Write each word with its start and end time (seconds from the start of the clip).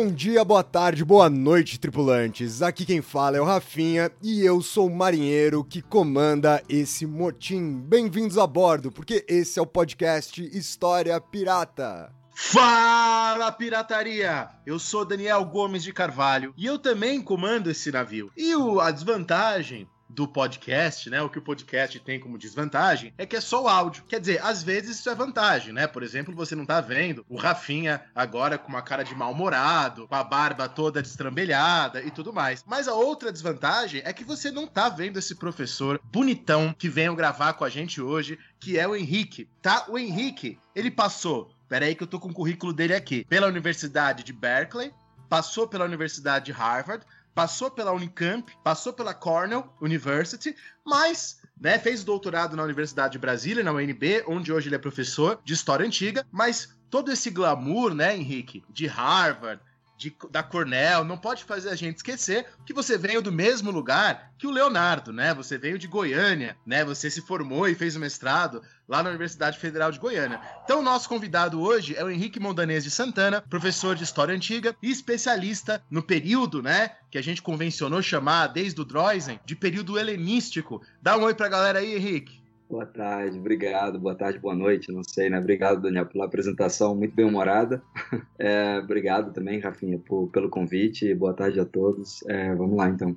Bom 0.00 0.12
dia, 0.12 0.44
boa 0.44 0.62
tarde, 0.62 1.04
boa 1.04 1.28
noite, 1.28 1.80
tripulantes. 1.80 2.62
Aqui 2.62 2.86
quem 2.86 3.02
fala 3.02 3.36
é 3.36 3.40
o 3.40 3.44
Rafinha 3.44 4.12
e 4.22 4.44
eu 4.44 4.62
sou 4.62 4.86
o 4.86 4.94
marinheiro 4.94 5.64
que 5.64 5.82
comanda 5.82 6.62
esse 6.68 7.04
motim. 7.04 7.80
Bem-vindos 7.80 8.38
a 8.38 8.46
bordo, 8.46 8.92
porque 8.92 9.24
esse 9.26 9.58
é 9.58 9.62
o 9.62 9.66
podcast 9.66 10.40
História 10.56 11.20
Pirata. 11.20 12.14
Fala 12.32 13.50
pirataria! 13.50 14.48
Eu 14.64 14.78
sou 14.78 15.04
Daniel 15.04 15.44
Gomes 15.44 15.82
de 15.82 15.92
Carvalho 15.92 16.54
e 16.56 16.64
eu 16.64 16.78
também 16.78 17.20
comando 17.20 17.68
esse 17.68 17.90
navio. 17.90 18.30
E 18.36 18.52
a 18.80 18.92
desvantagem 18.92 19.88
do 20.08 20.26
podcast, 20.26 21.10
né? 21.10 21.20
O 21.22 21.28
que 21.28 21.38
o 21.38 21.42
podcast 21.42 21.98
tem 22.00 22.18
como 22.18 22.38
desvantagem 22.38 23.12
é 23.18 23.26
que 23.26 23.36
é 23.36 23.40
só 23.40 23.64
o 23.64 23.68
áudio. 23.68 24.04
Quer 24.08 24.20
dizer, 24.20 24.40
às 24.42 24.62
vezes 24.62 24.98
isso 24.98 25.10
é 25.10 25.14
vantagem, 25.14 25.72
né? 25.72 25.86
Por 25.86 26.02
exemplo, 26.02 26.34
você 26.34 26.54
não 26.54 26.64
tá 26.64 26.80
vendo 26.80 27.24
o 27.28 27.36
Rafinha 27.36 28.02
agora 28.14 28.58
com 28.58 28.68
uma 28.68 28.82
cara 28.82 29.02
de 29.02 29.14
mal-humorado, 29.14 30.08
com 30.08 30.14
a 30.14 30.24
barba 30.24 30.68
toda 30.68 31.02
destrambelhada 31.02 32.02
e 32.02 32.10
tudo 32.10 32.32
mais. 32.32 32.64
Mas 32.66 32.88
a 32.88 32.94
outra 32.94 33.32
desvantagem 33.32 34.02
é 34.04 34.12
que 34.12 34.24
você 34.24 34.50
não 34.50 34.66
tá 34.66 34.88
vendo 34.88 35.18
esse 35.18 35.34
professor 35.34 36.00
bonitão 36.04 36.74
que 36.76 36.88
veio 36.88 37.14
gravar 37.14 37.52
com 37.54 37.64
a 37.64 37.68
gente 37.68 38.00
hoje, 38.00 38.38
que 38.58 38.78
é 38.78 38.86
o 38.86 38.96
Henrique, 38.96 39.48
tá? 39.60 39.84
O 39.88 39.98
Henrique, 39.98 40.58
ele 40.74 40.90
passou, 40.90 41.50
peraí 41.68 41.94
que 41.94 42.02
eu 42.02 42.06
tô 42.06 42.18
com 42.18 42.28
o 42.28 42.34
currículo 42.34 42.72
dele 42.72 42.94
aqui, 42.94 43.24
pela 43.28 43.46
Universidade 43.46 44.24
de 44.24 44.32
Berkeley, 44.32 44.92
passou 45.28 45.68
pela 45.68 45.84
Universidade 45.84 46.46
de 46.46 46.52
Harvard, 46.52 47.04
passou 47.34 47.70
pela 47.70 47.92
Unicamp, 47.92 48.52
passou 48.62 48.92
pela 48.92 49.14
Cornell 49.14 49.72
University, 49.80 50.54
mas 50.84 51.40
né, 51.60 51.78
fez 51.78 52.04
doutorado 52.04 52.56
na 52.56 52.62
Universidade 52.62 53.12
de 53.12 53.18
Brasília, 53.18 53.64
na 53.64 53.72
UNB, 53.72 54.24
onde 54.26 54.52
hoje 54.52 54.68
ele 54.68 54.76
é 54.76 54.78
professor 54.78 55.40
de 55.44 55.52
História 55.54 55.86
Antiga, 55.86 56.26
mas 56.30 56.76
todo 56.90 57.10
esse 57.10 57.30
glamour, 57.30 57.94
né, 57.94 58.16
Henrique, 58.16 58.64
de 58.70 58.86
Harvard, 58.86 59.60
de, 59.98 60.16
da 60.30 60.44
Cornell, 60.44 61.04
não 61.04 61.18
pode 61.18 61.42
fazer 61.42 61.70
a 61.70 61.74
gente 61.74 61.96
esquecer 61.96 62.46
que 62.64 62.72
você 62.72 62.96
veio 62.96 63.20
do 63.20 63.32
mesmo 63.32 63.72
lugar 63.72 64.32
que 64.38 64.46
o 64.46 64.50
Leonardo, 64.50 65.12
né? 65.12 65.34
Você 65.34 65.58
veio 65.58 65.76
de 65.76 65.88
Goiânia, 65.88 66.56
né? 66.64 66.84
Você 66.84 67.10
se 67.10 67.20
formou 67.20 67.68
e 67.68 67.74
fez 67.74 67.96
o 67.96 68.00
mestrado 68.00 68.62
lá 68.88 69.02
na 69.02 69.10
Universidade 69.10 69.58
Federal 69.58 69.90
de 69.90 69.98
Goiânia. 69.98 70.40
Então, 70.62 70.82
nosso 70.82 71.08
convidado 71.08 71.60
hoje 71.60 71.96
é 71.96 72.04
o 72.04 72.08
Henrique 72.08 72.38
Mondanês 72.38 72.84
de 72.84 72.92
Santana, 72.92 73.42
professor 73.42 73.96
de 73.96 74.04
História 74.04 74.34
Antiga 74.34 74.74
e 74.80 74.88
especialista 74.88 75.82
no 75.90 76.02
período, 76.02 76.62
né? 76.62 76.92
Que 77.10 77.18
a 77.18 77.22
gente 77.22 77.42
convencionou 77.42 78.00
chamar 78.00 78.46
desde 78.46 78.80
o 78.80 78.84
Droysen 78.84 79.40
de 79.44 79.56
período 79.56 79.98
helenístico. 79.98 80.80
Dá 81.02 81.16
um 81.16 81.24
oi 81.24 81.34
pra 81.34 81.48
galera 81.48 81.80
aí, 81.80 81.96
Henrique. 81.96 82.37
Boa 82.68 82.84
tarde, 82.84 83.38
obrigado. 83.38 83.98
Boa 83.98 84.14
tarde, 84.14 84.38
boa 84.38 84.54
noite, 84.54 84.92
não 84.92 85.02
sei, 85.02 85.30
né? 85.30 85.38
Obrigado, 85.38 85.80
Daniel, 85.80 86.04
pela 86.04 86.26
apresentação 86.26 86.94
muito 86.94 87.14
bem 87.14 87.24
humorada. 87.24 87.82
É, 88.40 88.78
obrigado 88.78 89.32
também, 89.32 89.58
Rafinha, 89.58 89.98
por, 89.98 90.28
pelo 90.28 90.48
convite. 90.48 91.12
Boa 91.12 91.34
tarde 91.34 91.58
a 91.58 91.64
todos. 91.64 92.22
É, 92.28 92.54
vamos 92.54 92.76
lá, 92.76 92.88
então. 92.88 93.16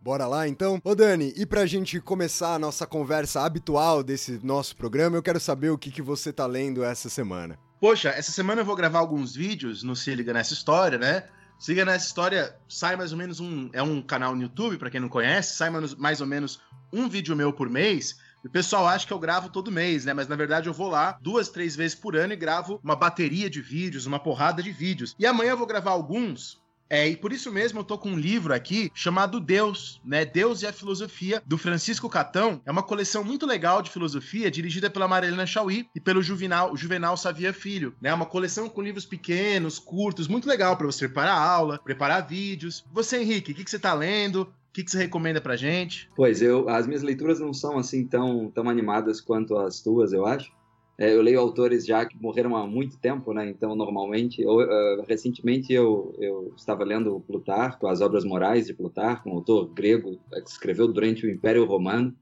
Bora 0.00 0.26
lá 0.26 0.48
então? 0.48 0.80
Ô 0.82 0.94
Dani, 0.94 1.34
e 1.36 1.44
pra 1.44 1.66
gente 1.66 2.00
começar 2.00 2.54
a 2.54 2.58
nossa 2.58 2.86
conversa 2.86 3.42
habitual 3.42 4.02
desse 4.02 4.40
nosso 4.42 4.74
programa, 4.74 5.16
eu 5.16 5.22
quero 5.22 5.38
saber 5.38 5.68
o 5.68 5.76
que, 5.76 5.90
que 5.90 6.00
você 6.00 6.32
tá 6.32 6.46
lendo 6.46 6.82
essa 6.82 7.10
semana. 7.10 7.58
Poxa, 7.78 8.08
essa 8.08 8.32
semana 8.32 8.62
eu 8.62 8.64
vou 8.64 8.74
gravar 8.74 9.00
alguns 9.00 9.36
vídeos 9.36 9.82
no 9.82 9.94
Se 9.94 10.14
Liga 10.14 10.32
Nessa 10.32 10.54
História, 10.54 10.98
né? 10.98 11.24
Se 11.58 11.72
Liga 11.72 11.84
Nessa 11.84 12.06
História 12.06 12.56
sai 12.66 12.96
mais 12.96 13.12
ou 13.12 13.18
menos 13.18 13.38
um. 13.38 13.68
É 13.74 13.82
um 13.82 14.00
canal 14.00 14.34
no 14.34 14.42
YouTube, 14.42 14.78
para 14.78 14.88
quem 14.88 15.00
não 15.00 15.10
conhece, 15.10 15.56
sai 15.56 15.68
mais 15.98 16.22
ou 16.22 16.26
menos 16.26 16.58
um 16.90 17.06
vídeo 17.06 17.36
meu 17.36 17.52
por 17.52 17.68
mês. 17.68 18.16
O 18.44 18.50
pessoal 18.50 18.86
acha 18.86 19.06
que 19.06 19.12
eu 19.12 19.18
gravo 19.18 19.48
todo 19.48 19.72
mês, 19.72 20.04
né? 20.04 20.12
Mas 20.12 20.28
na 20.28 20.36
verdade 20.36 20.68
eu 20.68 20.74
vou 20.74 20.88
lá 20.88 21.18
duas, 21.20 21.48
três 21.48 21.74
vezes 21.74 21.94
por 21.94 22.16
ano 22.16 22.32
e 22.32 22.36
gravo 22.36 22.78
uma 22.82 22.94
bateria 22.94 23.48
de 23.48 23.60
vídeos, 23.60 24.06
uma 24.06 24.18
porrada 24.18 24.62
de 24.62 24.70
vídeos. 24.70 25.14
E 25.18 25.26
amanhã 25.26 25.52
eu 25.52 25.56
vou 25.56 25.66
gravar 25.66 25.92
alguns 25.92 26.62
é, 26.88 27.08
e 27.08 27.16
por 27.16 27.32
isso 27.32 27.50
mesmo 27.50 27.80
eu 27.80 27.84
tô 27.84 27.96
com 27.96 28.10
um 28.10 28.18
livro 28.18 28.52
aqui 28.52 28.90
chamado 28.94 29.40
Deus, 29.40 30.00
né? 30.04 30.24
Deus 30.24 30.62
e 30.62 30.66
a 30.66 30.72
Filosofia, 30.72 31.42
do 31.46 31.56
Francisco 31.56 32.08
Catão. 32.08 32.60
É 32.64 32.70
uma 32.70 32.82
coleção 32.82 33.24
muito 33.24 33.46
legal 33.46 33.80
de 33.80 33.90
filosofia, 33.90 34.50
dirigida 34.50 34.90
pela 34.90 35.08
Marilena 35.08 35.46
Chauí 35.46 35.88
e 35.94 36.00
pelo 36.00 36.22
Juvenal, 36.22 36.76
Juvenal 36.76 37.16
Savia 37.16 37.52
Filho, 37.52 37.96
né? 38.00 38.12
Uma 38.12 38.26
coleção 38.26 38.68
com 38.68 38.82
livros 38.82 39.06
pequenos, 39.06 39.78
curtos, 39.78 40.28
muito 40.28 40.48
legal 40.48 40.76
para 40.76 40.86
você 40.86 41.06
preparar 41.08 41.36
aula, 41.36 41.80
preparar 41.82 42.26
vídeos. 42.26 42.84
Você, 42.92 43.18
Henrique, 43.18 43.52
o 43.52 43.54
que, 43.54 43.64
que 43.64 43.70
você 43.70 43.78
tá 43.78 43.94
lendo? 43.94 44.52
Que, 44.74 44.82
que 44.82 44.90
você 44.90 44.98
recomenda 44.98 45.40
pra 45.40 45.54
gente? 45.54 46.10
Pois, 46.16 46.42
eu, 46.42 46.68
as 46.68 46.84
minhas 46.84 47.04
leituras 47.04 47.38
não 47.38 47.54
são 47.54 47.78
assim 47.78 48.04
tão, 48.04 48.50
tão 48.50 48.68
animadas 48.68 49.20
quanto 49.20 49.56
as 49.56 49.80
tuas, 49.80 50.12
eu 50.12 50.26
acho. 50.26 50.52
É, 50.98 51.14
eu 51.14 51.22
leio 51.22 51.38
autores 51.38 51.86
já 51.86 52.04
que 52.04 52.20
morreram 52.20 52.56
há 52.56 52.66
muito 52.66 52.98
tempo, 52.98 53.32
né? 53.32 53.48
Então, 53.48 53.76
normalmente, 53.76 54.42
eu, 54.42 54.56
uh, 54.56 55.04
recentemente 55.08 55.72
eu, 55.72 56.12
eu 56.18 56.52
estava 56.56 56.82
lendo 56.82 57.20
Plutarco, 57.20 57.86
as 57.86 58.00
obras 58.00 58.24
morais 58.24 58.66
de 58.66 58.74
Plutarco, 58.74 59.30
um 59.30 59.34
autor 59.34 59.72
grego 59.72 60.18
que 60.32 60.50
escreveu 60.50 60.88
durante 60.88 61.24
o 61.24 61.30
Império 61.30 61.64
Romano. 61.64 62.12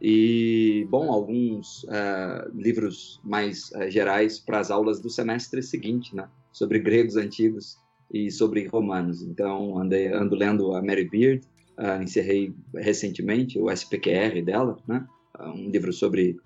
E, 0.00 0.86
bom, 0.88 1.10
alguns 1.10 1.82
uh, 1.84 2.50
livros 2.54 3.20
mais 3.24 3.72
uh, 3.72 3.90
gerais 3.90 4.38
para 4.38 4.60
as 4.60 4.70
aulas 4.70 5.00
do 5.00 5.10
semestre 5.10 5.60
seguinte, 5.60 6.14
né? 6.14 6.28
Sobre 6.52 6.78
gregos 6.78 7.16
antigos 7.16 7.78
e 8.12 8.30
sobre 8.30 8.68
romanos. 8.68 9.22
Então, 9.22 9.76
andei, 9.76 10.06
ando 10.12 10.36
lendo 10.36 10.74
a 10.74 10.82
Mary 10.82 11.08
Beard, 11.08 11.44
encerrei 12.02 12.54
recentemente 12.74 13.58
o 13.58 13.70
SPQR 13.70 14.42
dela, 14.44 14.76
né? 14.86 15.06
Um 15.38 15.70
livro 15.70 15.92
sobre 15.92 16.36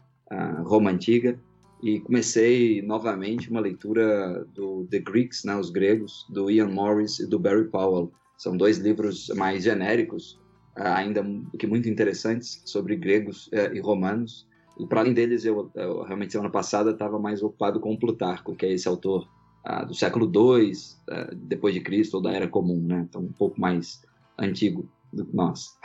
Roma 0.64 0.90
Antiga 0.90 1.38
e 1.84 2.00
comecei 2.00 2.80
novamente 2.80 3.50
uma 3.50 3.60
leitura 3.60 4.42
do 4.54 4.86
The 4.90 5.00
Greeks, 5.00 5.44
né, 5.44 5.54
os 5.54 5.68
gregos, 5.68 6.24
do 6.30 6.50
Ian 6.50 6.70
Morris 6.70 7.20
e 7.20 7.26
do 7.26 7.38
Barry 7.38 7.68
Powell. 7.68 8.10
São 8.38 8.56
dois 8.56 8.78
livros 8.78 9.28
mais 9.36 9.64
genéricos, 9.64 10.40
ah, 10.76 10.96
ainda 10.96 11.22
que 11.58 11.66
muito 11.66 11.86
interessantes, 11.86 12.62
sobre 12.64 12.96
gregos 12.96 13.50
eh, 13.52 13.74
e 13.74 13.80
romanos. 13.80 14.48
E 14.80 14.86
para 14.86 15.00
além 15.00 15.12
deles, 15.12 15.44
eu, 15.44 15.70
eu 15.74 16.02
realmente 16.04 16.32
semana 16.32 16.50
passada 16.50 16.90
estava 16.90 17.18
mais 17.18 17.42
ocupado 17.42 17.78
com 17.78 17.96
Plutarco, 17.98 18.56
que 18.56 18.64
é 18.64 18.72
esse 18.72 18.88
autor 18.88 19.28
uh, 19.66 19.86
do 19.86 19.94
século 19.94 20.24
II, 20.24 20.72
uh, 20.72 21.34
depois 21.34 21.74
de 21.74 21.80
Cristo, 21.80 22.14
ou 22.14 22.22
da 22.22 22.32
Era 22.32 22.48
Comum, 22.48 22.80
né? 22.80 23.06
Então 23.08 23.20
um 23.20 23.32
pouco 23.32 23.60
mais 23.60 24.02
antigo 24.38 24.88
do 25.14 25.26
que 25.26 25.36
nós. 25.36 25.78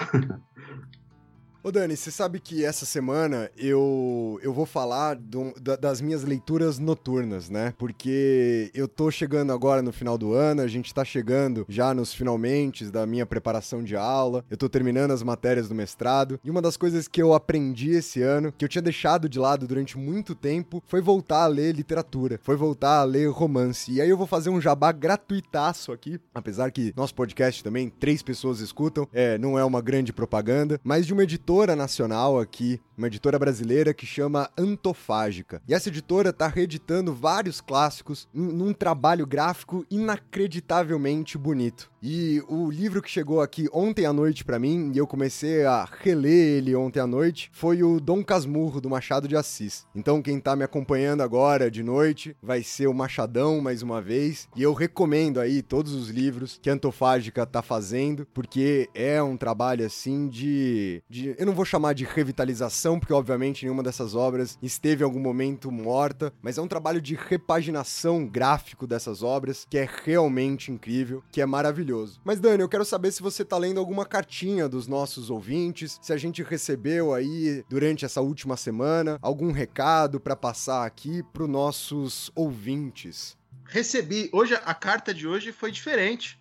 Ô 1.61 1.73
Dani, 1.73 1.97
você 1.97 2.09
sabe 2.09 2.39
que 2.39 2.63
essa 2.63 2.85
semana 2.85 3.51
eu, 3.57 4.39
eu 4.41 4.53
vou 4.53 4.65
falar 4.65 5.17
do, 5.17 5.53
da, 5.59 5.75
das 5.75 6.00
minhas 6.00 6.23
leituras 6.23 6.79
noturnas, 6.79 7.50
né? 7.50 7.73
Porque 7.77 8.71
eu 8.73 8.88
tô 8.88 9.11
chegando 9.11 9.51
agora 9.51 9.81
no 9.81 9.91
final 9.91 10.17
do 10.17 10.33
ano, 10.33 10.61
a 10.61 10.67
gente 10.67 10.94
tá 10.94 11.03
chegando 11.03 11.65
já 11.67 11.94
nos 11.94 12.13
finalmente 12.13 12.85
da 12.85 13.06
minha 13.06 13.25
preparação 13.25 13.83
de 13.83 13.97
aula, 13.97 14.45
eu 14.50 14.56
tô 14.56 14.69
terminando 14.69 15.11
as 15.11 15.21
matérias 15.21 15.67
do 15.67 15.75
mestrado, 15.75 16.39
e 16.45 16.50
uma 16.50 16.61
das 16.61 16.77
coisas 16.77 17.09
que 17.09 17.21
eu 17.21 17.33
aprendi 17.33 17.89
esse 17.89 18.21
ano, 18.21 18.53
que 18.57 18.63
eu 18.63 18.69
tinha 18.69 18.81
deixado 18.81 19.27
de 19.27 19.38
lado 19.38 19.67
durante 19.67 19.97
muito 19.97 20.33
tempo, 20.33 20.81
foi 20.88 21.01
voltar 21.01 21.44
a 21.44 21.47
ler 21.47 21.75
literatura, 21.75 22.39
foi 22.41 22.56
voltar 22.56 23.01
a 23.01 23.03
ler 23.03 23.29
romance. 23.29 23.91
E 23.91 24.00
aí 24.00 24.09
eu 24.09 24.17
vou 24.17 24.27
fazer 24.27 24.50
um 24.50 24.61
jabá 24.61 24.94
gratuitaço 24.94 25.91
aqui, 25.91 26.21
apesar 26.33 26.71
que 26.71 26.94
nosso 26.95 27.13
podcast 27.13 27.61
também, 27.61 27.89
três 27.89 28.23
pessoas 28.23 28.61
escutam, 28.61 29.06
é, 29.11 29.38
não 29.38 29.59
é 29.59 29.65
uma 29.65 29.81
grande 29.81 30.13
propaganda, 30.13 30.79
mas 30.85 31.06
de 31.06 31.11
uma 31.11 31.23
editora 31.23 31.49
editora 31.50 31.75
nacional 31.75 32.40
aqui, 32.40 32.80
uma 32.96 33.07
editora 33.07 33.40
brasileira 33.40 33.92
que 33.92 34.06
chama 34.06 34.51
Antofágica. 34.56 35.60
E 35.68 35.74
essa 35.74 35.90
editora 35.90 36.31
tá 36.31 36.48
reeditando 36.48 37.12
vários 37.12 37.60
clássicos 37.60 38.28
num 38.31 38.72
trabalho 38.72 39.25
gráfico 39.25 39.84
inacreditavelmente 39.90 41.40
bonito. 41.40 41.90
E 42.04 42.42
o 42.48 42.69
livro 42.69 43.01
que 43.01 43.10
chegou 43.10 43.42
aqui 43.42 43.68
ontem 43.74 44.06
à 44.06 44.13
noite 44.13 44.46
para 44.46 44.60
mim, 44.60 44.92
e 44.94 44.98
eu 44.98 45.07
comecei 45.07 45.66
a 45.66 45.86
reler 46.01 46.57
ele 46.57 46.75
ontem 46.75 47.00
à 47.00 47.07
noite, 47.07 47.50
foi 47.52 47.84
o 47.84 48.00
Dom 48.00 48.24
Casmurro, 48.24 48.80
do 48.80 48.90
Machado 48.90 49.28
de 49.28 49.36
Assis. 49.36 49.86
Então, 49.94 50.22
quem 50.22 50.40
tá 50.40 50.56
me 50.56 50.63
acompanhando 50.63 51.22
agora 51.22 51.69
de 51.69 51.84
noite 51.84 52.36
vai 52.42 52.63
ser 52.63 52.88
o 52.88 52.94
Machadão 52.94 53.60
mais 53.60 53.81
uma 53.81 54.02
vez. 54.02 54.48
E 54.56 54.63
eu 54.63 54.74
recomendo 54.74 55.40
aí 55.40 55.62
todos 55.62 55.94
os 55.94 56.10
livros 56.10 56.60
que 56.62 56.69
a 56.69 56.74
Antofágica 56.74 57.45
tá 57.45 57.62
fazendo, 57.62 58.25
porque 58.34 58.90
é 58.94 59.22
um 59.22 59.36
trabalho 59.36 59.86
assim 59.86 60.28
de. 60.30 61.02
de 61.10 61.36
eu 61.39 61.45
não 61.45 61.53
vou 61.53 61.63
chamar 61.63 61.94
de 61.94 62.03
revitalização, 62.03 63.00
porque 63.00 63.13
obviamente 63.13 63.63
nenhuma 63.63 63.81
dessas 63.81 64.13
obras 64.13 64.59
esteve 64.62 65.03
em 65.03 65.06
algum 65.06 65.21
momento 65.21 65.71
morta, 65.71 66.33
mas 66.41 66.57
é 66.57 66.62
um 66.62 66.68
trabalho 66.68 67.01
de 67.01 67.15
repaginação 67.15 68.27
gráfico 68.27 68.86
dessas 68.86 69.24
obras 69.24 69.65
que 69.69 69.77
é 69.77 69.88
realmente 70.03 70.69
incrível, 70.69 71.24
que 71.31 71.39
é 71.39 71.45
maravilhoso. 71.45 72.19
Mas, 72.25 72.41
Dani, 72.41 72.62
eu 72.62 72.68
quero 72.68 72.83
saber 72.83 73.13
se 73.13 73.21
você 73.21 73.45
tá 73.45 73.57
lendo 73.57 73.80
alguma 73.80 74.06
cartinha 74.06 74.68
dos 74.68 74.86
nossos 74.86 75.30
ouvintes, 75.30 75.97
se 76.01 76.12
a 76.12 76.18
gente 76.18 76.44
recebeu 76.44 77.13
aí 77.13 77.63
durante 77.69 78.03
essa 78.03 78.19
última 78.19 78.57
semana 78.57 79.18
algum 79.21 79.53
recado 79.53 80.19
para 80.19 80.35
passar 80.35 80.85
aqui 80.85 81.24
para 81.31 81.44
os 81.44 81.50
nossos 81.50 82.30
ouvintes. 82.35 83.38
Recebi. 83.63 84.30
Hoje 84.33 84.56
a 84.56 84.74
carta 84.74 85.13
de 85.13 85.27
hoje 85.27 85.51
foi 85.51 85.71
diferente. 85.71 86.38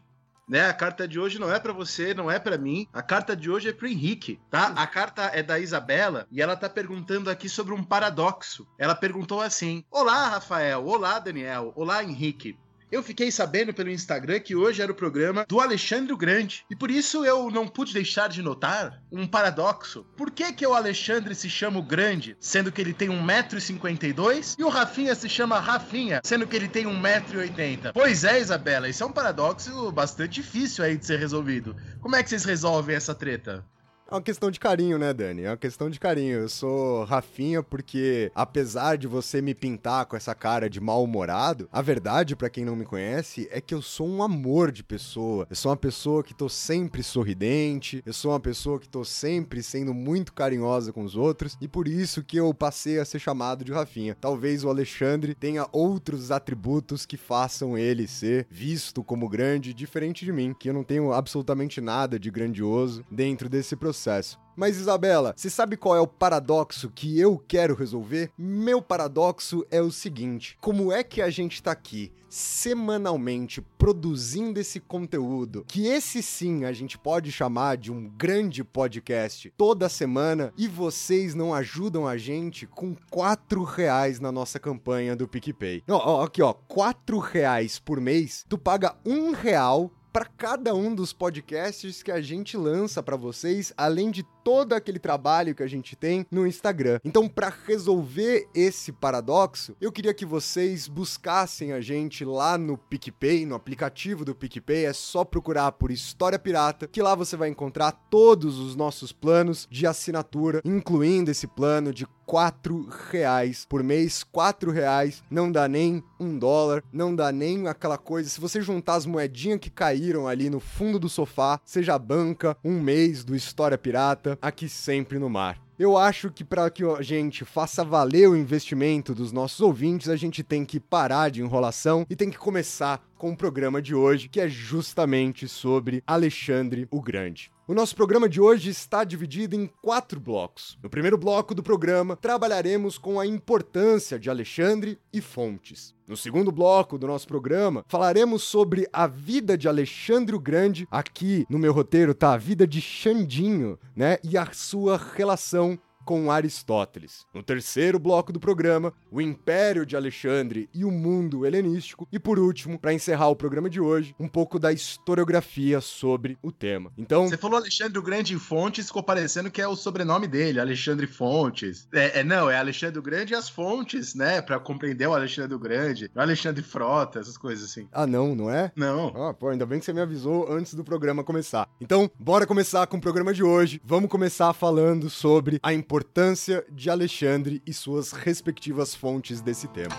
Né? 0.48 0.66
A 0.66 0.72
carta 0.72 1.06
de 1.06 1.20
hoje 1.20 1.38
não 1.38 1.52
é 1.52 1.58
para 1.58 1.72
você, 1.72 2.14
não 2.14 2.30
é 2.30 2.38
para 2.38 2.56
mim. 2.56 2.88
A 2.92 3.02
carta 3.02 3.36
de 3.36 3.50
hoje 3.50 3.68
é 3.68 3.72
pro 3.72 3.86
Henrique, 3.86 4.40
tá? 4.50 4.68
A 4.76 4.86
carta 4.86 5.30
é 5.34 5.42
da 5.42 5.58
Isabela 5.58 6.26
e 6.30 6.40
ela 6.40 6.56
tá 6.56 6.68
perguntando 6.68 7.28
aqui 7.28 7.48
sobre 7.48 7.74
um 7.74 7.84
paradoxo. 7.84 8.66
Ela 8.78 8.94
perguntou 8.94 9.40
assim: 9.40 9.84
Olá, 9.90 10.28
Rafael. 10.28 10.86
Olá, 10.86 11.18
Daniel. 11.18 11.72
Olá, 11.76 12.02
Henrique. 12.02 12.58
Eu 12.90 13.02
fiquei 13.02 13.30
sabendo 13.30 13.74
pelo 13.74 13.90
Instagram 13.90 14.40
que 14.40 14.56
hoje 14.56 14.80
era 14.80 14.90
o 14.90 14.94
programa 14.94 15.44
do 15.46 15.60
Alexandre 15.60 16.12
o 16.12 16.16
Grande. 16.16 16.64
E 16.70 16.76
por 16.76 16.90
isso 16.90 17.24
eu 17.24 17.50
não 17.50 17.68
pude 17.68 17.92
deixar 17.92 18.28
de 18.28 18.40
notar 18.42 19.02
um 19.12 19.26
paradoxo. 19.26 20.06
Por 20.16 20.30
que, 20.30 20.52
que 20.54 20.66
o 20.66 20.72
Alexandre 20.72 21.34
se 21.34 21.50
chama 21.50 21.78
o 21.78 21.82
Grande, 21.82 22.34
sendo 22.40 22.72
que 22.72 22.80
ele 22.80 22.94
tem 22.94 23.08
1,52m, 23.08 24.56
e 24.58 24.64
o 24.64 24.70
Rafinha 24.70 25.14
se 25.14 25.28
chama 25.28 25.60
Rafinha, 25.60 26.20
sendo 26.24 26.46
que 26.46 26.56
ele 26.56 26.68
tem 26.68 26.86
1,80m? 26.86 27.92
Pois 27.92 28.24
é, 28.24 28.40
Isabela, 28.40 28.88
isso 28.88 29.02
é 29.02 29.06
um 29.06 29.12
paradoxo 29.12 29.92
bastante 29.92 30.40
difícil 30.40 30.82
aí 30.82 30.96
de 30.96 31.04
ser 31.04 31.18
resolvido. 31.18 31.76
Como 32.00 32.16
é 32.16 32.22
que 32.22 32.30
vocês 32.30 32.44
resolvem 32.44 32.96
essa 32.96 33.14
treta? 33.14 33.64
É 34.10 34.14
uma 34.14 34.22
questão 34.22 34.50
de 34.50 34.58
carinho, 34.58 34.96
né, 34.96 35.12
Dani? 35.12 35.42
É 35.42 35.50
uma 35.50 35.56
questão 35.58 35.90
de 35.90 36.00
carinho. 36.00 36.38
Eu 36.38 36.48
sou 36.48 37.04
Rafinha 37.04 37.62
porque, 37.62 38.32
apesar 38.34 38.96
de 38.96 39.06
você 39.06 39.42
me 39.42 39.54
pintar 39.54 40.06
com 40.06 40.16
essa 40.16 40.34
cara 40.34 40.70
de 40.70 40.80
mal-humorado, 40.80 41.68
a 41.70 41.82
verdade, 41.82 42.34
para 42.34 42.48
quem 42.48 42.64
não 42.64 42.74
me 42.74 42.86
conhece, 42.86 43.46
é 43.50 43.60
que 43.60 43.74
eu 43.74 43.82
sou 43.82 44.08
um 44.08 44.22
amor 44.22 44.72
de 44.72 44.82
pessoa. 44.82 45.46
Eu 45.50 45.54
sou 45.54 45.70
uma 45.70 45.76
pessoa 45.76 46.24
que 46.24 46.32
tô 46.32 46.48
sempre 46.48 47.02
sorridente, 47.02 48.02
eu 48.06 48.14
sou 48.14 48.32
uma 48.32 48.40
pessoa 48.40 48.80
que 48.80 48.88
tô 48.88 49.04
sempre 49.04 49.62
sendo 49.62 49.92
muito 49.92 50.32
carinhosa 50.32 50.90
com 50.90 51.04
os 51.04 51.14
outros, 51.14 51.58
e 51.60 51.68
por 51.68 51.86
isso 51.86 52.24
que 52.24 52.38
eu 52.38 52.54
passei 52.54 52.98
a 52.98 53.04
ser 53.04 53.18
chamado 53.18 53.62
de 53.62 53.72
Rafinha. 53.72 54.16
Talvez 54.18 54.64
o 54.64 54.70
Alexandre 54.70 55.34
tenha 55.34 55.68
outros 55.70 56.30
atributos 56.30 57.04
que 57.04 57.18
façam 57.18 57.76
ele 57.76 58.08
ser 58.08 58.46
visto 58.48 59.04
como 59.04 59.28
grande, 59.28 59.74
diferente 59.74 60.24
de 60.24 60.32
mim, 60.32 60.56
que 60.58 60.70
eu 60.70 60.74
não 60.74 60.82
tenho 60.82 61.12
absolutamente 61.12 61.78
nada 61.78 62.18
de 62.18 62.30
grandioso 62.30 63.04
dentro 63.10 63.50
desse 63.50 63.76
processo 63.76 63.97
processo. 63.98 64.38
Mas 64.56 64.76
Isabela, 64.76 65.34
você 65.36 65.48
sabe 65.50 65.76
qual 65.76 65.96
é 65.96 66.00
o 66.00 66.06
paradoxo 66.06 66.90
que 66.92 67.18
eu 67.18 67.38
quero 67.46 67.74
resolver? 67.74 68.30
Meu 68.36 68.82
paradoxo 68.82 69.64
é 69.70 69.80
o 69.80 69.90
seguinte: 69.90 70.56
como 70.60 70.92
é 70.92 71.04
que 71.04 71.22
a 71.22 71.30
gente 71.30 71.62
tá 71.62 71.72
aqui 71.72 72.12
semanalmente 72.28 73.62
produzindo 73.78 74.60
esse 74.60 74.80
conteúdo, 74.80 75.64
que 75.66 75.86
esse 75.86 76.22
sim 76.22 76.64
a 76.64 76.72
gente 76.72 76.98
pode 76.98 77.32
chamar 77.32 77.76
de 77.76 77.90
um 77.90 78.06
grande 78.06 78.62
podcast 78.62 79.50
toda 79.56 79.88
semana, 79.88 80.52
e 80.56 80.68
vocês 80.68 81.34
não 81.34 81.54
ajudam 81.54 82.06
a 82.06 82.16
gente 82.16 82.66
com 82.66 82.94
quatro 83.10 83.62
reais 83.62 84.20
na 84.20 84.30
nossa 84.30 84.58
campanha 84.58 85.16
do 85.16 85.26
PicPay. 85.26 85.82
Ó, 85.88 85.96
ó, 85.96 86.24
aqui 86.24 86.42
ó, 86.42 86.52
quatro 86.52 87.18
reais 87.18 87.78
por 87.78 88.00
mês, 88.00 88.44
tu 88.48 88.58
paga 88.58 88.96
um 89.06 89.32
real 89.32 89.90
para 90.12 90.24
cada 90.24 90.74
um 90.74 90.94
dos 90.94 91.12
podcasts 91.12 92.02
que 92.02 92.10
a 92.10 92.20
gente 92.20 92.56
lança 92.56 93.02
para 93.02 93.16
vocês, 93.16 93.72
além 93.76 94.10
de 94.10 94.24
todo 94.48 94.72
aquele 94.72 94.98
trabalho 94.98 95.54
que 95.54 95.62
a 95.62 95.66
gente 95.66 95.94
tem 95.94 96.24
no 96.30 96.46
Instagram. 96.46 97.00
Então, 97.04 97.28
para 97.28 97.52
resolver 97.66 98.48
esse 98.54 98.90
paradoxo, 98.90 99.76
eu 99.78 99.92
queria 99.92 100.14
que 100.14 100.24
vocês 100.24 100.88
buscassem 100.88 101.70
a 101.70 101.82
gente 101.82 102.24
lá 102.24 102.56
no 102.56 102.78
PicPay, 102.78 103.44
no 103.44 103.54
aplicativo 103.54 104.24
do 104.24 104.34
PicPay, 104.34 104.86
é 104.86 104.94
só 104.94 105.22
procurar 105.22 105.72
por 105.72 105.90
História 105.90 106.38
Pirata, 106.38 106.88
que 106.88 107.02
lá 107.02 107.14
você 107.14 107.36
vai 107.36 107.50
encontrar 107.50 107.92
todos 108.08 108.58
os 108.58 108.74
nossos 108.74 109.12
planos 109.12 109.68
de 109.70 109.86
assinatura, 109.86 110.62
incluindo 110.64 111.30
esse 111.30 111.46
plano 111.46 111.92
de 111.92 112.06
quatro 112.28 112.86
reais 113.10 113.64
por 113.66 113.82
mês, 113.82 114.22
quatro 114.22 114.70
reais, 114.70 115.22
não 115.30 115.50
dá 115.50 115.66
nem 115.66 116.04
um 116.20 116.38
dólar, 116.38 116.84
não 116.92 117.16
dá 117.16 117.32
nem 117.32 117.66
aquela 117.66 117.96
coisa. 117.96 118.28
Se 118.28 118.38
você 118.38 118.60
juntar 118.60 118.96
as 118.96 119.06
moedinhas 119.06 119.60
que 119.60 119.70
caíram 119.70 120.28
ali 120.28 120.50
no 120.50 120.60
fundo 120.60 120.98
do 120.98 121.08
sofá, 121.08 121.58
seja 121.64 121.98
banca, 121.98 122.54
um 122.62 122.78
mês 122.82 123.24
do 123.24 123.34
História 123.34 123.78
Pirata, 123.78 124.37
aqui 124.40 124.68
sempre 124.68 125.18
no 125.18 125.28
mar. 125.28 125.60
Eu 125.78 125.96
acho 125.96 126.30
que 126.30 126.42
para 126.42 126.68
que 126.70 126.84
a 126.84 127.02
gente 127.02 127.44
faça 127.44 127.84
valer 127.84 128.28
o 128.28 128.36
investimento 128.36 129.14
dos 129.14 129.30
nossos 129.30 129.60
ouvintes, 129.60 130.08
a 130.08 130.16
gente 130.16 130.42
tem 130.42 130.64
que 130.64 130.80
parar 130.80 131.30
de 131.30 131.40
enrolação 131.40 132.04
e 132.10 132.16
tem 132.16 132.30
que 132.30 132.38
começar 132.38 133.00
com 133.16 133.30
o 133.30 133.36
programa 133.36 133.80
de 133.80 133.94
hoje, 133.94 134.28
que 134.28 134.40
é 134.40 134.48
justamente 134.48 135.46
sobre 135.46 136.02
Alexandre 136.06 136.88
o 136.90 137.00
Grande. 137.00 137.52
O 137.68 137.74
nosso 137.74 137.94
programa 137.94 138.30
de 138.30 138.40
hoje 138.40 138.70
está 138.70 139.04
dividido 139.04 139.54
em 139.54 139.66
quatro 139.82 140.18
blocos. 140.18 140.78
No 140.82 140.88
primeiro 140.88 141.18
bloco 141.18 141.54
do 141.54 141.62
programa, 141.62 142.16
trabalharemos 142.16 142.96
com 142.96 143.20
a 143.20 143.26
importância 143.26 144.18
de 144.18 144.30
Alexandre 144.30 144.98
e 145.12 145.20
fontes. 145.20 145.94
No 146.06 146.16
segundo 146.16 146.50
bloco 146.50 146.96
do 146.96 147.06
nosso 147.06 147.28
programa, 147.28 147.84
falaremos 147.86 148.42
sobre 148.42 148.88
a 148.90 149.06
vida 149.06 149.58
de 149.58 149.68
Alexandre 149.68 150.34
o 150.34 150.40
Grande. 150.40 150.88
Aqui 150.90 151.44
no 151.50 151.58
meu 151.58 151.74
roteiro 151.74 152.14
tá 152.14 152.32
a 152.32 152.38
vida 152.38 152.66
de 152.66 152.80
Xandinho, 152.80 153.78
né? 153.94 154.16
E 154.24 154.38
a 154.38 154.50
sua 154.50 154.96
relação 154.96 155.78
com 156.08 156.32
Aristóteles. 156.32 157.26
No 157.34 157.42
terceiro 157.42 157.98
bloco 157.98 158.32
do 158.32 158.40
programa, 158.40 158.94
o 159.10 159.20
Império 159.20 159.84
de 159.84 159.94
Alexandre 159.94 160.66
e 160.72 160.82
o 160.82 160.90
mundo 160.90 161.44
helenístico. 161.44 162.08
E 162.10 162.18
por 162.18 162.38
último, 162.38 162.78
para 162.78 162.94
encerrar 162.94 163.28
o 163.28 163.36
programa 163.36 163.68
de 163.68 163.78
hoje, 163.78 164.14
um 164.18 164.26
pouco 164.26 164.58
da 164.58 164.72
historiografia 164.72 165.82
sobre 165.82 166.38
o 166.42 166.50
tema. 166.50 166.90
Então. 166.96 167.28
Você 167.28 167.36
falou 167.36 167.58
Alexandre 167.58 167.98
o 167.98 168.02
Grande 168.02 168.32
em 168.32 168.38
Fontes, 168.38 168.86
ficou 168.86 169.02
parecendo 169.02 169.50
que 169.50 169.60
é 169.60 169.68
o 169.68 169.76
sobrenome 169.76 170.26
dele, 170.26 170.58
Alexandre 170.58 171.06
Fontes. 171.06 171.86
É, 171.92 172.20
é 172.20 172.24
não, 172.24 172.48
é 172.48 172.56
Alexandre 172.56 172.98
o 172.98 173.02
Grande 173.02 173.34
e 173.34 173.36
as 173.36 173.50
fontes, 173.50 174.14
né? 174.14 174.40
Para 174.40 174.58
compreender 174.58 175.06
o 175.06 175.14
Alexandre 175.14 175.54
o 175.54 175.58
Grande, 175.58 176.10
o 176.16 176.20
Alexandre 176.22 176.62
Frota, 176.62 177.18
essas 177.18 177.36
coisas 177.36 177.70
assim. 177.70 177.86
Ah, 177.92 178.06
não, 178.06 178.34
não 178.34 178.50
é? 178.50 178.72
Não. 178.74 179.08
Ah, 179.14 179.34
pô, 179.34 179.50
ainda 179.50 179.66
bem 179.66 179.78
que 179.78 179.84
você 179.84 179.92
me 179.92 180.00
avisou 180.00 180.50
antes 180.50 180.72
do 180.72 180.82
programa 180.82 181.22
começar. 181.22 181.68
Então, 181.78 182.10
bora 182.18 182.46
começar 182.46 182.86
com 182.86 182.96
o 182.96 183.00
programa 183.00 183.34
de 183.34 183.42
hoje. 183.42 183.78
Vamos 183.84 184.08
começar 184.08 184.54
falando 184.54 185.10
sobre 185.10 185.60
a 185.62 185.74
importância 185.74 185.97
importância 185.98 186.64
de 186.70 186.88
Alexandre 186.88 187.60
e 187.66 187.72
suas 187.72 188.12
respectivas 188.12 188.94
fontes 188.94 189.40
desse 189.40 189.66
tema. 189.66 189.96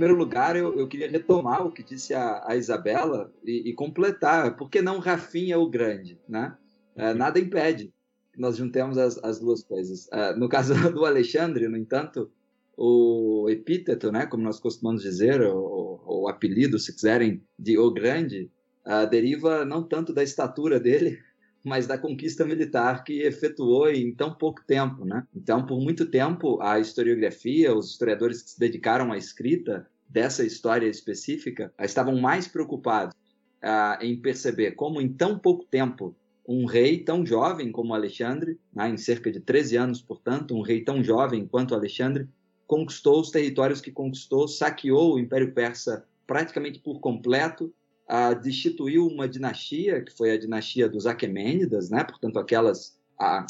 Primeiro 0.00 0.16
lugar, 0.16 0.56
eu, 0.56 0.78
eu 0.78 0.88
queria 0.88 1.10
retomar 1.10 1.66
o 1.66 1.70
que 1.70 1.82
disse 1.82 2.14
a, 2.14 2.42
a 2.46 2.56
Isabela 2.56 3.30
e, 3.44 3.68
e, 3.68 3.74
completar. 3.74 4.56
Por 4.56 4.70
que 4.70 4.80
não 4.80 4.98
Rafinha 4.98 5.58
o 5.58 5.68
Grande? 5.68 6.18
Né? 6.26 6.56
É, 6.96 7.12
nada 7.12 7.38
impede 7.38 7.92
que 8.32 8.40
nós 8.40 8.56
juntemos 8.56 8.96
as, 8.96 9.22
as 9.22 9.38
duas 9.38 9.62
coisas. 9.62 10.08
É, 10.10 10.34
no 10.34 10.48
caso 10.48 10.72
do 10.90 11.04
Alexandre, 11.04 11.68
no 11.68 11.76
entanto, 11.76 12.30
o 12.78 13.46
epíteto, 13.50 14.10
né, 14.10 14.24
como 14.24 14.42
nós 14.42 14.58
costumamos 14.58 15.02
dizer, 15.02 15.42
o, 15.42 16.00
o 16.06 16.28
apelido, 16.28 16.78
se 16.78 16.94
quiserem, 16.94 17.42
de 17.58 17.76
O 17.76 17.90
Grande, 17.90 18.50
uh, 18.86 19.06
deriva 19.06 19.66
não 19.66 19.82
tanto 19.82 20.14
da 20.14 20.22
estatura 20.22 20.80
dele, 20.80 21.18
mas 21.62 21.86
da 21.86 21.98
conquista 21.98 22.44
militar 22.44 23.04
que 23.04 23.22
efetuou 23.22 23.90
em 23.90 24.14
tão 24.14 24.34
pouco 24.34 24.62
tempo, 24.66 25.04
né? 25.04 25.26
Então, 25.34 25.64
por 25.64 25.80
muito 25.80 26.06
tempo, 26.06 26.60
a 26.60 26.78
historiografia, 26.78 27.74
os 27.74 27.90
historiadores 27.90 28.42
que 28.42 28.50
se 28.50 28.58
dedicaram 28.58 29.12
à 29.12 29.18
escrita 29.18 29.86
dessa 30.08 30.44
história 30.44 30.88
específica, 30.88 31.72
estavam 31.80 32.18
mais 32.18 32.48
preocupados 32.48 33.14
ah, 33.62 33.98
em 34.00 34.16
perceber 34.16 34.72
como 34.72 35.00
em 35.00 35.08
tão 35.08 35.38
pouco 35.38 35.64
tempo 35.64 36.16
um 36.48 36.64
rei 36.64 36.98
tão 36.98 37.24
jovem 37.24 37.70
como 37.70 37.94
Alexandre, 37.94 38.58
né, 38.74 38.88
em 38.88 38.96
cerca 38.96 39.30
de 39.30 39.38
13 39.38 39.76
anos, 39.76 40.02
portanto, 40.02 40.56
um 40.56 40.62
rei 40.62 40.82
tão 40.82 41.02
jovem 41.02 41.46
quanto 41.46 41.74
Alexandre, 41.74 42.28
conquistou 42.66 43.20
os 43.20 43.30
territórios 43.30 43.80
que 43.80 43.92
conquistou, 43.92 44.48
saqueou 44.48 45.14
o 45.14 45.18
Império 45.18 45.52
Persa 45.52 46.04
praticamente 46.26 46.78
por 46.78 47.00
completo, 47.00 47.72
ah, 48.12 48.34
destituiu 48.34 49.06
uma 49.06 49.28
dinastia, 49.28 50.02
que 50.02 50.12
foi 50.12 50.32
a 50.32 50.36
dinastia 50.36 50.88
dos 50.88 51.06
Aquemênidas, 51.06 51.90
né, 51.90 52.02
portanto, 52.02 52.40
aquelas, 52.40 52.98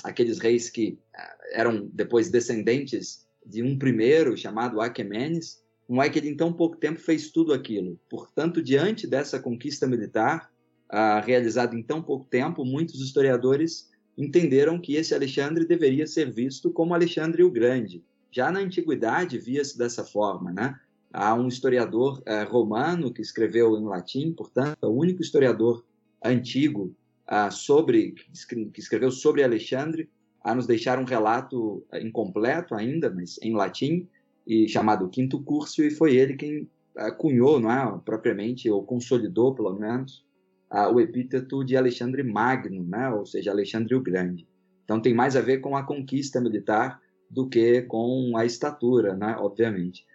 aqueles 0.04 0.38
reis 0.38 0.68
que 0.68 0.98
eram 1.52 1.88
depois 1.94 2.30
descendentes 2.30 3.26
de 3.44 3.62
um 3.62 3.78
primeiro 3.78 4.36
chamado 4.36 4.78
Aquemenes, 4.82 5.62
um 5.88 5.98
rei 5.98 6.10
que 6.10 6.18
em 6.18 6.36
tão 6.36 6.52
pouco 6.52 6.76
tempo 6.76 7.00
fez 7.00 7.30
tudo 7.30 7.54
aquilo. 7.54 7.98
Portanto, 8.08 8.62
diante 8.62 9.06
dessa 9.06 9.40
conquista 9.40 9.86
militar, 9.86 10.50
realizado 11.24 11.74
em 11.74 11.82
tão 11.82 12.02
pouco 12.02 12.26
tempo, 12.26 12.62
muitos 12.62 13.00
historiadores 13.00 13.88
entenderam 14.16 14.78
que 14.78 14.94
esse 14.94 15.14
Alexandre 15.14 15.64
deveria 15.66 16.06
ser 16.06 16.30
visto 16.30 16.70
como 16.70 16.92
Alexandre 16.92 17.42
o 17.42 17.50
Grande. 17.50 18.04
Já 18.30 18.52
na 18.52 18.60
antiguidade 18.60 19.38
via-se 19.38 19.78
dessa 19.78 20.04
forma, 20.04 20.52
né? 20.52 20.78
Há 21.12 21.34
um 21.34 21.48
historiador 21.48 22.20
uh, 22.20 22.50
romano 22.50 23.12
que 23.12 23.20
escreveu 23.20 23.76
em 23.76 23.84
latim, 23.84 24.32
portanto, 24.32 24.78
é 24.80 24.86
o 24.86 24.90
único 24.90 25.20
historiador 25.20 25.84
antigo 26.24 26.94
uh, 27.28 27.50
sobre 27.50 28.12
que 28.12 28.80
escreveu 28.80 29.10
sobre 29.10 29.42
Alexandre 29.42 30.08
a 30.42 30.54
nos 30.54 30.66
deixar 30.66 30.98
um 30.98 31.04
relato 31.04 31.84
incompleto 32.00 32.74
ainda, 32.74 33.10
mas 33.10 33.38
em 33.42 33.54
latim, 33.54 34.08
e 34.46 34.68
chamado 34.68 35.08
Quinto 35.08 35.42
Curso, 35.42 35.82
e 35.82 35.90
foi 35.90 36.16
ele 36.16 36.34
quem 36.34 36.68
cunhou, 37.18 37.60
não 37.60 37.70
é, 37.70 38.00
propriamente, 38.04 38.70
ou 38.70 38.82
consolidou, 38.82 39.54
pelo 39.54 39.78
menos, 39.78 40.24
o 40.92 40.98
epíteto 40.98 41.62
de 41.62 41.76
Alexandre 41.76 42.22
Magno, 42.22 42.82
né? 42.84 43.10
ou 43.10 43.26
seja, 43.26 43.50
Alexandre 43.50 43.94
o 43.94 44.00
Grande. 44.00 44.48
Então 44.84 45.00
tem 45.00 45.12
mais 45.12 45.36
a 45.36 45.42
ver 45.42 45.58
com 45.58 45.76
a 45.76 45.82
conquista 45.82 46.40
militar 46.40 47.00
do 47.28 47.46
que 47.46 47.82
com 47.82 48.34
a 48.36 48.46
estatura, 48.46 49.14
né? 49.14 49.36
obviamente. 49.38 50.06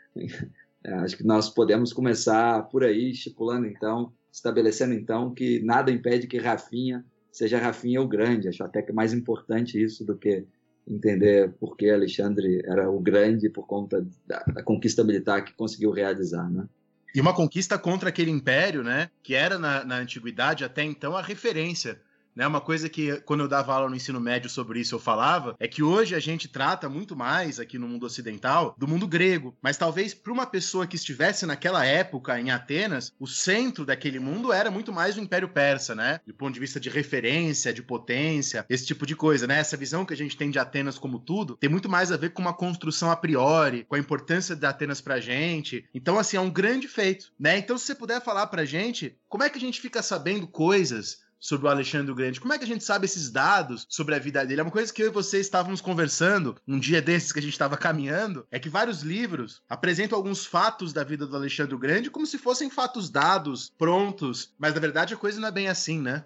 É, 0.85 0.93
acho 0.93 1.17
que 1.17 1.25
nós 1.25 1.49
podemos 1.49 1.91
começar 1.91 2.61
por 2.69 2.83
aí, 2.83 3.09
estipulando 3.09 3.65
então, 3.65 4.13
estabelecendo 4.31 4.93
então 4.93 5.33
que 5.33 5.59
nada 5.63 5.91
impede 5.91 6.27
que 6.27 6.37
Rafinha 6.37 7.03
seja 7.31 7.57
Rafinha 7.57 7.99
o 8.01 8.07
Grande. 8.07 8.47
Acho 8.47 8.63
até 8.63 8.83
que 8.83 8.91
é 8.91 8.93
mais 8.93 9.11
importante 9.11 9.81
isso 9.81 10.05
do 10.05 10.15
que 10.15 10.45
entender 10.87 11.51
por 11.59 11.75
que 11.75 11.89
Alexandre 11.89 12.61
era 12.65 12.87
o 12.87 12.99
grande 12.99 13.49
por 13.49 13.65
conta 13.65 14.05
da, 14.27 14.43
da 14.43 14.61
conquista 14.61 15.03
militar 15.03 15.43
que 15.43 15.55
conseguiu 15.55 15.89
realizar, 15.89 16.47
né? 16.51 16.67
E 17.15 17.19
uma 17.19 17.33
conquista 17.33 17.79
contra 17.79 18.09
aquele 18.09 18.29
império, 18.29 18.83
né? 18.83 19.09
Que 19.23 19.33
era 19.33 19.57
na, 19.57 19.83
na 19.83 19.97
antiguidade 19.97 20.63
até 20.63 20.83
então 20.83 21.17
a 21.17 21.21
referência 21.21 21.99
né? 22.35 22.45
Uma 22.45 22.61
coisa 22.61 22.89
que, 22.89 23.21
quando 23.21 23.41
eu 23.41 23.47
dava 23.47 23.73
aula 23.73 23.89
no 23.89 23.95
ensino 23.95 24.19
médio 24.19 24.49
sobre 24.49 24.79
isso, 24.79 24.95
eu 24.95 24.99
falava, 24.99 25.55
é 25.59 25.67
que 25.67 25.81
hoje 25.81 26.13
a 26.13 26.19
gente 26.19 26.47
trata 26.47 26.89
muito 26.89 27.15
mais 27.15 27.59
aqui 27.59 27.77
no 27.77 27.87
mundo 27.87 28.05
ocidental 28.05 28.75
do 28.77 28.87
mundo 28.87 29.07
grego. 29.07 29.55
Mas 29.61 29.77
talvez 29.77 30.13
para 30.13 30.33
uma 30.33 30.45
pessoa 30.45 30.85
que 30.85 30.95
estivesse 30.95 31.45
naquela 31.45 31.85
época 31.85 32.39
em 32.39 32.51
Atenas, 32.51 33.13
o 33.19 33.27
centro 33.27 33.85
daquele 33.85 34.19
mundo 34.19 34.51
era 34.51 34.69
muito 34.69 34.91
mais 34.91 35.17
o 35.17 35.21
Império 35.21 35.49
Persa, 35.49 35.95
né? 35.95 36.19
Do 36.25 36.33
ponto 36.33 36.53
de 36.53 36.59
vista 36.59 36.79
de 36.79 36.89
referência, 36.89 37.73
de 37.73 37.81
potência, 37.81 38.65
esse 38.69 38.85
tipo 38.85 39.05
de 39.05 39.15
coisa, 39.15 39.47
né? 39.47 39.59
Essa 39.59 39.77
visão 39.77 40.05
que 40.05 40.13
a 40.13 40.17
gente 40.17 40.37
tem 40.37 40.49
de 40.49 40.59
Atenas 40.59 40.97
como 40.97 41.19
tudo 41.19 41.55
tem 41.55 41.69
muito 41.69 41.89
mais 41.89 42.11
a 42.11 42.17
ver 42.17 42.31
com 42.31 42.41
uma 42.41 42.53
construção 42.53 43.11
a 43.11 43.15
priori, 43.15 43.85
com 43.87 43.95
a 43.95 43.99
importância 43.99 44.55
de 44.55 44.65
Atenas 44.65 45.01
pra 45.01 45.19
gente. 45.19 45.85
Então, 45.93 46.19
assim, 46.19 46.37
é 46.37 46.41
um 46.41 46.49
grande 46.49 46.87
feito, 46.87 47.31
né? 47.39 47.57
Então, 47.57 47.77
se 47.77 47.85
você 47.85 47.95
puder 47.95 48.21
falar 48.21 48.47
pra 48.47 48.65
gente, 48.65 49.15
como 49.29 49.43
é 49.43 49.49
que 49.49 49.57
a 49.57 49.61
gente 49.61 49.81
fica 49.81 50.01
sabendo 50.01 50.47
coisas 50.47 51.24
sobre 51.39 51.67
o 51.67 51.69
Alexandre 51.69 52.11
o 52.11 52.15
Grande. 52.15 52.39
Como 52.39 52.53
é 52.53 52.57
que 52.57 52.63
a 52.63 52.67
gente 52.67 52.83
sabe 52.83 53.05
esses 53.05 53.29
dados 53.29 53.85
sobre 53.89 54.15
a 54.15 54.19
vida 54.19 54.45
dele? 54.45 54.61
É 54.61 54.63
uma 54.63 54.71
coisa 54.71 54.93
que 54.93 55.01
eu 55.01 55.07
e 55.07 55.11
você 55.11 55.39
estávamos 55.39 55.81
conversando 55.81 56.55
um 56.67 56.79
dia 56.79 57.01
desses 57.01 57.31
que 57.31 57.39
a 57.39 57.41
gente 57.41 57.53
estava 57.53 57.77
caminhando, 57.77 58.45
é 58.51 58.59
que 58.59 58.69
vários 58.69 59.01
livros 59.01 59.61
apresentam 59.69 60.17
alguns 60.17 60.45
fatos 60.45 60.93
da 60.93 61.03
vida 61.03 61.25
do 61.25 61.35
Alexandre 61.35 61.75
o 61.75 61.79
Grande 61.79 62.09
como 62.09 62.25
se 62.25 62.37
fossem 62.37 62.69
fatos 62.69 63.09
dados, 63.09 63.71
prontos, 63.77 64.53
mas 64.57 64.73
na 64.73 64.79
verdade 64.79 65.13
a 65.13 65.17
coisa 65.17 65.39
não 65.39 65.47
é 65.47 65.51
bem 65.51 65.67
assim, 65.67 66.01
né? 66.01 66.25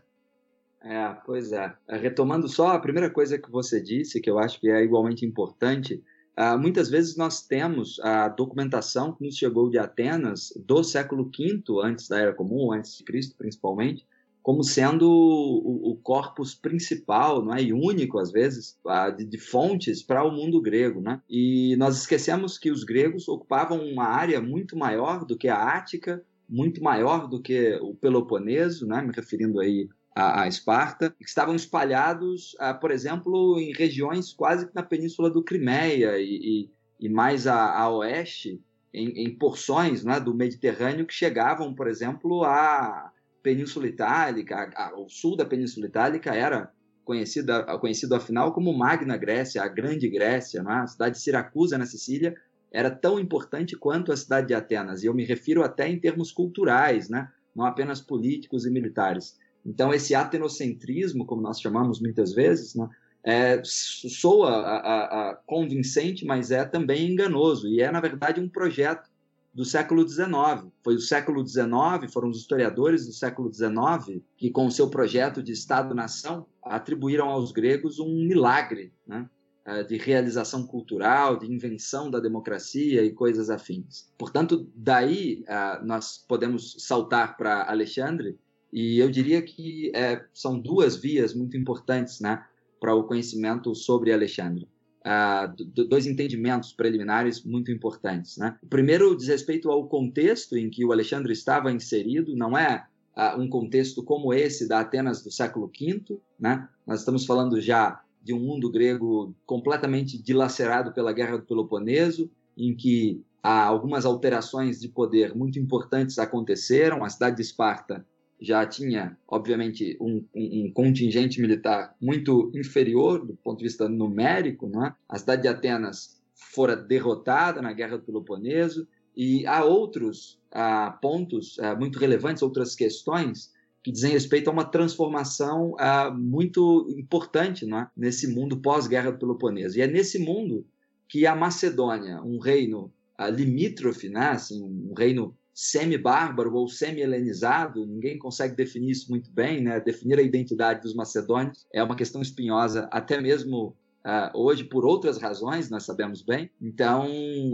É, 0.82 1.10
pois 1.26 1.52
é. 1.52 1.74
é 1.88 1.98
retomando 1.98 2.48
só 2.48 2.70
a 2.70 2.80
primeira 2.80 3.10
coisa 3.10 3.38
que 3.38 3.52
você 3.52 3.82
disse, 3.82 4.22
que 4.22 4.30
eu 4.30 4.40
acho 4.40 4.60
que 4.60 4.70
é 4.70 4.82
igualmente 4.82 5.26
importante, 5.26 6.02
Uh, 6.40 6.58
muitas 6.58 6.90
vezes 6.90 7.18
nós 7.18 7.46
temos 7.46 8.00
a 8.00 8.30
documentação 8.30 9.12
que 9.12 9.26
nos 9.26 9.36
chegou 9.36 9.70
de 9.70 9.78
Atenas 9.78 10.54
do 10.56 10.82
século 10.86 11.26
V, 11.26 11.62
antes 11.84 12.08
da 12.08 12.18
Era 12.18 12.34
Comum, 12.34 12.72
antes 12.72 12.98
de 12.98 13.04
Cristo 13.04 13.36
principalmente, 13.38 14.08
como 14.50 14.64
sendo 14.64 15.08
o, 15.08 15.92
o 15.92 15.96
corpus 15.98 16.56
principal 16.56 17.46
não 17.46 17.54
é? 17.54 17.62
e 17.62 17.72
único, 17.72 18.18
às 18.18 18.32
vezes, 18.32 18.80
de, 19.16 19.24
de 19.24 19.38
fontes 19.38 20.02
para 20.02 20.24
o 20.24 20.32
mundo 20.32 20.60
grego. 20.60 21.00
Né? 21.02 21.22
E 21.30 21.76
nós 21.78 22.00
esquecemos 22.00 22.58
que 22.58 22.72
os 22.72 22.84
gregos 22.84 23.30
ocupavam 23.30 23.80
uma 23.86 24.06
área 24.06 24.42
muito 24.42 24.76
maior 24.76 25.24
do 25.24 25.38
que 25.38 25.50
a 25.50 25.78
Ática, 25.78 26.26
muito 26.50 26.82
maior 26.82 27.28
do 27.28 27.40
que 27.40 27.78
o 27.80 27.94
Peloponeso, 27.94 28.88
né? 28.88 29.04
me 29.04 29.14
referindo 29.14 29.60
aí 29.60 29.88
a 30.16 30.48
Esparta, 30.48 31.16
que 31.20 31.30
estavam 31.30 31.56
espalhados, 31.56 32.56
por 32.82 32.90
exemplo, 32.90 33.60
em 33.60 33.72
regiões 33.72 34.34
quase 34.34 34.66
que 34.66 34.74
na 34.74 34.82
península 34.82 35.30
do 35.30 35.44
Crimeia 35.44 36.18
e, 36.18 36.24
e, 36.26 36.72
e 37.02 37.08
mais 37.08 37.46
a, 37.46 37.80
a 37.80 37.88
oeste, 37.92 38.60
em, 38.92 39.10
em 39.10 39.30
porções 39.30 40.04
né, 40.04 40.20
do 40.20 40.34
Mediterrâneo 40.34 41.06
que 41.06 41.14
chegavam, 41.14 41.72
por 41.72 41.88
exemplo, 41.88 42.44
a 42.44 43.12
Península 43.50 43.88
Itálica, 43.88 44.72
a, 44.76 44.90
a, 44.90 45.00
o 45.00 45.10
sul 45.10 45.36
da 45.36 45.44
Península 45.44 45.88
Itálica 45.88 46.36
era 46.36 46.72
conhecida, 47.04 47.64
conhecido 47.80 48.14
afinal 48.14 48.54
como 48.54 48.72
Magna 48.78 49.18
Grécia, 49.18 49.64
a 49.64 49.68
Grande 49.68 50.08
Grécia, 50.08 50.60
é? 50.60 50.72
a 50.72 50.86
cidade 50.86 51.16
de 51.16 51.22
Siracusa 51.22 51.76
na 51.76 51.88
Sicília 51.88 52.36
era 52.72 52.92
tão 52.92 53.20
importante 53.20 53.76
quanto 53.76 54.12
a 54.12 54.18
cidade 54.18 54.50
de 54.50 54.54
Atenas, 54.54 55.02
e 55.02 55.08
eu 55.08 55.16
me 55.16 55.26
refiro 55.26 55.64
até 55.64 55.90
em 55.90 56.00
termos 56.00 56.32
culturais, 56.32 57.10
né? 57.10 57.28
não 57.56 57.66
apenas 57.66 58.00
políticos 58.00 58.68
e 58.68 58.70
militares. 58.70 59.36
Então, 59.66 59.92
esse 59.92 60.14
atenocentrismo, 60.14 61.26
como 61.26 61.42
nós 61.42 61.60
chamamos 61.60 62.00
muitas 62.00 62.32
vezes, 62.32 62.76
né? 62.76 62.88
é, 63.24 63.60
soa 63.64 64.52
a, 64.52 64.78
a, 64.78 65.30
a 65.32 65.36
convincente, 65.48 66.24
mas 66.24 66.52
é 66.52 66.64
também 66.64 67.12
enganoso, 67.12 67.68
e 67.68 67.82
é, 67.82 67.92
na 67.92 68.00
verdade, 68.00 68.40
um 68.40 68.48
projeto 68.48 69.09
do 69.54 69.66
século 69.66 70.08
XIX. 70.08 70.72
Foi 70.84 70.96
o 70.96 71.00
século 71.00 71.46
XIX, 71.46 72.12
foram 72.12 72.30
os 72.30 72.38
historiadores 72.38 73.06
do 73.06 73.14
século 73.14 73.52
XIX 73.54 74.22
que, 74.38 74.50
com 74.50 74.68
o 74.68 74.72
seu 74.72 74.90
projeto 74.90 75.42
de 75.42 75.52
Estado-nação, 75.52 76.46
atribuíram 76.64 77.30
aos 77.30 77.52
gregos 77.52 78.00
um 78.00 78.26
milagre 78.28 78.94
né? 79.06 79.30
Eh, 79.66 79.84
de 79.84 79.98
realização 79.98 80.66
cultural, 80.66 81.38
de 81.38 81.52
invenção 81.52 82.10
da 82.10 82.20
democracia 82.20 83.04
e 83.04 83.12
coisas 83.12 83.50
afins. 83.50 84.12
Portanto, 84.18 84.68
daí 84.74 85.44
eh, 85.48 85.82
nós 85.84 86.24
podemos 86.28 86.76
saltar 86.80 87.38
para 87.38 87.70
Alexandre, 87.70 88.40
e 88.72 89.00
eu 89.00 89.10
diria 89.10 89.42
que 89.42 89.92
é, 89.96 90.24
são 90.34 90.60
duas 90.60 90.96
vias 90.96 91.34
muito 91.34 91.58
importantes 91.58 92.20
né, 92.20 92.46
para 92.80 92.94
o 92.94 93.04
conhecimento 93.04 93.74
sobre 93.74 94.14
Alexandre 94.14 94.68
uh, 95.06 95.86
dois 95.86 96.06
entendimentos 96.06 96.74
preliminares 96.74 97.44
muito 97.44 97.72
importantes. 97.72 98.38
Né? 98.38 98.58
O 98.62 98.68
primeiro 98.68 99.16
diz 99.16 99.28
respeito 99.28 99.70
ao 99.70 99.88
contexto 99.88 100.58
em 100.58 100.70
que 100.70 100.86
o 100.86 100.92
Alexandre 100.92 101.34
estava 101.34 101.72
inserido, 101.72 102.36
não 102.36 102.58
é 102.58 102.86
uh, 103.16 103.40
um 103.40 103.50
contexto 103.50 104.04
como 104.04 104.34
esse 104.34 104.68
da 104.68 104.80
Atenas 104.80 105.24
do 105.24 105.32
século 105.32 105.68
V. 105.68 106.20
Né? 106.40 106.68
Nós 106.86 107.00
estamos 107.00 107.26
falando 107.26 107.60
já 107.62 108.02
de 108.22 108.34
um 108.34 108.40
mundo 108.40 108.70
grego 108.70 109.34
completamente 109.46 110.22
dilacerado 110.22 110.92
pela 110.92 111.14
Guerra 111.14 111.38
do 111.38 111.46
Peloponeso, 111.46 112.30
em 112.58 112.76
que 112.76 113.24
algumas 113.42 114.06
alterações 114.06 114.82
de 114.82 114.90
poder 114.90 115.34
muito 115.34 115.58
importantes 115.58 116.20
aconteceram. 116.20 117.06
A 117.06 117.10
cidade 117.10 117.38
de 117.38 117.42
Esparta 117.42 118.06
já 118.40 118.66
tinha, 118.66 119.18
obviamente, 119.28 119.98
um, 120.00 120.24
um, 120.34 120.66
um, 120.66 120.72
contingente 120.72 121.42
militar 121.42 121.96
muito 122.02 122.52
inferior 122.56 123.26
do 123.26 123.34
ponto 123.36 123.58
de 123.58 123.66
vista 123.66 123.90
numérico. 123.90 124.68
Né? 124.68 124.94
A 125.08 125.18
cidade 125.18 125.42
de 125.44 125.48
Atenas 125.48 126.20
fora 126.34 126.76
derrotada 126.76 127.62
na 127.62 127.74
Guerra 127.74 127.98
do 127.98 128.04
Peloponeso, 128.04 128.88
e 129.16 129.46
há 129.46 129.66
outros 129.66 130.40
ah, 130.52 130.98
pontos 131.02 131.60
ah, 131.60 131.76
muito 131.76 132.00
relevantes, 132.00 132.42
outras 132.42 132.76
questões 132.76 133.52
que 133.84 133.92
dizem 133.92 134.12
respeito 134.12 134.50
a 134.50 134.54
uma 134.54 134.64
transformação 134.64 135.76
ah, 135.78 136.10
muito 136.10 136.88
importante 136.98 137.66
né? 137.66 137.90
nesse 137.96 138.28
mundo 138.28 138.62
pós-Guerra 138.62 139.12
do 139.12 139.20
Peloponeso. 139.20 139.78
E 139.78 139.82
é 139.82 139.88
nesse 139.88 140.20
mundo 140.20 140.66
que 141.08 141.26
a 141.26 141.36
Macedônia, 141.36 142.22
um 142.22 142.40
reino 142.40 142.94
ah, 143.18 143.30
limítrofe, 143.30 144.10
né? 144.10 144.30
assim, 144.30 144.64
um 144.64 144.94
reino 144.94 145.36
semi-bárbaro 145.62 146.54
ou 146.54 146.70
semi-helenizado, 146.70 147.86
ninguém 147.86 148.18
consegue 148.18 148.56
definir 148.56 148.92
isso 148.92 149.10
muito 149.10 149.30
bem, 149.30 149.60
né? 149.62 149.78
Definir 149.82 150.18
a 150.18 150.22
identidade 150.22 150.82
dos 150.82 150.96
macedônios 150.96 151.68
é 151.74 151.84
uma 151.84 151.98
questão 151.98 152.22
espinhosa, 152.22 152.88
até 152.90 153.20
mesmo 153.20 153.76
uh, 154.06 154.38
hoje 154.40 154.64
por 154.64 154.86
outras 154.86 155.18
razões, 155.18 155.70
nós 155.70 155.84
sabemos 155.84 156.22
bem. 156.22 156.50
Então, 156.62 157.06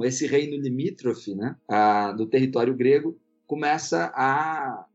esse 0.03 0.27
reino 0.27 0.55
limítrofe, 0.55 1.33
né, 1.33 1.55
uh, 1.67 2.15
do 2.15 2.27
território 2.27 2.75
grego, 2.75 3.17
começa 3.47 4.11
a 4.15 4.85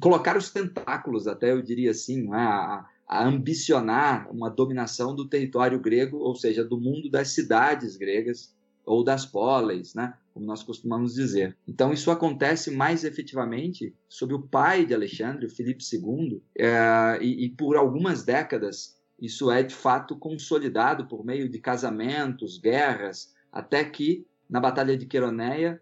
colocar 0.00 0.36
os 0.36 0.50
tentáculos, 0.50 1.26
até 1.26 1.50
eu 1.50 1.60
diria 1.60 1.90
assim, 1.90 2.28
né, 2.28 2.38
a, 2.38 2.86
a 3.08 3.26
ambicionar 3.26 4.30
uma 4.30 4.48
dominação 4.48 5.16
do 5.16 5.28
território 5.28 5.80
grego, 5.80 6.18
ou 6.18 6.36
seja, 6.36 6.64
do 6.64 6.80
mundo 6.80 7.10
das 7.10 7.30
cidades 7.30 7.96
gregas 7.96 8.54
ou 8.84 9.04
das 9.04 9.24
polis, 9.24 9.94
né? 9.94 10.14
como 10.32 10.46
nós 10.46 10.62
costumamos 10.62 11.14
dizer. 11.14 11.56
Então, 11.68 11.92
isso 11.92 12.10
acontece 12.10 12.70
mais 12.70 13.04
efetivamente 13.04 13.94
sob 14.08 14.34
o 14.34 14.42
pai 14.42 14.86
de 14.86 14.94
Alexandre, 14.94 15.48
Filipe 15.48 15.84
II, 15.92 16.42
é, 16.56 17.18
e, 17.20 17.44
e, 17.44 17.48
por 17.50 17.76
algumas 17.76 18.22
décadas 18.22 18.96
isso 19.20 19.52
é 19.52 19.62
de 19.62 19.74
fato 19.74 20.16
consolidado 20.16 21.06
por 21.06 21.24
meio 21.24 21.48
de 21.48 21.60
casamentos, 21.60 22.58
guerras, 22.58 23.32
até 23.52 23.84
que 23.84 24.26
na 24.50 24.58
Batalha 24.58 24.96
de 24.96 25.06
Queroneia, 25.06 25.80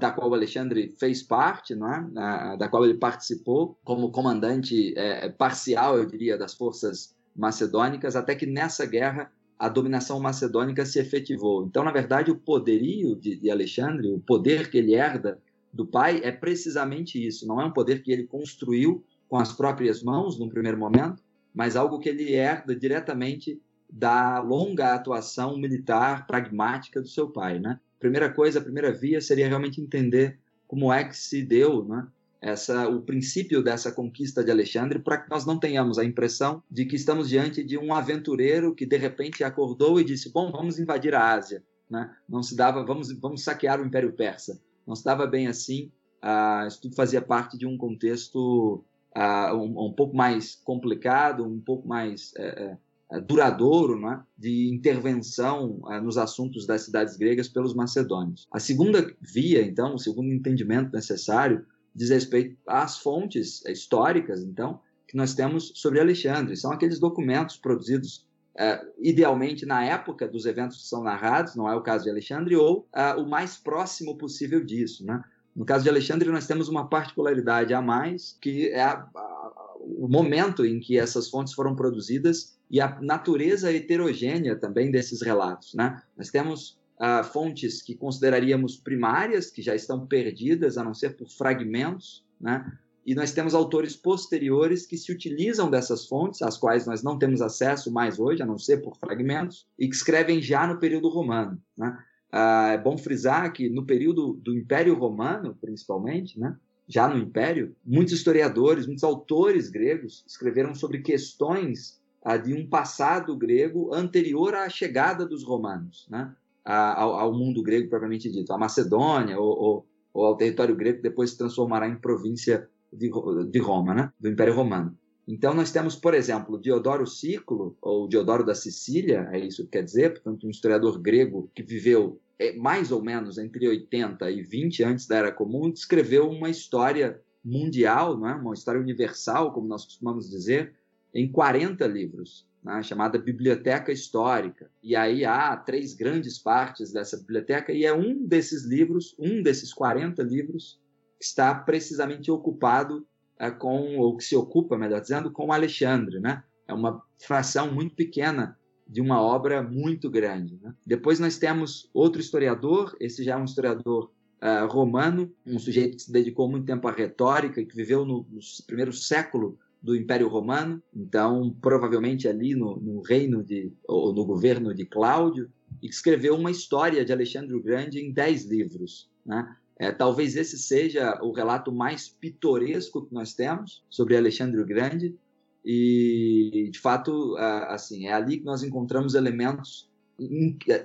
da 0.00 0.10
qual 0.10 0.32
Alexandre 0.32 0.88
fez 0.98 1.22
parte, 1.22 1.74
não 1.74 1.92
é? 1.92 2.56
Da 2.56 2.68
qual 2.68 2.84
ele 2.84 2.94
participou 2.94 3.78
como 3.84 4.10
comandante 4.10 4.94
uh, 4.94 5.32
parcial, 5.34 5.96
eu 5.98 6.04
diria, 6.06 6.36
das 6.36 6.54
forças 6.54 7.14
macedônicas, 7.36 8.16
até 8.16 8.34
que 8.34 8.46
nessa 8.46 8.84
guerra 8.86 9.30
a 9.62 9.68
dominação 9.68 10.18
macedônica 10.18 10.84
se 10.84 10.98
efetivou. 10.98 11.64
Então, 11.64 11.84
na 11.84 11.92
verdade, 11.92 12.32
o 12.32 12.36
poderio 12.36 13.14
de, 13.14 13.36
de 13.36 13.48
Alexandre, 13.48 14.12
o 14.12 14.18
poder 14.18 14.68
que 14.68 14.76
ele 14.76 14.92
herda 14.92 15.38
do 15.72 15.86
pai, 15.86 16.20
é 16.24 16.32
precisamente 16.32 17.24
isso. 17.24 17.46
Não 17.46 17.60
é 17.60 17.64
um 17.64 17.70
poder 17.70 18.02
que 18.02 18.10
ele 18.10 18.24
construiu 18.24 19.04
com 19.28 19.36
as 19.36 19.52
próprias 19.52 20.02
mãos, 20.02 20.36
num 20.36 20.48
primeiro 20.48 20.76
momento, 20.76 21.22
mas 21.54 21.76
algo 21.76 22.00
que 22.00 22.08
ele 22.08 22.32
herda 22.32 22.74
diretamente 22.74 23.62
da 23.88 24.40
longa 24.40 24.94
atuação 24.94 25.56
militar 25.56 26.26
pragmática 26.26 27.00
do 27.00 27.06
seu 27.06 27.30
pai, 27.30 27.60
né? 27.60 27.78
Primeira 28.00 28.28
coisa, 28.32 28.58
a 28.58 28.62
primeira 28.62 28.90
via 28.90 29.20
seria 29.20 29.46
realmente 29.46 29.80
entender 29.80 30.40
como 30.66 30.92
é 30.92 31.04
que 31.04 31.16
se 31.16 31.40
deu, 31.40 31.84
né? 31.84 32.04
Essa, 32.42 32.88
o 32.88 33.00
princípio 33.00 33.62
dessa 33.62 33.92
conquista 33.92 34.42
de 34.42 34.50
Alexandre 34.50 34.98
para 34.98 35.16
que 35.16 35.30
nós 35.30 35.46
não 35.46 35.60
tenhamos 35.60 35.96
a 35.96 36.04
impressão 36.04 36.60
de 36.68 36.84
que 36.84 36.96
estamos 36.96 37.28
diante 37.28 37.62
de 37.62 37.78
um 37.78 37.94
aventureiro 37.94 38.74
que 38.74 38.84
de 38.84 38.96
repente 38.96 39.44
acordou 39.44 40.00
e 40.00 40.04
disse: 40.04 40.32
bom, 40.32 40.50
vamos 40.50 40.80
invadir 40.80 41.14
a 41.14 41.32
Ásia. 41.32 41.62
Né? 41.88 42.10
Não 42.28 42.42
se 42.42 42.56
dava, 42.56 42.84
vamos, 42.84 43.12
vamos 43.20 43.44
saquear 43.44 43.80
o 43.80 43.86
Império 43.86 44.12
Persa. 44.12 44.60
Não 44.84 44.96
se 44.96 45.04
dava 45.04 45.24
bem 45.24 45.46
assim. 45.46 45.92
Ah, 46.20 46.64
isso 46.66 46.82
tudo 46.82 46.96
fazia 46.96 47.22
parte 47.22 47.56
de 47.56 47.64
um 47.64 47.76
contexto 47.76 48.84
ah, 49.14 49.54
um, 49.54 49.86
um, 49.86 49.92
pouco 49.92 50.16
mais 50.16 50.56
complicado, 50.64 51.46
um 51.46 51.60
pouco 51.60 51.86
mais 51.86 52.32
é, 52.36 52.76
é, 53.12 53.20
duradouro, 53.20 54.00
né? 54.00 54.20
de 54.36 54.68
intervenção 54.74 55.80
ah, 55.86 56.00
nos 56.00 56.18
assuntos 56.18 56.66
das 56.66 56.82
cidades 56.82 57.16
gregas 57.16 57.48
pelos 57.48 57.72
macedônios. 57.72 58.48
A 58.50 58.58
segunda 58.58 59.14
via, 59.20 59.62
então, 59.62 59.94
o 59.94 59.98
segundo 59.98 60.32
entendimento 60.32 60.92
necessário 60.92 61.64
diz 61.94 62.10
respeito 62.10 62.56
às 62.66 62.98
fontes 62.98 63.64
históricas, 63.66 64.42
então, 64.42 64.80
que 65.06 65.16
nós 65.16 65.34
temos 65.34 65.72
sobre 65.74 66.00
Alexandre. 66.00 66.56
São 66.56 66.72
aqueles 66.72 66.98
documentos 66.98 67.56
produzidos 67.56 68.26
é, 68.56 68.84
idealmente 68.98 69.64
na 69.64 69.84
época 69.84 70.28
dos 70.28 70.46
eventos 70.46 70.82
que 70.82 70.88
são 70.88 71.02
narrados, 71.02 71.54
não 71.54 71.68
é 71.68 71.74
o 71.74 71.82
caso 71.82 72.04
de 72.04 72.10
Alexandre, 72.10 72.56
ou 72.56 72.86
é, 72.94 73.14
o 73.14 73.26
mais 73.26 73.56
próximo 73.56 74.16
possível 74.16 74.64
disso. 74.64 75.04
Né? 75.04 75.22
No 75.54 75.64
caso 75.64 75.84
de 75.84 75.90
Alexandre, 75.90 76.30
nós 76.30 76.46
temos 76.46 76.68
uma 76.68 76.88
particularidade 76.88 77.74
a 77.74 77.82
mais, 77.82 78.36
que 78.40 78.68
é 78.68 78.82
a, 78.82 79.06
a, 79.14 79.74
o 79.80 80.08
momento 80.08 80.64
em 80.64 80.80
que 80.80 80.98
essas 80.98 81.28
fontes 81.28 81.52
foram 81.52 81.74
produzidas 81.74 82.56
e 82.70 82.80
a 82.80 82.98
natureza 83.00 83.72
heterogênea 83.72 84.56
também 84.56 84.90
desses 84.90 85.20
relatos. 85.22 85.74
Né? 85.74 86.00
Nós 86.16 86.30
temos 86.30 86.78
uh, 87.00 87.24
fontes 87.24 87.82
que 87.82 87.94
consideraríamos 87.94 88.76
primárias, 88.76 89.50
que 89.50 89.62
já 89.62 89.74
estão 89.74 90.06
perdidas, 90.06 90.76
a 90.78 90.84
não 90.84 90.94
ser 90.94 91.16
por 91.16 91.28
fragmentos, 91.28 92.24
né? 92.40 92.78
E 93.04 93.14
nós 93.14 93.32
temos 93.32 93.52
autores 93.52 93.96
posteriores 93.96 94.86
que 94.86 94.96
se 94.96 95.10
utilizam 95.10 95.68
dessas 95.68 96.06
fontes, 96.06 96.40
às 96.40 96.56
quais 96.56 96.86
nós 96.86 97.02
não 97.02 97.18
temos 97.18 97.42
acesso 97.42 97.92
mais 97.92 98.20
hoje, 98.20 98.42
a 98.42 98.46
não 98.46 98.58
ser 98.58 98.78
por 98.78 98.96
fragmentos, 98.96 99.66
e 99.76 99.88
que 99.88 99.94
escrevem 99.94 100.40
já 100.40 100.66
no 100.68 100.78
período 100.78 101.08
romano. 101.08 101.60
Né? 101.76 101.98
Ah, 102.30 102.70
é 102.72 102.78
bom 102.78 102.96
frisar 102.96 103.52
que 103.52 103.68
no 103.68 103.84
período 103.84 104.34
do 104.34 104.56
Império 104.56 104.94
Romano, 104.94 105.56
principalmente, 105.60 106.38
né? 106.38 106.56
já 106.86 107.08
no 107.08 107.18
Império, 107.18 107.74
muitos 107.84 108.14
historiadores, 108.14 108.86
muitos 108.86 109.04
autores 109.04 109.68
gregos 109.68 110.24
escreveram 110.26 110.72
sobre 110.72 111.00
questões 111.00 112.00
ah, 112.24 112.36
de 112.36 112.54
um 112.54 112.68
passado 112.68 113.36
grego 113.36 113.92
anterior 113.92 114.54
à 114.54 114.68
chegada 114.68 115.26
dos 115.26 115.42
romanos. 115.42 116.06
Né? 116.08 116.32
Ao, 116.64 117.14
ao, 117.14 117.32
mundo 117.32 117.62
grego 117.62 117.88
propriamente 117.88 118.30
dito, 118.30 118.52
à 118.52 118.58
Macedônia 118.58 119.38
ou, 119.38 119.58
ou, 119.58 119.86
ou, 120.14 120.26
ao 120.26 120.36
território 120.36 120.76
grego 120.76 120.98
que 120.98 121.02
depois 121.02 121.30
se 121.30 121.38
transformará 121.38 121.88
em 121.88 121.96
província 121.96 122.68
de, 122.92 123.10
de 123.50 123.58
Roma, 123.58 123.94
né? 123.94 124.12
do 124.18 124.28
Império 124.28 124.54
Romano. 124.54 124.96
Então 125.26 125.54
nós 125.54 125.70
temos, 125.70 125.96
por 125.96 126.14
exemplo, 126.14 126.60
Diodoro 126.60 127.06
Sículo, 127.06 127.76
ou 127.80 128.08
Diodoro 128.08 128.44
da 128.44 128.54
Sicília, 128.54 129.28
é 129.32 129.38
isso 129.38 129.64
que 129.64 129.70
quer 129.70 129.84
dizer, 129.84 130.12
portanto 130.14 130.46
um 130.46 130.50
historiador 130.50 131.00
grego 131.00 131.50
que 131.54 131.62
viveu 131.62 132.20
é, 132.38 132.52
mais 132.56 132.90
ou 132.90 133.02
menos 133.02 133.38
entre 133.38 133.68
80 133.68 134.30
e 134.30 134.42
20 134.42 134.84
antes 134.84 135.06
da 135.06 135.16
Era 135.16 135.32
Comum, 135.32 135.70
descreveu 135.70 136.28
uma 136.28 136.50
história 136.50 137.20
mundial, 137.44 138.18
não 138.18 138.28
é? 138.28 138.34
uma 138.34 138.54
história 138.54 138.80
universal, 138.80 139.52
como 139.52 139.68
nós 139.68 139.84
costumamos 139.84 140.28
dizer, 140.28 140.74
em 141.14 141.30
40 141.30 141.86
livros 141.86 142.46
né, 142.62 142.82
chamada 142.82 143.18
Biblioteca 143.18 143.90
Histórica. 143.90 144.70
E 144.82 144.94
aí 144.94 145.24
há 145.24 145.56
três 145.56 145.94
grandes 145.94 146.38
partes 146.38 146.92
dessa 146.92 147.16
biblioteca, 147.16 147.72
e 147.72 147.84
é 147.84 147.92
um 147.92 148.24
desses 148.24 148.64
livros, 148.64 149.14
um 149.18 149.42
desses 149.42 149.72
40 149.72 150.22
livros, 150.22 150.80
que 151.18 151.24
está 151.24 151.54
precisamente 151.54 152.30
ocupado 152.30 153.06
é, 153.38 153.50
com, 153.50 153.98
ou 153.98 154.16
que 154.16 154.24
se 154.24 154.36
ocupa, 154.36 154.78
melhor 154.78 155.00
dizendo, 155.00 155.30
com 155.30 155.52
Alexandre. 155.52 156.20
Né? 156.20 156.42
É 156.66 156.72
uma 156.72 157.02
fração 157.18 157.72
muito 157.72 157.94
pequena 157.94 158.58
de 158.86 159.00
uma 159.00 159.20
obra 159.20 159.62
muito 159.62 160.10
grande. 160.10 160.58
Né? 160.62 160.74
Depois 160.86 161.18
nós 161.18 161.38
temos 161.38 161.88
outro 161.92 162.20
historiador, 162.20 162.96
esse 163.00 163.24
já 163.24 163.34
é 163.34 163.36
um 163.36 163.44
historiador 163.44 164.12
uh, 164.42 164.66
romano, 164.66 165.32
um 165.46 165.58
sujeito 165.58 165.96
que 165.96 166.02
se 166.02 166.12
dedicou 166.12 166.48
muito 166.48 166.66
tempo 166.66 166.86
à 166.86 166.92
retórica 166.92 167.60
e 167.60 167.66
que 167.66 167.74
viveu 167.74 168.04
no, 168.04 168.26
no 168.30 168.40
primeiro 168.66 168.92
século 168.92 169.58
do 169.82 169.96
Império 169.96 170.28
Romano, 170.28 170.80
então 170.94 171.54
provavelmente 171.60 172.28
ali 172.28 172.54
no, 172.54 172.76
no 172.76 173.00
reino 173.00 173.42
de 173.42 173.72
ou 173.88 174.14
no 174.14 174.24
governo 174.24 174.72
de 174.72 174.86
Cláudio, 174.86 175.50
e 175.82 175.88
escreveu 175.88 176.36
uma 176.36 176.50
história 176.50 177.04
de 177.04 177.12
Alexandre 177.12 177.54
o 177.54 177.62
Grande 177.62 177.98
em 177.98 178.12
dez 178.12 178.44
livros. 178.44 179.10
Né? 179.26 179.56
É, 179.78 179.90
talvez 179.90 180.36
esse 180.36 180.56
seja 180.58 181.18
o 181.22 181.32
relato 181.32 181.72
mais 181.72 182.08
pitoresco 182.08 183.04
que 183.04 183.12
nós 183.12 183.34
temos 183.34 183.82
sobre 183.90 184.16
Alexandre 184.16 184.60
o 184.60 184.66
Grande, 184.66 185.16
e 185.64 186.68
de 186.72 186.78
fato, 186.78 187.36
assim, 187.68 188.06
é 188.06 188.12
ali 188.12 188.38
que 188.38 188.44
nós 188.44 188.62
encontramos 188.64 189.14
elementos 189.14 189.88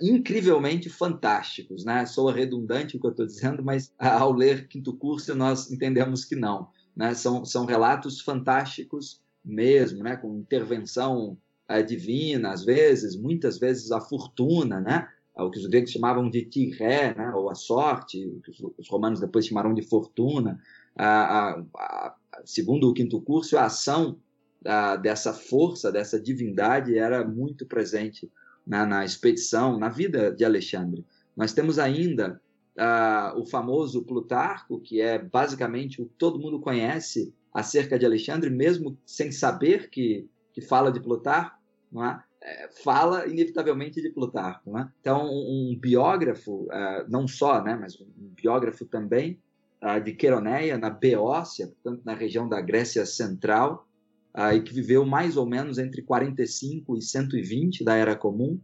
incrivelmente 0.01 0.89
fantásticos, 0.89 1.83
né? 1.83 2.05
Sou 2.05 2.29
redundante 2.29 2.95
o 2.95 2.99
que 2.99 3.07
eu 3.07 3.12
estou 3.12 3.25
dizendo, 3.25 3.63
mas 3.63 3.91
ao 3.97 4.31
ler 4.31 4.67
Quinto 4.67 4.93
Curso 4.93 5.36
nós 5.36 5.71
entendemos 5.71 6.25
que 6.25 6.36
não. 6.36 6.69
Né? 6.97 7.13
São, 7.13 7.45
são 7.45 7.65
relatos 7.65 8.19
fantásticos 8.21 9.21
mesmo, 9.45 10.03
né? 10.03 10.17
com 10.17 10.36
intervenção 10.36 11.38
é, 11.69 11.83
divina, 11.83 12.51
às 12.51 12.65
vezes, 12.65 13.15
muitas 13.15 13.60
vezes 13.60 13.91
a 13.91 14.01
fortuna, 14.01 14.81
né? 14.81 15.07
o 15.36 15.51
que 15.51 15.60
os 15.60 15.67
gregos 15.67 15.91
chamavam 15.91 16.27
de 16.27 16.43
tiré, 16.45 17.13
né? 17.15 17.31
ou 17.36 17.51
a 17.51 17.55
sorte, 17.55 18.25
o 18.25 18.41
que 18.41 18.51
os 18.79 18.89
romanos 18.89 19.19
depois 19.19 19.45
chamaram 19.45 19.75
de 19.75 19.83
fortuna. 19.83 20.60
A, 20.95 21.05
a, 21.05 21.63
a, 21.75 22.15
segundo 22.43 22.89
o 22.89 22.93
quinto 22.93 23.21
curso, 23.21 23.55
a 23.55 23.65
ação 23.65 24.17
dessa 25.01 25.31
força, 25.31 25.91
dessa 25.91 26.19
divindade 26.19 26.97
era 26.97 27.23
muito 27.23 27.65
presente 27.65 28.29
na, 28.65 28.86
na 28.86 29.05
expedição, 29.05 29.77
na 29.77 29.88
vida 29.88 30.31
de 30.31 30.43
Alexandre. 30.43 31.05
Nós 31.36 31.53
temos 31.53 31.77
ainda 31.77 32.41
uh, 32.77 33.39
o 33.39 33.45
famoso 33.45 34.03
Plutarco, 34.03 34.79
que 34.79 35.01
é 35.01 35.17
basicamente 35.17 36.01
o 36.01 36.05
que 36.05 36.13
todo 36.15 36.39
mundo 36.39 36.59
conhece 36.59 37.33
acerca 37.53 37.97
de 37.97 38.05
Alexandre, 38.05 38.49
mesmo 38.49 38.97
sem 39.05 39.31
saber 39.31 39.89
que, 39.89 40.29
que 40.53 40.61
fala 40.61 40.91
de 40.91 40.99
Plutarco, 40.99 41.57
é? 41.95 42.27
É, 42.39 42.69
fala 42.83 43.27
inevitavelmente 43.27 44.01
de 44.01 44.09
Plutarco. 44.09 44.71
Né? 44.71 44.89
Então, 45.01 45.25
um, 45.25 45.71
um 45.71 45.79
biógrafo, 45.79 46.65
uh, 46.65 47.09
não 47.09 47.27
só, 47.27 47.63
né, 47.63 47.75
mas 47.75 47.99
um 47.99 48.07
biógrafo 48.35 48.85
também, 48.85 49.39
uh, 49.83 50.01
de 50.01 50.13
Queroneia, 50.13 50.77
na 50.77 50.89
Beócia, 50.89 51.67
portanto, 51.67 52.03
na 52.05 52.13
região 52.13 52.47
da 52.47 52.61
Grécia 52.61 53.05
Central, 53.05 53.87
uh, 54.37 54.53
e 54.53 54.61
que 54.61 54.73
viveu 54.73 55.05
mais 55.05 55.35
ou 55.35 55.45
menos 55.45 55.77
entre 55.77 56.03
45 56.03 56.95
e 56.95 57.01
120 57.01 57.83
da 57.83 57.95
Era 57.95 58.15
Comum, 58.15 58.59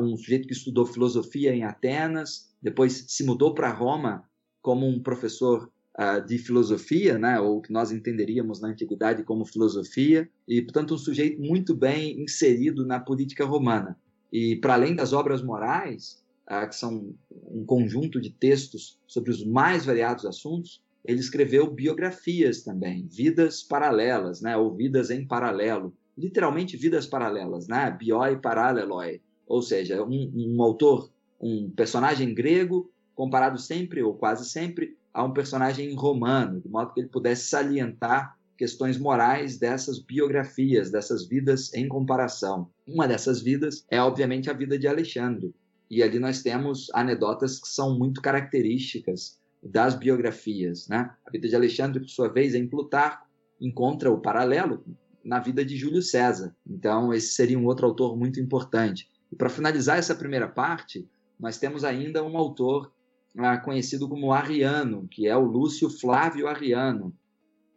um 0.00 0.16
sujeito 0.16 0.48
que 0.48 0.54
estudou 0.54 0.84
filosofia 0.84 1.54
em 1.54 1.62
Atenas, 1.62 2.51
depois 2.62 3.04
se 3.08 3.24
mudou 3.24 3.54
para 3.54 3.72
Roma 3.72 4.24
como 4.60 4.86
um 4.86 5.02
professor 5.02 5.70
uh, 5.98 6.24
de 6.24 6.38
filosofia, 6.38 7.18
né, 7.18 7.40
ou 7.40 7.60
que 7.60 7.72
nós 7.72 7.90
entenderíamos 7.90 8.60
na 8.60 8.68
antiguidade 8.68 9.24
como 9.24 9.44
filosofia, 9.44 10.28
e 10.46 10.62
portanto 10.62 10.94
um 10.94 10.98
sujeito 10.98 11.40
muito 11.40 11.74
bem 11.74 12.22
inserido 12.22 12.86
na 12.86 13.00
política 13.00 13.44
romana. 13.44 13.98
E 14.32 14.56
para 14.56 14.74
além 14.74 14.94
das 14.94 15.12
obras 15.12 15.42
morais, 15.42 16.22
uh, 16.50 16.68
que 16.68 16.76
são 16.76 17.14
um 17.50 17.64
conjunto 17.64 18.20
de 18.20 18.30
textos 18.30 18.98
sobre 19.06 19.30
os 19.30 19.44
mais 19.44 19.84
variados 19.84 20.24
assuntos, 20.24 20.80
ele 21.04 21.20
escreveu 21.20 21.68
biografias 21.70 22.62
também, 22.62 23.06
vidas 23.10 23.62
paralelas, 23.62 24.40
né? 24.40 24.56
ou 24.56 24.74
vidas 24.74 25.10
em 25.10 25.26
paralelo. 25.26 25.92
Literalmente 26.16 26.76
vidas 26.76 27.06
paralelas, 27.06 27.66
né? 27.66 27.90
bioi 27.90 28.36
paraleloi. 28.36 29.20
Ou 29.46 29.60
seja, 29.60 30.02
um, 30.04 30.32
um 30.34 30.62
autor, 30.62 31.11
um 31.42 31.70
personagem 31.70 32.32
grego 32.32 32.90
comparado 33.14 33.58
sempre 33.58 34.02
ou 34.02 34.14
quase 34.14 34.48
sempre 34.48 34.96
a 35.12 35.24
um 35.24 35.32
personagem 35.32 35.92
romano, 35.94 36.60
de 36.60 36.68
modo 36.68 36.94
que 36.94 37.00
ele 37.00 37.08
pudesse 37.08 37.48
salientar 37.48 38.38
questões 38.56 38.96
morais 38.96 39.58
dessas 39.58 39.98
biografias, 39.98 40.90
dessas 40.90 41.26
vidas 41.26 41.74
em 41.74 41.88
comparação. 41.88 42.70
Uma 42.86 43.08
dessas 43.08 43.42
vidas 43.42 43.84
é, 43.90 44.00
obviamente, 44.00 44.48
a 44.48 44.52
vida 44.52 44.78
de 44.78 44.86
Alexandre. 44.86 45.52
E 45.90 46.02
ali 46.02 46.18
nós 46.18 46.42
temos 46.42 46.88
anedotas 46.94 47.58
que 47.58 47.68
são 47.68 47.98
muito 47.98 48.22
características 48.22 49.38
das 49.62 49.94
biografias. 49.94 50.88
Né? 50.88 51.10
A 51.26 51.30
vida 51.30 51.48
de 51.48 51.56
Alexandre, 51.56 52.00
por 52.00 52.08
sua 52.08 52.28
vez, 52.28 52.54
em 52.54 52.66
Plutarco, 52.66 53.26
encontra 53.60 54.10
o 54.10 54.20
paralelo 54.20 54.84
na 55.24 55.38
vida 55.38 55.64
de 55.64 55.76
Júlio 55.76 56.00
César. 56.00 56.54
Então, 56.66 57.12
esse 57.12 57.34
seria 57.34 57.58
um 57.58 57.66
outro 57.66 57.86
autor 57.86 58.16
muito 58.16 58.40
importante. 58.40 59.08
E 59.30 59.36
para 59.36 59.48
finalizar 59.48 59.98
essa 59.98 60.14
primeira 60.14 60.48
parte, 60.48 61.08
nós 61.42 61.58
temos 61.58 61.82
ainda 61.82 62.22
um 62.22 62.38
autor 62.38 62.92
ah, 63.36 63.58
conhecido 63.58 64.08
como 64.08 64.32
Arriano, 64.32 65.08
que 65.10 65.26
é 65.26 65.36
o 65.36 65.44
Lúcio 65.44 65.90
Flávio 65.90 66.46
Arriano, 66.46 67.12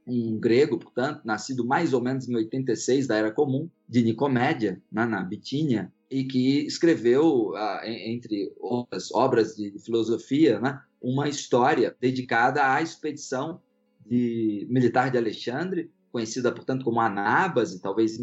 um 0.06 0.38
grego, 0.38 0.78
portanto, 0.78 1.22
nascido 1.26 1.66
mais 1.66 1.92
ou 1.92 2.00
menos 2.00 2.30
em 2.30 2.36
86 2.36 3.08
da 3.08 3.16
Era 3.18 3.32
Comum, 3.32 3.68
de 3.90 4.04
Nicomédia, 4.04 4.80
né, 4.92 5.04
na 5.06 5.24
Bitínia, 5.24 5.92
e 6.12 6.26
que 6.26 6.60
escreveu, 6.68 7.56
ah, 7.56 7.82
entre 7.84 8.54
outras 8.60 9.12
obras 9.12 9.56
de 9.56 9.74
filosofia, 9.80 10.60
né, 10.60 10.80
uma 11.02 11.28
história 11.28 11.96
dedicada 12.00 12.72
à 12.72 12.84
expedição 12.84 13.60
de, 14.06 14.68
militar 14.70 15.10
de 15.10 15.18
Alexandre, 15.18 15.90
conhecida, 16.16 16.50
portanto, 16.50 16.86
como 16.86 17.02
Anábase, 17.02 17.82
talvez 17.82 18.18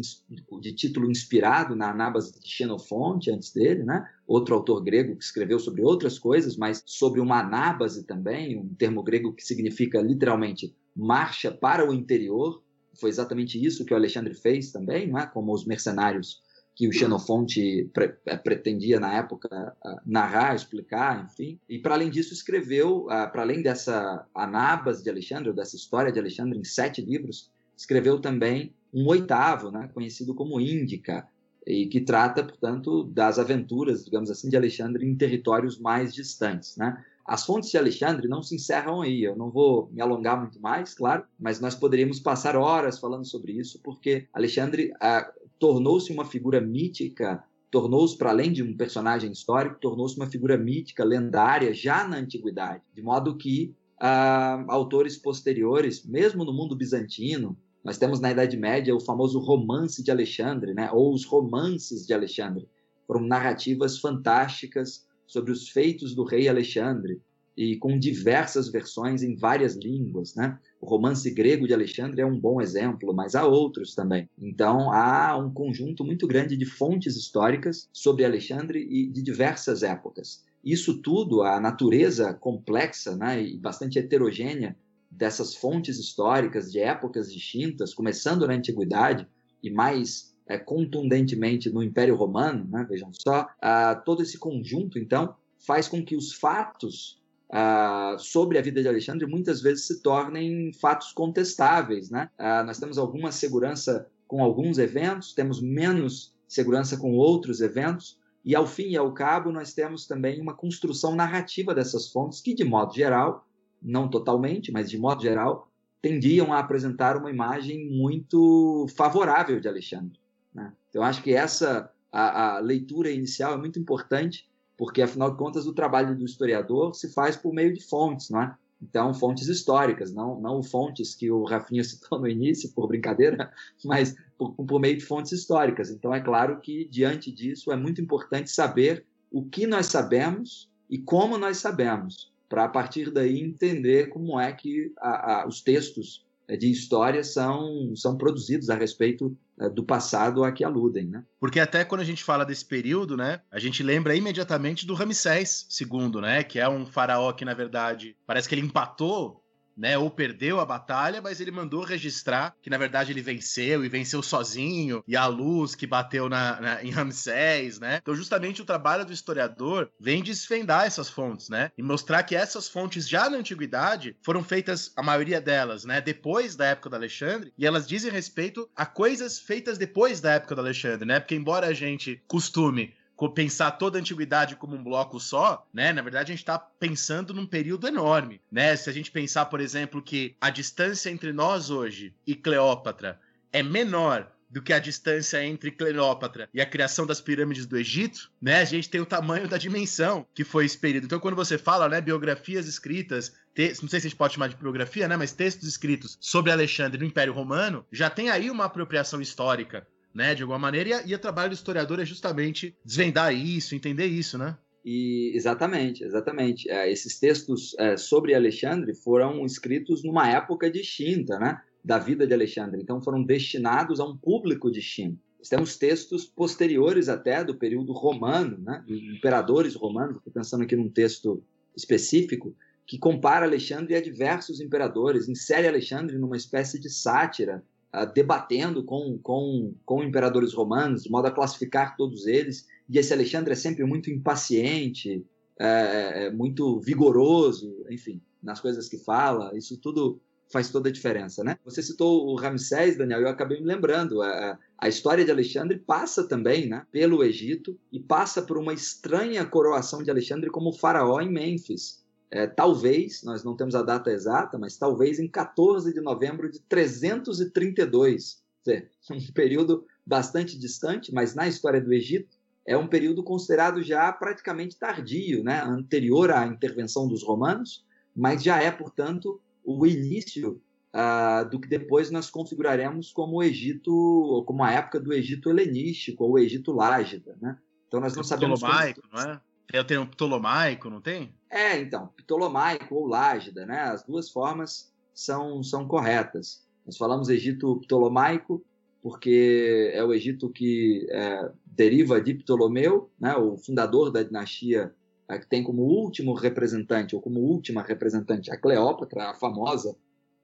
de 0.59 0.73
título 0.73 1.11
inspirado 1.11 1.75
na 1.75 1.91
Anábase 1.91 2.39
de 2.39 2.49
Xenofonte, 2.49 3.29
antes 3.29 3.53
dele, 3.53 3.83
né? 3.83 4.03
outro 4.25 4.55
autor 4.55 4.83
grego 4.83 5.15
que 5.15 5.23
escreveu 5.23 5.59
sobre 5.59 5.83
outras 5.83 6.17
coisas, 6.17 6.57
mas 6.57 6.81
sobre 6.87 7.21
uma 7.21 7.41
Anábase 7.41 8.03
também, 8.03 8.57
um 8.57 8.73
termo 8.73 9.03
grego 9.03 9.31
que 9.31 9.43
significa 9.43 10.01
literalmente 10.01 10.75
marcha 10.95 11.51
para 11.51 11.87
o 11.87 11.93
interior. 11.93 12.63
Foi 12.99 13.11
exatamente 13.11 13.63
isso 13.63 13.85
que 13.85 13.93
o 13.93 13.95
Alexandre 13.95 14.33
fez 14.33 14.71
também, 14.71 15.07
não 15.07 15.19
é? 15.19 15.27
como 15.27 15.53
os 15.53 15.63
mercenários 15.63 16.41
que 16.75 16.87
o 16.87 16.91
Xenofonte 16.91 17.91
pre 17.93 18.15
eh, 18.25 18.37
pretendia 18.37 18.99
na 18.99 19.13
época 19.13 19.77
uh, 19.85 20.01
narrar, 20.03 20.55
explicar, 20.55 21.23
enfim. 21.23 21.59
E 21.69 21.77
para 21.77 21.93
além 21.93 22.09
disso 22.09 22.33
escreveu, 22.33 23.05
uh, 23.05 23.31
para 23.31 23.43
além 23.43 23.61
dessa 23.61 24.27
Anabas 24.33 25.03
de 25.03 25.11
Alexandre, 25.11 25.53
dessa 25.53 25.75
história 25.75 26.11
de 26.11 26.19
Alexandre 26.19 26.57
em 26.57 26.63
sete 26.63 26.99
livros, 26.99 27.52
escreveu 27.75 28.19
também 28.19 28.73
um 28.93 29.07
oitavo, 29.07 29.71
né, 29.71 29.89
conhecido 29.93 30.35
como 30.35 30.59
Índica, 30.59 31.27
e 31.65 31.87
que 31.87 32.01
trata, 32.01 32.43
portanto, 32.43 33.03
das 33.05 33.39
aventuras, 33.39 34.03
digamos 34.03 34.29
assim, 34.29 34.49
de 34.49 34.57
Alexandre 34.57 35.05
em 35.05 35.15
territórios 35.15 35.79
mais 35.79 36.13
distantes, 36.13 36.75
né? 36.77 37.03
As 37.25 37.45
fontes 37.45 37.71
de 37.71 37.77
Alexandre 37.77 38.27
não 38.27 38.43
se 38.43 38.55
encerram 38.55 39.01
aí, 39.01 39.23
eu 39.23 39.35
não 39.35 39.49
vou 39.49 39.89
me 39.93 40.01
alongar 40.01 40.37
muito 40.37 40.59
mais, 40.59 40.93
claro, 40.93 41.23
mas 41.39 41.61
nós 41.61 41.73
poderíamos 41.73 42.19
passar 42.19 42.57
horas 42.57 42.99
falando 42.99 43.25
sobre 43.25 43.53
isso, 43.53 43.79
porque 43.81 44.27
Alexandre 44.33 44.91
ah, 44.99 45.31
tornou-se 45.57 46.11
uma 46.11 46.25
figura 46.25 46.59
mítica, 46.59 47.41
tornou-se, 47.71 48.17
para 48.17 48.31
além 48.31 48.51
de 48.51 48.61
um 48.61 48.75
personagem 48.75 49.31
histórico, 49.31 49.79
tornou-se 49.79 50.17
uma 50.17 50.29
figura 50.29 50.57
mítica, 50.57 51.05
lendária, 51.05 51.73
já 51.73 52.05
na 52.05 52.17
antiguidade, 52.17 52.83
de 52.93 53.01
modo 53.01 53.37
que 53.37 53.73
ah, 53.99 54.63
autores 54.67 55.17
posteriores, 55.17 56.05
mesmo 56.05 56.43
no 56.43 56.53
mundo 56.53 56.75
bizantino, 56.75 57.57
nós 57.83 57.97
temos 57.97 58.19
na 58.19 58.31
Idade 58.31 58.55
Média 58.57 58.95
o 58.95 58.99
famoso 58.99 59.39
romance 59.39 60.03
de 60.03 60.11
Alexandre, 60.11 60.73
né? 60.73 60.89
ou 60.91 61.13
os 61.13 61.25
romances 61.25 62.05
de 62.05 62.13
Alexandre. 62.13 62.67
Foram 63.05 63.21
narrativas 63.21 63.99
fantásticas 63.99 65.05
sobre 65.27 65.51
os 65.51 65.69
feitos 65.69 66.15
do 66.15 66.23
rei 66.23 66.47
Alexandre, 66.47 67.21
e 67.55 67.77
com 67.77 67.97
diversas 67.97 68.69
versões 68.69 69.21
em 69.21 69.35
várias 69.35 69.75
línguas, 69.75 70.35
né? 70.35 70.57
O 70.81 70.87
romance 70.87 71.29
grego 71.31 71.67
de 71.67 71.73
Alexandre 71.73 72.21
é 72.21 72.25
um 72.25 72.39
bom 72.39 72.59
exemplo, 72.59 73.13
mas 73.13 73.35
há 73.35 73.45
outros 73.45 73.93
também. 73.93 74.27
Então, 74.41 74.91
há 74.91 75.37
um 75.37 75.51
conjunto 75.51 76.03
muito 76.03 76.27
grande 76.27 76.57
de 76.57 76.65
fontes 76.65 77.15
históricas 77.15 77.87
sobre 77.93 78.25
Alexandre 78.25 78.79
e 78.79 79.07
de 79.07 79.21
diversas 79.21 79.83
épocas. 79.83 80.43
Isso 80.63 81.01
tudo, 81.01 81.43
a 81.43 81.59
natureza 81.59 82.33
complexa 82.33 83.15
né, 83.15 83.41
e 83.43 83.57
bastante 83.57 83.99
heterogênea 83.99 84.77
dessas 85.11 85.55
fontes 85.55 85.99
históricas 85.99 86.71
de 86.71 86.79
épocas 86.79 87.31
distintas, 87.31 87.93
começando 87.93 88.47
na 88.47 88.53
Antiguidade 88.53 89.27
e 89.61 89.69
mais 89.69 90.33
é, 90.47 90.57
contundentemente 90.57 91.69
no 91.69 91.83
Império 91.83 92.15
Romano, 92.15 92.67
né, 92.69 92.85
vejam 92.89 93.11
só, 93.13 93.47
ah, 93.61 93.95
todo 93.95 94.23
esse 94.23 94.37
conjunto, 94.37 94.97
então, 94.97 95.35
faz 95.57 95.87
com 95.87 96.03
que 96.03 96.15
os 96.15 96.33
fatos 96.33 97.21
Uh, 97.53 98.17
sobre 98.17 98.57
a 98.57 98.61
vida 98.63 98.81
de 98.81 98.87
Alexandre 98.87 99.27
muitas 99.27 99.61
vezes 99.61 99.85
se 99.85 100.01
tornem 100.01 100.73
fatos 100.73 101.11
contestáveis. 101.11 102.09
Né? 102.09 102.27
Uh, 102.39 102.65
nós 102.65 102.79
temos 102.79 102.97
alguma 102.97 103.31
segurança 103.31 104.07
com 104.27 104.43
alguns 104.43 104.79
eventos, 104.79 105.35
temos 105.35 105.61
menos 105.61 106.33
segurança 106.47 106.97
com 106.97 107.13
outros 107.13 107.61
eventos, 107.61 108.17
e 108.43 108.55
ao 108.55 108.67
fim 108.67 108.89
e 108.89 108.97
ao 108.97 109.13
cabo 109.13 109.51
nós 109.51 109.73
temos 109.73 110.05
também 110.05 110.41
uma 110.41 110.53
construção 110.53 111.15
narrativa 111.15 111.73
dessas 111.73 112.11
fontes 112.11 112.41
que, 112.41 112.53
de 112.53 112.63
modo 112.63 112.93
geral, 112.93 113.47
não 113.81 114.09
totalmente, 114.09 114.71
mas 114.71 114.89
de 114.89 114.97
modo 114.97 115.21
geral, 115.21 115.69
tendiam 116.01 116.51
a 116.51 116.59
apresentar 116.59 117.15
uma 117.15 117.29
imagem 117.29 117.89
muito 117.89 118.85
favorável 118.95 119.59
de 119.59 119.67
Alexandre. 119.67 120.19
Né? 120.53 120.73
Então, 120.89 121.03
acho 121.03 121.23
que 121.23 121.33
essa 121.33 121.89
a, 122.11 122.55
a 122.55 122.59
leitura 122.59 123.09
inicial 123.09 123.53
é 123.53 123.57
muito 123.57 123.79
importante 123.79 124.47
porque 124.77 125.01
afinal 125.01 125.31
de 125.31 125.37
contas 125.37 125.65
o 125.65 125.73
trabalho 125.73 126.15
do 126.17 126.25
historiador 126.25 126.93
se 126.93 127.11
faz 127.13 127.37
por 127.37 127.53
meio 127.53 127.73
de 127.73 127.81
fontes, 127.81 128.29
não 128.29 128.41
é? 128.41 128.55
Então, 128.81 129.13
fontes 129.13 129.47
históricas, 129.47 130.13
não, 130.13 130.41
não 130.41 130.61
fontes 130.61 131.15
que 131.15 131.31
o 131.31 131.45
Rafinha 131.45 131.83
citou 131.85 132.19
no 132.19 132.27
início, 132.27 132.69
por 132.73 132.87
brincadeira, 132.87 133.51
mas 133.85 134.13
por, 134.51 134.65
por 134.65 134.79
meio 134.79 134.97
de 134.97 135.05
fontes 135.05 135.31
históricas. 135.31 135.89
Então, 135.89 136.13
é 136.13 136.19
claro 136.19 136.59
que, 136.59 136.85
diante 136.85 137.31
disso, 137.31 137.71
é 137.71 137.75
muito 137.75 138.01
importante 138.01 138.51
saber 138.51 139.05
o 139.31 139.43
que 139.43 139.65
nós 139.65 139.87
sabemos 139.87 140.69
e 140.89 140.97
como 140.97 141.37
nós 141.37 141.57
sabemos, 141.57 142.31
para 142.47 142.65
a 142.65 142.69
partir 142.69 143.09
daí 143.11 143.39
entender 143.39 144.09
como 144.09 144.39
é 144.39 144.51
que 144.51 144.93
a, 144.99 145.41
a, 145.41 145.47
os 145.47 145.61
textos 145.61 146.23
é, 146.47 146.57
de 146.57 146.69
história 146.69 147.23
são, 147.23 147.95
são 147.95 148.17
produzidos 148.17 148.69
a 148.69 148.75
respeito 148.75 149.35
é, 149.59 149.69
do 149.69 149.83
passado 149.83 150.43
a 150.43 150.51
que 150.51 150.63
aludem, 150.63 151.05
né? 151.05 151.23
Porque 151.39 151.59
até 151.59 151.85
quando 151.85 152.01
a 152.01 152.05
gente 152.05 152.23
fala 152.23 152.45
desse 152.45 152.65
período, 152.65 153.15
né, 153.15 153.41
a 153.51 153.59
gente 153.59 153.81
lembra 153.81 154.15
imediatamente 154.15 154.85
do 154.85 154.93
Ramsés 154.93 155.67
II, 155.79 156.21
né, 156.21 156.43
que 156.43 156.59
é 156.59 156.67
um 156.67 156.85
faraó 156.85 157.31
que 157.33 157.45
na 157.45 157.53
verdade 157.53 158.15
parece 158.25 158.49
que 158.49 158.55
ele 158.55 158.65
empatou 158.65 159.42
né, 159.75 159.97
ou 159.97 160.09
perdeu 160.09 160.59
a 160.59 160.65
batalha, 160.65 161.21
mas 161.21 161.39
ele 161.39 161.51
mandou 161.51 161.83
registrar 161.83 162.55
que 162.61 162.69
na 162.69 162.77
verdade 162.77 163.11
ele 163.11 163.21
venceu 163.21 163.83
e 163.83 163.89
venceu 163.89 164.21
sozinho, 164.21 165.03
e 165.07 165.15
a 165.15 165.25
luz 165.25 165.75
que 165.75 165.87
bateu 165.87 166.29
na, 166.29 166.59
na, 166.59 166.83
em 166.83 166.89
Ramsés, 166.89 167.79
né? 167.79 167.99
Então, 168.01 168.15
justamente 168.15 168.61
o 168.61 168.65
trabalho 168.65 169.05
do 169.05 169.13
historiador 169.13 169.89
vem 169.99 170.23
desvendar 170.23 170.85
essas 170.85 171.09
fontes, 171.09 171.49
né? 171.49 171.71
E 171.77 171.83
mostrar 171.83 172.23
que 172.23 172.35
essas 172.35 172.67
fontes 172.67 173.07
já 173.07 173.29
na 173.29 173.37
antiguidade 173.37 174.15
foram 174.21 174.43
feitas, 174.43 174.91
a 174.95 175.03
maioria 175.03 175.41
delas, 175.41 175.85
né, 175.85 176.01
depois 176.01 176.55
da 176.55 176.65
época 176.67 176.89
do 176.89 176.95
Alexandre, 176.95 177.53
e 177.57 177.65
elas 177.65 177.87
dizem 177.87 178.11
respeito 178.11 178.69
a 178.75 178.85
coisas 178.85 179.39
feitas 179.39 179.77
depois 179.77 180.21
da 180.21 180.33
época 180.33 180.55
do 180.55 180.61
Alexandre, 180.61 181.05
né? 181.05 181.19
Porque 181.19 181.35
embora 181.35 181.67
a 181.67 181.73
gente 181.73 182.21
costume 182.27 182.93
pensar 183.29 183.71
toda 183.71 183.97
a 183.97 184.01
antiguidade 184.01 184.55
como 184.55 184.75
um 184.75 184.83
bloco 184.83 185.19
só, 185.19 185.67
né? 185.73 185.93
Na 185.93 186.01
verdade, 186.01 186.31
a 186.31 186.35
gente 186.35 186.43
está 186.43 186.57
pensando 186.57 187.33
num 187.33 187.45
período 187.45 187.87
enorme, 187.87 188.41
né? 188.51 188.75
Se 188.75 188.89
a 188.89 188.93
gente 188.93 189.11
pensar, 189.11 189.45
por 189.45 189.59
exemplo, 189.59 190.01
que 190.01 190.35
a 190.39 190.49
distância 190.49 191.09
entre 191.09 191.31
nós 191.31 191.69
hoje 191.69 192.13
e 192.25 192.35
Cleópatra 192.35 193.19
é 193.51 193.61
menor 193.61 194.31
do 194.53 194.61
que 194.61 194.71
a 194.71 194.77
distância 194.77 195.43
entre 195.43 195.71
Cleópatra 195.71 196.47
e 196.53 196.61
a 196.61 196.65
criação 196.65 197.07
das 197.07 197.19
pirâmides 197.19 197.65
do 197.65 197.75
Egito, 197.75 198.31
né? 198.39 198.61
A 198.61 198.65
gente 198.65 198.87
tem 198.87 199.01
o 199.01 199.05
tamanho 199.05 199.47
da 199.47 199.57
dimensão 199.57 200.27
que 200.31 200.43
foi 200.43 200.65
esse 200.65 200.77
período. 200.77 201.05
Então, 201.05 201.19
quando 201.19 201.35
você 201.35 201.57
fala, 201.57 201.89
né, 201.89 201.99
biografias 201.99 202.67
escritas, 202.67 203.33
não 203.81 203.89
sei 203.89 203.99
se 203.99 204.07
a 204.07 204.09
gente 204.09 204.15
pode 204.15 204.35
chamar 204.35 204.49
de 204.49 204.55
biografia, 204.55 205.07
né, 205.07 205.17
mas 205.17 205.31
textos 205.31 205.67
escritos 205.67 206.17
sobre 206.21 206.51
Alexandre 206.51 206.99
no 206.99 207.05
Império 207.05 207.33
Romano, 207.33 207.83
já 207.91 208.11
tem 208.11 208.29
aí 208.29 208.51
uma 208.51 208.65
apropriação 208.65 209.19
histórica 209.19 209.87
né, 210.13 210.35
de 210.35 210.43
alguma 210.43 210.59
maneira, 210.59 210.89
e, 210.89 210.93
a, 210.93 211.03
e 211.05 211.15
o 211.15 211.19
trabalho 211.19 211.49
do 211.49 211.55
historiador 211.55 211.99
é 211.99 212.05
justamente 212.05 212.77
desvendar 212.85 213.33
isso, 213.33 213.75
entender 213.75 214.05
isso, 214.05 214.37
né? 214.37 214.57
E, 214.85 215.31
exatamente, 215.33 216.03
exatamente. 216.03 216.69
É, 216.69 216.91
esses 216.91 217.17
textos 217.17 217.73
é, 217.79 217.95
sobre 217.95 218.35
Alexandre 218.35 218.93
foram 218.93 219.45
escritos 219.45 220.03
numa 220.03 220.29
época 220.29 220.69
distinta, 220.69 221.39
né, 221.39 221.61
da 221.83 221.97
vida 221.97 222.27
de 222.27 222.33
Alexandre. 222.33 222.81
Então 222.81 223.01
foram 223.01 223.23
destinados 223.23 223.99
a 223.99 224.05
um 224.05 224.17
público 224.17 224.69
distinto. 224.69 225.19
Temos 225.49 225.77
textos 225.77 226.25
posteriores 226.25 227.09
até 227.09 227.43
do 227.43 227.55
período 227.55 227.91
romano, 227.91 228.57
né, 228.59 228.83
de 228.85 229.17
imperadores 229.17 229.75
romanos. 229.75 230.17
Estou 230.17 230.31
pensando 230.31 230.63
aqui 230.63 230.75
num 230.75 230.89
texto 230.89 231.43
específico 231.75 232.55
que 232.85 232.97
compara 232.97 233.45
Alexandre 233.45 233.95
a 233.95 234.01
diversos 234.01 234.59
imperadores, 234.59 235.27
insere 235.27 235.67
Alexandre 235.67 236.17
numa 236.17 236.37
espécie 236.37 236.79
de 236.79 236.89
sátira, 236.89 237.63
uh, 237.93 238.11
debatendo 238.13 238.83
com, 238.83 239.17
com, 239.21 239.73
com 239.85 240.03
imperadores 240.03 240.53
romanos, 240.53 241.03
de 241.03 241.11
modo 241.11 241.27
a 241.27 241.31
classificar 241.31 241.95
todos 241.95 242.25
eles. 242.27 242.67
E 242.89 242.97
esse 242.97 243.13
Alexandre 243.13 243.53
é 243.53 243.55
sempre 243.55 243.85
muito 243.85 244.09
impaciente, 244.09 245.25
é, 245.59 246.25
é 246.25 246.31
muito 246.31 246.79
vigoroso, 246.79 247.85
enfim, 247.89 248.21
nas 248.41 248.59
coisas 248.59 248.89
que 248.89 248.97
fala. 248.97 249.55
Isso 249.57 249.77
tudo 249.77 250.19
faz 250.51 250.69
toda 250.69 250.89
a 250.89 250.91
diferença, 250.91 251.43
né? 251.43 251.57
Você 251.65 251.81
citou 251.81 252.27
o 252.27 252.35
Ramsés, 252.35 252.95
Daniel, 252.95 253.21
eu 253.21 253.27
acabei 253.27 253.59
me 253.59 253.65
lembrando. 253.65 254.21
A, 254.21 254.59
a 254.77 254.87
história 254.87 255.25
de 255.25 255.31
Alexandre 255.31 255.79
passa 255.79 256.27
também, 256.27 256.69
né, 256.69 256.85
pelo 256.91 257.23
Egito 257.23 257.77
e 257.91 257.99
passa 257.99 258.41
por 258.41 258.57
uma 258.57 258.73
estranha 258.73 259.43
coroação 259.45 260.03
de 260.03 260.11
Alexandre 260.11 260.51
como 260.51 260.71
faraó 260.71 261.19
em 261.21 261.31
Mênfis. 261.31 262.02
É, 262.35 262.47
talvez, 262.47 263.21
nós 263.21 263.43
não 263.43 263.55
temos 263.55 263.75
a 263.75 263.83
data 263.83 264.09
exata, 264.09 264.57
mas 264.57 264.75
talvez 264.75 265.19
em 265.19 265.27
14 265.27 265.93
de 265.93 266.01
novembro 266.01 266.49
de 266.49 266.59
332. 266.61 268.41
Dizer, 268.65 268.89
um 269.11 269.31
período 269.31 269.85
bastante 270.03 270.57
distante, 270.57 271.13
mas 271.13 271.35
na 271.35 271.47
história 271.47 271.79
do 271.79 271.93
Egito 271.93 272.35
é 272.65 272.75
um 272.75 272.87
período 272.87 273.23
considerado 273.23 273.83
já 273.83 274.11
praticamente 274.11 274.79
tardio, 274.79 275.43
né, 275.43 275.61
anterior 275.61 276.31
à 276.31 276.47
intervenção 276.47 277.07
dos 277.07 277.21
romanos, 277.21 277.85
mas 278.15 278.41
já 278.41 278.59
é, 278.59 278.71
portanto, 278.71 279.39
o 279.63 279.85
início 279.85 280.59
uh, 280.91 281.47
do 281.47 281.59
que 281.59 281.67
depois 281.67 282.09
nós 282.09 282.31
configuraremos 282.31 283.11
como 283.11 283.37
o 283.37 283.43
Egito, 283.43 284.43
como 284.47 284.63
a 284.63 284.71
época 284.71 284.99
do 284.99 285.13
Egito 285.13 285.51
helenístico, 285.51 286.23
ou 286.23 286.31
o 286.31 286.39
Egito 286.39 286.71
lágida, 286.71 287.37
né? 287.39 287.59
Então 287.87 287.99
nós 287.99 288.15
não 288.15 288.23
sabemos... 288.23 288.59
Ptolomaico, 288.59 289.01
como... 289.03 289.23
não 289.23 289.33
é? 289.33 289.41
Tem 289.67 289.79
o 289.79 289.85
termo 289.85 290.07
ptolomaico, 290.07 290.89
não 290.89 291.01
tem? 291.01 291.33
É, 291.53 291.79
então, 291.79 292.07
ptolomaico 292.17 292.95
ou 292.95 293.05
lágida, 293.05 293.63
né? 293.65 293.81
As 293.81 294.03
duas 294.03 294.31
formas 294.31 294.91
são, 295.13 295.61
são 295.61 295.87
corretas. 295.87 296.65
Nós 296.83 296.97
falamos 296.97 297.29
Egito 297.29 297.79
ptolomaico 297.81 298.65
porque 299.03 299.91
é 299.93 300.01
o 300.01 300.13
Egito 300.13 300.49
que 300.49 301.05
é, 301.11 301.51
deriva 301.65 302.21
de 302.21 302.33
Ptolomeu, 302.35 303.11
né, 303.19 303.35
o 303.35 303.57
fundador 303.57 304.09
da 304.09 304.23
dinastia 304.23 304.95
é, 305.29 305.37
que 305.37 305.47
tem 305.47 305.61
como 305.61 305.83
último 305.83 306.33
representante, 306.33 307.13
ou 307.13 307.21
como 307.21 307.41
última 307.41 307.83
representante, 307.83 308.49
a 308.49 308.57
Cleópatra, 308.57 309.31
a 309.31 309.35
famosa 309.35 309.93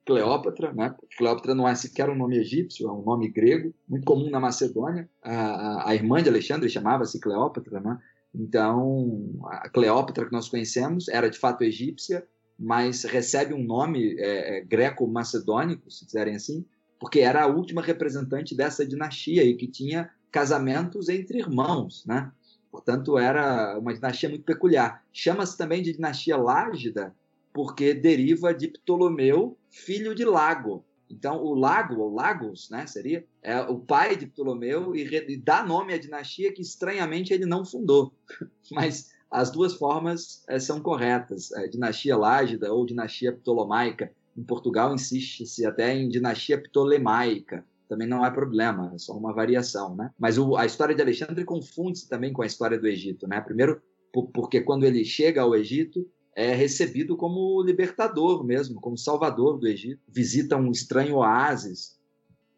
Cleópatra, 0.06 0.74
né? 0.74 0.93
Cleópatra 1.17 1.54
não 1.54 1.67
é 1.67 1.76
sequer 1.76 2.10
um 2.10 2.15
nome 2.15 2.38
egípcio, 2.38 2.88
é 2.88 2.91
um 2.91 3.04
nome 3.04 3.30
grego, 3.30 3.74
muito 3.88 4.06
comum 4.06 4.30
na 4.30 4.39
Macedônia. 4.39 5.08
A, 5.22 5.34
a, 5.34 5.89
a 5.89 5.95
irmã 5.95 6.22
de 6.22 6.30
Alexandre 6.30 6.67
chamava-se 6.67 7.19
Cleópatra, 7.19 7.80
né? 7.80 7.98
Então, 8.34 9.39
a 9.46 9.70
Cleópatra 9.70 10.26
que 10.26 10.32
nós 10.32 10.50
conhecemos 10.50 11.08
era 11.08 11.30
de 11.30 11.38
fato 11.38 11.63
egípcia, 11.63 12.28
mas 12.58 13.04
recebe 13.04 13.54
um 13.54 13.63
nome 13.63 14.15
é, 14.20 14.58
é, 14.58 14.62
greco-macedônico, 14.62 15.89
se 15.89 16.06
quiserem 16.06 16.36
assim, 16.36 16.65
porque 17.00 17.22
era 17.22 17.44
a 17.44 17.48
última 17.48 17.82
representante 17.82 18.56
dessa 18.56 18.86
dinastia 18.86 19.44
e 19.44 19.56
que 19.56 19.68
tinha 19.68 20.12
casamentos 20.32 21.10
entre 21.10 21.39
irmãos, 21.39 22.06
né? 22.06 22.32
Portanto, 22.70 23.18
era 23.18 23.80
uma 23.80 23.94
dinastia 23.94 24.30
muito 24.30 24.44
peculiar. 24.44 25.04
Chama-se 25.12 25.58
também 25.58 25.82
de 25.82 25.94
dinastia 25.94 26.38
Lágida, 26.38 27.15
porque 27.54 27.94
deriva 27.94 28.54
de 28.54 28.68
Ptolomeu, 28.68 29.58
filho 29.72 30.13
de 30.13 30.24
Lago. 30.24 30.86
Então, 31.10 31.43
o 31.43 31.56
Lago, 31.56 32.00
ou 32.00 32.13
Lagos, 32.13 32.69
né, 32.69 32.86
seria 32.86 33.26
é 33.41 33.60
o 33.62 33.80
pai 33.80 34.15
de 34.15 34.28
Ptolomeu 34.28 34.95
e, 34.95 35.04
e 35.04 35.38
dá 35.38 35.65
nome 35.65 35.93
à 35.93 35.98
dinastia 35.98 36.54
que, 36.54 36.62
estranhamente, 36.62 37.34
ele 37.34 37.45
não 37.45 37.65
fundou. 37.65 38.13
Mas 38.72 39.12
as 39.32 39.52
duas 39.52 39.74
formas 39.74 40.43
é, 40.48 40.60
são 40.60 40.80
corretas. 40.80 41.52
É, 41.52 41.67
dinastia 41.67 42.15
Lágida 42.15 42.72
ou 42.72 42.86
dinastia 42.86 43.34
Ptolomaica. 43.34 44.12
Em 44.38 44.43
Portugal, 44.43 44.93
insiste-se 44.93 45.65
até 45.65 45.93
em 45.93 46.08
dinastia 46.08 46.62
Ptolemaica 46.62 47.65
também 47.89 48.08
não 48.08 48.24
é 48.24 48.30
problema, 48.30 48.91
é 48.93 49.00
só 49.00 49.17
uma 49.17 49.34
variação, 49.34 49.95
né? 49.95 50.12
Mas 50.17 50.38
o, 50.38 50.56
a 50.56 50.63
história 50.63 50.93
de 50.93 51.02
Alexandre 51.02 51.43
confunde-se 51.43 52.08
também 52.08 52.32
com 52.32 52.43
a 52.43 52.45
história 52.45 52.80
do 52.80 52.88
Egito, 52.88 53.28
né? 53.28 53.41
Primeiro, 53.41 53.82
por, 54.13 54.28
porque 54.28 54.62
quando 54.62 54.84
ele 54.84 55.04
chega 55.04 55.41
ao 55.41 55.56
Egito, 55.56 56.08
é 56.36 56.54
recebido 56.54 57.18
como 57.18 57.62
libertador 57.62 58.44
mesmo, 58.44 58.80
como 58.80 58.98
salvador 58.98 59.58
do 59.58 59.68
Egito. 59.68 60.02
Visita 60.08 60.58
um 60.58 60.72
estranho 60.72 61.18
oásis 61.18 62.00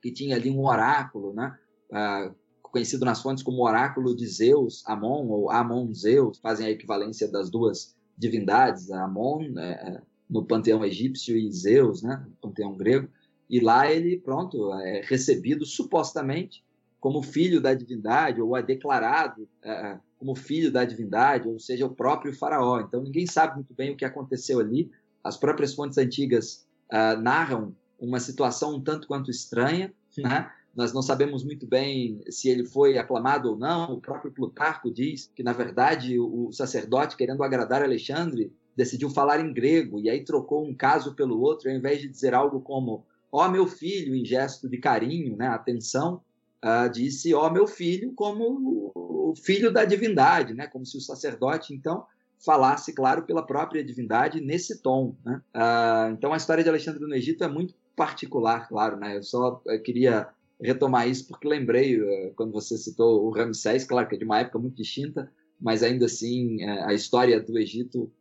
que 0.01 0.11
tinha 0.11 0.35
ali 0.35 0.49
um 0.49 0.65
oráculo, 0.65 1.33
né? 1.33 1.57
Ah, 1.91 2.31
conhecido 2.61 3.05
nas 3.05 3.21
fontes 3.21 3.43
como 3.43 3.65
oráculo 3.65 4.15
de 4.15 4.25
Zeus, 4.25 4.83
Amon 4.87 5.27
ou 5.27 5.51
Amon 5.51 5.93
Zeus, 5.93 6.39
fazem 6.39 6.65
a 6.65 6.71
equivalência 6.71 7.27
das 7.27 7.49
duas 7.49 7.95
divindades, 8.17 8.89
Amon 8.91 9.57
é, 9.57 9.71
é, 9.71 10.01
no 10.29 10.45
panteão 10.45 10.85
egípcio 10.85 11.37
e 11.37 11.51
Zeus, 11.51 12.01
né? 12.01 12.25
No 12.25 12.49
panteão 12.49 12.75
grego. 12.75 13.09
E 13.49 13.59
lá 13.59 13.91
ele, 13.91 14.17
pronto, 14.17 14.73
é 14.75 15.01
recebido 15.03 15.65
supostamente 15.65 16.63
como 17.01 17.23
filho 17.23 17.59
da 17.59 17.73
divindade, 17.73 18.39
ou 18.39 18.55
é 18.55 18.61
declarado 18.61 19.49
é, 19.63 19.97
como 20.19 20.35
filho 20.35 20.71
da 20.71 20.85
divindade, 20.85 21.47
ou 21.49 21.59
seja, 21.59 21.83
o 21.83 21.89
próprio 21.89 22.31
faraó. 22.31 22.79
Então 22.79 23.01
ninguém 23.01 23.25
sabe 23.25 23.55
muito 23.55 23.73
bem 23.73 23.91
o 23.91 23.97
que 23.97 24.05
aconteceu 24.05 24.59
ali. 24.59 24.91
As 25.23 25.35
próprias 25.35 25.73
fontes 25.73 25.97
antigas 25.97 26.67
uh, 26.93 27.19
narram 27.19 27.75
uma 27.99 28.19
situação 28.19 28.75
um 28.75 28.81
tanto 28.81 29.07
quanto 29.07 29.31
estranha, 29.31 29.91
né? 30.17 30.51
Nós 30.75 30.93
não 30.93 31.01
sabemos 31.01 31.43
muito 31.43 31.67
bem 31.67 32.21
se 32.29 32.49
ele 32.49 32.65
foi 32.65 32.97
aclamado 32.97 33.49
ou 33.49 33.57
não. 33.57 33.93
O 33.93 34.01
próprio 34.01 34.31
Plutarco 34.31 34.89
diz 34.89 35.29
que, 35.35 35.43
na 35.43 35.51
verdade, 35.51 36.17
o 36.17 36.51
sacerdote, 36.51 37.17
querendo 37.17 37.43
agradar 37.43 37.83
Alexandre, 37.83 38.53
decidiu 38.75 39.09
falar 39.09 39.41
em 39.41 39.51
grego 39.51 39.99
e 39.99 40.09
aí 40.09 40.23
trocou 40.23 40.65
um 40.65 40.73
caso 40.73 41.13
pelo 41.13 41.41
outro, 41.41 41.69
ao 41.69 41.75
invés 41.75 41.99
de 41.99 42.07
dizer 42.07 42.33
algo 42.33 42.61
como 42.61 43.03
ó 43.31 43.49
meu 43.49 43.67
filho, 43.67 44.15
em 44.15 44.23
gesto 44.23 44.69
de 44.69 44.77
carinho, 44.77 45.35
né, 45.35 45.47
atenção, 45.47 46.21
uh, 46.63 46.89
disse 46.91 47.33
ó 47.33 47.49
meu 47.49 47.67
filho 47.67 48.13
como 48.13 48.91
o 49.31 49.35
filho 49.35 49.71
da 49.71 49.85
divindade, 49.85 50.53
né, 50.53 50.67
como 50.67 50.85
se 50.85 50.97
o 50.97 51.01
sacerdote, 51.01 51.73
então, 51.73 52.05
falasse, 52.43 52.93
claro, 52.93 53.23
pela 53.23 53.45
própria 53.45 53.83
divindade 53.83 54.41
nesse 54.41 54.81
tom. 54.81 55.15
Né? 55.23 55.41
Uh, 55.55 56.13
então, 56.13 56.33
a 56.33 56.37
história 56.37 56.63
de 56.63 56.69
Alexandre 56.69 57.01
no 57.01 57.15
Egito 57.15 57.43
é 57.43 57.47
muito 57.47 57.73
particular, 57.95 58.67
claro. 58.67 58.97
Né? 58.97 59.17
Eu 59.17 59.23
só 59.23 59.61
eu 59.65 59.81
queria 59.81 60.27
retomar 60.59 61.07
isso 61.07 61.27
porque 61.27 61.47
lembrei, 61.47 61.99
uh, 61.99 62.33
quando 62.35 62.51
você 62.51 62.77
citou 62.77 63.25
o 63.25 63.31
Ramsés, 63.31 63.85
claro 63.85 64.07
que 64.07 64.15
é 64.15 64.17
de 64.17 64.25
uma 64.25 64.39
época 64.39 64.59
muito 64.59 64.75
distinta, 64.75 65.31
mas 65.59 65.83
ainda 65.83 66.05
assim 66.05 66.63
uh, 66.65 66.85
a 66.85 66.93
história 66.93 67.39
do 67.39 67.57
Egito 67.57 68.11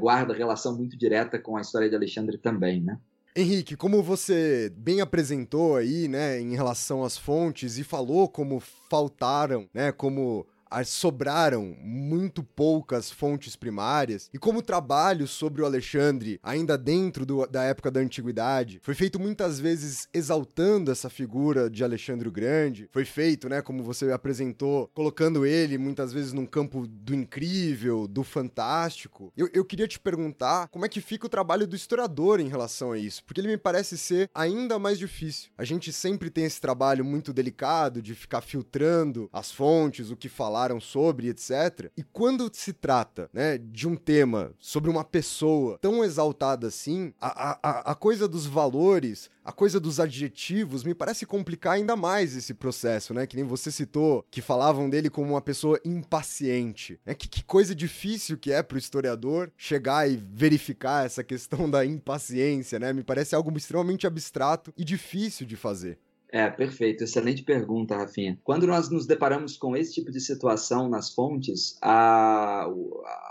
guarda 0.00 0.34
relação 0.34 0.76
muito 0.76 0.98
direta 0.98 1.38
com 1.38 1.56
a 1.56 1.60
história 1.60 1.88
de 1.88 1.94
Alexandre 1.94 2.36
também. 2.36 2.82
Né? 2.82 2.98
Henrique, 3.34 3.76
como 3.76 4.02
você 4.02 4.72
bem 4.76 5.00
apresentou 5.00 5.76
aí, 5.76 6.08
né, 6.08 6.40
em 6.40 6.54
relação 6.54 7.04
às 7.04 7.16
fontes 7.16 7.78
e 7.78 7.84
falou 7.84 8.28
como 8.28 8.60
faltaram, 8.90 9.68
né, 9.72 9.92
como 9.92 10.46
sobraram 10.84 11.76
muito 11.82 12.42
poucas 12.42 13.10
fontes 13.10 13.56
primárias, 13.56 14.28
e 14.32 14.38
como 14.38 14.60
o 14.60 14.62
trabalho 14.62 15.26
sobre 15.26 15.62
o 15.62 15.64
Alexandre, 15.64 16.38
ainda 16.42 16.76
dentro 16.76 17.26
do, 17.26 17.46
da 17.46 17.64
época 17.64 17.90
da 17.90 18.00
antiguidade, 18.00 18.80
foi 18.82 18.94
feito 18.94 19.18
muitas 19.18 19.58
vezes 19.58 20.08
exaltando 20.12 20.90
essa 20.90 21.10
figura 21.10 21.68
de 21.68 21.82
Alexandre 21.82 22.28
o 22.28 22.32
Grande, 22.32 22.88
foi 22.92 23.04
feito, 23.04 23.48
né, 23.48 23.62
como 23.62 23.82
você 23.82 24.10
apresentou, 24.12 24.88
colocando 24.94 25.44
ele 25.44 25.78
muitas 25.78 26.12
vezes 26.12 26.32
num 26.32 26.46
campo 26.46 26.86
do 26.86 27.14
incrível, 27.14 28.06
do 28.06 28.22
fantástico. 28.22 29.32
Eu, 29.36 29.48
eu 29.52 29.64
queria 29.64 29.88
te 29.88 29.98
perguntar 29.98 30.68
como 30.68 30.84
é 30.84 30.88
que 30.88 31.00
fica 31.00 31.26
o 31.26 31.30
trabalho 31.30 31.66
do 31.66 31.76
historiador 31.76 32.40
em 32.40 32.48
relação 32.48 32.92
a 32.92 32.98
isso, 32.98 33.24
porque 33.24 33.40
ele 33.40 33.48
me 33.48 33.58
parece 33.58 33.96
ser 33.96 34.30
ainda 34.34 34.78
mais 34.78 34.98
difícil. 34.98 35.50
A 35.56 35.64
gente 35.64 35.92
sempre 35.92 36.30
tem 36.30 36.44
esse 36.44 36.60
trabalho 36.60 37.04
muito 37.04 37.32
delicado 37.32 38.02
de 38.02 38.14
ficar 38.14 38.40
filtrando 38.40 39.28
as 39.32 39.50
fontes, 39.50 40.10
o 40.10 40.16
que 40.16 40.28
falar 40.28 40.59
falaram 40.60 40.80
sobre, 40.80 41.28
etc. 41.28 41.90
E 41.96 42.02
quando 42.02 42.50
se 42.52 42.72
trata, 42.72 43.30
né, 43.32 43.56
de 43.56 43.88
um 43.88 43.96
tema 43.96 44.52
sobre 44.58 44.90
uma 44.90 45.04
pessoa 45.04 45.78
tão 45.78 46.04
exaltada 46.04 46.66
assim, 46.66 47.14
a, 47.20 47.58
a, 47.62 47.92
a 47.92 47.94
coisa 47.94 48.28
dos 48.28 48.44
valores, 48.46 49.30
a 49.42 49.52
coisa 49.52 49.80
dos 49.80 49.98
adjetivos 49.98 50.84
me 50.84 50.94
parece 50.94 51.24
complicar 51.24 51.74
ainda 51.74 51.96
mais 51.96 52.36
esse 52.36 52.52
processo, 52.52 53.14
né? 53.14 53.26
Que 53.26 53.36
nem 53.36 53.44
você 53.44 53.72
citou, 53.72 54.24
que 54.30 54.42
falavam 54.42 54.90
dele 54.90 55.08
como 55.08 55.30
uma 55.30 55.40
pessoa 55.40 55.80
impaciente. 55.84 57.00
É 57.06 57.14
que, 57.14 57.26
que 57.26 57.42
coisa 57.42 57.74
difícil 57.74 58.36
que 58.36 58.52
é 58.52 58.62
pro 58.62 58.78
historiador 58.78 59.50
chegar 59.56 60.10
e 60.10 60.16
verificar 60.16 61.06
essa 61.06 61.24
questão 61.24 61.70
da 61.70 61.86
impaciência, 61.86 62.78
né? 62.78 62.92
Me 62.92 63.02
parece 63.02 63.34
algo 63.34 63.56
extremamente 63.56 64.06
abstrato 64.06 64.72
e 64.76 64.84
difícil 64.84 65.46
de 65.46 65.56
fazer. 65.56 65.98
É, 66.32 66.48
perfeito. 66.48 67.02
Excelente 67.02 67.42
pergunta, 67.42 67.96
Rafinha. 67.96 68.38
Quando 68.44 68.66
nós 68.66 68.88
nos 68.88 69.04
deparamos 69.04 69.56
com 69.56 69.76
esse 69.76 69.94
tipo 69.94 70.12
de 70.12 70.20
situação 70.20 70.88
nas 70.88 71.12
fontes, 71.12 71.76
a, 71.82 72.66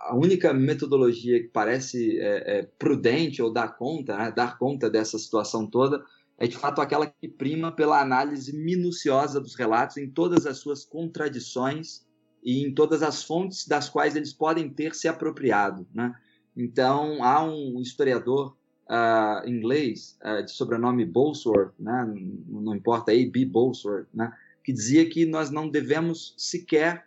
a 0.07 0.11
única 0.13 0.53
metodologia 0.53 1.41
que 1.41 1.47
parece 1.47 2.19
é, 2.19 2.59
é, 2.59 2.63
prudente 2.77 3.41
ou 3.41 3.53
dar 3.53 3.77
conta, 3.77 4.17
né, 4.17 4.31
dar 4.35 4.57
conta 4.57 4.89
dessa 4.89 5.17
situação 5.17 5.65
toda, 5.65 6.03
é 6.37 6.45
de 6.45 6.57
fato 6.57 6.81
aquela 6.81 7.07
que 7.07 7.27
prima 7.27 7.71
pela 7.71 8.01
análise 8.01 8.55
minuciosa 8.55 9.39
dos 9.39 9.55
relatos 9.55 9.95
em 9.97 10.09
todas 10.09 10.45
as 10.45 10.57
suas 10.57 10.83
contradições 10.83 12.05
e 12.43 12.65
em 12.65 12.73
todas 12.73 13.01
as 13.01 13.23
fontes 13.23 13.65
das 13.65 13.87
quais 13.89 14.15
eles 14.15 14.33
podem 14.33 14.69
ter 14.69 14.93
se 14.93 15.07
apropriado. 15.07 15.87
Né? 15.93 16.13
Então, 16.55 17.23
há 17.23 17.43
um 17.43 17.79
historiador 17.81 18.57
uh, 18.89 19.47
inglês 19.47 20.17
uh, 20.23 20.43
de 20.43 20.51
sobrenome 20.51 21.05
Bolsworth, 21.05 21.73
né? 21.79 22.11
não, 22.47 22.75
importa 22.75 23.11
aí, 23.11 23.29
B. 23.29 23.45
Bolsworth, 23.45 24.07
né? 24.13 24.33
que 24.63 24.73
dizia 24.73 25.07
que 25.07 25.25
nós 25.25 25.51
não 25.51 25.69
devemos 25.69 26.33
sequer 26.37 27.05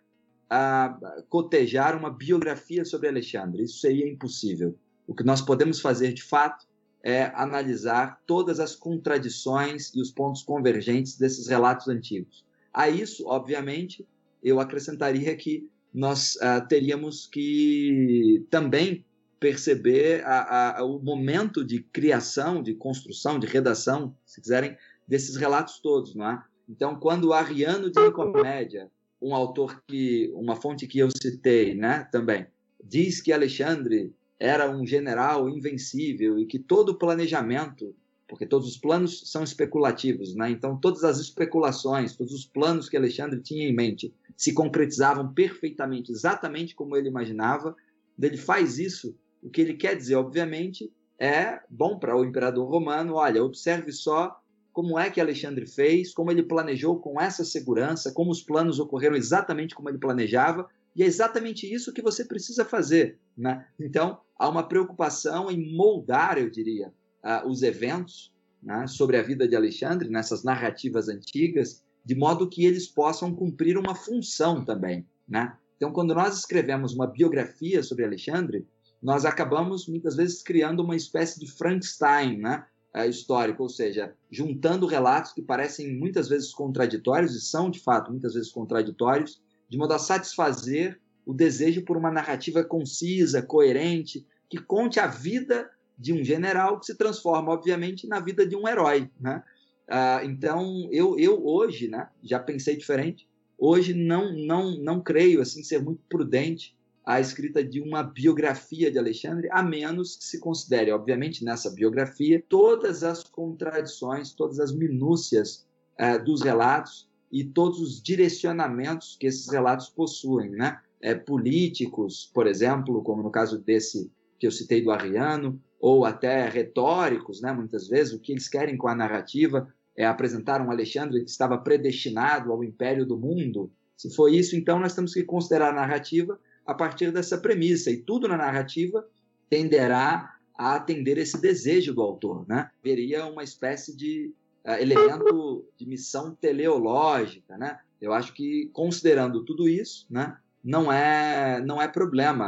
uh, 0.50 1.22
cotejar 1.28 1.98
uma 1.98 2.10
biografia 2.10 2.84
sobre 2.84 3.08
Alexandre. 3.08 3.64
Isso 3.64 3.78
seria 3.78 4.08
impossível. 4.08 4.76
O 5.06 5.14
que 5.14 5.24
nós 5.24 5.42
podemos 5.42 5.80
fazer, 5.80 6.12
de 6.12 6.22
fato, 6.22 6.66
é 7.02 7.32
analisar 7.34 8.22
todas 8.26 8.60
as 8.60 8.76
contradições 8.76 9.92
e 9.92 10.00
os 10.00 10.12
pontos 10.12 10.44
convergentes 10.44 11.18
desses 11.18 11.48
relatos 11.48 11.88
antigos. 11.88 12.44
A 12.72 12.88
isso, 12.88 13.26
obviamente, 13.26 14.06
eu 14.40 14.60
acrescentaria 14.60 15.34
que 15.36 15.68
nós 15.92 16.38
teríamos 16.68 17.26
que 17.26 18.46
também 18.48 19.04
perceber 19.42 20.24
a, 20.24 20.78
a, 20.78 20.84
o 20.84 21.00
momento 21.00 21.64
de 21.64 21.82
criação, 21.82 22.62
de 22.62 22.74
construção, 22.74 23.40
de 23.40 23.46
redação, 23.48 24.14
se 24.24 24.40
quiserem, 24.40 24.76
desses 25.06 25.34
relatos 25.34 25.80
todos, 25.80 26.14
não 26.14 26.30
é? 26.30 26.44
Então, 26.68 26.94
quando 26.94 27.32
Ariano 27.32 27.90
de 27.90 28.00
Nicomédia, 28.00 28.88
um 29.20 29.34
autor 29.34 29.82
que, 29.88 30.32
uma 30.36 30.54
fonte 30.54 30.86
que 30.86 31.00
eu 31.00 31.08
citei, 31.10 31.74
né, 31.74 32.08
também, 32.12 32.46
diz 32.82 33.20
que 33.20 33.32
Alexandre 33.32 34.14
era 34.38 34.70
um 34.70 34.86
general 34.86 35.48
invencível 35.48 36.38
e 36.38 36.46
que 36.46 36.60
todo 36.60 36.90
o 36.90 36.94
planejamento, 36.98 37.94
porque 38.28 38.46
todos 38.46 38.68
os 38.68 38.76
planos 38.76 39.28
são 39.28 39.42
especulativos, 39.42 40.36
né? 40.36 40.50
Então 40.50 40.76
todas 40.76 41.02
as 41.04 41.18
especulações, 41.18 42.16
todos 42.16 42.32
os 42.32 42.46
planos 42.46 42.88
que 42.88 42.96
Alexandre 42.96 43.40
tinha 43.40 43.68
em 43.68 43.74
mente 43.74 44.14
se 44.36 44.54
concretizavam 44.54 45.32
perfeitamente, 45.32 46.10
exatamente 46.10 46.74
como 46.74 46.96
ele 46.96 47.08
imaginava. 47.08 47.76
Ele 48.20 48.36
faz 48.36 48.78
isso. 48.78 49.14
O 49.42 49.50
que 49.50 49.60
ele 49.60 49.74
quer 49.74 49.96
dizer, 49.96 50.14
obviamente, 50.14 50.90
é 51.18 51.60
bom 51.68 51.98
para 51.98 52.16
o 52.16 52.24
imperador 52.24 52.68
romano. 52.68 53.14
Olha, 53.14 53.42
observe 53.42 53.92
só 53.92 54.40
como 54.72 54.98
é 54.98 55.10
que 55.10 55.20
Alexandre 55.20 55.66
fez, 55.66 56.14
como 56.14 56.30
ele 56.30 56.42
planejou 56.42 56.98
com 56.98 57.20
essa 57.20 57.44
segurança, 57.44 58.12
como 58.12 58.30
os 58.30 58.42
planos 58.42 58.80
ocorreram 58.80 59.16
exatamente 59.16 59.74
como 59.74 59.88
ele 59.88 59.98
planejava, 59.98 60.68
e 60.94 61.02
é 61.02 61.06
exatamente 61.06 61.70
isso 61.70 61.92
que 61.92 62.02
você 62.02 62.24
precisa 62.24 62.64
fazer. 62.64 63.18
Né? 63.36 63.66
Então, 63.78 64.20
há 64.38 64.48
uma 64.48 64.66
preocupação 64.66 65.50
em 65.50 65.74
moldar, 65.74 66.38
eu 66.38 66.50
diria, 66.50 66.92
uh, 67.22 67.46
os 67.48 67.62
eventos 67.62 68.32
né, 68.62 68.86
sobre 68.86 69.16
a 69.16 69.22
vida 69.22 69.46
de 69.46 69.56
Alexandre, 69.56 70.08
nessas 70.08 70.42
narrativas 70.42 71.08
antigas, 71.08 71.82
de 72.04 72.14
modo 72.14 72.48
que 72.48 72.64
eles 72.64 72.86
possam 72.86 73.34
cumprir 73.34 73.76
uma 73.78 73.94
função 73.94 74.64
também. 74.64 75.06
Né? 75.28 75.56
Então, 75.76 75.92
quando 75.92 76.14
nós 76.14 76.38
escrevemos 76.38 76.94
uma 76.94 77.06
biografia 77.06 77.82
sobre 77.82 78.04
Alexandre, 78.04 78.66
nós 79.02 79.24
acabamos 79.24 79.88
muitas 79.88 80.14
vezes 80.14 80.42
criando 80.42 80.80
uma 80.80 80.94
espécie 80.94 81.40
de 81.40 81.50
Frankenstein 81.50 82.38
né, 82.38 82.64
uh, 82.94 83.08
histórico, 83.08 83.64
ou 83.64 83.68
seja, 83.68 84.14
juntando 84.30 84.86
relatos 84.86 85.32
que 85.32 85.42
parecem 85.42 85.98
muitas 85.98 86.28
vezes 86.28 86.52
contraditórios, 86.52 87.34
e 87.34 87.40
são 87.40 87.68
de 87.68 87.80
fato 87.80 88.12
muitas 88.12 88.34
vezes 88.34 88.52
contraditórios, 88.52 89.42
de 89.68 89.76
modo 89.76 89.92
a 89.92 89.98
satisfazer 89.98 91.00
o 91.26 91.34
desejo 91.34 91.82
por 91.82 91.96
uma 91.96 92.10
narrativa 92.10 92.62
concisa, 92.62 93.42
coerente, 93.42 94.24
que 94.48 94.58
conte 94.58 95.00
a 95.00 95.06
vida 95.06 95.68
de 95.98 96.12
um 96.12 96.22
general 96.22 96.78
que 96.78 96.86
se 96.86 96.96
transforma, 96.96 97.52
obviamente, 97.52 98.06
na 98.06 98.20
vida 98.20 98.46
de 98.46 98.56
um 98.56 98.68
herói. 98.68 99.10
Né? 99.20 99.42
Ah, 99.88 100.20
então, 100.24 100.88
eu, 100.90 101.18
eu 101.18 101.44
hoje 101.44 101.88
né, 101.88 102.08
já 102.22 102.38
pensei 102.38 102.76
diferente. 102.76 103.28
Hoje 103.56 103.94
não, 103.94 104.32
não, 104.32 104.76
não 104.78 105.00
creio 105.00 105.40
assim 105.40 105.62
ser 105.62 105.80
muito 105.80 106.02
prudente 106.08 106.76
a 107.04 107.20
escrita 107.20 107.64
de 107.64 107.80
uma 107.80 108.02
biografia 108.02 108.90
de 108.90 108.98
Alexandre, 108.98 109.48
a 109.50 109.62
menos 109.62 110.16
que 110.16 110.24
se 110.24 110.38
considere, 110.38 110.92
obviamente, 110.92 111.44
nessa 111.44 111.70
biografia, 111.70 112.42
todas 112.48 113.02
as 113.02 113.24
contradições, 113.24 114.32
todas 114.32 114.60
as 114.60 114.72
minúcias 114.72 115.66
ah, 115.98 116.16
dos 116.16 116.42
relatos 116.42 117.10
e 117.30 117.42
todos 117.44 117.80
os 117.80 118.00
direcionamentos 118.00 119.16
que 119.18 119.26
esses 119.26 119.50
relatos 119.50 119.88
possuem, 119.88 120.50
né? 120.50 120.78
É, 121.00 121.16
políticos, 121.16 122.30
por 122.32 122.46
exemplo, 122.46 123.02
como 123.02 123.24
no 123.24 123.30
caso 123.30 123.58
desse 123.58 124.08
que 124.38 124.46
eu 124.46 124.52
citei 124.52 124.80
do 124.80 124.92
Arriano, 124.92 125.60
ou 125.80 126.04
até 126.04 126.48
retóricos, 126.48 127.40
né? 127.40 127.52
Muitas 127.52 127.88
vezes 127.88 128.12
o 128.12 128.20
que 128.20 128.30
eles 128.30 128.48
querem 128.48 128.76
com 128.76 128.86
a 128.86 128.94
narrativa 128.94 129.68
é 129.96 130.06
apresentar 130.06 130.64
um 130.64 130.70
Alexandre 130.70 131.24
que 131.24 131.30
estava 131.30 131.58
predestinado 131.58 132.52
ao 132.52 132.62
império 132.62 133.04
do 133.04 133.18
mundo. 133.18 133.72
Se 133.96 134.14
foi 134.14 134.36
isso, 134.36 134.54
então 134.54 134.78
nós 134.78 134.94
temos 134.94 135.12
que 135.12 135.24
considerar 135.24 135.70
a 135.70 135.74
narrativa 135.74 136.38
a 136.66 136.74
partir 136.74 137.10
dessa 137.12 137.38
premissa 137.38 137.90
e 137.90 137.96
tudo 137.96 138.28
na 138.28 138.36
narrativa 138.36 139.06
tenderá 139.48 140.36
a 140.56 140.76
atender 140.76 141.18
esse 141.18 141.40
desejo 141.40 141.94
do 141.94 142.02
autor, 142.02 142.46
né? 142.48 142.70
Veria 142.82 143.26
uma 143.26 143.42
espécie 143.42 143.96
de 143.96 144.32
uh, 144.64 144.72
elemento 144.72 145.64
de 145.76 145.86
missão 145.86 146.34
teleológica, 146.34 147.56
né? 147.56 147.78
Eu 148.00 148.12
acho 148.12 148.32
que 148.32 148.70
considerando 148.72 149.44
tudo 149.44 149.68
isso, 149.68 150.06
né, 150.10 150.36
não 150.62 150.92
é 150.92 151.60
não 151.60 151.80
é 151.80 151.88
problema 151.88 152.44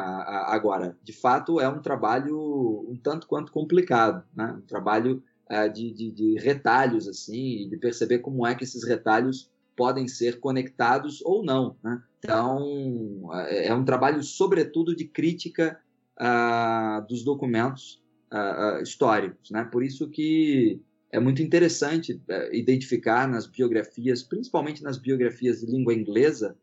agora. 0.46 0.96
De 1.02 1.12
fato, 1.12 1.60
é 1.60 1.68
um 1.68 1.80
trabalho 1.80 2.86
um 2.88 2.96
tanto 2.96 3.26
quanto 3.26 3.52
complicado, 3.52 4.24
né? 4.34 4.54
Um 4.58 4.66
trabalho 4.66 5.22
uh, 5.50 5.72
de, 5.72 5.92
de, 5.92 6.10
de, 6.10 6.38
retalhos 6.38 7.08
assim, 7.08 7.68
de 7.68 7.76
perceber 7.76 8.18
como 8.18 8.46
é 8.46 8.54
que 8.54 8.64
esses 8.64 8.84
retalhos 8.84 9.50
podem 9.76 10.08
ser 10.08 10.40
conectados 10.40 11.20
ou 11.24 11.44
não, 11.44 11.76
né? 11.82 12.02
Então, 12.18 13.30
é, 13.32 13.68
é 13.68 13.74
um 13.74 13.84
trabalho 13.84 14.22
sobretudo 14.22 14.94
de 14.94 15.04
crítica 15.04 15.78
uh, 16.18 17.06
dos 17.06 17.22
documentos 17.22 18.02
uh, 18.32 18.82
históricos, 18.82 19.50
né? 19.50 19.64
Por 19.64 19.82
isso 19.82 20.08
que 20.08 20.80
é 21.10 21.20
muito 21.20 21.42
interessante 21.42 22.20
é, 22.28 22.56
identificar 22.56 23.28
nas 23.28 23.46
biografias, 23.46 24.22
principalmente 24.22 24.82
nas 24.82 24.98
biografias 24.98 25.60
de 25.60 25.66
língua 25.66 25.94
inglesa, 25.94 26.56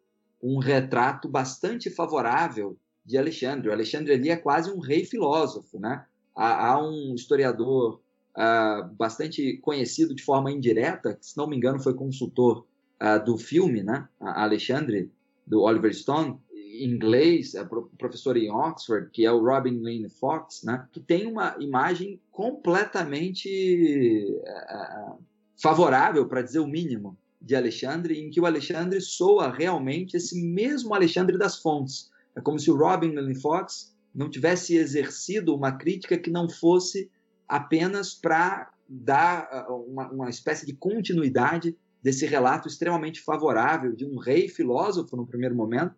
um 0.44 0.58
retrato 0.58 1.30
bastante 1.30 1.90
favorável 1.90 2.78
de 3.06 3.18
Alexandre. 3.18 3.70
O 3.70 3.72
Alexandre 3.72 4.14
ali 4.14 4.30
é 4.30 4.36
quase 4.36 4.70
um 4.70 4.80
rei 4.80 5.06
filósofo, 5.06 5.80
né? 5.80 6.06
Há, 6.36 6.68
há 6.68 6.84
um 6.84 7.16
historiador 7.16 8.02
bastante 8.98 9.58
conhecido 9.58 10.16
de 10.16 10.24
forma 10.24 10.52
indireta, 10.52 11.14
que, 11.14 11.26
se 11.26 11.36
não 11.38 11.48
me 11.48 11.58
engano, 11.58 11.82
foi 11.82 11.94
consultor 11.94 12.66
uh, 13.02 13.24
do 13.24 13.38
filme, 13.38 13.84
né? 13.84 14.08
Alexandre, 14.20 15.12
do 15.46 15.62
Oliver 15.62 15.94
Stone, 15.94 16.40
inglês, 16.80 17.56
é 17.56 17.68
professor 17.98 18.38
em 18.38 18.50
Oxford, 18.50 19.10
que 19.12 19.26
é 19.26 19.32
o 19.32 19.44
Robin 19.44 19.80
Lane 19.82 20.10
Fox, 20.10 20.64
né, 20.64 20.88
que 20.92 21.00
tem 21.00 21.28
uma 21.28 21.56
imagem 21.60 22.20
completamente 22.32 24.40
uh, 24.40 25.18
favorável, 25.62 26.28
para 26.28 26.42
dizer 26.42 26.60
o 26.60 26.68
mínimo, 26.68 27.18
de 27.42 27.56
Alexandre, 27.56 28.20
em 28.20 28.30
que 28.30 28.40
o 28.40 28.46
Alexandre 28.46 29.02
soa 29.02 29.52
realmente 29.52 30.16
esse 30.16 30.40
mesmo 30.42 30.94
Alexandre 30.94 31.38
das 31.38 31.60
fontes. 31.60 32.12
É 32.36 32.42
como 32.42 32.60
se 32.60 32.70
o 32.70 32.78
Robin 32.78 33.14
Lane 33.14 33.36
Fox 33.36 33.96
não 34.14 34.30
tivesse 34.30 34.76
exercido 34.76 35.56
uma 35.56 35.72
crítica 35.72 36.18
que 36.18 36.30
não 36.30 36.48
fosse 36.48 37.10
apenas 37.48 38.14
para 38.14 38.72
dar 38.88 39.68
uma, 39.70 40.12
uma 40.12 40.30
espécie 40.30 40.66
de 40.66 40.74
continuidade 40.74 41.76
desse 42.02 42.26
relato 42.26 42.68
extremamente 42.68 43.22
favorável 43.22 43.94
de 43.94 44.06
um 44.06 44.18
rei 44.18 44.48
filósofo 44.48 45.16
no 45.16 45.28
primeiro 45.28 45.56
momento, 45.56 45.96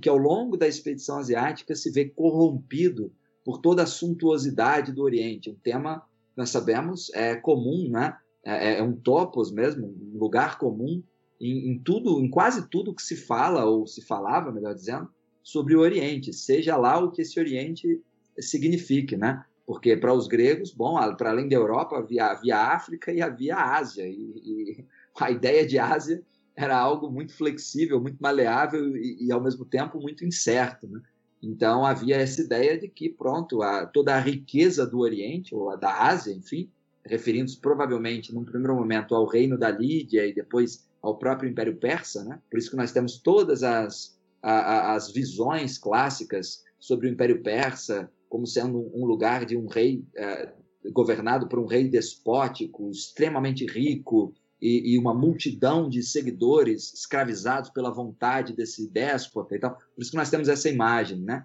que 0.00 0.08
ao 0.08 0.18
longo 0.18 0.56
da 0.56 0.68
expedição 0.68 1.18
asiática 1.18 1.74
se 1.74 1.90
vê 1.90 2.04
corrompido 2.04 3.12
por 3.44 3.58
toda 3.58 3.84
a 3.84 3.86
suntuosidade 3.86 4.92
do 4.92 5.02
Oriente. 5.02 5.50
Um 5.50 5.54
tema, 5.54 6.02
nós 6.36 6.50
sabemos, 6.50 7.10
é 7.14 7.34
comum, 7.34 7.88
né? 7.88 8.16
é, 8.46 8.78
é 8.78 8.82
um 8.82 8.94
topos 8.94 9.50
mesmo, 9.50 9.88
um 9.88 10.18
lugar 10.18 10.56
comum 10.56 11.02
em, 11.40 11.72
em, 11.72 11.78
tudo, 11.80 12.20
em 12.20 12.30
quase 12.30 12.68
tudo 12.68 12.94
que 12.94 13.02
se 13.02 13.16
fala, 13.16 13.64
ou 13.64 13.86
se 13.86 14.00
falava, 14.00 14.52
melhor 14.52 14.72
dizendo, 14.72 15.08
sobre 15.42 15.74
o 15.74 15.80
Oriente, 15.80 16.32
seja 16.32 16.76
lá 16.76 16.98
o 16.98 17.10
que 17.10 17.22
esse 17.22 17.38
Oriente 17.40 18.00
signifique, 18.38 19.16
né? 19.16 19.44
Porque 19.66 19.96
para 19.96 20.14
os 20.14 20.28
gregos, 20.28 20.72
bom, 20.72 20.94
para 21.16 21.30
além 21.30 21.48
da 21.48 21.56
Europa 21.56 21.98
havia, 21.98 22.26
havia 22.26 22.56
África 22.56 23.12
e 23.12 23.20
havia 23.20 23.56
Ásia, 23.56 24.06
e, 24.06 24.14
e 24.14 24.84
a 25.20 25.30
ideia 25.30 25.66
de 25.66 25.78
Ásia 25.78 26.22
era 26.54 26.76
algo 26.76 27.10
muito 27.10 27.34
flexível, 27.34 28.00
muito 28.00 28.18
maleável 28.18 28.96
e, 28.96 29.26
e 29.26 29.32
ao 29.32 29.42
mesmo 29.42 29.64
tempo 29.64 30.00
muito 30.00 30.24
incerto. 30.24 30.86
Né? 30.88 31.00
Então 31.42 31.84
havia 31.84 32.16
essa 32.16 32.40
ideia 32.40 32.78
de 32.78 32.88
que, 32.88 33.08
pronto, 33.08 33.62
a, 33.62 33.86
toda 33.86 34.14
a 34.14 34.20
riqueza 34.20 34.86
do 34.86 35.00
Oriente, 35.00 35.54
ou 35.54 35.70
a 35.70 35.76
da 35.76 36.04
Ásia, 36.04 36.32
enfim, 36.32 36.70
referindo-se 37.04 37.58
provavelmente, 37.58 38.34
num 38.34 38.44
primeiro 38.44 38.74
momento, 38.74 39.14
ao 39.14 39.26
reino 39.26 39.58
da 39.58 39.70
Lídia 39.70 40.26
e 40.26 40.34
depois 40.34 40.86
ao 41.02 41.18
próprio 41.18 41.48
Império 41.48 41.76
Persa, 41.76 42.24
né? 42.24 42.40
por 42.50 42.58
isso 42.58 42.70
que 42.70 42.76
nós 42.76 42.90
temos 42.90 43.18
todas 43.18 43.62
as, 43.62 44.18
a, 44.42 44.94
as 44.94 45.12
visões 45.12 45.78
clássicas 45.78 46.64
sobre 46.80 47.06
o 47.06 47.10
Império 47.12 47.42
Persa 47.42 48.10
como 48.28 48.46
sendo 48.46 48.90
um 48.94 49.04
lugar 49.04 49.44
de 49.44 49.56
um 49.56 49.66
rei 49.66 50.04
eh, 50.16 50.52
governado 50.92 51.48
por 51.48 51.58
um 51.58 51.66
rei 51.66 51.88
despótico, 51.88 52.90
extremamente 52.90 53.64
rico, 53.66 54.34
e, 54.60 54.94
e, 54.94 54.98
uma 54.98 55.14
multidão 55.14 55.88
de 55.88 56.02
seguidores 56.02 56.92
escravizados 56.94 57.70
pela 57.70 57.90
vontade 57.90 58.54
desse 58.54 58.88
déspota 58.90 59.54
e 59.54 59.58
tal. 59.58 59.76
Por 59.94 60.00
isso 60.02 60.10
que 60.10 60.16
nós 60.16 60.30
temos 60.30 60.48
essa 60.48 60.68
imagem, 60.68 61.20
né? 61.20 61.44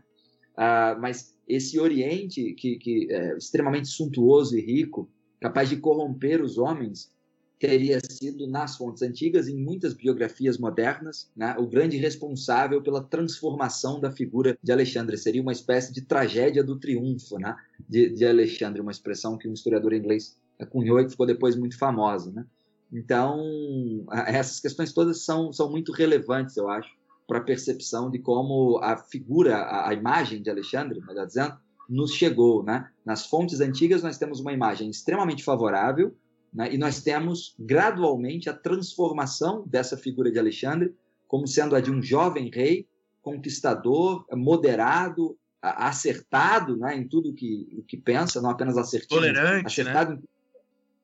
Ah, 0.56 0.98
mas 1.00 1.36
esse 1.48 1.80
Oriente 1.80 2.54
que, 2.54 2.78
que 2.78 3.08
é 3.12 3.38
extremamente 3.38 3.88
suntuoso 3.88 4.58
e 4.58 4.62
rico, 4.62 5.10
capaz 5.40 5.70
de 5.70 5.78
corromper 5.78 6.42
os 6.42 6.58
homens, 6.58 7.12
teria 7.62 8.00
sido, 8.00 8.48
nas 8.48 8.76
fontes 8.76 9.04
antigas, 9.04 9.48
em 9.48 9.56
muitas 9.56 9.94
biografias 9.94 10.58
modernas, 10.58 11.30
né, 11.36 11.56
o 11.60 11.68
grande 11.68 11.96
responsável 11.96 12.82
pela 12.82 13.04
transformação 13.04 14.00
da 14.00 14.12
figura 14.12 14.58
de 14.64 14.72
Alexandre. 14.72 15.16
Seria 15.16 15.44
uma 15.44 15.52
espécie 15.52 15.94
de 15.94 16.02
tragédia 16.02 16.64
do 16.64 16.80
triunfo 16.80 17.38
né, 17.38 17.56
de, 17.88 18.10
de 18.10 18.26
Alexandre, 18.26 18.82
uma 18.82 18.92
expressão 18.92 19.38
que 19.38 19.48
um 19.48 19.54
historiador 19.54 19.94
inglês 19.94 20.36
cunhou 20.72 21.00
e 21.00 21.06
que 21.06 21.12
ficou 21.12 21.28
depois 21.28 21.56
muito 21.56 21.78
famosa. 21.78 22.32
Né? 22.32 22.46
Então, 22.92 24.06
essas 24.28 24.60
questões 24.60 24.92
todas 24.94 25.24
são, 25.24 25.54
são 25.54 25.70
muito 25.70 25.92
relevantes, 25.92 26.58
eu 26.58 26.70
acho, 26.70 26.90
para 27.28 27.38
a 27.38 27.44
percepção 27.44 28.12
de 28.12 28.20
como 28.20 28.80
a 28.84 28.98
figura, 28.98 29.56
a, 29.58 29.90
a 29.90 29.94
imagem 29.94 30.42
de 30.42 30.50
Alexandre, 30.50 31.00
melhor 31.00 31.26
dizendo, 31.26 31.58
nos 31.88 32.14
chegou. 32.14 32.64
Né? 32.64 32.90
Nas 33.06 33.26
fontes 33.26 33.62
antigas, 33.62 34.04
nós 34.04 34.18
temos 34.18 34.40
uma 34.40 34.52
imagem 34.52 34.90
extremamente 34.90 35.44
favorável 35.44 36.14
né? 36.54 36.74
E 36.74 36.78
nós 36.78 37.02
temos 37.02 37.56
gradualmente 37.58 38.50
a 38.50 38.54
transformação 38.54 39.64
dessa 39.66 39.96
figura 39.96 40.32
de 40.32 40.38
Alexandre 40.38 40.94
como 41.28 41.48
sendo 41.48 41.76
a 41.76 41.80
de 41.80 41.90
um 41.90 42.02
jovem 42.02 42.50
rei, 42.50 42.86
conquistador, 43.22 44.26
moderado, 44.34 45.38
acertado 45.62 46.76
né, 46.76 46.98
em 46.98 47.08
tudo 47.08 47.34
que, 47.34 47.70
o 47.78 47.84
que 47.84 47.96
pensa, 47.96 48.42
não 48.42 48.50
apenas 48.50 48.78
assertivo, 48.78 49.22
tolerante, 49.22 49.68
acertado, 49.68 50.16
né? 50.16 50.22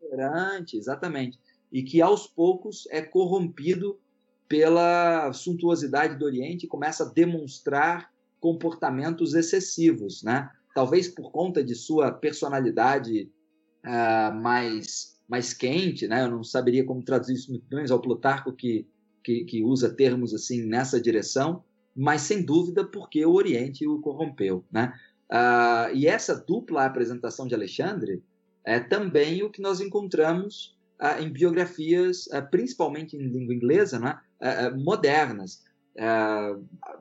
tolerante, 0.02 0.76
exatamente, 0.76 1.40
e 1.72 1.84
que 1.84 2.02
aos 2.02 2.28
poucos 2.28 2.88
é 2.90 3.02
corrompido 3.02 4.00
pela 4.48 5.32
suntuosidade 5.34 6.18
do 6.18 6.26
Oriente 6.26 6.66
e 6.66 6.70
começa 6.70 7.04
a 7.04 7.10
demonstrar 7.10 8.12
comportamentos 8.40 9.34
excessivos, 9.34 10.24
né? 10.24 10.50
Talvez 10.74 11.08
por 11.08 11.32
conta 11.32 11.64
de 11.64 11.76
sua 11.76 12.12
personalidade 12.12 13.30
uh, 13.86 14.34
mais 14.36 15.18
mais 15.28 15.54
quente, 15.54 16.08
né? 16.08 16.24
Eu 16.24 16.32
não 16.32 16.44
saberia 16.44 16.86
como 16.86 17.04
traduzir 17.04 17.34
isso 17.34 17.52
muito 17.52 17.66
bem, 17.68 17.82
mas 17.82 17.92
é 17.92 17.98
Plutarco 17.98 18.54
que, 18.54 18.88
que, 19.22 19.44
que, 19.44 19.62
usa 19.62 19.90
termos 19.90 20.34
assim 20.34 20.64
nessa 20.64 21.02
direção, 21.02 21.64
mas 21.94 22.22
sem 22.22 22.42
dúvida 22.42 22.86
porque 22.86 23.26
o 23.26 23.34
Oriente 23.34 23.86
o 23.86 24.00
corrompeu, 24.00 24.64
né? 24.72 24.94
Uh, 25.30 25.94
e 25.94 26.08
essa 26.08 26.34
dupla 26.34 26.86
apresentação 26.86 27.46
de 27.46 27.54
Alexandre 27.54 28.24
é 28.64 28.80
também 28.80 29.44
o 29.44 29.50
que 29.50 29.62
nós 29.62 29.82
encontramos 29.82 30.77
uh, 31.02 31.22
em 31.22 31.30
biografias, 31.30 32.28
uh, 32.28 32.50
principalmente 32.50 33.16
em 33.16 33.28
língua 33.28 33.54
inglesa, 33.54 34.00
né? 34.00 34.20
modernas. 34.76 35.66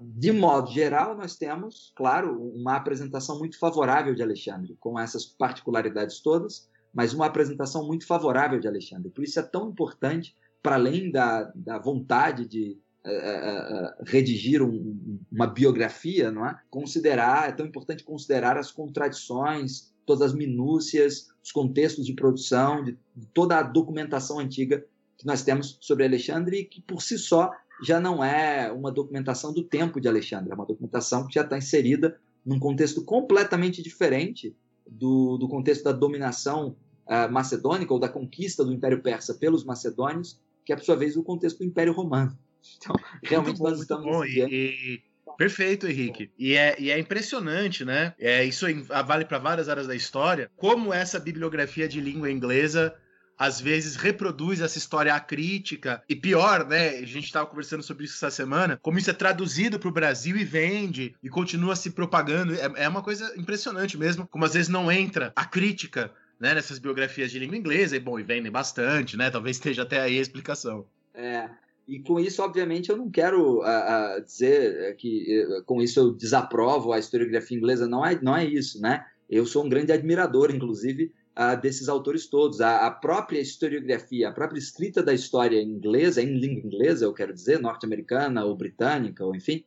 de 0.01 0.33
modo 0.33 0.71
geral, 0.71 1.15
nós 1.15 1.37
temos, 1.37 1.93
claro, 1.95 2.43
uma 2.55 2.77
apresentação 2.77 3.39
muito 3.39 3.59
favorável 3.59 4.15
de 4.15 4.23
Alexandre, 4.23 4.75
com 4.81 4.99
essas 4.99 5.27
particularidades 5.27 6.21
todas, 6.21 6.67
mas 6.95 7.13
uma 7.13 7.27
apresentação 7.27 7.87
muito 7.87 8.07
favorável 8.07 8.59
de 8.59 8.67
Alexandre. 8.67 9.11
Por 9.11 9.23
isso 9.23 9.39
é 9.39 9.43
tão 9.43 9.69
importante, 9.69 10.35
para 10.63 10.77
além 10.77 11.11
da, 11.11 11.53
da 11.55 11.79
vontade 11.79 12.49
de 12.49 12.79
uh, 13.07 13.11
uh, 13.11 14.05
redigir 14.05 14.63
um, 14.63 15.21
uma 15.31 15.47
biografia, 15.47 16.31
não 16.31 16.47
é? 16.47 16.59
Considerar, 16.71 17.51
é 17.51 17.53
tão 17.53 17.67
importante 17.67 18.03
considerar 18.03 18.57
as 18.57 18.71
contradições, 18.71 19.95
todas 20.07 20.23
as 20.23 20.35
minúcias, 20.35 21.29
os 21.47 21.53
contextos 21.53 22.05
de 22.05 22.13
produção, 22.13 22.83
de, 22.83 22.99
de 23.15 23.27
toda 23.27 23.57
a 23.57 23.63
documentação 23.63 24.41
antiga 24.41 24.85
que 25.17 25.25
nós 25.25 25.45
temos 25.45 25.79
sobre 25.81 26.05
Alexandre 26.05 26.59
e 26.59 26.65
que 26.65 26.83
por 26.83 27.01
si 27.01 27.17
só 27.17 27.53
já 27.85 28.01
não 28.01 28.25
é 28.25 28.73
uma 28.73 28.91
documentação 28.91 29.53
do 29.53 29.63
tempo 29.63 30.01
de 30.01 30.09
Alexandre, 30.09 30.51
é 30.51 30.55
uma 30.55 30.67
documentação 30.67 31.25
que 31.25 31.35
já 31.35 31.43
está 31.43 31.57
inserida 31.57 32.19
num 32.45 32.59
contexto 32.59 33.05
completamente 33.05 33.81
diferente 33.81 34.57
do, 34.91 35.37
do 35.37 35.49
contexto 35.49 35.85
da 35.85 35.93
dominação 35.93 36.75
uh, 37.07 37.33
macedônica 37.33 37.95
ou 37.95 38.01
da 38.01 38.09
conquista 38.09 38.65
do 38.65 38.73
Império 38.73 39.01
Persa 39.01 39.33
pelos 39.35 39.63
macedônios, 39.65 40.41
que 40.65 40.73
é, 40.73 40.77
por 40.77 40.85
sua 40.85 40.97
vez, 40.97 41.17
o 41.17 41.23
contexto 41.23 41.59
do 41.59 41.65
Império 41.65 41.93
Romano. 41.93 42.37
Então, 42.77 42.97
realmente 43.23 43.59
bom, 43.59 43.71
nós 43.71 43.79
estamos... 43.79 44.05
Bom. 44.05 44.25
E, 44.25 45.01
perfeito, 45.37 45.87
Henrique. 45.87 46.31
E 46.39 46.55
é, 46.55 46.77
e 46.79 46.91
é 46.91 46.99
impressionante, 46.99 47.85
né? 47.85 48.15
É, 48.19 48.45
isso 48.45 48.67
vale 49.07 49.25
para 49.25 49.39
várias 49.39 49.69
áreas 49.69 49.87
da 49.87 49.95
história, 49.95 50.51
como 50.57 50.93
essa 50.93 51.19
bibliografia 51.19 51.89
de 51.89 52.01
língua 52.01 52.31
inglesa 52.31 52.95
às 53.39 53.61
vezes 53.61 53.97
reproduz 53.97 54.61
essa 54.61 54.79
história 54.79 55.15
acrítica 55.15 56.03
e 56.09 56.17
pior, 56.17 56.67
né? 56.67 56.91
A 56.91 57.07
gente 57.07 57.25
estava 57.25 57.47
conversando 57.47 57.83
sobre 57.83 58.05
isso 58.05 58.15
essa 58.15 58.31
semana, 58.31 58.79
como 58.81 58.99
isso 58.99 59.11
é 59.11 59.13
traduzido 59.13 59.79
para 59.79 59.89
o 59.89 59.93
Brasil 59.93 60.37
e 60.37 60.45
vende 60.45 61.15
e 61.23 61.29
continua 61.29 61.77
se 61.77 61.91
propagando. 61.91 62.55
É, 62.55 62.85
é, 62.85 62.89
uma 62.89 63.03
coisa 63.03 63.33
impressionante 63.37 63.99
mesmo, 63.99 64.27
como 64.27 64.45
às 64.45 64.55
vezes 64.55 64.69
não 64.69 64.91
entra 64.91 65.33
a 65.37 65.45
crítica 65.45 66.11
né, 66.41 66.55
nessas 66.55 66.79
biografias 66.79 67.31
de 67.31 67.39
língua 67.39 67.57
inglesa, 67.57 67.97
e 67.97 68.01
bom, 68.01 68.19
e 68.19 68.23
vendem 68.23 68.51
bastante, 68.51 69.17
né? 69.17 69.31
Talvez 69.31 69.57
esteja 69.57 69.83
até 69.83 70.01
aí 70.01 70.19
a 70.19 70.23
explicação. 70.23 70.87
É, 71.15 71.49
e 71.87 72.01
com 72.01 72.19
isso, 72.19 72.43
obviamente, 72.43 72.91
eu 72.91 72.97
não 72.97 73.09
quero 73.09 73.59
uh, 73.59 74.19
uh, 74.19 74.25
dizer 74.25 74.97
que 74.97 75.45
uh, 75.45 75.65
com 75.65 75.81
isso 75.81 76.01
eu 76.01 76.13
desaprovo 76.13 76.93
a 76.93 76.99
historiografia 76.99 77.57
inglesa, 77.57 77.87
não 77.87 78.05
é, 78.05 78.21
não 78.21 78.37
é 78.37 78.45
isso, 78.45 78.81
né? 78.81 79.07
Eu 79.31 79.47
sou 79.47 79.65
um 79.65 79.69
grande 79.69 79.93
admirador, 79.93 80.55
inclusive, 80.55 81.13
desses 81.61 81.89
autores 81.89 82.29
todos. 82.29 82.61
A, 82.61 82.87
a, 82.87 82.91
própria 82.93 83.41
historiografia, 83.41 84.29
a 84.29 84.33
própria 84.33 84.59
escrita 84.59 85.03
da 85.03 85.13
história 85.13 85.61
inglesa, 85.61 86.23
em 86.23 86.39
língua 86.39 86.63
inglesa, 86.65 87.05
eu 87.05 87.13
quero 87.13 87.35
dizer, 87.35 87.59
norte-americana 87.59 88.45
ou 88.45 88.57
britânica, 88.57 89.25
ou 89.25 89.35
enfim, 89.35 89.65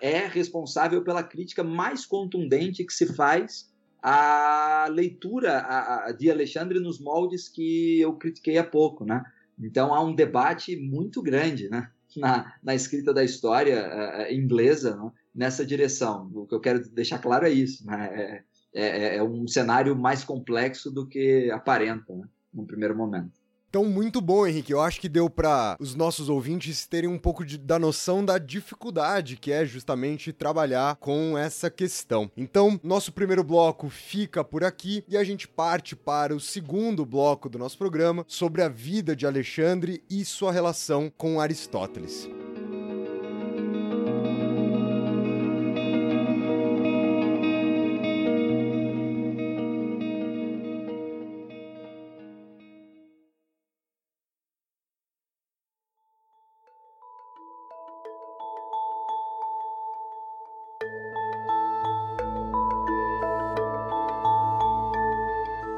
é 0.00 0.28
responsável 0.28 1.02
pela 1.02 1.24
crítica 1.24 1.64
mais 1.64 2.06
contundente 2.06 2.84
que 2.84 2.92
se 2.92 3.06
faz 3.12 3.68
a 4.00 4.86
leitura 4.88 6.14
de 6.16 6.30
Alexandre 6.30 6.78
nos 6.78 7.00
moldes 7.00 7.48
que 7.48 8.00
eu 8.00 8.12
critiquei 8.12 8.56
há 8.56 8.64
pouco, 8.64 9.04
né? 9.04 9.24
Então 9.58 9.94
há 9.94 10.02
um 10.02 10.14
debate 10.14 10.76
muito 10.76 11.22
grande, 11.22 11.68
né? 11.68 11.90
Na, 12.16 12.54
na 12.62 12.74
escrita 12.74 13.12
da 13.14 13.24
história 13.24 14.28
uh, 14.28 14.32
inglesa 14.32 14.96
né? 14.96 15.10
nessa 15.34 15.64
direção. 15.64 16.30
O 16.34 16.46
que 16.46 16.54
eu 16.54 16.60
quero 16.60 16.86
deixar 16.90 17.18
claro 17.18 17.46
é 17.46 17.50
isso, 17.50 17.86
né? 17.86 18.44
É, 18.74 19.14
é, 19.14 19.16
é 19.16 19.22
um 19.22 19.46
cenário 19.46 19.96
mais 19.96 20.22
complexo 20.22 20.90
do 20.90 21.06
que 21.06 21.50
aparenta, 21.50 22.14
né? 22.14 22.26
no 22.52 22.66
primeiro 22.66 22.96
momento. 22.96 23.41
Então, 23.72 23.86
muito 23.86 24.20
bom, 24.20 24.46
Henrique. 24.46 24.70
Eu 24.70 24.82
acho 24.82 25.00
que 25.00 25.08
deu 25.08 25.30
para 25.30 25.78
os 25.80 25.94
nossos 25.94 26.28
ouvintes 26.28 26.86
terem 26.86 27.08
um 27.08 27.18
pouco 27.18 27.42
de, 27.42 27.56
da 27.56 27.78
noção 27.78 28.22
da 28.22 28.36
dificuldade 28.36 29.38
que 29.38 29.50
é 29.50 29.64
justamente 29.64 30.30
trabalhar 30.30 30.96
com 30.96 31.38
essa 31.38 31.70
questão. 31.70 32.30
Então, 32.36 32.78
nosso 32.82 33.10
primeiro 33.12 33.42
bloco 33.42 33.88
fica 33.88 34.44
por 34.44 34.62
aqui 34.62 35.02
e 35.08 35.16
a 35.16 35.24
gente 35.24 35.48
parte 35.48 35.96
para 35.96 36.36
o 36.36 36.40
segundo 36.40 37.06
bloco 37.06 37.48
do 37.48 37.58
nosso 37.58 37.78
programa 37.78 38.26
sobre 38.28 38.60
a 38.60 38.68
vida 38.68 39.16
de 39.16 39.26
Alexandre 39.26 40.04
e 40.10 40.22
sua 40.22 40.52
relação 40.52 41.10
com 41.16 41.40
Aristóteles. 41.40 42.28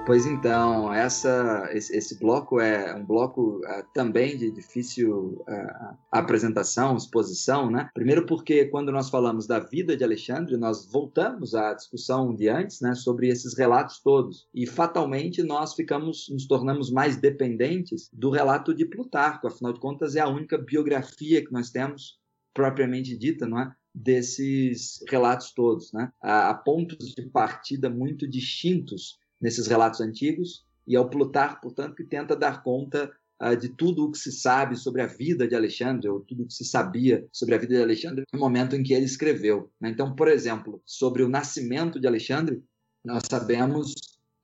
Pois 0.06 0.26
então, 0.26 0.92
essa, 0.92 1.70
esse, 1.72 1.96
esse, 1.96 2.18
bloco 2.18 2.60
é 2.60 2.94
um 2.94 3.06
bloco 3.06 3.60
uh, 3.60 3.82
também 3.94 4.36
de 4.36 4.50
difícil 4.50 5.42
uh, 5.48 5.96
apresentação, 6.12 6.94
exposição, 6.94 7.70
né? 7.70 7.88
Primeiro 7.94 8.26
porque 8.26 8.66
quando 8.66 8.92
nós 8.92 9.08
falamos 9.08 9.46
da 9.46 9.58
vida 9.58 9.96
de 9.96 10.04
Alexandre, 10.04 10.58
nós 10.58 10.84
voltamos 10.84 11.54
à 11.54 11.72
discussão 11.72 12.34
de 12.34 12.50
antes, 12.50 12.82
né, 12.82 12.94
sobre 12.94 13.28
esses 13.28 13.56
relatos 13.56 13.98
todos. 13.98 14.46
E 14.52 14.66
fatalmente 14.66 15.42
nós 15.42 15.72
ficamos, 15.72 16.28
nos 16.28 16.46
tornamos 16.46 16.90
mais 16.90 17.16
dependentes 17.16 18.10
do 18.12 18.28
relato 18.28 18.74
de 18.74 18.84
Plutarco. 18.84 19.46
Afinal 19.46 19.72
de 19.72 19.80
contas, 19.80 20.16
é 20.16 20.20
a 20.20 20.28
única 20.28 20.58
biografia 20.58 21.42
que 21.42 21.52
nós 21.52 21.70
temos 21.70 22.18
propriamente 22.52 23.16
dita, 23.16 23.46
não 23.46 23.58
é? 23.58 23.72
Desses 23.94 25.02
relatos 25.08 25.52
todos, 25.54 25.92
né? 25.94 26.12
A, 26.20 26.52
pontos 26.52 27.14
de 27.14 27.22
partida 27.30 27.88
muito 27.88 28.28
distintos 28.28 29.18
nesses 29.40 29.66
relatos 29.66 30.00
antigos, 30.00 30.64
e 30.86 30.96
é 30.96 31.00
o 31.00 31.08
Plutarco, 31.08 31.62
portanto, 31.62 31.94
que 31.94 32.04
tenta 32.04 32.36
dar 32.36 32.62
conta 32.62 33.10
uh, 33.42 33.56
de 33.56 33.68
tudo 33.70 34.04
o 34.04 34.10
que 34.10 34.18
se 34.18 34.32
sabe 34.32 34.76
sobre 34.76 35.02
a 35.02 35.06
vida 35.06 35.48
de 35.48 35.54
Alexandre, 35.54 36.08
ou 36.08 36.20
tudo 36.20 36.44
o 36.44 36.46
que 36.46 36.54
se 36.54 36.64
sabia 36.64 37.26
sobre 37.32 37.54
a 37.54 37.58
vida 37.58 37.74
de 37.74 37.82
Alexandre 37.82 38.24
no 38.32 38.38
momento 38.38 38.76
em 38.76 38.82
que 38.82 38.92
ele 38.92 39.04
escreveu. 39.04 39.70
Né? 39.80 39.90
Então, 39.90 40.14
por 40.14 40.28
exemplo, 40.28 40.82
sobre 40.84 41.22
o 41.22 41.28
nascimento 41.28 41.98
de 41.98 42.06
Alexandre, 42.06 42.62
nós 43.04 43.22
sabemos 43.28 43.94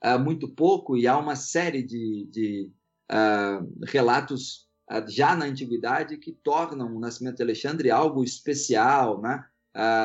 uh, 0.05 0.19
muito 0.19 0.49
pouco, 0.49 0.97
e 0.97 1.07
há 1.07 1.19
uma 1.19 1.37
série 1.37 1.83
de, 1.83 2.29
de 2.31 2.71
uh, 3.11 3.85
relatos 3.87 4.69
já 5.07 5.37
na 5.37 5.45
antiguidade 5.45 6.17
que 6.17 6.33
tornam 6.33 6.97
o 6.97 6.99
nascimento 6.99 7.37
de 7.37 7.45
Alexandre 7.45 7.93
algo 7.93 8.25
especial, 8.25 9.23
né? 9.23 9.45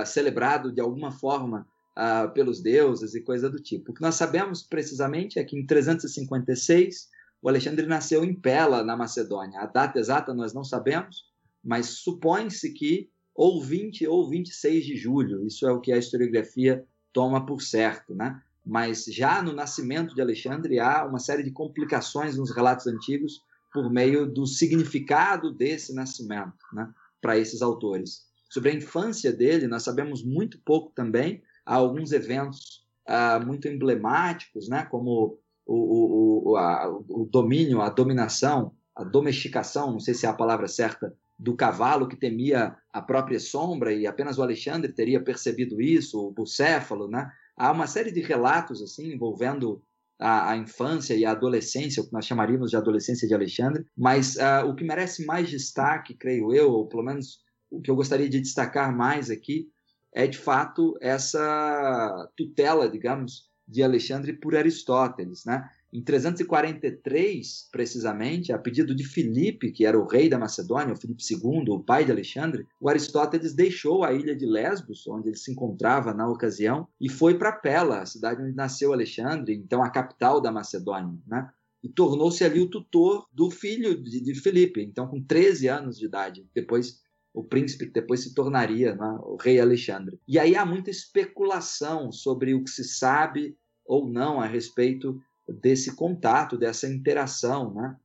celebrado 0.05 0.71
de 0.71 0.79
alguma 0.79 1.11
forma 1.11 1.67
uh, 1.97 2.31
pelos 2.33 2.61
deuses 2.61 3.15
e 3.15 3.21
coisa 3.21 3.49
do 3.49 3.59
tipo. 3.59 3.91
O 3.91 3.93
que 3.95 4.01
nós 4.01 4.15
sabemos 4.15 4.61
precisamente 4.63 5.39
é 5.39 5.43
que 5.43 5.57
em 5.57 5.65
356 5.65 7.09
o 7.41 7.49
Alexandre 7.49 7.85
nasceu 7.85 8.23
em 8.23 8.33
Pela, 8.33 8.83
na 8.83 8.97
Macedônia. 8.97 9.59
A 9.59 9.65
data 9.65 9.99
exata 9.99 10.33
nós 10.33 10.53
não 10.53 10.63
sabemos, 10.63 11.25
mas 11.63 11.87
supõe-se 11.87 12.73
que 12.73 13.09
ou 13.35 13.61
20 13.61 14.07
ou 14.07 14.29
26 14.29 14.85
de 14.85 14.95
julho. 14.95 15.45
Isso 15.45 15.67
é 15.67 15.71
o 15.71 15.81
que 15.81 15.91
a 15.91 15.97
historiografia 15.97 16.85
toma 17.11 17.45
por 17.45 17.61
certo, 17.61 18.15
né? 18.15 18.41
Mas 18.65 19.05
já 19.05 19.43
no 19.43 19.53
nascimento 19.53 20.15
de 20.15 20.21
Alexandre 20.21 20.79
há 20.79 21.05
uma 21.05 21.19
série 21.19 21.43
de 21.43 21.51
complicações 21.51 22.37
nos 22.37 22.49
relatos 22.49 22.87
antigos 22.87 23.41
por 23.71 23.91
meio 23.91 24.25
do 24.25 24.47
significado 24.47 25.51
desse 25.53 25.93
nascimento, 25.93 26.65
né? 26.73 26.89
Para 27.21 27.37
esses 27.37 27.61
autores. 27.61 28.25
Sobre 28.49 28.71
a 28.71 28.73
infância 28.73 29.33
dele, 29.33 29.67
nós 29.67 29.83
sabemos 29.83 30.23
muito 30.23 30.59
pouco 30.63 30.91
também. 30.95 31.43
Há 31.65 31.75
alguns 31.75 32.11
eventos 32.11 32.85
ah, 33.07 33.39
muito 33.39 33.67
emblemáticos, 33.67 34.69
né? 34.69 34.85
Como 34.85 35.39
o, 35.65 35.75
o, 35.75 36.51
o, 36.51 36.57
a, 36.57 36.89
o 37.09 37.27
domínio, 37.31 37.81
a 37.81 37.89
dominação, 37.89 38.73
a 38.95 39.03
domesticação, 39.03 39.91
não 39.91 39.99
sei 39.99 40.13
se 40.13 40.25
é 40.25 40.29
a 40.29 40.33
palavra 40.33 40.67
certa, 40.67 41.13
do 41.37 41.55
cavalo 41.55 42.07
que 42.07 42.15
temia 42.15 42.75
a 42.93 43.01
própria 43.01 43.39
sombra 43.39 43.91
e 43.91 44.07
apenas 44.07 44.37
o 44.37 44.43
Alexandre 44.43 44.93
teria 44.93 45.21
percebido 45.21 45.81
isso, 45.81 46.19
o 46.19 46.31
bucéfalo, 46.31 47.09
né? 47.09 47.29
Há 47.57 47.71
uma 47.71 47.87
série 47.87 48.11
de 48.11 48.21
relatos 48.21 48.81
assim 48.81 49.13
envolvendo 49.13 49.81
a, 50.19 50.51
a 50.51 50.57
infância 50.57 51.13
e 51.13 51.25
a 51.25 51.31
adolescência, 51.31 52.01
o 52.01 52.05
que 52.05 52.13
nós 52.13 52.25
chamaríamos 52.25 52.69
de 52.69 52.77
adolescência 52.77 53.27
de 53.27 53.33
Alexandre, 53.33 53.85
mas 53.97 54.35
uh, 54.35 54.65
o 54.67 54.75
que 54.75 54.83
merece 54.83 55.25
mais 55.25 55.49
destaque, 55.49 56.13
creio 56.13 56.53
eu, 56.53 56.71
ou 56.71 56.87
pelo 56.87 57.03
menos 57.03 57.39
o 57.69 57.81
que 57.81 57.91
eu 57.91 57.95
gostaria 57.95 58.29
de 58.29 58.39
destacar 58.39 58.95
mais 58.95 59.29
aqui, 59.29 59.67
é 60.15 60.25
de 60.25 60.37
fato 60.37 60.97
essa 61.01 62.31
tutela, 62.37 62.89
digamos, 62.89 63.49
de 63.67 63.83
Alexandre 63.83 64.31
por 64.31 64.55
Aristóteles, 64.55 65.43
né? 65.43 65.69
Em 65.91 66.01
343, 66.01 67.69
precisamente, 67.71 68.51
a 68.51 68.57
pedido 68.57 68.93
de 68.93 69.03
Filipe, 69.03 69.71
que 69.71 69.85
era 69.85 69.99
o 69.99 70.05
rei 70.05 70.29
da 70.29 70.37
Macedônia, 70.37 70.93
o 70.93 70.97
Filipe 70.97 71.23
II, 71.29 71.69
o 71.69 71.83
pai 71.83 72.05
de 72.05 72.11
Alexandre, 72.11 72.65
o 72.79 72.89
Aristóteles 72.89 73.53
deixou 73.53 74.03
a 74.03 74.13
ilha 74.13 74.35
de 74.35 74.45
Lesbos, 74.45 75.05
onde 75.07 75.29
ele 75.29 75.37
se 75.37 75.51
encontrava 75.51 76.13
na 76.13 76.27
ocasião, 76.27 76.87
e 76.99 77.09
foi 77.09 77.37
para 77.37 77.51
Pela, 77.51 78.01
a 78.01 78.05
cidade 78.05 78.41
onde 78.41 78.55
nasceu 78.55 78.93
Alexandre, 78.93 79.53
então 79.53 79.83
a 79.83 79.89
capital 79.89 80.41
da 80.41 80.51
Macedônia, 80.51 81.17
né? 81.27 81.49
E 81.83 81.89
tornou-se 81.89 82.43
ali 82.43 82.59
o 82.61 82.69
tutor 82.69 83.27
do 83.31 83.49
filho 83.51 84.01
de, 84.01 84.19
de 84.19 84.35
Filipe, 84.35 84.81
então 84.81 85.07
com 85.07 85.21
13 85.21 85.67
anos 85.67 85.97
de 85.97 86.05
idade. 86.05 86.45
Depois 86.53 87.04
o 87.35 87.43
príncipe 87.43 87.87
que 87.87 87.91
depois 87.91 88.21
se 88.21 88.33
tornaria 88.33 88.95
né, 88.95 89.19
o 89.21 89.35
rei 89.35 89.59
Alexandre. 89.59 90.19
E 90.25 90.39
aí 90.39 90.55
há 90.55 90.65
muita 90.65 90.89
especulação 90.89 92.11
sobre 92.11 92.53
o 92.53 92.63
que 92.63 92.69
se 92.69 92.85
sabe 92.85 93.57
ou 93.85 94.09
não 94.09 94.39
a 94.39 94.47
respeito 94.47 95.19
desse 95.47 95.95
contato, 95.95 96.57
dessa 96.57 96.87
interação 96.87 97.73
né, 97.73 97.95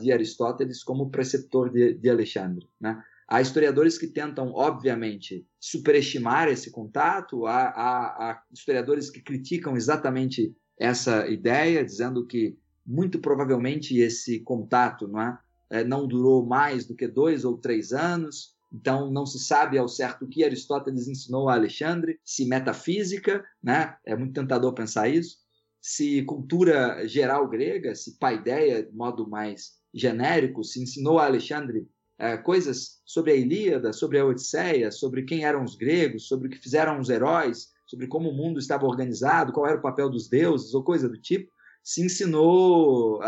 de 0.00 0.12
Aristóteles 0.12 0.82
como 0.82 1.10
preceptor 1.10 1.70
de, 1.70 1.94
de 1.94 2.10
Alexandre. 2.10 2.68
Né? 2.80 3.00
Há 3.28 3.40
historiadores 3.40 3.96
que 3.96 4.08
tentam, 4.08 4.52
obviamente, 4.52 5.46
superestimar 5.58 6.48
esse 6.48 6.70
contato, 6.70 7.46
há, 7.46 7.68
há, 7.68 8.30
há 8.30 8.42
historiadores 8.52 9.10
que 9.10 9.22
criticam 9.22 9.76
exatamente 9.76 10.54
essa 10.76 11.26
ideia, 11.28 11.84
dizendo 11.84 12.26
que 12.26 12.58
muito 12.84 13.18
provavelmente 13.18 13.96
esse 13.96 14.40
contato 14.40 15.08
não, 15.08 15.20
é, 15.20 15.38
não 15.82 16.06
durou 16.06 16.44
mais 16.46 16.86
do 16.86 16.94
que 16.94 17.08
dois 17.08 17.44
ou 17.44 17.56
três 17.56 17.92
anos, 17.92 18.54
então 18.72 19.10
não 19.10 19.24
se 19.24 19.38
sabe 19.38 19.78
ao 19.78 19.88
certo 19.88 20.24
o 20.24 20.28
que 20.28 20.44
Aristóteles 20.44 21.08
ensinou 21.08 21.48
a 21.48 21.54
Alexandre, 21.54 22.18
se 22.24 22.44
metafísica, 22.44 23.44
né? 23.62 23.96
é 24.04 24.16
muito 24.16 24.34
tentador 24.34 24.74
pensar 24.74 25.08
isso, 25.08 25.38
se 25.80 26.22
cultura 26.22 27.06
geral 27.06 27.48
grega, 27.48 27.94
se 27.94 28.18
paideia 28.18 28.82
de 28.82 28.92
modo 28.92 29.28
mais 29.28 29.72
genérico, 29.92 30.64
se 30.64 30.82
ensinou 30.82 31.18
a 31.18 31.26
Alexandre 31.26 31.86
é, 32.18 32.36
coisas 32.36 33.00
sobre 33.04 33.32
a 33.32 33.36
Ilíada, 33.36 33.92
sobre 33.92 34.18
a 34.18 34.24
Odisseia, 34.24 34.90
sobre 34.90 35.24
quem 35.24 35.44
eram 35.44 35.64
os 35.64 35.76
gregos, 35.76 36.26
sobre 36.26 36.48
o 36.48 36.50
que 36.50 36.58
fizeram 36.58 37.00
os 37.00 37.10
heróis, 37.10 37.72
sobre 37.86 38.06
como 38.06 38.30
o 38.30 38.36
mundo 38.36 38.58
estava 38.58 38.86
organizado, 38.86 39.52
qual 39.52 39.66
era 39.66 39.78
o 39.78 39.82
papel 39.82 40.08
dos 40.08 40.28
deuses 40.28 40.74
ou 40.74 40.82
coisa 40.82 41.08
do 41.08 41.18
tipo, 41.18 41.52
se 41.82 42.02
ensinou 42.02 43.20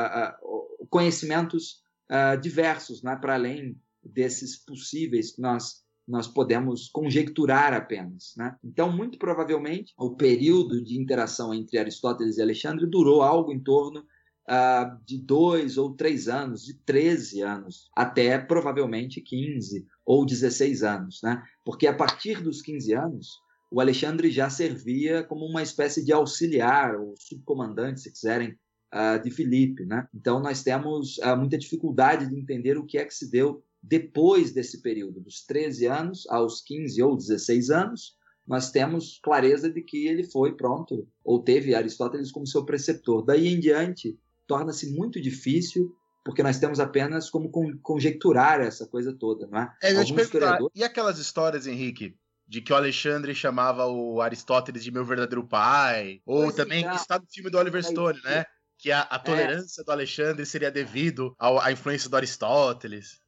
conhecimentos 0.88 1.82
uh, 2.11 2.41
diversos, 2.41 3.03
né, 3.03 3.17
para 3.17 3.35
além 3.35 3.77
desses 4.03 4.57
possíveis 4.57 5.33
que 5.33 5.41
nós 5.41 5.85
nós 6.07 6.29
podemos 6.29 6.89
conjecturar 6.89 7.73
apenas. 7.73 8.33
Né? 8.37 8.55
Então, 8.63 8.93
muito 8.93 9.19
provavelmente, 9.19 9.93
o 9.99 10.15
período 10.15 10.81
de 10.83 11.01
interação 11.01 11.53
entre 11.53 11.79
Aristóteles 11.79 12.37
e 12.37 12.43
Alexandre 12.43 12.87
durou 12.87 13.23
algo 13.23 13.53
em 13.53 13.59
torno 13.59 14.01
uh, 14.01 15.05
de 15.05 15.19
dois 15.19 15.77
ou 15.77 15.95
três 15.95 16.29
anos, 16.29 16.65
de 16.65 16.75
13 16.75 17.43
anos, 17.43 17.91
até 17.95 18.39
provavelmente 18.39 19.21
15 19.21 19.85
ou 20.05 20.25
16 20.25 20.85
anos. 20.85 21.21
Né? 21.23 21.43
Porque 21.65 21.89
a 21.89 21.95
partir 21.95 22.41
dos 22.41 22.63
15 22.63 22.95
anos, 22.95 23.41
o 23.71 23.81
Alexandre 23.81 24.31
já 24.31 24.49
servia 24.49 25.25
como 25.25 25.45
uma 25.45 25.63
espécie 25.63 26.05
de 26.05 26.13
auxiliar, 26.13 26.95
ou 26.95 27.15
subcomandante, 27.19 28.01
se 28.01 28.13
quiserem, 28.13 28.57
uh, 28.95 29.22
de 29.22 29.30
Filipe. 29.30 29.84
Né? 29.84 30.07
Então, 30.14 30.41
nós 30.41 30.62
temos 30.62 31.18
uh, 31.18 31.37
muita 31.37 31.59
dificuldade 31.59 32.28
de 32.28 32.39
entender 32.39 32.76
o 32.78 32.84
que 32.84 32.99
é 32.99 33.05
que 33.05 33.14
se 33.14 33.30
deu 33.30 33.62
depois 33.82 34.53
desse 34.53 34.82
período, 34.82 35.20
dos 35.20 35.45
13 35.45 35.87
anos 35.87 36.26
aos 36.28 36.61
15 36.61 37.01
ou 37.03 37.16
16 37.16 37.70
anos, 37.70 38.16
nós 38.47 38.70
temos 38.70 39.20
clareza 39.22 39.70
de 39.70 39.80
que 39.82 40.07
ele 40.07 40.24
foi 40.24 40.57
pronto, 40.57 41.07
ou 41.24 41.43
teve 41.43 41.74
Aristóteles 41.74 42.32
como 42.32 42.47
seu 42.47 42.64
preceptor. 42.64 43.24
Daí 43.24 43.49
em 43.49 43.61
diante, 43.61 44.18
torna-se 44.47 44.91
muito 44.93 45.20
difícil, 45.20 45.95
porque 46.24 46.43
nós 46.43 46.59
temos 46.59 46.80
apenas 46.80 47.30
como 47.30 47.51
conjecturar 47.80 48.61
essa 48.61 48.87
coisa 48.87 49.12
toda, 49.12 49.47
não 49.47 49.59
é? 49.59 49.72
é 49.82 50.05
te 50.05 50.14
historiador... 50.14 50.70
E 50.74 50.82
aquelas 50.82 51.18
histórias, 51.18 51.66
Henrique, 51.66 52.16
de 52.47 52.61
que 52.61 52.72
o 52.72 52.76
Alexandre 52.76 53.34
chamava 53.34 53.87
o 53.87 54.20
Aristóteles 54.20 54.82
de 54.82 54.91
meu 54.91 55.05
verdadeiro 55.05 55.47
pai, 55.47 56.20
ou 56.24 56.45
pois 56.45 56.55
também 56.55 56.84
é. 56.84 56.89
que 56.89 56.97
está 56.97 57.18
no 57.18 57.26
filme 57.28 57.51
do 57.51 57.59
Oliver 57.59 57.82
Stone, 57.84 58.20
né? 58.22 58.45
Que 58.79 58.93
a, 58.93 59.03
a 59.11 59.16
é. 59.16 59.18
tolerância 59.18 59.81
é. 59.81 59.85
do 59.85 59.93
Alexandre 59.93 60.47
seria 60.47 60.70
devido 60.70 61.35
à 61.39 61.70
influência 61.72 62.09
do 62.11 62.16
Aristóteles. 62.16 63.20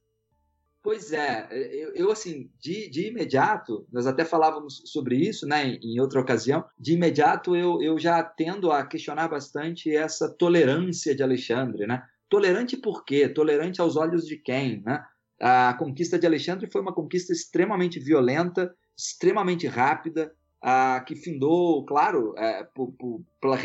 Pois 0.81 1.11
é, 1.11 1.47
eu, 1.51 1.93
eu, 1.93 2.11
assim, 2.11 2.49
de, 2.57 2.89
de 2.89 3.07
imediato, 3.07 3.85
nós 3.91 4.07
até 4.07 4.23
falávamos 4.23 4.81
sobre 4.85 5.17
isso, 5.17 5.45
né, 5.45 5.67
em, 5.67 5.95
em 5.95 5.99
outra 5.99 6.21
ocasião, 6.21 6.63
de 6.79 6.93
imediato 6.93 7.53
eu, 7.53 7.81
eu 7.81 7.99
já 7.99 8.23
tendo 8.23 8.71
a 8.71 8.85
questionar 8.85 9.27
bastante 9.27 9.93
essa 9.93 10.29
tolerância 10.29 11.13
de 11.13 11.21
Alexandre, 11.21 11.85
né? 11.85 12.01
Tolerante 12.29 12.77
por 12.77 13.03
quê? 13.03 13.27
Tolerante 13.27 13.81
aos 13.81 13.97
olhos 13.97 14.25
de 14.25 14.37
quem, 14.37 14.81
né? 14.81 15.03
A 15.41 15.73
conquista 15.73 16.17
de 16.17 16.25
Alexandre 16.25 16.69
foi 16.71 16.81
uma 16.81 16.93
conquista 16.93 17.33
extremamente 17.33 17.99
violenta, 17.99 18.73
extremamente 18.97 19.67
rápida, 19.67 20.33
que 21.05 21.15
findou, 21.15 21.85
claro, 21.85 22.33
é, 22.37 22.63
por, 22.63 22.91
por, 22.93 23.23
pela 23.41 23.57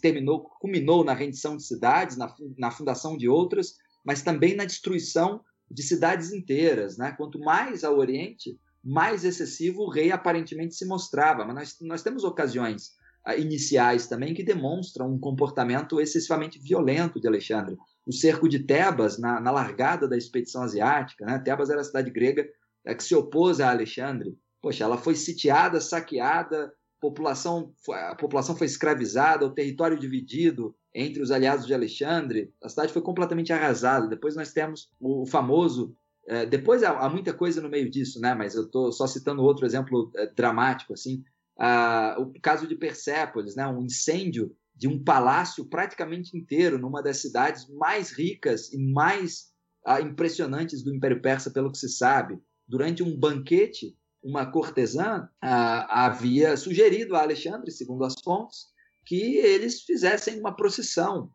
terminou, 0.00 0.42
culminou 0.60 1.04
na 1.04 1.14
rendição 1.14 1.56
de 1.56 1.64
cidades, 1.64 2.16
na, 2.16 2.34
na 2.58 2.70
fundação 2.70 3.16
de 3.16 3.28
outras, 3.28 3.76
mas 4.04 4.22
também 4.22 4.54
na 4.54 4.64
destruição 4.64 5.40
de 5.70 5.82
cidades 5.82 6.32
inteiras. 6.32 6.98
Né? 6.98 7.12
Quanto 7.16 7.38
mais 7.38 7.84
ao 7.84 7.96
Oriente, 7.96 8.58
mais 8.84 9.24
excessivo 9.24 9.82
o 9.82 9.90
rei 9.90 10.12
aparentemente 10.12 10.74
se 10.74 10.86
mostrava. 10.86 11.44
Mas 11.44 11.54
nós, 11.54 11.76
nós 11.80 12.02
temos 12.02 12.24
ocasiões 12.24 12.92
iniciais 13.38 14.06
também 14.06 14.34
que 14.34 14.42
demonstram 14.42 15.12
um 15.12 15.18
comportamento 15.18 16.00
excessivamente 16.00 16.58
violento 16.58 17.20
de 17.20 17.28
Alexandre. 17.28 17.76
O 18.04 18.12
cerco 18.12 18.48
de 18.48 18.58
Tebas, 18.58 19.18
na, 19.18 19.40
na 19.40 19.50
largada 19.50 20.08
da 20.08 20.16
expedição 20.16 20.62
asiática, 20.62 21.24
né? 21.24 21.38
Tebas 21.38 21.70
era 21.70 21.80
a 21.80 21.84
cidade 21.84 22.10
grega 22.10 22.48
uh, 22.86 22.96
que 22.96 23.04
se 23.04 23.14
opôs 23.14 23.60
a 23.60 23.70
Alexandre. 23.70 24.36
Poxa, 24.62 24.84
ela 24.84 24.96
foi 24.96 25.16
sitiada, 25.16 25.80
saqueada, 25.80 26.72
população, 27.00 27.74
a 27.90 28.14
população 28.14 28.56
foi 28.56 28.68
escravizada, 28.68 29.44
o 29.44 29.52
território 29.52 29.98
dividido, 29.98 30.74
entre 30.94 31.22
os 31.22 31.30
aliados 31.30 31.66
de 31.66 31.74
Alexandre, 31.74 32.52
a 32.62 32.68
cidade 32.68 32.92
foi 32.92 33.02
completamente 33.02 33.52
arrasada. 33.52 34.06
Depois 34.06 34.36
nós 34.36 34.52
temos 34.52 34.90
o 35.00 35.26
famoso. 35.26 35.96
É, 36.28 36.46
depois 36.46 36.82
há, 36.82 36.90
há, 36.90 37.08
muita 37.08 37.32
coisa 37.32 37.60
no 37.60 37.68
meio 37.68 37.90
disso, 37.90 38.20
né? 38.20 38.34
Mas 38.34 38.54
eu 38.54 38.64
estou 38.64 38.92
só 38.92 39.06
citando 39.06 39.42
outro 39.42 39.66
exemplo 39.66 40.12
é, 40.14 40.26
dramático, 40.26 40.92
assim. 40.92 41.24
Ah, 41.58 42.16
o 42.18 42.32
caso 42.40 42.66
de 42.66 42.76
Persépolis, 42.76 43.56
né? 43.56 43.66
Um 43.66 43.82
incêndio 43.82 44.54
de 44.76 44.86
um 44.86 45.02
palácio 45.02 45.64
praticamente 45.64 46.36
inteiro 46.36 46.78
numa 46.78 47.02
das 47.02 47.18
cidades 47.18 47.68
mais 47.68 48.10
ricas 48.10 48.72
e 48.72 48.78
mais 48.78 49.50
ah, 49.84 50.00
impressionantes 50.00 50.82
do 50.82 50.94
Império 50.94 51.20
Persa, 51.20 51.50
pelo 51.50 51.72
que 51.72 51.78
se 51.78 51.88
sabe. 51.88 52.38
Durante 52.68 53.02
um 53.02 53.18
banquete, 53.18 53.96
uma 54.22 54.46
cortesã 54.46 55.28
ah, 55.40 56.06
havia 56.06 56.56
sugerido 56.56 57.16
a 57.16 57.22
Alexandre, 57.22 57.70
segundo 57.70 58.04
as 58.04 58.14
fontes, 58.22 58.66
que 59.04 59.36
eles 59.36 59.82
fizessem 59.82 60.38
uma 60.38 60.54
procissão, 60.54 61.30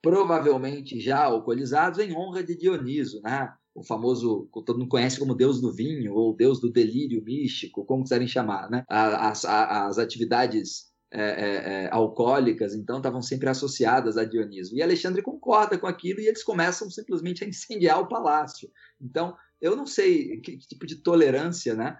provavelmente 0.00 1.00
já 1.00 1.24
alcoolizados, 1.24 1.98
em 1.98 2.16
honra 2.16 2.44
de 2.44 2.56
Dioniso, 2.56 3.20
né? 3.22 3.52
o 3.78 3.84
famoso, 3.84 4.48
todo 4.66 4.78
mundo 4.78 4.88
conhece 4.88 5.18
como 5.18 5.34
deus 5.34 5.60
do 5.60 5.72
vinho, 5.72 6.14
ou 6.14 6.34
deus 6.34 6.60
do 6.60 6.70
delírio 6.70 7.22
místico, 7.22 7.84
como 7.84 8.02
quiserem 8.02 8.26
chamar, 8.26 8.68
né? 8.68 8.84
As, 8.88 9.44
as 9.44 9.98
atividades 9.98 10.88
é, 11.10 11.22
é, 11.22 11.84
é, 11.84 11.88
alcoólicas, 11.92 12.74
então, 12.74 12.98
estavam 12.98 13.22
sempre 13.22 13.48
associadas 13.48 14.16
a 14.18 14.24
Dioniso. 14.24 14.74
E 14.74 14.82
Alexandre 14.82 15.22
concorda 15.22 15.78
com 15.78 15.86
aquilo 15.86 16.20
e 16.20 16.26
eles 16.26 16.42
começam 16.42 16.90
simplesmente 16.90 17.44
a 17.44 17.48
incendiar 17.48 18.00
o 18.00 18.08
palácio. 18.08 18.68
Então, 19.00 19.34
eu 19.60 19.76
não 19.76 19.86
sei 19.86 20.40
que, 20.40 20.56
que 20.56 20.68
tipo 20.68 20.86
de 20.86 20.96
tolerância 20.96 21.74
né, 21.74 21.98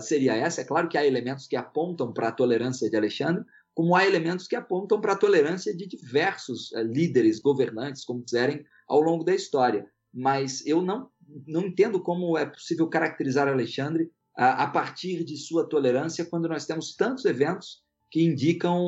seria 0.00 0.34
essa. 0.34 0.62
É 0.62 0.64
claro 0.64 0.88
que 0.88 0.96
há 0.96 1.06
elementos 1.06 1.46
que 1.46 1.56
apontam 1.56 2.12
para 2.12 2.28
a 2.28 2.32
tolerância 2.32 2.88
de 2.88 2.96
Alexandre, 2.96 3.44
como 3.74 3.94
há 3.94 4.04
elementos 4.04 4.48
que 4.48 4.56
apontam 4.56 5.00
para 5.00 5.12
a 5.12 5.16
tolerância 5.16 5.76
de 5.76 5.86
diversos 5.86 6.72
uh, 6.72 6.82
líderes, 6.82 7.38
governantes, 7.38 8.04
como 8.04 8.24
quiserem, 8.24 8.64
ao 8.88 9.00
longo 9.00 9.22
da 9.22 9.34
história 9.34 9.86
mas 10.12 10.66
eu 10.66 10.82
não, 10.82 11.08
não 11.46 11.66
entendo 11.66 12.00
como 12.00 12.36
é 12.36 12.46
possível 12.46 12.88
caracterizar 12.88 13.48
Alexandre 13.48 14.10
a, 14.36 14.66
partir 14.68 15.24
de 15.24 15.36
sua 15.36 15.68
tolerância 15.68 16.24
quando 16.24 16.48
nós 16.48 16.64
temos 16.64 16.94
tantos 16.94 17.24
eventos 17.24 17.82
que 18.10 18.22
indicam 18.22 18.86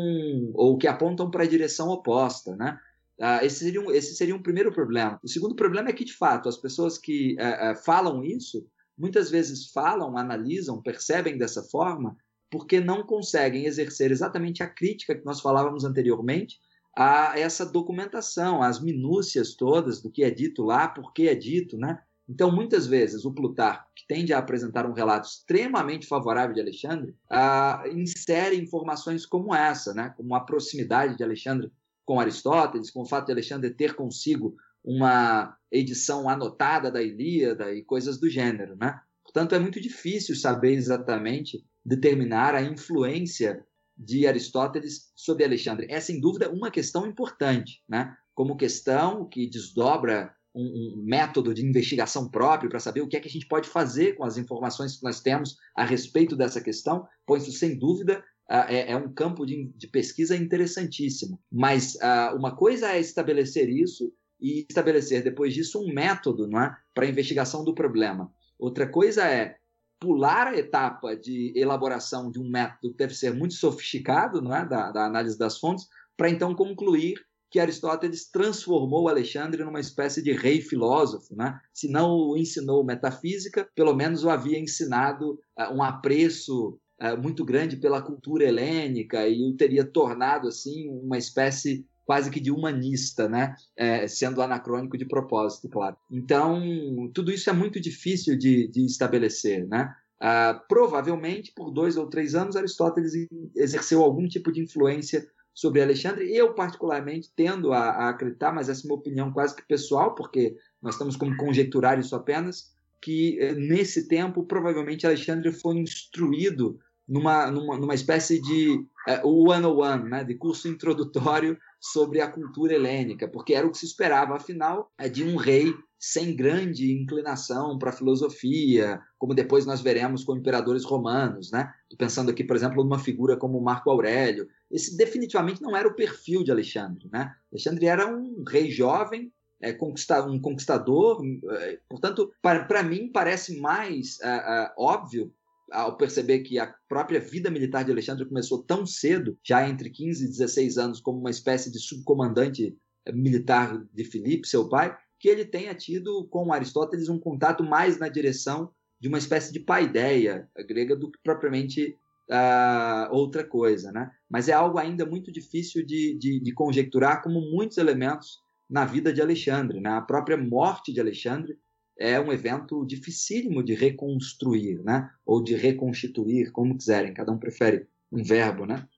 ou 0.55 0.79
que 0.79 0.87
apontam 0.87 1.31
para 1.31 1.43
a 1.43 1.49
direção 1.49 1.89
oposta, 1.89 2.55
né? 2.57 2.79
Uh, 3.19 3.45
esse, 3.45 3.59
seria 3.59 3.81
um, 3.83 3.91
esse 3.91 4.15
seria 4.15 4.35
um 4.35 4.43
primeiro 4.43 4.73
problema. 4.73 5.21
O 5.23 5.29
segundo 5.29 5.55
problema 5.55 5.91
é 5.91 5.93
que, 5.93 6.07
de 6.07 6.15
fato, 6.15 6.49
as 6.49 6.57
pessoas 6.57 6.97
que 6.97 7.35
uh, 7.35 7.73
uh, 7.73 7.77
falam 7.85 8.25
isso, 8.25 8.67
muitas 9.01 9.31
vezes 9.31 9.73
falam, 9.73 10.19
analisam, 10.19 10.83
percebem 10.83 11.39
dessa 11.39 11.63
forma, 11.63 12.17
porque 12.51 12.81
não 12.81 13.03
conseguem 13.03 13.65
exercer 13.65 14.11
exatamente 14.11 14.63
a 14.63 14.69
crítica 14.69 15.15
que 15.15 15.25
nós 15.25 15.41
falávamos 15.41 15.85
anteriormente, 15.85 16.59
a 16.95 17.39
essa 17.39 17.65
documentação, 17.65 18.63
as 18.63 18.81
minúcias 18.81 19.55
todas 19.55 20.03
do 20.03 20.11
que 20.11 20.23
é 20.23 20.31
dito 20.31 20.63
lá, 20.63 20.89
por 20.89 21.13
que 21.15 21.29
é 21.29 21.35
dito, 21.35 21.79
né? 21.79 21.99
Então, 22.29 22.55
muitas 22.55 22.87
vezes, 22.87 23.25
o 23.25 23.33
Plutarco, 23.33 23.91
que 23.97 24.07
tende 24.07 24.33
a 24.33 24.39
apresentar 24.39 24.87
um 24.87 24.93
relato 24.93 25.29
extremamente 25.29 26.07
favorável 26.07 26.55
de 26.55 26.61
Alexandre, 26.61 27.17
ah, 27.29 27.83
insere 27.93 28.57
informações 28.57 29.27
como 29.27 29.53
essa, 29.53 29.93
né? 29.93 30.15
como 30.17 30.35
a 30.35 30.41
proximidade 30.41 31.17
de 31.17 31.25
Alexandre 31.25 31.73
com 32.05 32.21
Aristóteles, 32.21 32.91
com 32.91 33.03
o 33.03 33.07
fato 33.07 33.27
de 33.27 33.33
Alexandre 33.33 33.71
ter 33.71 33.95
consigo 33.95 34.55
uma 34.85 35.57
edição 35.71 36.29
anotada 36.29 36.91
da 36.91 37.03
Ilíada 37.03 37.73
e 37.73 37.85
coisas 37.85 38.19
do 38.19 38.29
gênero. 38.29 38.77
Né? 38.77 38.99
Portanto, 39.23 39.55
é 39.55 39.59
muito 39.59 39.81
difícil 39.81 40.35
saber 40.35 40.73
exatamente 40.73 41.65
determinar 41.85 42.55
a 42.55 42.63
influência 42.63 43.65
de 43.97 44.27
Aristóteles 44.27 45.13
sobre 45.15 45.45
Alexandre. 45.45 45.87
É, 45.91 46.01
sem 46.01 46.21
dúvida, 46.21 46.51
uma 46.51 46.71
questão 46.71 47.07
importante, 47.07 47.83
né? 47.89 48.15
como 48.35 48.57
questão 48.57 49.29
que 49.29 49.49
desdobra 49.49 50.35
um, 50.55 50.63
um 50.99 51.05
método 51.05 51.55
de 51.55 51.65
investigação 51.65 52.29
próprio 52.29 52.71
para 52.71 52.81
saber 52.81 53.03
o 53.03 53.09
que 53.09 53.17
é 53.17 53.21
que 53.21 53.29
a 53.29 53.31
gente 53.31 53.47
pode 53.47 53.69
fazer 53.69 54.15
com 54.15 54.25
as 54.25 54.37
informações 54.37 54.97
que 54.97 55.05
nós 55.05 55.21
temos 55.21 55.57
a 55.77 55.85
respeito 55.85 56.35
dessa 56.35 56.61
questão, 56.61 57.07
pois 57.27 57.45
sem 57.59 57.79
dúvida, 57.79 58.25
é, 58.51 58.91
é, 58.91 58.97
um 58.97 59.13
campo 59.13 59.47
de, 59.47 59.71
pesquisa 59.93 60.37
interessantíssimo. 60.37 61.41
Mas 61.53 61.95
uh, 61.97 62.37
uma 62.37 62.57
coisa 62.57 62.93
é 62.93 62.99
estabelecer 62.99 63.69
isso 63.69 64.13
e 64.41 64.67
estabelecer, 64.69 65.23
depois 65.23 65.55
disso, 65.55 65.81
um 65.81 65.93
método 65.93 66.49
é, 66.59 66.77
para 66.95 67.07
investigação 67.07 67.65
do 67.65 67.75
problema. 67.75 68.33
Outra 68.59 68.87
coisa 68.87 69.27
é 69.27 69.57
pular 70.01 70.49
a 70.49 70.59
etapa 70.59 71.15
de 71.15 71.53
elaboração 71.55 72.31
de 72.31 72.41
um 72.41 72.49
método 72.49 72.93
que 72.93 72.97
deve 72.97 73.15
ser 73.15 73.35
muito 73.35 73.55
sofisticado, 73.55 74.41
não 74.41 74.55
é? 74.55 74.67
da, 74.67 74.91
da 74.91 75.05
análise 75.05 75.39
das 75.39 75.59
fontes, 75.59 75.87
para 76.17 76.31
então 76.31 76.55
concluir 76.55 77.15
que 77.51 77.59
Aristóteles 77.59 78.31
transformou 78.31 79.09
Alexandre 79.09 79.65
numa 79.65 79.81
espécie 79.81 80.23
de 80.23 80.33
rei 80.33 80.61
filósofo, 80.61 81.35
né? 81.35 81.59
Se 81.75 81.89
não 81.91 82.13
o 82.13 82.37
ensinou 82.37 82.85
metafísica, 82.85 83.69
pelo 83.75 83.95
menos 83.95 84.23
o 84.23 84.31
havia 84.31 84.59
ensinado 84.59 85.33
uh, 85.59 85.75
um 85.75 85.83
apreço 85.83 86.79
uh, 87.03 87.21
muito 87.21 87.45
grande 87.45 87.77
pela 87.77 88.01
cultura 88.01 88.45
helênica 88.45 89.27
e 89.27 89.43
o 89.43 89.57
teria 89.57 89.85
tornado 89.85 90.47
assim 90.47 90.89
uma 90.89 91.19
espécie 91.19 91.85
quase 92.11 92.29
que 92.29 92.41
de 92.41 92.51
humanista, 92.51 93.29
né? 93.29 93.55
É, 93.77 94.09
sendo 94.09 94.43
anacrônico 94.43 94.99
de 94.99 95.05
propósito, 95.05 95.69
claro. 95.69 95.97
Então, 96.11 97.09
tudo 97.15 97.31
isso 97.31 97.49
é 97.49 97.53
muito 97.53 97.81
difícil 97.81 98.37
de, 98.37 98.67
de 98.67 98.85
estabelecer, 98.85 99.65
né? 99.69 99.95
Ah, 100.19 100.61
provavelmente, 100.69 101.53
por 101.55 101.71
dois 101.71 101.97
ou 101.97 102.09
três 102.09 102.35
anos, 102.35 102.57
Aristóteles 102.57 103.13
exerceu 103.55 104.03
algum 104.03 104.27
tipo 104.27 104.51
de 104.51 104.61
influência 104.61 105.25
sobre 105.55 105.81
Alexandre. 105.81 106.35
Eu, 106.35 106.53
particularmente, 106.53 107.31
tendo 107.37 107.73
a, 107.73 107.91
a 107.91 108.09
acreditar, 108.09 108.53
mas 108.53 108.69
essa 108.69 108.85
é 108.85 108.91
uma 108.91 108.99
opinião 108.99 109.33
quase 109.33 109.55
que 109.55 109.63
pessoal, 109.63 110.13
porque 110.17 110.57
nós 110.83 110.95
estamos 110.95 111.15
como 111.15 111.37
conjecturar 111.37 112.01
isso 112.01 112.17
apenas, 112.17 112.75
que 113.01 113.39
eh, 113.39 113.55
nesse 113.55 114.09
tempo, 114.09 114.43
provavelmente, 114.43 115.07
Alexandre 115.07 115.53
foi 115.53 115.77
instruído 115.77 116.77
numa, 117.07 117.49
numa, 117.53 117.79
numa 117.79 117.95
espécie 117.95 118.43
de 118.43 118.85
é, 119.07 119.21
one-on-one, 119.25 120.09
né, 120.09 120.25
de 120.25 120.35
curso 120.35 120.69
introdutório 120.69 121.59
sobre 121.81 122.21
a 122.21 122.31
cultura 122.31 122.75
helênica, 122.75 123.27
porque 123.27 123.55
era 123.55 123.67
o 123.67 123.71
que 123.71 123.79
se 123.79 123.87
esperava, 123.87 124.37
afinal, 124.37 124.93
é 124.99 125.09
de 125.09 125.25
um 125.25 125.37
rei 125.37 125.75
sem 125.99 126.35
grande 126.35 126.93
inclinação 126.93 127.79
para 127.79 127.91
a 127.91 127.93
filosofia, 127.93 129.01
como 129.19 129.35
depois 129.35 129.67
nós 129.67 129.81
veremos 129.81 130.25
com 130.25 130.37
imperadores 130.37 130.85
romanos, 130.85 131.51
né? 131.51 131.73
Tô 131.89 131.97
pensando 131.97 132.31
aqui, 132.31 132.43
por 132.45 132.57
exemplo, 132.57 132.83
numa 132.83 132.99
figura 132.99 133.37
como 133.37 133.61
Marco 133.61 133.91
Aurélio. 133.91 134.49
Esse 134.71 134.97
definitivamente 134.97 135.61
não 135.61 135.77
era 135.77 135.89
o 135.89 135.95
perfil 135.95 136.43
de 136.43 136.51
Alexandre, 136.51 137.09
né? 137.13 137.35
Alexandre 137.53 137.87
era 137.87 138.07
um 138.07 138.43
rei 138.47 138.71
jovem, 138.71 139.33
é, 139.61 139.73
conquista, 139.75 140.25
um 140.25 140.41
conquistador, 140.41 141.23
é, 141.51 141.79
portanto, 141.89 142.33
para 142.41 142.83
mim 142.83 143.11
parece 143.13 143.61
mais 143.61 144.19
é, 144.21 144.29
é, 144.29 144.73
óbvio 144.79 145.33
ao 145.71 145.97
perceber 145.97 146.41
que 146.41 146.59
a 146.59 146.75
própria 146.89 147.21
vida 147.21 147.51
militar 147.51 147.85
de 147.85 147.93
Alexandre 147.93 148.27
começou 148.27 148.63
tão 148.63 148.85
cedo, 148.85 149.39
já 149.45 149.69
entre 149.69 149.91
15 149.91 150.25
e 150.25 150.29
16 150.29 150.79
anos, 150.79 151.01
como 151.01 151.19
uma 151.19 151.31
espécie 151.31 151.71
de 151.71 151.79
subcomandante 151.79 152.77
militar 153.13 153.83
de 153.93 154.05
Filipe, 154.05 154.49
seu 154.49 154.69
pai, 154.69 154.97
que 155.19 155.29
ele 155.29 155.45
tenha 155.45 155.75
tido 155.75 156.27
com 156.29 156.53
Aristóteles 156.53 157.09
um 157.09 157.19
contato 157.19 157.63
mais 157.63 157.99
na 157.99 158.09
direção 158.09 158.71
de 159.01 159.09
uma 159.09 159.19
espécie 159.19 159.53
de 159.53 159.61
paideia 159.61 160.49
grega 160.67 160.95
do 160.95 161.11
que 161.11 161.19
propriamente 161.23 161.97
uh, 162.31 163.15
outra 163.15 163.45
coisa, 163.45 163.91
né? 163.91 164.11
Mas 164.29 164.49
é 164.49 164.53
algo 164.53 164.79
ainda 164.79 165.05
muito 165.07 165.33
difícil 165.33 165.85
de, 165.85 166.17
de, 166.19 166.41
de 166.41 166.53
conjecturar, 166.53 167.23
como 167.23 167.41
muitos 167.41 167.79
elementos 167.79 168.39
na 168.69 168.85
vida 168.85 169.13
de 169.13 169.21
Alexandre, 169.21 169.81
né? 169.81 169.91
A 169.91 170.03
própria 170.03 170.37
morte 170.37 170.93
de 170.93 171.01
Alexandre 171.01 171.59
é 172.01 172.19
um 172.19 172.33
evento 172.33 172.85
dificílimo 172.87 173.63
de 173.63 173.75
reconstruir, 173.75 174.83
né? 174.83 175.11
Ou 175.25 175.45
de 175.45 175.55
reconstituir, 175.55 176.51
como 176.51 176.77
quiserem, 176.77 177.13
cada 177.13 177.31
um 177.31 177.39
prefere 177.39 177.87
um 178.11 178.25
verbo, 178.25 178.65
né? 178.65 178.89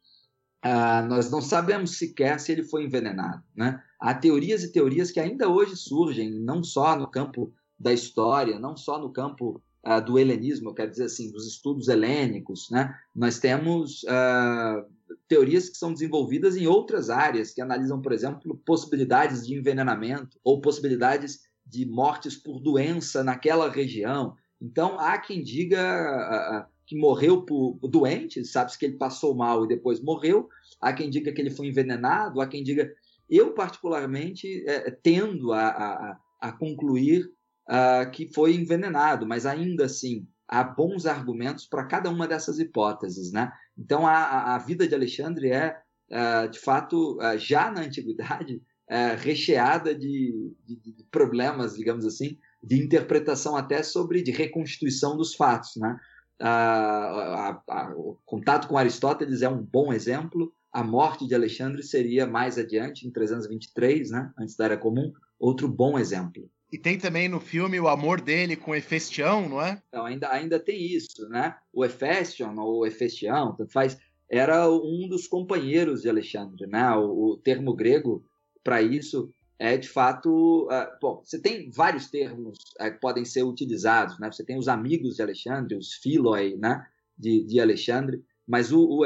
Ah, 0.62 1.02
nós 1.02 1.28
não 1.28 1.42
sabemos 1.42 1.98
sequer 1.98 2.38
se 2.38 2.52
ele 2.52 2.62
foi 2.62 2.84
envenenado, 2.84 3.42
né? 3.56 3.82
Há 4.00 4.14
teorias 4.14 4.62
e 4.62 4.70
teorias 4.70 5.10
que 5.10 5.18
ainda 5.18 5.48
hoje 5.48 5.76
surgem, 5.76 6.30
não 6.30 6.62
só 6.62 6.96
no 6.96 7.10
campo 7.10 7.52
da 7.76 7.92
história, 7.92 8.60
não 8.60 8.76
só 8.76 9.00
no 9.00 9.12
campo 9.12 9.60
ah, 9.82 9.98
do 9.98 10.16
helenismo, 10.16 10.70
eu 10.70 10.74
quero 10.74 10.92
dizer 10.92 11.06
assim, 11.06 11.32
dos 11.32 11.48
estudos 11.48 11.88
helênicos, 11.88 12.70
né? 12.70 12.94
Nós 13.12 13.40
temos 13.40 14.04
ah, 14.08 14.86
teorias 15.26 15.68
que 15.68 15.76
são 15.76 15.92
desenvolvidas 15.92 16.56
em 16.56 16.68
outras 16.68 17.10
áreas, 17.10 17.52
que 17.52 17.60
analisam, 17.60 18.00
por 18.00 18.12
exemplo, 18.12 18.56
possibilidades 18.64 19.44
de 19.44 19.54
envenenamento 19.54 20.38
ou 20.44 20.60
possibilidades 20.60 21.40
de 21.72 21.86
mortes 21.86 22.36
por 22.36 22.60
doença 22.60 23.24
naquela 23.24 23.70
região. 23.70 24.36
Então, 24.60 25.00
há 25.00 25.16
quem 25.18 25.42
diga 25.42 26.68
que 26.86 26.98
morreu 26.98 27.42
por 27.42 27.78
doente, 27.88 28.44
sabe-se 28.44 28.78
que 28.78 28.84
ele 28.84 28.98
passou 28.98 29.34
mal 29.34 29.64
e 29.64 29.68
depois 29.68 30.02
morreu, 30.02 30.48
há 30.78 30.92
quem 30.92 31.08
diga 31.08 31.32
que 31.32 31.40
ele 31.40 31.50
foi 31.50 31.68
envenenado, 31.68 32.40
há 32.40 32.46
quem 32.46 32.62
diga. 32.62 32.92
Eu, 33.30 33.54
particularmente, 33.54 34.62
é, 34.68 34.90
tendo 34.90 35.52
a, 35.52 35.68
a, 35.68 36.18
a 36.38 36.52
concluir 36.52 37.32
uh, 37.70 38.10
que 38.10 38.30
foi 38.34 38.54
envenenado, 38.54 39.26
mas 39.26 39.46
ainda 39.46 39.86
assim 39.86 40.26
há 40.46 40.62
bons 40.62 41.06
argumentos 41.06 41.66
para 41.66 41.86
cada 41.86 42.10
uma 42.10 42.28
dessas 42.28 42.58
hipóteses. 42.58 43.32
Né? 43.32 43.50
Então, 43.78 44.06
a, 44.06 44.54
a 44.54 44.58
vida 44.58 44.86
de 44.86 44.94
Alexandre 44.94 45.50
é, 45.50 45.80
uh, 46.10 46.46
de 46.50 46.58
fato, 46.58 47.16
uh, 47.20 47.38
já 47.38 47.70
na 47.70 47.80
antiguidade, 47.80 48.60
é, 48.92 49.14
recheada 49.14 49.94
de, 49.94 50.54
de, 50.66 50.76
de, 50.76 51.04
problemas, 51.10 51.74
digamos 51.74 52.04
assim, 52.04 52.36
de 52.62 52.78
interpretação 52.78 53.56
até 53.56 53.82
sobre 53.82 54.22
de 54.22 54.30
reconstituição 54.30 55.16
dos 55.16 55.34
fatos, 55.34 55.76
né? 55.76 55.98
A, 56.38 56.50
a, 56.50 57.62
a, 57.68 57.92
o 57.96 58.18
contato 58.26 58.68
com 58.68 58.76
Aristóteles 58.76 59.40
é 59.40 59.48
um 59.48 59.62
bom 59.62 59.94
exemplo. 59.94 60.52
A 60.70 60.84
morte 60.84 61.26
de 61.26 61.34
Alexandre 61.34 61.82
seria 61.82 62.26
mais 62.26 62.58
adiante, 62.58 63.06
em 63.06 63.10
323, 63.10 64.10
né? 64.10 64.30
antes 64.38 64.56
da 64.56 64.66
Era 64.66 64.76
Comum, 64.76 65.10
outro 65.40 65.68
bom 65.68 65.98
exemplo. 65.98 66.50
E 66.70 66.76
tem 66.76 66.98
também 66.98 67.30
no 67.30 67.40
filme 67.40 67.80
o 67.80 67.88
amor 67.88 68.20
dele 68.20 68.56
com 68.56 68.74
Hefestião, 68.74 69.48
não 69.48 69.62
é? 69.62 69.80
Então, 69.88 70.04
ainda, 70.04 70.30
ainda 70.30 70.60
tem 70.60 70.84
isso, 70.84 71.26
né? 71.30 71.54
O 71.72 71.82
Hefestion, 71.82 72.54
ou 72.58 72.86
Hefestião, 72.86 73.54
tanto 73.56 73.72
faz, 73.72 73.96
era 74.28 74.68
um 74.68 75.08
dos 75.08 75.26
companheiros 75.26 76.02
de 76.02 76.10
Alexandre, 76.10 76.66
né? 76.66 76.90
O, 76.96 77.32
o 77.32 77.36
termo 77.38 77.74
grego 77.74 78.22
para 78.62 78.82
isso 78.82 79.32
é 79.58 79.76
de 79.76 79.88
fato. 79.88 80.66
Uh, 80.66 80.98
bom, 81.00 81.22
você 81.24 81.38
tem 81.38 81.70
vários 81.70 82.10
termos 82.10 82.58
uh, 82.80 82.90
que 82.90 83.00
podem 83.00 83.24
ser 83.24 83.44
utilizados, 83.44 84.18
né? 84.18 84.30
Você 84.30 84.44
tem 84.44 84.58
os 84.58 84.66
amigos 84.66 85.16
de 85.16 85.22
Alexandre, 85.22 85.76
os 85.76 85.94
filoi, 85.94 86.56
né? 86.56 86.84
De, 87.16 87.44
de 87.44 87.60
Alexandre, 87.60 88.24
mas 88.46 88.72
o, 88.72 88.84
o 88.84 89.04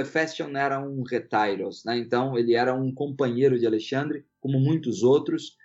era 0.57 0.81
um 0.81 1.03
retairos, 1.03 1.85
né? 1.85 1.99
Então 1.99 2.39
ele 2.39 2.55
era 2.55 2.75
um 2.75 2.91
companheiro 2.91 3.59
de 3.59 3.67
Alexandre, 3.67 4.25
como 4.41 4.59
muitos 4.59 5.03
outros. 5.03 5.57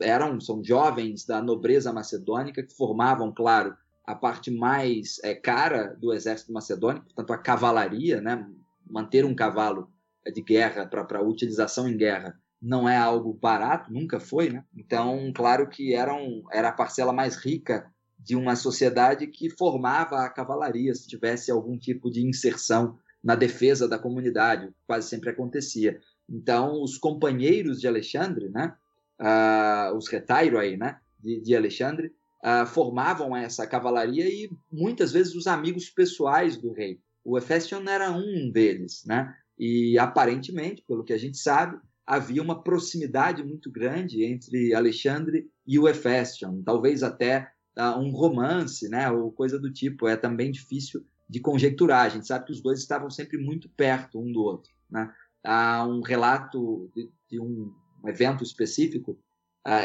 Eram 0.00 0.40
são 0.40 0.64
jovens 0.64 1.26
da 1.26 1.42
nobreza 1.42 1.92
macedônica 1.92 2.62
que 2.62 2.74
formavam, 2.74 3.32
claro, 3.32 3.76
a 4.04 4.14
parte 4.14 4.50
mais 4.50 5.20
é, 5.22 5.34
cara 5.34 5.94
do 6.00 6.12
exército 6.12 6.52
macedônico, 6.52 7.06
portanto 7.06 7.32
a 7.32 7.38
cavalaria, 7.38 8.20
né? 8.20 8.48
Manter 8.88 9.24
um 9.26 9.34
cavalo 9.34 9.90
de 10.32 10.40
guerra 10.40 10.86
para 10.86 11.22
utilização 11.22 11.86
em 11.86 11.96
guerra 11.96 12.40
não 12.66 12.88
é 12.88 12.96
algo 12.96 13.32
barato, 13.32 13.92
nunca 13.92 14.18
foi, 14.18 14.50
né? 14.50 14.64
Então, 14.76 15.32
claro 15.32 15.68
que 15.68 15.94
era, 15.94 16.12
um, 16.12 16.42
era 16.52 16.70
a 16.70 16.72
parcela 16.72 17.12
mais 17.12 17.36
rica 17.36 17.86
de 18.18 18.34
uma 18.34 18.56
sociedade 18.56 19.28
que 19.28 19.48
formava 19.48 20.22
a 20.22 20.28
cavalaria, 20.28 20.92
se 20.92 21.06
tivesse 21.06 21.48
algum 21.48 21.78
tipo 21.78 22.10
de 22.10 22.26
inserção 22.26 22.98
na 23.22 23.36
defesa 23.36 23.86
da 23.86 24.00
comunidade, 24.00 24.74
quase 24.84 25.08
sempre 25.08 25.30
acontecia. 25.30 26.00
Então, 26.28 26.82
os 26.82 26.98
companheiros 26.98 27.80
de 27.80 27.86
Alexandre, 27.86 28.48
né, 28.48 28.74
uh, 29.20 29.96
os 29.96 30.08
retairoi, 30.08 30.76
né, 30.76 30.98
de, 31.20 31.40
de 31.40 31.54
Alexandre, 31.54 32.12
uh, 32.44 32.66
formavam 32.66 33.36
essa 33.36 33.64
cavalaria 33.64 34.28
e 34.28 34.50
muitas 34.72 35.12
vezes 35.12 35.36
os 35.36 35.46
amigos 35.46 35.88
pessoais 35.88 36.56
do 36.56 36.72
rei. 36.72 36.98
O 37.24 37.38
Hefestion 37.38 37.84
era 37.88 38.10
um 38.10 38.50
deles, 38.50 39.04
né? 39.06 39.34
E 39.58 39.98
aparentemente, 39.98 40.82
pelo 40.86 41.02
que 41.02 41.12
a 41.12 41.18
gente 41.18 41.38
sabe, 41.38 41.76
havia 42.06 42.42
uma 42.42 42.62
proximidade 42.62 43.42
muito 43.42 43.70
grande 43.70 44.22
entre 44.22 44.72
Alexandre 44.74 45.50
e 45.66 45.78
o 45.78 45.88
Hefestion, 45.88 46.62
talvez 46.62 47.02
até 47.02 47.50
uh, 47.76 47.98
um 47.98 48.10
romance, 48.10 48.88
né, 48.88 49.10
ou 49.10 49.32
coisa 49.32 49.58
do 49.58 49.72
tipo. 49.72 50.06
É 50.06 50.16
também 50.16 50.50
difícil 50.50 51.04
de 51.28 51.40
conjecturar. 51.40 52.06
A 52.06 52.08
gente 52.08 52.26
sabe 52.26 52.46
que 52.46 52.52
os 52.52 52.62
dois 52.62 52.78
estavam 52.78 53.10
sempre 53.10 53.36
muito 53.36 53.68
perto 53.70 54.20
um 54.20 54.30
do 54.30 54.42
outro. 54.42 54.70
Né? 54.88 55.12
Há 55.44 55.84
um 55.84 56.00
relato 56.00 56.90
de, 56.94 57.10
de 57.28 57.40
um 57.40 57.72
evento 58.06 58.44
específico 58.44 59.18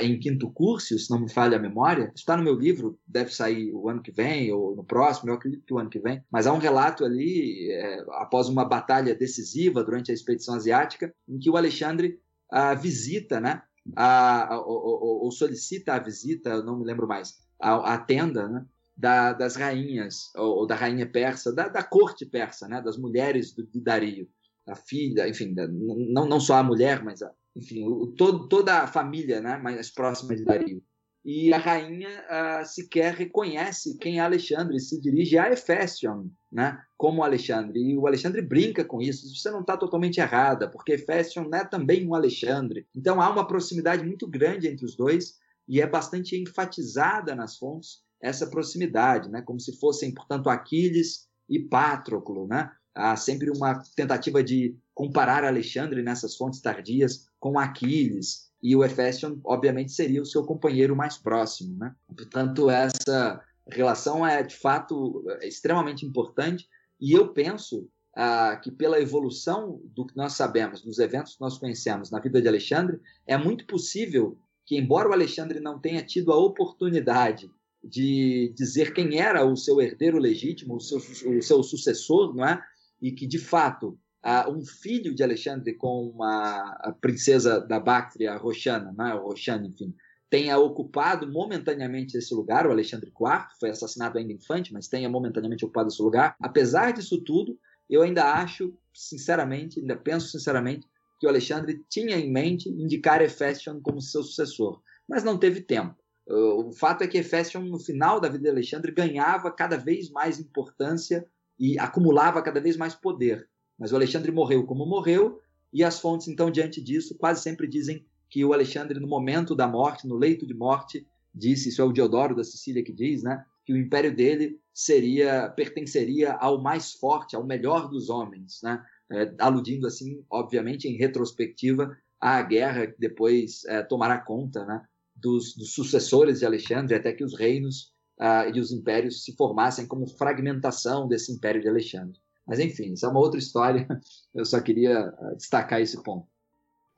em 0.01 0.19
quinto 0.19 0.51
curso, 0.51 0.97
se 0.97 1.09
não 1.09 1.21
me 1.21 1.31
falha 1.31 1.57
a 1.57 1.61
memória, 1.61 2.11
está 2.15 2.37
no 2.37 2.43
meu 2.43 2.53
livro, 2.53 2.99
deve 3.07 3.33
sair 3.33 3.73
o 3.73 3.89
ano 3.89 4.01
que 4.01 4.11
vem 4.11 4.51
ou 4.51 4.75
no 4.75 4.83
próximo, 4.83 5.29
eu 5.29 5.33
acredito 5.33 5.65
que 5.65 5.73
o 5.73 5.79
ano 5.79 5.89
que 5.89 5.99
vem, 5.99 6.23
mas 6.31 6.45
há 6.45 6.53
um 6.53 6.59
relato 6.59 7.03
ali, 7.03 7.71
é, 7.71 8.05
após 8.19 8.47
uma 8.47 8.63
batalha 8.63 9.15
decisiva 9.15 9.83
durante 9.83 10.11
a 10.11 10.13
expedição 10.13 10.53
asiática, 10.53 11.11
em 11.27 11.39
que 11.39 11.49
o 11.49 11.57
Alexandre 11.57 12.19
uh, 12.53 12.79
visita, 12.79 13.39
né, 13.39 13.63
a, 13.95 14.61
ou, 14.63 15.23
ou, 15.23 15.31
solicita 15.31 15.93
a 15.93 15.99
visita, 15.99 16.61
não 16.61 16.77
me 16.77 16.85
lembro 16.85 17.07
mais, 17.07 17.39
a, 17.59 17.95
a 17.95 17.97
tenda, 17.97 18.47
né, 18.47 18.63
da, 18.95 19.33
das 19.33 19.55
rainhas, 19.55 20.31
ou, 20.35 20.59
ou, 20.59 20.67
da 20.67 20.75
rainha 20.75 21.09
persa, 21.09 21.51
da, 21.51 21.67
da 21.67 21.81
corte 21.81 22.23
persa, 22.23 22.67
né, 22.67 22.81
das 22.81 22.97
mulheres 22.97 23.51
do, 23.51 23.65
de 23.65 23.81
Dario, 23.81 24.29
a 24.67 24.75
filha, 24.75 25.27
enfim, 25.27 25.55
da, 25.55 25.67
não, 25.67 26.27
não 26.27 26.39
só 26.39 26.57
a 26.57 26.63
mulher, 26.63 27.03
mas 27.03 27.23
a, 27.23 27.31
enfim, 27.55 27.83
o, 27.85 28.07
todo, 28.07 28.47
toda 28.47 28.81
a 28.81 28.87
família 28.87 29.41
né, 29.41 29.57
mais 29.57 29.89
próxima 29.89 30.35
de 30.35 30.43
Dario. 30.43 30.83
E 31.23 31.53
a 31.53 31.57
rainha 31.57 32.09
uh, 32.09 32.65
sequer 32.65 33.13
reconhece 33.13 33.97
quem 33.99 34.17
é 34.17 34.21
Alexandre, 34.21 34.79
se 34.79 34.99
dirige 34.99 35.37
a 35.37 35.51
Hefestion, 35.51 36.29
né, 36.51 36.81
como 36.97 37.23
Alexandre. 37.23 37.79
E 37.79 37.95
o 37.95 38.07
Alexandre 38.07 38.41
brinca 38.41 38.83
com 38.83 38.99
isso. 38.99 39.29
Você 39.35 39.51
não 39.51 39.61
está 39.61 39.77
totalmente 39.77 40.19
errada, 40.19 40.67
porque 40.67 40.93
Hefestion 40.93 41.47
é 41.53 41.63
também 41.63 42.07
um 42.07 42.15
Alexandre. 42.15 42.87
Então 42.95 43.21
há 43.21 43.29
uma 43.29 43.47
proximidade 43.47 44.03
muito 44.03 44.27
grande 44.27 44.67
entre 44.67 44.83
os 44.83 44.95
dois 44.95 45.35
e 45.67 45.79
é 45.79 45.85
bastante 45.85 46.35
enfatizada 46.35 47.35
nas 47.35 47.55
fontes 47.57 48.01
essa 48.19 48.47
proximidade, 48.47 49.29
né, 49.29 49.41
como 49.41 49.59
se 49.59 49.79
fossem, 49.79 50.13
portanto, 50.13 50.49
Aquiles 50.49 51.27
e 51.47 51.59
Patroclo. 51.59 52.47
Né? 52.47 52.71
Há 52.95 53.15
sempre 53.15 53.51
uma 53.51 53.81
tentativa 53.95 54.43
de 54.43 54.75
comparar 54.93 55.43
Alexandre 55.43 56.01
nessas 56.01 56.35
fontes 56.35 56.61
tardias 56.61 57.30
com 57.41 57.57
Aquiles, 57.57 58.51
e 58.61 58.75
o 58.75 58.83
Hefestion, 58.83 59.39
obviamente, 59.43 59.91
seria 59.91 60.21
o 60.21 60.25
seu 60.25 60.45
companheiro 60.45 60.95
mais 60.95 61.17
próximo. 61.17 61.75
Né? 61.77 61.93
Portanto, 62.15 62.69
essa 62.69 63.43
relação 63.67 64.25
é, 64.25 64.43
de 64.43 64.55
fato, 64.55 65.25
extremamente 65.41 66.05
importante, 66.05 66.69
e 66.99 67.13
eu 67.13 67.33
penso 67.33 67.89
ah, 68.15 68.55
que, 68.63 68.71
pela 68.71 69.01
evolução 69.01 69.81
do 69.85 70.05
que 70.05 70.15
nós 70.15 70.33
sabemos, 70.33 70.83
dos 70.83 70.99
eventos 70.99 71.33
que 71.33 71.41
nós 71.41 71.57
conhecemos 71.57 72.11
na 72.11 72.19
vida 72.19 72.39
de 72.39 72.47
Alexandre, 72.47 72.99
é 73.25 73.35
muito 73.35 73.65
possível 73.65 74.37
que, 74.63 74.77
embora 74.77 75.09
o 75.09 75.13
Alexandre 75.13 75.59
não 75.59 75.79
tenha 75.79 76.03
tido 76.03 76.31
a 76.31 76.37
oportunidade 76.37 77.49
de 77.83 78.53
dizer 78.55 78.93
quem 78.93 79.19
era 79.19 79.43
o 79.43 79.57
seu 79.57 79.81
herdeiro 79.81 80.19
legítimo, 80.19 80.75
o 80.75 80.79
seu, 80.79 80.99
o 80.99 81.41
seu 81.41 81.63
sucessor, 81.63 82.35
não 82.35 82.45
é? 82.45 82.61
e 83.01 83.11
que, 83.11 83.25
de 83.25 83.39
fato, 83.39 83.97
uh, 84.25 84.51
um 84.51 84.65
filho 84.65 85.13
de 85.13 85.23
Alexandre 85.23 85.73
com 85.73 86.09
uma 86.09 86.77
a 86.79 86.91
princesa 86.91 87.59
da 87.59 87.79
Bactria, 87.79 88.37
Roxana, 88.37 88.93
né, 88.97 89.13
Roxana, 89.13 89.67
enfim, 89.67 89.93
tenha 90.29 90.57
ocupado 90.57 91.29
momentaneamente 91.29 92.17
esse 92.17 92.33
lugar, 92.33 92.65
o 92.65 92.71
Alexandre 92.71 93.09
IV, 93.09 93.45
foi 93.59 93.69
assassinado 93.69 94.17
ainda 94.17 94.31
infante, 94.31 94.71
mas 94.71 94.87
tenha 94.87 95.09
momentaneamente 95.09 95.65
ocupado 95.65 95.89
esse 95.89 96.01
lugar. 96.01 96.35
Apesar 96.39 96.93
disso 96.93 97.21
tudo, 97.21 97.59
eu 97.89 98.01
ainda 98.01 98.23
acho, 98.35 98.73
sinceramente, 98.93 99.81
ainda 99.81 99.97
penso 99.97 100.29
sinceramente, 100.29 100.87
que 101.19 101.27
o 101.27 101.29
Alexandre 101.29 101.85
tinha 101.89 102.17
em 102.17 102.31
mente 102.31 102.69
indicar 102.69 103.21
Hefestion 103.21 103.81
como 103.81 104.01
seu 104.01 104.23
sucessor, 104.23 104.81
mas 105.07 105.23
não 105.23 105.37
teve 105.37 105.61
tempo. 105.61 105.95
O 106.25 106.71
fato 106.71 107.03
é 107.03 107.07
que 107.07 107.17
Hefestion, 107.17 107.63
no 107.63 107.77
final 107.77 108.19
da 108.19 108.29
vida 108.29 108.43
de 108.43 108.49
Alexandre, 108.49 108.91
ganhava 108.93 109.51
cada 109.51 109.75
vez 109.75 110.09
mais 110.09 110.39
importância 110.39 111.27
e 111.59 111.77
acumulava 111.77 112.41
cada 112.41 112.61
vez 112.61 112.77
mais 112.77 112.95
poder. 112.95 113.49
Mas 113.81 113.91
o 113.91 113.95
Alexandre 113.95 114.31
morreu 114.31 114.63
como 114.63 114.85
morreu, 114.85 115.41
e 115.73 115.83
as 115.83 115.99
fontes, 115.99 116.27
então, 116.27 116.51
diante 116.51 116.79
disso, 116.79 117.17
quase 117.17 117.41
sempre 117.41 117.67
dizem 117.67 118.05
que 118.29 118.45
o 118.45 118.53
Alexandre, 118.53 118.99
no 118.99 119.07
momento 119.07 119.55
da 119.55 119.67
morte, 119.67 120.07
no 120.07 120.15
leito 120.15 120.45
de 120.45 120.53
morte, 120.53 121.03
disse, 121.33 121.69
isso 121.69 121.81
é 121.81 121.85
o 121.85 121.91
Diodoro 121.91 122.35
da 122.35 122.43
Sicília 122.43 122.83
que 122.83 122.93
diz, 122.93 123.23
né, 123.23 123.43
que 123.65 123.73
o 123.73 123.77
império 123.77 124.15
dele 124.15 124.59
seria 124.71 125.49
pertenceria 125.49 126.33
ao 126.33 126.61
mais 126.61 126.93
forte, 126.93 127.35
ao 127.35 127.43
melhor 127.43 127.89
dos 127.89 128.07
homens, 128.11 128.59
né, 128.61 128.83
é, 129.11 129.33
aludindo 129.39 129.87
assim, 129.87 130.23
obviamente, 130.29 130.87
em 130.87 130.95
retrospectiva 130.95 131.97
à 132.19 132.39
guerra 132.43 132.85
que 132.85 132.99
depois 132.99 133.65
é, 133.65 133.81
tomará 133.81 134.19
conta, 134.19 134.63
né, 134.63 134.85
dos, 135.15 135.55
dos, 135.55 135.73
sucessores 135.73 136.39
de 136.39 136.45
Alexandre, 136.45 136.93
até 136.93 137.11
que 137.13 137.23
os 137.23 137.35
reinos 137.35 137.93
uh, 138.19 138.53
e 138.53 138.59
os 138.59 138.71
impérios 138.71 139.23
se 139.23 139.35
formassem 139.35 139.87
como 139.87 140.07
fragmentação 140.07 141.07
desse 141.07 141.31
império 141.31 141.61
de 141.61 141.67
Alexandre. 141.67 142.19
Mas 142.51 142.59
enfim, 142.59 142.91
isso 142.91 143.05
é 143.05 143.09
uma 143.09 143.21
outra 143.21 143.39
história. 143.39 143.87
Eu 144.35 144.43
só 144.43 144.59
queria 144.59 145.07
ah, 145.07 145.33
destacar 145.37 145.79
esse 145.79 146.03
ponto. 146.03 146.27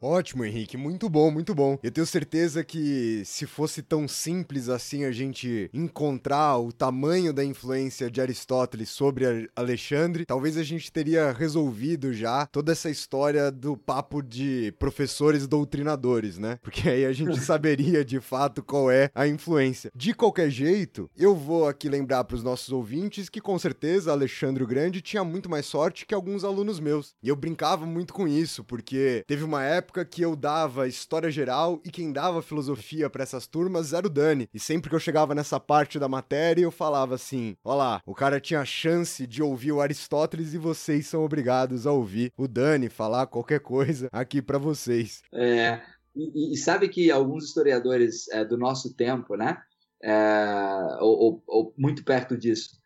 Ótimo, 0.03 0.43
Henrique. 0.43 0.75
Muito 0.75 1.09
bom, 1.09 1.31
muito 1.31 1.55
bom. 1.55 1.79
Eu 1.81 1.89
tenho 1.89 2.05
certeza 2.05 2.61
que 2.61 3.23
se 3.23 3.47
fosse 3.47 3.81
tão 3.81 4.05
simples 4.05 4.67
assim 4.67 5.05
a 5.05 5.13
gente 5.13 5.69
encontrar 5.73 6.57
o 6.57 6.73
tamanho 6.73 7.31
da 7.31 7.41
influência 7.41 8.11
de 8.11 8.19
Aristóteles 8.19 8.89
sobre 8.89 9.49
Alexandre, 9.55 10.25
talvez 10.25 10.57
a 10.57 10.63
gente 10.63 10.91
teria 10.91 11.31
resolvido 11.31 12.11
já 12.13 12.45
toda 12.47 12.73
essa 12.73 12.89
história 12.89 13.49
do 13.49 13.77
papo 13.77 14.21
de 14.21 14.73
professores 14.77 15.47
doutrinadores, 15.47 16.37
né? 16.37 16.59
Porque 16.61 16.89
aí 16.89 17.05
a 17.05 17.13
gente 17.13 17.39
saberia 17.41 18.03
de 18.03 18.19
fato 18.19 18.61
qual 18.61 18.91
é 18.91 19.09
a 19.15 19.25
influência. 19.25 19.89
De 19.95 20.13
qualquer 20.13 20.49
jeito, 20.49 21.09
eu 21.15 21.33
vou 21.33 21.65
aqui 21.65 21.87
lembrar 21.87 22.25
para 22.25 22.35
os 22.35 22.43
nossos 22.43 22.73
ouvintes 22.73 23.29
que 23.29 23.39
com 23.39 23.57
certeza 23.57 24.11
Alexandre 24.11 24.65
o 24.65 24.67
Grande 24.67 25.01
tinha 25.01 25.23
muito 25.23 25.49
mais 25.49 25.65
sorte 25.65 26.05
que 26.05 26.13
alguns 26.13 26.43
alunos 26.43 26.81
meus. 26.81 27.15
E 27.23 27.29
eu 27.29 27.37
brincava 27.37 27.85
muito 27.85 28.13
com 28.13 28.27
isso, 28.27 28.65
porque 28.65 29.23
teve 29.25 29.45
uma 29.45 29.63
época 29.63 29.92
época 29.93 30.05
que 30.05 30.23
eu 30.23 30.35
dava 30.35 30.87
história 30.87 31.29
geral 31.29 31.79
e 31.85 31.91
quem 31.91 32.11
dava 32.11 32.41
filosofia 32.41 33.09
para 33.09 33.21
essas 33.21 33.45
turmas 33.45 33.93
era 33.93 34.07
o 34.07 34.09
Dani. 34.09 34.49
E 34.51 34.59
sempre 34.59 34.89
que 34.89 34.95
eu 34.95 34.99
chegava 34.99 35.35
nessa 35.35 35.59
parte 35.59 35.99
da 35.99 36.07
matéria, 36.07 36.63
eu 36.63 36.71
falava 36.71 37.13
assim: 37.13 37.55
"Olha 37.63 37.77
lá, 37.77 38.01
o 38.05 38.15
cara 38.15 38.39
tinha 38.39 38.61
a 38.61 38.65
chance 38.65 39.27
de 39.27 39.43
ouvir 39.43 39.71
o 39.71 39.81
Aristóteles 39.81 40.53
e 40.53 40.57
vocês 40.57 41.05
são 41.05 41.23
obrigados 41.23 41.85
a 41.85 41.91
ouvir 41.91 42.31
o 42.35 42.47
Dani 42.47 42.89
falar 42.89 43.27
qualquer 43.27 43.59
coisa 43.59 44.09
aqui 44.11 44.41
para 44.41 44.57
vocês". 44.57 45.21
É, 45.31 45.79
e, 46.15 46.53
e, 46.53 46.57
sabe 46.57 46.89
que 46.89 47.11
alguns 47.11 47.45
historiadores 47.45 48.27
é, 48.29 48.43
do 48.43 48.57
nosso 48.57 48.95
tempo, 48.95 49.35
né, 49.35 49.57
é, 50.01 50.97
ou, 51.01 51.19
ou, 51.19 51.43
ou, 51.47 51.73
muito 51.77 52.03
perto 52.03 52.35
disso, 52.35 52.81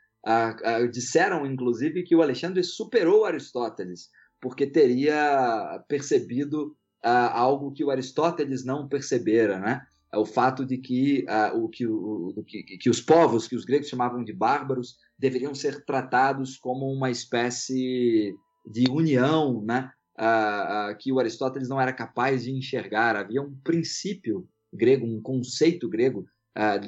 disseram 0.92 1.46
inclusive 1.46 2.04
que 2.04 2.16
o 2.16 2.22
Alexandre 2.22 2.62
superou 2.64 3.24
Aristóteles 3.24 4.10
porque 4.42 4.68
teria 4.68 5.84
percebido 5.88 6.76
uh, 7.06 7.32
algo 7.34 7.72
que 7.72 7.84
o 7.84 7.92
Aristóteles 7.92 8.64
não 8.64 8.88
percebera, 8.88 9.60
né? 9.60 9.82
o 10.14 10.26
fato 10.26 10.66
de 10.66 10.78
que, 10.78 11.26
uh, 11.28 11.58
o, 11.58 11.68
que, 11.68 11.86
o, 11.86 12.44
que, 12.46 12.64
que, 12.64 12.90
os 12.90 13.02
povos 13.02 13.48
que 13.48 13.56
os 13.56 13.66
gregos 13.66 13.90
chamavam 13.90 14.24
de 14.24 14.32
bárbaros 14.32 14.98
deveriam 15.20 15.54
ser 15.54 15.84
tratados 15.86 16.58
como 16.58 16.92
uma 16.92 17.12
espécie 17.12 18.34
de 18.66 18.90
união, 18.90 19.62
né? 19.62 19.92
uh, 20.18 20.98
que 20.98 21.12
o 21.12 21.20
Aristóteles 21.20 21.68
não 21.68 21.80
era 21.80 21.92
capaz 21.92 22.46
de 22.46 22.52
enxergar. 22.52 23.16
Havia 23.16 23.42
um 23.42 23.54
princípio 23.64 24.48
grego, 24.74 25.06
um 25.06 25.22
conceito 25.22 25.90
grego 25.90 26.26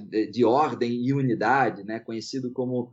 de, 0.09 0.31
de, 0.31 0.43
ordem 0.43 1.05
e 1.05 1.13
unidade, 1.13 1.83
né, 1.83 1.99
conhecido 1.99 2.51
como 2.51 2.91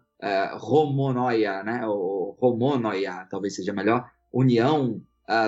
homonoia, 0.53 1.63
né, 1.63 1.87
ou 1.87 2.37
homonoia, 2.39 3.27
talvez 3.31 3.57
seja 3.57 3.73
melhor, 3.73 4.07
união 4.31 5.03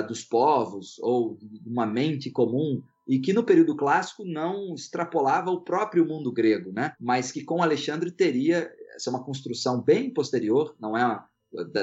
dos 0.08 0.24
povos 0.24 0.98
ou 1.00 1.38
uma 1.64 1.86
mente 1.86 2.30
comum 2.30 2.82
e 3.06 3.18
que 3.18 3.32
no 3.32 3.44
período 3.44 3.76
clássico 3.76 4.24
não 4.24 4.74
extrapolava 4.74 5.50
o 5.50 5.62
próprio 5.62 6.04
mundo 6.04 6.30
grego, 6.32 6.72
né? 6.72 6.92
mas 7.00 7.32
que 7.32 7.42
com 7.42 7.62
Alexandre 7.62 8.10
teria, 8.10 8.70
essa 8.94 9.08
é 9.08 9.12
uma 9.12 9.24
construção 9.24 9.80
bem 9.80 10.12
posterior, 10.12 10.76
não 10.78 10.96
é 10.96 11.04
uma, 11.04 11.28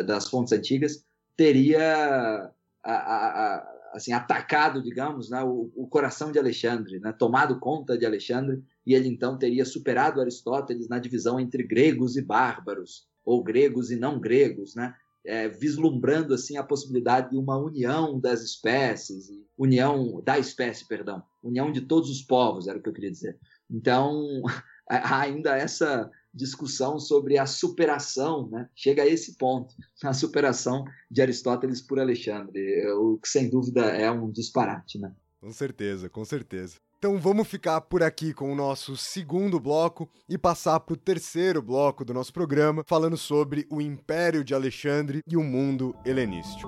das 0.04 0.30
fontes 0.30 0.54
antigas, 0.54 1.04
teria 1.36 2.52
a, 2.84 2.92
a, 2.92 3.28
a, 3.28 3.76
assim, 3.94 4.14
atacado, 4.14 4.84
digamos, 4.84 5.30
né, 5.30 5.42
o, 5.42 5.72
o, 5.76 5.88
coração 5.88 6.32
de 6.32 6.38
Alexandre, 6.38 7.00
né, 7.00 7.12
tomado 7.12 7.60
conta 7.60 7.98
de 7.98 8.06
Alexandre, 8.06 8.64
e 8.86 8.94
ele 8.94 9.08
então 9.08 9.38
teria 9.38 9.66
superado 9.66 10.22
Aristóteles 10.22 10.88
na 10.88 11.00
divisão 11.00 11.40
entre 11.40 11.64
gregos 11.64 12.16
e 12.16 12.22
bárbaros, 12.22 13.08
ou 13.24 13.44
gregos 13.44 13.90
e 13.90 13.96
não 13.96 14.20
gregos, 14.20 14.76
né? 14.76 14.94
É, 15.26 15.50
vislumbrando 15.50 16.34
assim 16.34 16.58
a 16.58 16.64
possibilidade 16.64 17.32
de 17.32 17.38
uma 17.38 17.58
união 17.58 18.20
das 18.20 18.42
espécies, 18.42 19.30
união 19.58 20.22
da 20.24 20.38
espécie, 20.38 20.88
perdão, 20.88 21.24
união 21.44 21.72
de 21.72 21.82
todos 21.82 22.10
os 22.10 22.22
povos, 22.22 22.68
era 22.68 22.78
o 22.78 22.82
que 22.82 22.90
eu 22.90 22.94
queria 22.94 23.12
dizer. 23.12 23.38
Então, 23.70 24.42
há 24.90 25.22
ainda 25.22 25.58
essa 25.58 26.10
discussão 26.34 27.00
sobre 27.00 27.38
a 27.38 27.46
superação, 27.46 28.50
né? 28.50 28.70
chega 28.76 29.04
a 29.04 29.08
esse 29.08 29.38
ponto, 29.38 29.74
a 30.04 30.14
superação 30.14 30.84
de 31.10 31.22
Aristóteles 31.22 31.82
por 31.82 31.98
Alexandre, 31.98 32.86
o 32.92 33.18
que 33.18 33.30
sem 33.30 33.50
dúvida 33.50 33.86
é 33.86 34.12
um 34.12 34.30
disparate. 34.30 35.00
Né? 35.00 35.12
Com 35.40 35.52
certeza, 35.52 36.10
com 36.10 36.26
certeza. 36.26 36.78
Então 37.06 37.20
vamos 37.20 37.48
ficar 37.48 37.82
por 37.82 38.02
aqui 38.02 38.34
com 38.34 38.52
o 38.52 38.56
nosso 38.56 38.98
segundo 38.98 39.60
bloco 39.60 40.10
e 40.28 40.40
passar 40.40 40.80
para 40.80 40.96
o 40.96 40.98
terceiro 40.98 41.62
bloco 41.62 42.04
do 42.04 42.16
nosso 42.16 42.34
programa, 42.34 42.84
falando 42.88 43.16
sobre 43.16 43.68
o 43.70 43.80
Império 43.80 44.44
de 44.44 44.56
Alexandre 44.56 45.22
e 45.28 45.38
o 45.38 45.44
mundo 45.44 45.96
helenístico. 46.04 46.68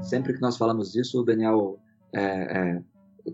Sempre 0.00 0.34
que 0.34 0.40
nós 0.40 0.56
falamos 0.56 0.92
disso, 0.92 1.22
o 1.22 1.24
Daniel 1.24 1.76
é, 2.12 2.22
é, 2.22 2.82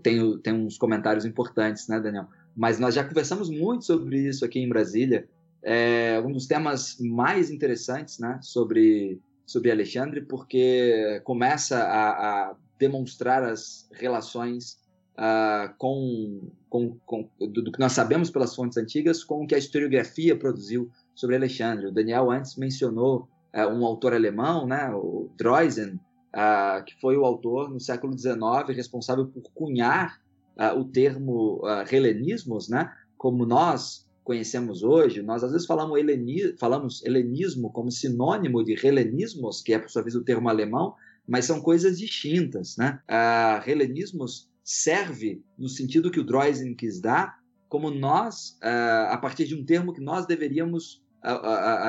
tem, 0.01 0.39
tem 0.39 0.53
uns 0.65 0.79
comentários 0.79 1.25
importantes, 1.25 1.87
né, 1.87 1.99
Daniel? 1.99 2.27
Mas 2.55 2.79
nós 2.79 2.95
já 2.95 3.03
conversamos 3.03 3.49
muito 3.49 3.85
sobre 3.85 4.27
isso 4.27 4.45
aqui 4.45 4.59
em 4.59 4.69
Brasília. 4.69 5.27
É 5.61 6.21
um 6.25 6.31
dos 6.31 6.45
temas 6.45 6.97
mais 6.99 7.49
interessantes 7.49 8.19
né, 8.19 8.39
sobre, 8.41 9.19
sobre 9.45 9.71
Alexandre, 9.71 10.21
porque 10.21 11.21
começa 11.23 11.77
a, 11.77 12.09
a 12.51 12.55
demonstrar 12.79 13.43
as 13.43 13.89
relações 13.91 14.77
uh, 15.15 15.73
com, 15.77 16.49
com, 16.69 16.97
com 17.05 17.29
do, 17.39 17.63
do, 17.63 17.71
que 17.71 17.79
nós 17.79 17.93
sabemos 17.93 18.29
pelas 18.29 18.55
fontes 18.55 18.77
antigas 18.77 19.23
com 19.23 19.43
o 19.43 19.47
que 19.47 19.55
a 19.55 19.57
historiografia 19.57 20.37
produziu 20.37 20.89
sobre 21.13 21.35
Alexandre. 21.35 21.87
O 21.87 21.91
Daniel 21.91 22.31
antes 22.31 22.55
mencionou 22.55 23.27
uh, 23.53 23.67
um 23.67 23.85
autor 23.85 24.13
alemão, 24.13 24.67
né, 24.67 24.91
o 24.93 25.29
Droysen, 25.37 25.99
uh, 26.35 26.83
que 26.85 26.99
foi 26.99 27.17
o 27.17 27.25
autor 27.25 27.69
no 27.69 27.79
século 27.79 28.17
XIX 28.17 28.75
responsável 28.75 29.25
por 29.25 29.43
cunhar 29.53 30.19
uh, 30.57 30.79
o 30.79 30.85
termo 30.85 31.61
uh, 31.63 31.85
helenismos, 31.93 32.69
né? 32.69 32.91
Como 33.17 33.45
nós 33.45 34.05
conhecemos 34.23 34.81
hoje, 34.81 35.21
nós 35.21 35.43
às 35.43 35.51
vezes 35.51 35.67
falamos, 35.67 35.99
heleni, 35.99 36.57
falamos 36.57 37.05
helenismo 37.05 37.71
como 37.71 37.91
sinônimo 37.91 38.63
de 38.63 38.73
helenismos, 38.85 39.61
que 39.61 39.73
é 39.73 39.79
por 39.79 39.89
sua 39.89 40.01
vez 40.01 40.15
o 40.15 40.23
termo 40.23 40.49
alemão, 40.49 40.95
mas 41.27 41.45
são 41.45 41.61
coisas 41.61 41.99
distintas, 41.99 42.75
né? 42.77 42.99
Uh, 43.09 43.69
helenismos 43.69 44.49
serve 44.63 45.43
no 45.57 45.69
sentido 45.69 46.09
que 46.09 46.19
o 46.19 46.23
Droysen 46.23 46.73
quis 46.73 46.99
dar, 46.99 47.39
como 47.69 47.91
nós, 47.91 48.57
uh, 48.63 49.11
a 49.11 49.17
partir 49.17 49.45
de 49.45 49.55
um 49.55 49.63
termo 49.63 49.93
que 49.93 50.01
nós 50.01 50.25
deveríamos 50.25 51.03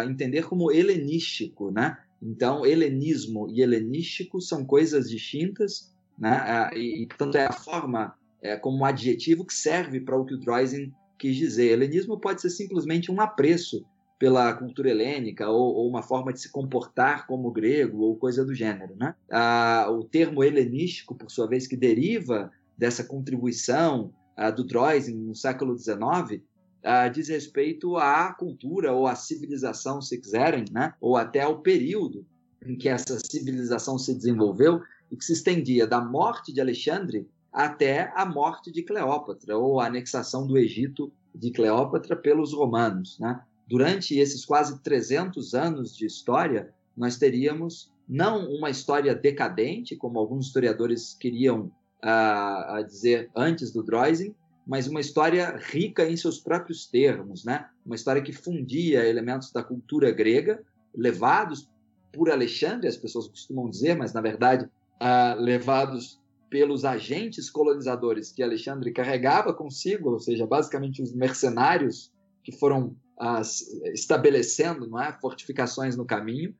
entender 0.09 0.49
como 0.49 0.73
helenístico, 0.73 1.71
né? 1.71 1.99
Então, 2.23 2.65
helenismo 2.65 3.47
e 3.51 3.61
helenístico 3.61 4.41
são 4.41 4.65
coisas 4.65 5.11
distintas, 5.11 5.93
né? 6.19 6.71
e, 6.75 7.07
portanto, 7.07 7.37
é 7.37 7.45
a 7.45 7.53
forma 7.53 8.17
é, 8.47 8.57
como 8.57 8.79
um 8.79 8.85
adjetivo 8.85 9.45
que 9.45 9.55
serve 9.55 10.01
para 10.01 10.17
o 10.17 10.25
que 10.25 10.35
o 10.35 10.39
Droysen 10.39 10.95
quis 11.19 11.37
dizer. 11.37 11.73
Helenismo 11.73 12.21
pode 12.21 12.41
ser 12.41 12.51
simplesmente 12.51 13.11
um 13.11 13.21
apreço 13.21 13.85
pela 14.19 14.53
cultura 14.55 14.91
helênica 14.91 15.49
ou, 15.49 15.75
ou, 15.75 15.89
uma 15.89 16.03
forma 16.03 16.33
de 16.33 16.41
se 16.41 16.51
comportar 16.51 17.27
como 17.27 17.51
grego 17.51 18.03
ou 18.03 18.17
coisa 18.17 18.45
do 18.45 18.55
gênero. 18.55 18.95
Né? 18.97 19.15
Ah, 19.31 19.89
o 19.91 20.05
termo 20.05 20.43
helenístico, 20.43 21.15
por 21.15 21.31
sua 21.31 21.47
vez, 21.47 21.67
que 21.67 21.77
deriva 21.77 22.51
dessa 22.79 23.05
contribuição 23.05 24.13
ah, 24.37 24.51
do 24.51 24.65
Droysen 24.65 25.17
no 25.17 25.35
século 25.35 25.77
XIX, 25.77 26.43
ah, 26.83 27.09
diz 27.09 27.29
respeito 27.29 27.97
à 27.97 28.33
cultura 28.33 28.93
ou 28.93 29.07
à 29.07 29.15
civilização, 29.15 30.01
se 30.01 30.19
quiserem, 30.19 30.65
né? 30.71 30.95
ou 31.01 31.17
até 31.17 31.43
ao 31.43 31.61
período 31.61 32.25
em 32.65 32.77
que 32.77 32.89
essa 32.89 33.19
civilização 33.19 33.99
se 33.99 34.15
desenvolveu 34.15 34.81
e 35.11 35.17
que 35.17 35.25
se 35.25 35.35
estendia 35.35 35.87
da 35.87 36.01
morte 36.01 36.53
de 36.53 36.61
Alexandre 36.61 37.29
até 37.57 38.13
a 38.15 38.27
morte 38.27 38.71
de 38.71 38.83
Cleópatra, 38.83 39.57
ou 39.57 39.81
a 39.81 39.87
anexação 39.87 40.47
do 40.47 40.59
Egito 40.59 41.11
de 41.35 41.51
Cleópatra 41.51 42.15
pelos 42.15 42.53
romanos. 42.53 43.19
Né? 43.19 43.41
Durante 43.67 44.19
esses 44.19 44.45
quase 44.45 44.79
300 44.83 45.55
anos 45.55 45.97
de 45.97 46.05
história, 46.05 46.71
nós 46.95 47.17
teríamos 47.17 47.91
não 48.07 48.47
uma 48.51 48.69
história 48.69 49.15
decadente, 49.15 49.97
como 49.97 50.19
alguns 50.19 50.49
historiadores 50.49 51.15
queriam 51.15 51.73
uh, 52.05 52.85
dizer 52.85 53.31
antes 53.35 53.73
do 53.73 53.83
Droysen, 53.83 54.37
mas 54.67 54.87
uma 54.87 55.01
história 55.01 55.57
rica 55.57 56.07
em 56.07 56.17
seus 56.17 56.39
próprios 56.39 56.85
termos, 56.87 57.43
né? 57.43 57.71
uma 57.87 57.95
história 57.95 58.21
que 58.21 58.35
fundia 58.35 59.09
elementos 59.09 59.51
da 59.51 59.63
cultura 59.63 60.11
grega, 60.11 60.63
levados 60.95 61.71
por 62.13 62.31
Alexandre, 62.31 62.87
as 62.87 62.99
pessoas 62.99 63.29
costumam 63.29 63.71
dizer, 63.71 63.97
mas 63.97 64.13
na 64.13 64.21
verdade 64.21 64.67
uh, 64.67 65.41
levados 65.41 66.21
pelos 66.49 66.85
agentes 66.85 67.51
colonizadores 67.51 68.33
que 68.33 68.43
Alexandre 68.43 68.93
carregava 68.93 69.53
consigo, 69.53 70.11
ou 70.11 70.21
seja, 70.21 70.47
basicamente 70.47 71.03
os 71.03 71.13
mercenários 71.13 72.13
que 72.43 72.53
foram 72.53 72.97
as, 73.19 73.63
estabelecendo 73.93 74.87
não 74.87 75.01
é, 75.01 75.13
fortificações 75.21 75.97
no 75.97 76.05
caminho, 76.05 76.55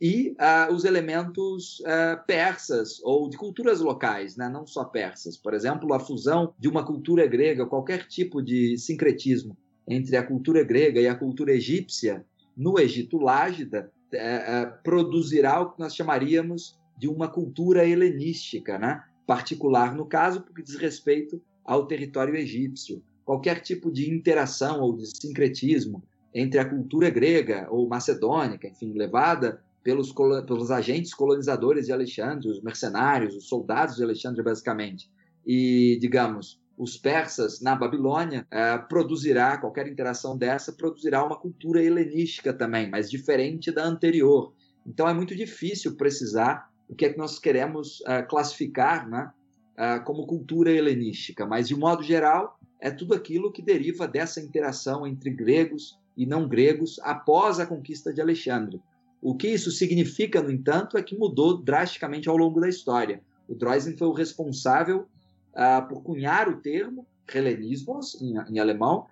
e 0.00 0.36
uh, 0.40 0.72
os 0.72 0.84
elementos 0.84 1.80
uh, 1.80 2.24
persas 2.26 3.00
ou 3.02 3.28
de 3.28 3.36
culturas 3.36 3.80
locais, 3.80 4.36
né? 4.36 4.48
não 4.48 4.64
só 4.64 4.84
persas. 4.84 5.36
Por 5.36 5.54
exemplo, 5.54 5.92
a 5.92 5.98
fusão 5.98 6.54
de 6.58 6.68
uma 6.68 6.84
cultura 6.84 7.26
grega, 7.26 7.66
qualquer 7.66 8.06
tipo 8.06 8.40
de 8.40 8.78
sincretismo 8.78 9.56
entre 9.88 10.16
a 10.16 10.22
cultura 10.22 10.62
grega 10.62 11.00
e 11.00 11.08
a 11.08 11.16
cultura 11.16 11.52
egípcia 11.52 12.24
no 12.56 12.78
Egito 12.78 13.18
Lágida 13.18 13.90
uh, 14.14 14.82
produzirá 14.84 15.60
o 15.60 15.72
que 15.72 15.80
nós 15.80 15.94
chamaríamos 15.96 16.78
de 16.96 17.08
uma 17.08 17.28
cultura 17.28 17.86
helenística, 17.86 18.78
né? 18.78 19.02
Particular 19.28 19.94
no 19.94 20.06
caso, 20.06 20.40
porque 20.40 20.62
diz 20.62 20.76
respeito 20.76 21.38
ao 21.62 21.86
território 21.86 22.34
egípcio. 22.34 23.02
Qualquer 23.26 23.60
tipo 23.60 23.92
de 23.92 24.10
interação 24.10 24.80
ou 24.80 24.96
de 24.96 25.06
sincretismo 25.06 26.02
entre 26.34 26.58
a 26.58 26.64
cultura 26.64 27.10
grega 27.10 27.68
ou 27.70 27.86
macedônica, 27.86 28.66
enfim, 28.66 28.94
levada 28.94 29.62
pelos, 29.84 30.14
pelos 30.46 30.70
agentes 30.70 31.12
colonizadores 31.12 31.84
de 31.84 31.92
Alexandre, 31.92 32.48
os 32.48 32.62
mercenários, 32.62 33.36
os 33.36 33.48
soldados 33.48 33.96
de 33.96 34.02
Alexandre, 34.02 34.42
basicamente, 34.42 35.10
e, 35.46 35.98
digamos, 36.00 36.58
os 36.78 36.96
persas 36.96 37.60
na 37.60 37.76
Babilônia, 37.76 38.46
eh, 38.50 38.78
produzirá, 38.78 39.58
qualquer 39.58 39.88
interação 39.88 40.38
dessa, 40.38 40.72
produzirá 40.72 41.22
uma 41.22 41.36
cultura 41.38 41.82
helenística 41.82 42.50
também, 42.54 42.88
mas 42.88 43.10
diferente 43.10 43.70
da 43.70 43.84
anterior. 43.84 44.54
Então 44.86 45.06
é 45.06 45.12
muito 45.12 45.36
difícil 45.36 45.96
precisar 45.96 46.70
o 46.88 46.94
que 46.94 47.04
é 47.04 47.12
que 47.12 47.18
nós 47.18 47.38
queremos 47.38 48.00
uh, 48.00 48.26
classificar 48.28 49.08
né, 49.08 49.30
uh, 49.78 50.04
como 50.04 50.26
cultura 50.26 50.70
helenística, 50.70 51.44
mas 51.44 51.68
de 51.68 51.76
modo 51.76 52.02
geral 52.02 52.58
é 52.80 52.90
tudo 52.90 53.14
aquilo 53.14 53.52
que 53.52 53.60
deriva 53.60 54.08
dessa 54.08 54.40
interação 54.40 55.06
entre 55.06 55.30
gregos 55.30 55.98
e 56.16 56.24
não 56.24 56.48
gregos 56.48 56.98
após 57.00 57.60
a 57.60 57.66
conquista 57.66 58.12
de 58.12 58.20
Alexandre. 58.20 58.80
O 59.20 59.36
que 59.36 59.48
isso 59.48 59.70
significa, 59.70 60.40
no 60.40 60.50
entanto, 60.50 60.96
é 60.96 61.02
que 61.02 61.18
mudou 61.18 61.58
drasticamente 61.58 62.28
ao 62.28 62.36
longo 62.36 62.60
da 62.60 62.68
história. 62.68 63.20
O 63.48 63.54
Droysen 63.54 63.96
foi 63.96 64.06
o 64.06 64.12
responsável 64.12 65.08
uh, 65.54 65.88
por 65.88 66.02
cunhar 66.02 66.48
o 66.48 66.60
termo 66.60 67.06
helenismos, 67.34 68.20
em, 68.22 68.38
em 68.50 68.58
alemão, 68.58 69.06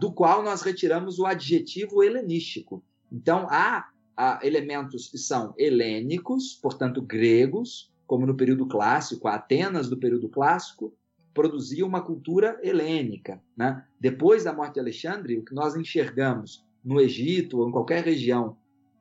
do 0.00 0.12
qual 0.12 0.42
nós 0.42 0.62
retiramos 0.62 1.18
o 1.18 1.26
adjetivo 1.26 2.02
helenístico. 2.02 2.82
Então, 3.12 3.46
há 3.48 3.91
elementos 4.42 5.08
que 5.08 5.18
são 5.18 5.54
helênicos, 5.56 6.58
portanto 6.62 7.02
gregos, 7.02 7.92
como 8.06 8.26
no 8.26 8.36
período 8.36 8.66
clássico, 8.66 9.28
a 9.28 9.34
Atenas 9.34 9.88
do 9.88 9.96
período 9.96 10.28
clássico 10.28 10.92
produzia 11.32 11.86
uma 11.86 12.02
cultura 12.02 12.58
helênica. 12.62 13.40
Né? 13.56 13.82
Depois 13.98 14.44
da 14.44 14.52
morte 14.52 14.74
de 14.74 14.80
Alexandre, 14.80 15.38
o 15.38 15.44
que 15.44 15.54
nós 15.54 15.74
enxergamos 15.76 16.64
no 16.84 17.00
Egito 17.00 17.58
ou 17.58 17.68
em 17.68 17.72
qualquer 17.72 18.04
região 18.04 18.56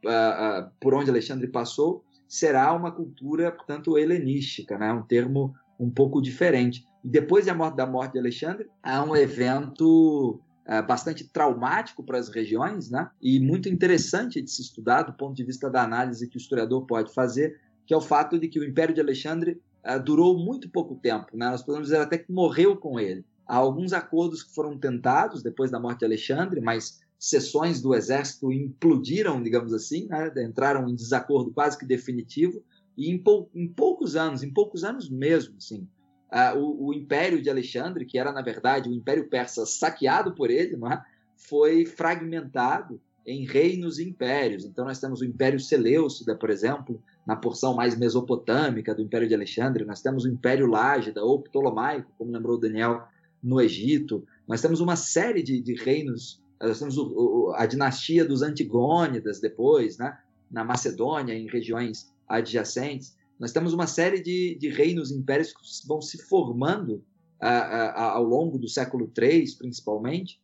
uh, 0.05 0.63
uh, 0.63 0.72
por 0.80 0.93
onde 0.93 1.09
Alexandre 1.09 1.47
passou 1.47 2.03
será 2.28 2.72
uma 2.74 2.91
cultura, 2.91 3.51
portanto, 3.51 3.97
helenística, 3.97 4.78
né? 4.78 4.93
um 4.93 5.03
termo 5.03 5.53
um 5.78 5.89
pouco 5.89 6.22
diferente. 6.22 6.86
Depois 7.03 7.47
da 7.47 7.53
morte, 7.53 7.76
da 7.76 7.86
morte 7.86 8.13
de 8.13 8.19
Alexandre, 8.19 8.69
há 8.82 9.03
um 9.03 9.15
evento 9.15 10.39
bastante 10.80 11.28
traumático 11.28 12.03
para 12.03 12.19
as 12.19 12.30
regiões 12.30 12.91
né? 12.91 13.09
e 13.19 13.39
muito 13.39 13.67
interessante 13.67 14.39
de 14.41 14.51
se 14.51 14.61
estudar 14.61 15.01
do 15.01 15.13
ponto 15.13 15.36
de 15.36 15.43
vista 15.43 15.69
da 15.69 15.84
análise 15.84 16.30
que 16.30 16.38
o 16.38 16.39
historiador 16.39 16.86
pode 16.86 17.11
fazer, 17.13 17.59
que 17.86 17.93
é 17.93 17.97
o 17.97 18.01
fato 18.01 18.39
de 18.39 18.47
que 18.47 18.59
o 18.59 18.63
Império 18.63 18.93
de 18.93 19.01
Alexandre 19.01 19.59
uh, 19.84 20.01
durou 20.01 20.38
muito 20.38 20.69
pouco 20.69 20.95
tempo. 20.95 21.36
Né? 21.36 21.49
Nós 21.49 21.63
podemos 21.63 21.88
dizer 21.88 21.99
até 21.99 22.17
que 22.17 22.32
morreu 22.32 22.78
com 22.78 22.99
ele. 22.99 23.26
Há 23.47 23.57
alguns 23.57 23.91
acordos 23.91 24.43
que 24.43 24.53
foram 24.53 24.78
tentados 24.78 25.43
depois 25.43 25.72
da 25.72 25.80
morte 25.80 25.99
de 25.99 26.05
Alexandre, 26.05 26.61
mas 26.61 27.01
seções 27.19 27.82
do 27.82 27.93
exército 27.93 28.51
implodiram, 28.51 29.43
digamos 29.43 29.74
assim, 29.74 30.07
né? 30.07 30.32
entraram 30.38 30.88
em 30.88 30.95
desacordo 30.95 31.51
quase 31.51 31.78
que 31.78 31.86
definitivo, 31.86 32.63
e 32.97 33.09
em, 33.09 33.17
pou, 33.17 33.49
em 33.53 33.67
poucos 33.67 34.15
anos, 34.15 34.43
em 34.43 34.51
poucos 34.51 34.84
anos 34.84 35.09
mesmo, 35.09 35.55
assim, 35.57 35.88
uh, 36.32 36.58
o, 36.58 36.88
o, 36.88 36.94
Império 36.94 37.42
de 37.42 37.50
Alexandre, 37.50 38.06
que 38.06 38.18
era 38.18 38.32
na 38.32 38.42
verdade 38.42 38.90
o 38.90 38.94
Império 38.94 39.28
Persa 39.30 39.66
saqueado 39.66 40.34
por 40.34 40.50
ele, 40.50 40.76
é? 40.92 41.02
foi 41.36 41.86
fragmentado 41.86 43.00
em 43.26 43.46
reinos 43.46 44.00
e 44.00 44.08
impérios. 44.08 44.66
Então 44.66 44.86
nós 44.86 45.00
temos 45.00 45.22
o 45.22 45.26
Império 45.26 45.60
Seleucida, 45.60 46.36
por 46.36 46.50
exemplo, 46.50 47.02
na 47.26 47.36
porção 47.36 47.76
mais 47.76 47.98
mesopotâmica 47.98 48.96
do 48.96 49.02
Império 49.02 49.28
de 49.28 49.36
Alexandre, 49.36 49.86
nós 49.86 50.02
temos 50.02 50.26
o 50.26 50.30
Império 50.30 50.66
Lágida 50.66 51.24
ou 51.24 51.42
Ptolomaico, 51.42 52.12
como 52.18 52.32
lembrou 52.32 52.60
Daniel, 52.60 53.04
no 53.42 53.62
Egito. 53.62 54.26
Nós 54.48 54.62
temos 54.62 54.80
uma 54.80 54.96
série 54.96 55.44
de, 55.44 55.62
de 55.62 55.76
reinos, 55.76 56.42
nós 56.60 56.80
temos 56.80 56.98
o, 56.98 57.08
o, 57.08 57.54
a 57.56 57.66
dinastia 57.66 58.26
dos 58.26 58.42
Antigônidas 58.42 59.40
depois, 59.40 59.98
né? 59.98 60.18
na 60.50 60.64
Macedônia, 60.64 61.34
em 61.34 61.48
regiões 61.48 62.12
adjacentes. 62.28 63.16
Nós 63.42 63.52
temos 63.52 63.74
uma 63.74 63.88
série 63.88 64.22
de, 64.22 64.56
de 64.60 64.70
reinos 64.70 65.10
e 65.10 65.16
impérios 65.16 65.52
que 65.52 65.88
vão 65.88 66.00
se 66.00 66.22
formando 66.28 67.04
ao 67.42 68.24
longo 68.24 68.60
do 68.60 68.70
século 68.70 69.12
III, 69.18 69.58
principalmente, 69.58 70.39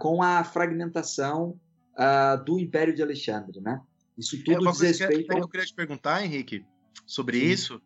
com 0.00 0.22
a 0.22 0.42
fragmentação 0.42 1.60
do 2.46 2.58
Império 2.58 2.94
de 2.94 3.02
Alexandre, 3.02 3.60
né? 3.60 3.78
Isso 4.16 4.36
é, 4.36 4.38
tudo 4.38 4.66
é, 4.66 4.72
diz 4.72 4.80
respeito. 4.80 5.28
Que 5.28 5.40
eu 5.40 5.48
queria 5.48 5.66
te 5.66 5.74
perguntar, 5.74 6.24
Henrique, 6.24 6.64
sobre 7.04 7.38
Sim. 7.38 7.46
isso. 7.46 7.82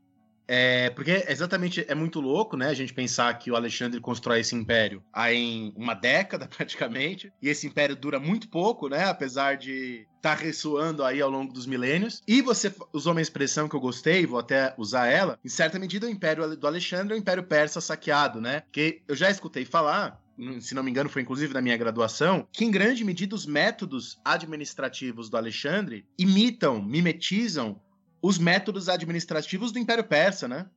É, 0.49 0.90
porque 0.90 1.24
exatamente 1.28 1.84
é 1.88 1.94
muito 1.94 2.20
louco, 2.20 2.57
né? 2.57 2.68
A 2.68 2.74
gente 2.74 2.94
pensar 2.94 3.36
que 3.38 3.51
o 3.51 3.57
Alexandre 3.57 4.01
constrói 4.01 4.40
esse 4.40 4.55
império 4.55 5.03
aí 5.12 5.36
em 5.36 5.72
uma 5.76 5.94
década 5.94 6.47
praticamente, 6.57 7.32
e 7.42 7.49
esse 7.49 7.66
império 7.66 7.97
dura 7.97 8.20
muito 8.20 8.49
pouco, 8.49 8.88
né? 8.88 9.05
Apesar 9.05 9.57
de 9.57 10.07
estar 10.16 10.36
tá 10.36 10.42
ressoando 10.42 11.05
aí 11.05 11.20
ao 11.20 11.30
longo 11.30 11.53
dos 11.53 11.66
milênios. 11.66 12.22
E 12.26 12.40
você 12.40 12.72
usou 12.92 13.12
uma 13.12 13.22
expressão 13.22 13.68
que 13.68 13.74
eu 13.74 13.80
gostei, 13.80 14.26
vou 14.26 14.38
até 14.38 14.74
usar 14.76 15.07
ela. 15.07 15.38
Em 15.44 15.49
certa 15.49 15.78
medida, 15.78 16.07
o 16.07 16.11
império 16.11 16.57
do 16.57 16.66
Alexandre 16.66 17.14
é 17.14 17.16
o 17.16 17.20
império 17.20 17.42
persa 17.42 17.80
saqueado, 17.80 18.40
né? 18.40 18.62
Que 18.70 19.03
eu 19.09 19.16
já 19.16 19.30
escutei 19.30 19.64
falar 19.64 20.20
se 20.61 20.74
não 20.74 20.82
me 20.82 20.90
engano, 20.90 21.09
foi 21.09 21.22
inclusive 21.22 21.55
na 21.55 21.62
minha 21.62 21.76
graduação, 21.76 22.47
que 22.53 22.64
em 22.64 22.70
grande 22.70 23.05
medida 23.05 23.34
os 23.34 23.47
métodos 23.47 24.18
administrativos 24.24 25.30
do 25.30 25.36
Alexandre 25.36 26.07
imitam, 26.18 26.82
mimetizam 26.82 27.80
os 28.22 28.38
métodos 28.38 28.88
administrativos 28.88 29.72
do 29.72 29.78
Império 29.78 30.04
Persa, 30.04 30.48
né? 30.48 30.68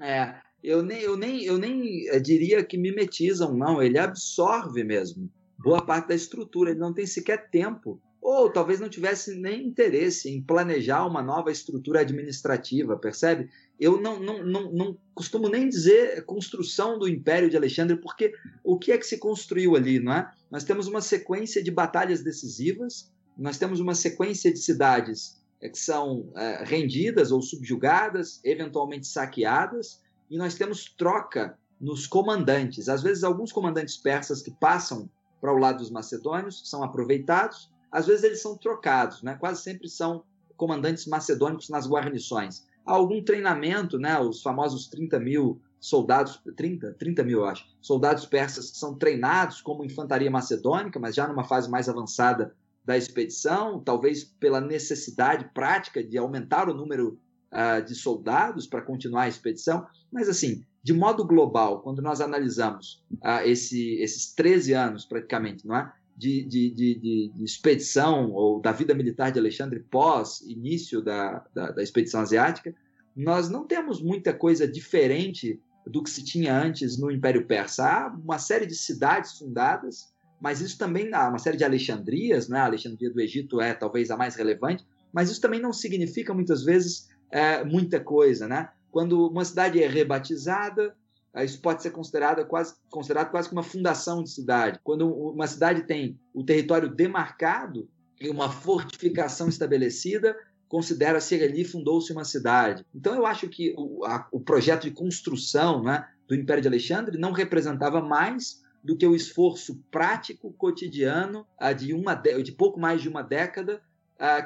É, 0.00 0.34
eu 0.62 0.82
nem, 0.82 1.00
eu 1.00 1.16
nem, 1.16 1.44
eu 1.44 1.58
nem 1.58 2.08
eh, 2.08 2.18
diria 2.18 2.64
que 2.64 2.76
mimetizam, 2.76 3.56
não. 3.56 3.82
Ele 3.82 3.98
absorve 3.98 4.82
mesmo 4.82 5.30
boa 5.58 5.84
parte 5.84 6.08
da 6.08 6.14
estrutura. 6.14 6.70
Ele 6.70 6.80
não 6.80 6.92
tem 6.92 7.06
sequer 7.06 7.50
tempo, 7.50 8.00
ou 8.20 8.50
talvez 8.50 8.80
não 8.80 8.88
tivesse 8.88 9.36
nem 9.36 9.66
interesse 9.66 10.28
em 10.28 10.42
planejar 10.42 11.06
uma 11.06 11.22
nova 11.22 11.50
estrutura 11.50 12.00
administrativa, 12.00 12.96
percebe? 12.96 13.48
Eu 13.78 14.00
não, 14.00 14.20
não, 14.20 14.44
não, 14.44 14.72
não 14.72 14.98
costumo 15.14 15.48
nem 15.48 15.68
dizer 15.68 16.24
construção 16.24 16.98
do 16.98 17.08
Império 17.08 17.48
de 17.48 17.56
Alexandre, 17.56 17.96
porque 17.96 18.32
o 18.64 18.78
que 18.78 18.92
é 18.92 18.98
que 18.98 19.06
se 19.06 19.18
construiu 19.18 19.76
ali, 19.76 20.00
não 20.00 20.12
é? 20.12 20.30
Nós 20.50 20.64
temos 20.64 20.88
uma 20.88 21.00
sequência 21.00 21.62
de 21.62 21.70
batalhas 21.70 22.22
decisivas, 22.22 23.10
nós 23.36 23.56
temos 23.56 23.78
uma 23.78 23.94
sequência 23.94 24.52
de 24.52 24.58
cidades 24.58 25.38
que 25.60 25.78
são 25.78 26.30
é, 26.36 26.62
rendidas 26.64 27.32
ou 27.32 27.42
subjugadas, 27.42 28.40
eventualmente 28.44 29.06
saqueadas, 29.06 30.00
e 30.30 30.36
nós 30.36 30.54
temos 30.54 30.84
troca 30.84 31.58
nos 31.80 32.06
comandantes. 32.06 32.88
Às 32.88 33.02
vezes, 33.02 33.24
alguns 33.24 33.52
comandantes 33.52 33.96
persas 33.96 34.42
que 34.42 34.50
passam 34.50 35.08
para 35.40 35.52
o 35.52 35.58
lado 35.58 35.78
dos 35.78 35.90
macedônios 35.90 36.68
são 36.68 36.82
aproveitados, 36.82 37.70
às 37.90 38.06
vezes 38.06 38.24
eles 38.24 38.42
são 38.42 38.56
trocados, 38.56 39.22
né? 39.22 39.36
quase 39.36 39.62
sempre 39.62 39.88
são 39.88 40.22
comandantes 40.56 41.06
macedônicos 41.06 41.68
nas 41.68 41.88
guarnições. 41.88 42.66
Há 42.84 42.92
algum 42.92 43.22
treinamento, 43.22 43.98
né? 43.98 44.18
os 44.20 44.42
famosos 44.42 44.88
30 44.88 45.18
mil 45.20 45.60
soldados, 45.80 46.40
30, 46.56 46.94
30 46.98 47.22
mil, 47.22 47.40
eu 47.40 47.46
acho, 47.46 47.64
soldados 47.80 48.26
persas 48.26 48.70
são 48.74 48.94
treinados 48.94 49.60
como 49.62 49.84
infantaria 49.84 50.30
macedônica, 50.30 50.98
mas 50.98 51.14
já 51.14 51.26
numa 51.28 51.44
fase 51.44 51.70
mais 51.70 51.88
avançada 51.88 52.54
da 52.88 52.96
expedição, 52.96 53.78
talvez 53.78 54.24
pela 54.24 54.62
necessidade 54.62 55.50
prática 55.52 56.02
de 56.02 56.16
aumentar 56.16 56.70
o 56.70 56.74
número 56.74 57.20
uh, 57.52 57.84
de 57.84 57.94
soldados 57.94 58.66
para 58.66 58.80
continuar 58.80 59.24
a 59.24 59.28
expedição. 59.28 59.86
Mas, 60.10 60.26
assim, 60.26 60.64
de 60.82 60.94
modo 60.94 61.22
global, 61.22 61.82
quando 61.82 62.00
nós 62.00 62.22
analisamos 62.22 63.04
uh, 63.16 63.44
esse, 63.44 63.96
esses 63.96 64.32
13 64.32 64.72
anos, 64.72 65.04
praticamente, 65.04 65.66
não 65.66 65.76
é? 65.76 65.92
De, 66.16 66.42
de, 66.44 66.70
de, 66.70 67.30
de, 67.34 67.44
expedição 67.44 68.32
ou 68.32 68.58
da 68.58 68.72
vida 68.72 68.94
militar 68.94 69.30
de 69.30 69.38
Alexandre 69.38 69.80
pós 69.80 70.40
início 70.40 71.02
da, 71.02 71.44
da, 71.54 71.70
da 71.72 71.82
expedição 71.82 72.22
asiática, 72.22 72.74
nós 73.14 73.50
não 73.50 73.66
temos 73.66 74.02
muita 74.02 74.32
coisa 74.32 74.66
diferente 74.66 75.60
do 75.86 76.02
que 76.02 76.08
se 76.08 76.24
tinha 76.24 76.58
antes 76.58 76.96
no 76.98 77.10
Império 77.10 77.46
Persa. 77.46 77.84
Há 77.86 78.08
uma 78.08 78.38
série 78.38 78.64
de 78.64 78.74
cidades 78.74 79.38
fundadas, 79.38 80.10
mas 80.40 80.60
isso 80.60 80.78
também 80.78 81.12
há 81.12 81.28
uma 81.28 81.38
série 81.38 81.56
de 81.56 81.64
Alexandrias, 81.64 82.48
né? 82.48 82.58
a 82.58 82.64
Alexandria 82.64 83.10
do 83.10 83.20
Egito 83.20 83.60
é 83.60 83.74
talvez 83.74 84.10
a 84.10 84.16
mais 84.16 84.36
relevante, 84.36 84.86
mas 85.12 85.30
isso 85.30 85.40
também 85.40 85.60
não 85.60 85.72
significa 85.72 86.32
muitas 86.32 86.62
vezes 86.62 87.08
é, 87.30 87.64
muita 87.64 87.98
coisa. 88.00 88.46
Né? 88.46 88.68
Quando 88.90 89.28
uma 89.28 89.44
cidade 89.44 89.82
é 89.82 89.88
rebatizada, 89.88 90.94
é, 91.34 91.44
isso 91.44 91.60
pode 91.60 91.82
ser 91.82 91.90
considerado 91.90 92.46
quase, 92.46 92.74
considerado 92.90 93.30
quase 93.30 93.48
como 93.48 93.60
uma 93.60 93.68
fundação 93.68 94.22
de 94.22 94.30
cidade. 94.30 94.80
Quando 94.82 95.08
uma 95.12 95.46
cidade 95.46 95.82
tem 95.82 96.18
o 96.32 96.44
território 96.44 96.88
demarcado 96.88 97.88
e 98.20 98.28
uma 98.28 98.50
fortificação 98.50 99.48
estabelecida, 99.48 100.36
considera-se 100.68 101.36
que 101.36 101.44
ali 101.44 101.64
fundou-se 101.64 102.12
uma 102.12 102.24
cidade. 102.24 102.84
Então 102.94 103.14
eu 103.14 103.26
acho 103.26 103.48
que 103.48 103.74
o, 103.76 104.04
a, 104.04 104.26
o 104.30 104.40
projeto 104.40 104.82
de 104.82 104.90
construção 104.90 105.82
né, 105.82 106.06
do 106.28 106.34
Império 106.34 106.62
de 106.62 106.68
Alexandre 106.68 107.18
não 107.18 107.32
representava 107.32 108.00
mais 108.00 108.62
do 108.88 108.96
que 108.96 109.06
o 109.06 109.14
esforço 109.14 109.84
prático 109.90 110.50
cotidiano 110.54 111.46
de, 111.76 111.92
uma 111.92 112.14
de 112.14 112.52
pouco 112.52 112.80
mais 112.80 113.02
de 113.02 113.08
uma 113.08 113.22
década 113.22 113.82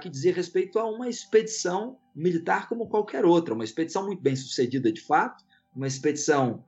que 0.02 0.10
dizia 0.10 0.34
respeito 0.34 0.78
a 0.80 0.84
uma 0.84 1.08
expedição 1.08 1.96
militar 2.14 2.68
como 2.68 2.88
qualquer 2.88 3.24
outra, 3.24 3.54
uma 3.54 3.62
expedição 3.62 4.04
muito 4.04 4.20
bem 4.20 4.34
sucedida 4.34 4.92
de 4.92 5.00
fato, 5.00 5.44
uma 5.74 5.86
expedição 5.86 6.64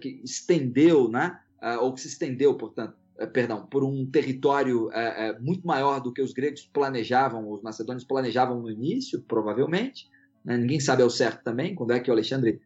que 0.00 0.20
estendeu, 0.22 1.08
né, 1.08 1.40
ou 1.80 1.94
que 1.94 2.02
se 2.02 2.08
estendeu, 2.08 2.54
portanto, 2.54 2.94
eh, 3.16 3.26
perdão, 3.26 3.66
por 3.66 3.84
um 3.84 4.06
território 4.06 4.90
eh, 4.92 5.28
eh, 5.28 5.38
muito 5.40 5.66
maior 5.66 6.00
do 6.00 6.12
que 6.12 6.20
os 6.20 6.32
gregos 6.32 6.68
planejavam, 6.72 7.48
os 7.48 7.62
macedônios 7.62 8.04
planejavam 8.04 8.60
no 8.60 8.70
início, 8.70 9.22
provavelmente. 9.22 10.10
Né? 10.44 10.56
Ninguém 10.56 10.80
sabe 10.80 11.02
ao 11.02 11.10
certo 11.10 11.42
também 11.44 11.74
quando 11.74 11.92
é 11.92 12.00
que 12.00 12.10
o 12.10 12.12
Alexandre 12.12 12.60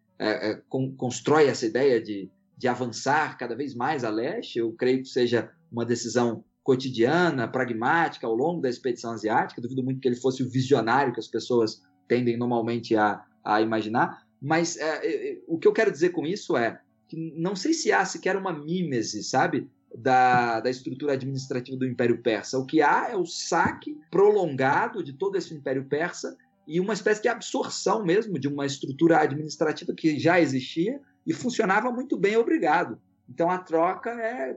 constrói 0.97 1.47
essa 1.47 1.65
ideia 1.65 2.03
de 2.03 2.29
de 2.59 2.67
avançar 2.67 3.39
cada 3.39 3.55
vez 3.55 3.73
mais 3.75 4.03
a 4.03 4.11
leste. 4.11 4.59
Eu 4.59 4.73
creio 4.73 4.99
que 4.99 5.09
seja 5.09 5.51
uma 5.71 5.87
decisão 5.87 6.45
cotidiana, 6.65 7.47
pragmática, 7.47 8.27
ao 8.27 8.35
longo 8.35 8.61
da 8.61 8.69
expedição 8.69 9.13
asiática. 9.13 9.63
Duvido 9.63 9.85
muito 9.85 10.01
que 10.01 10.09
ele 10.09 10.17
fosse 10.17 10.43
o 10.43 10.51
visionário 10.51 11.13
que 11.13 11.21
as 11.21 11.29
pessoas 11.29 11.81
tendem 12.09 12.37
normalmente 12.37 12.97
a, 12.97 13.25
a 13.45 13.63
imaginar. 13.63 14.27
Mas 14.43 14.77
é, 14.77 15.07
é, 15.07 15.33
é, 15.33 15.39
o 15.47 15.57
que 15.57 15.69
eu 15.69 15.73
quero 15.73 15.93
dizer 15.93 16.11
com 16.11 16.27
isso 16.27 16.57
é 16.57 16.81
que 17.07 17.17
não 17.37 17.55
sei 17.55 17.73
se 17.73 17.93
há 17.93 18.05
sequer 18.05 18.37
uma 18.37 18.53
mímese, 18.53 19.23
sabe? 19.23 19.71
Da, 19.97 20.61
da 20.61 20.69
estrutura 20.69 21.15
administrativa 21.15 21.79
do 21.79 21.87
Império 21.87 22.21
Persa. 22.21 22.59
O 22.59 22.67
que 22.67 22.83
há 22.83 23.09
é 23.11 23.17
o 23.17 23.25
saque 23.25 23.97
prolongado 24.11 25.03
de 25.03 25.15
todo 25.15 25.37
esse 25.37 25.55
Império 25.55 25.87
Persa 25.87 26.37
e 26.67 26.79
uma 26.79 26.93
espécie 26.93 27.23
de 27.23 27.29
absorção 27.29 28.05
mesmo 28.05 28.39
de 28.39 28.47
uma 28.47 28.67
estrutura 28.67 29.21
administrativa 29.21 29.95
que 29.95 30.19
já 30.19 30.39
existia 30.39 31.01
e 31.29 31.33
funcionava 31.35 31.93
muito 31.93 32.17
bem, 32.17 32.37
obrigado. 32.37 32.99
Então 33.29 33.51
a 33.51 33.59
troca 33.59 34.11
é 34.11 34.57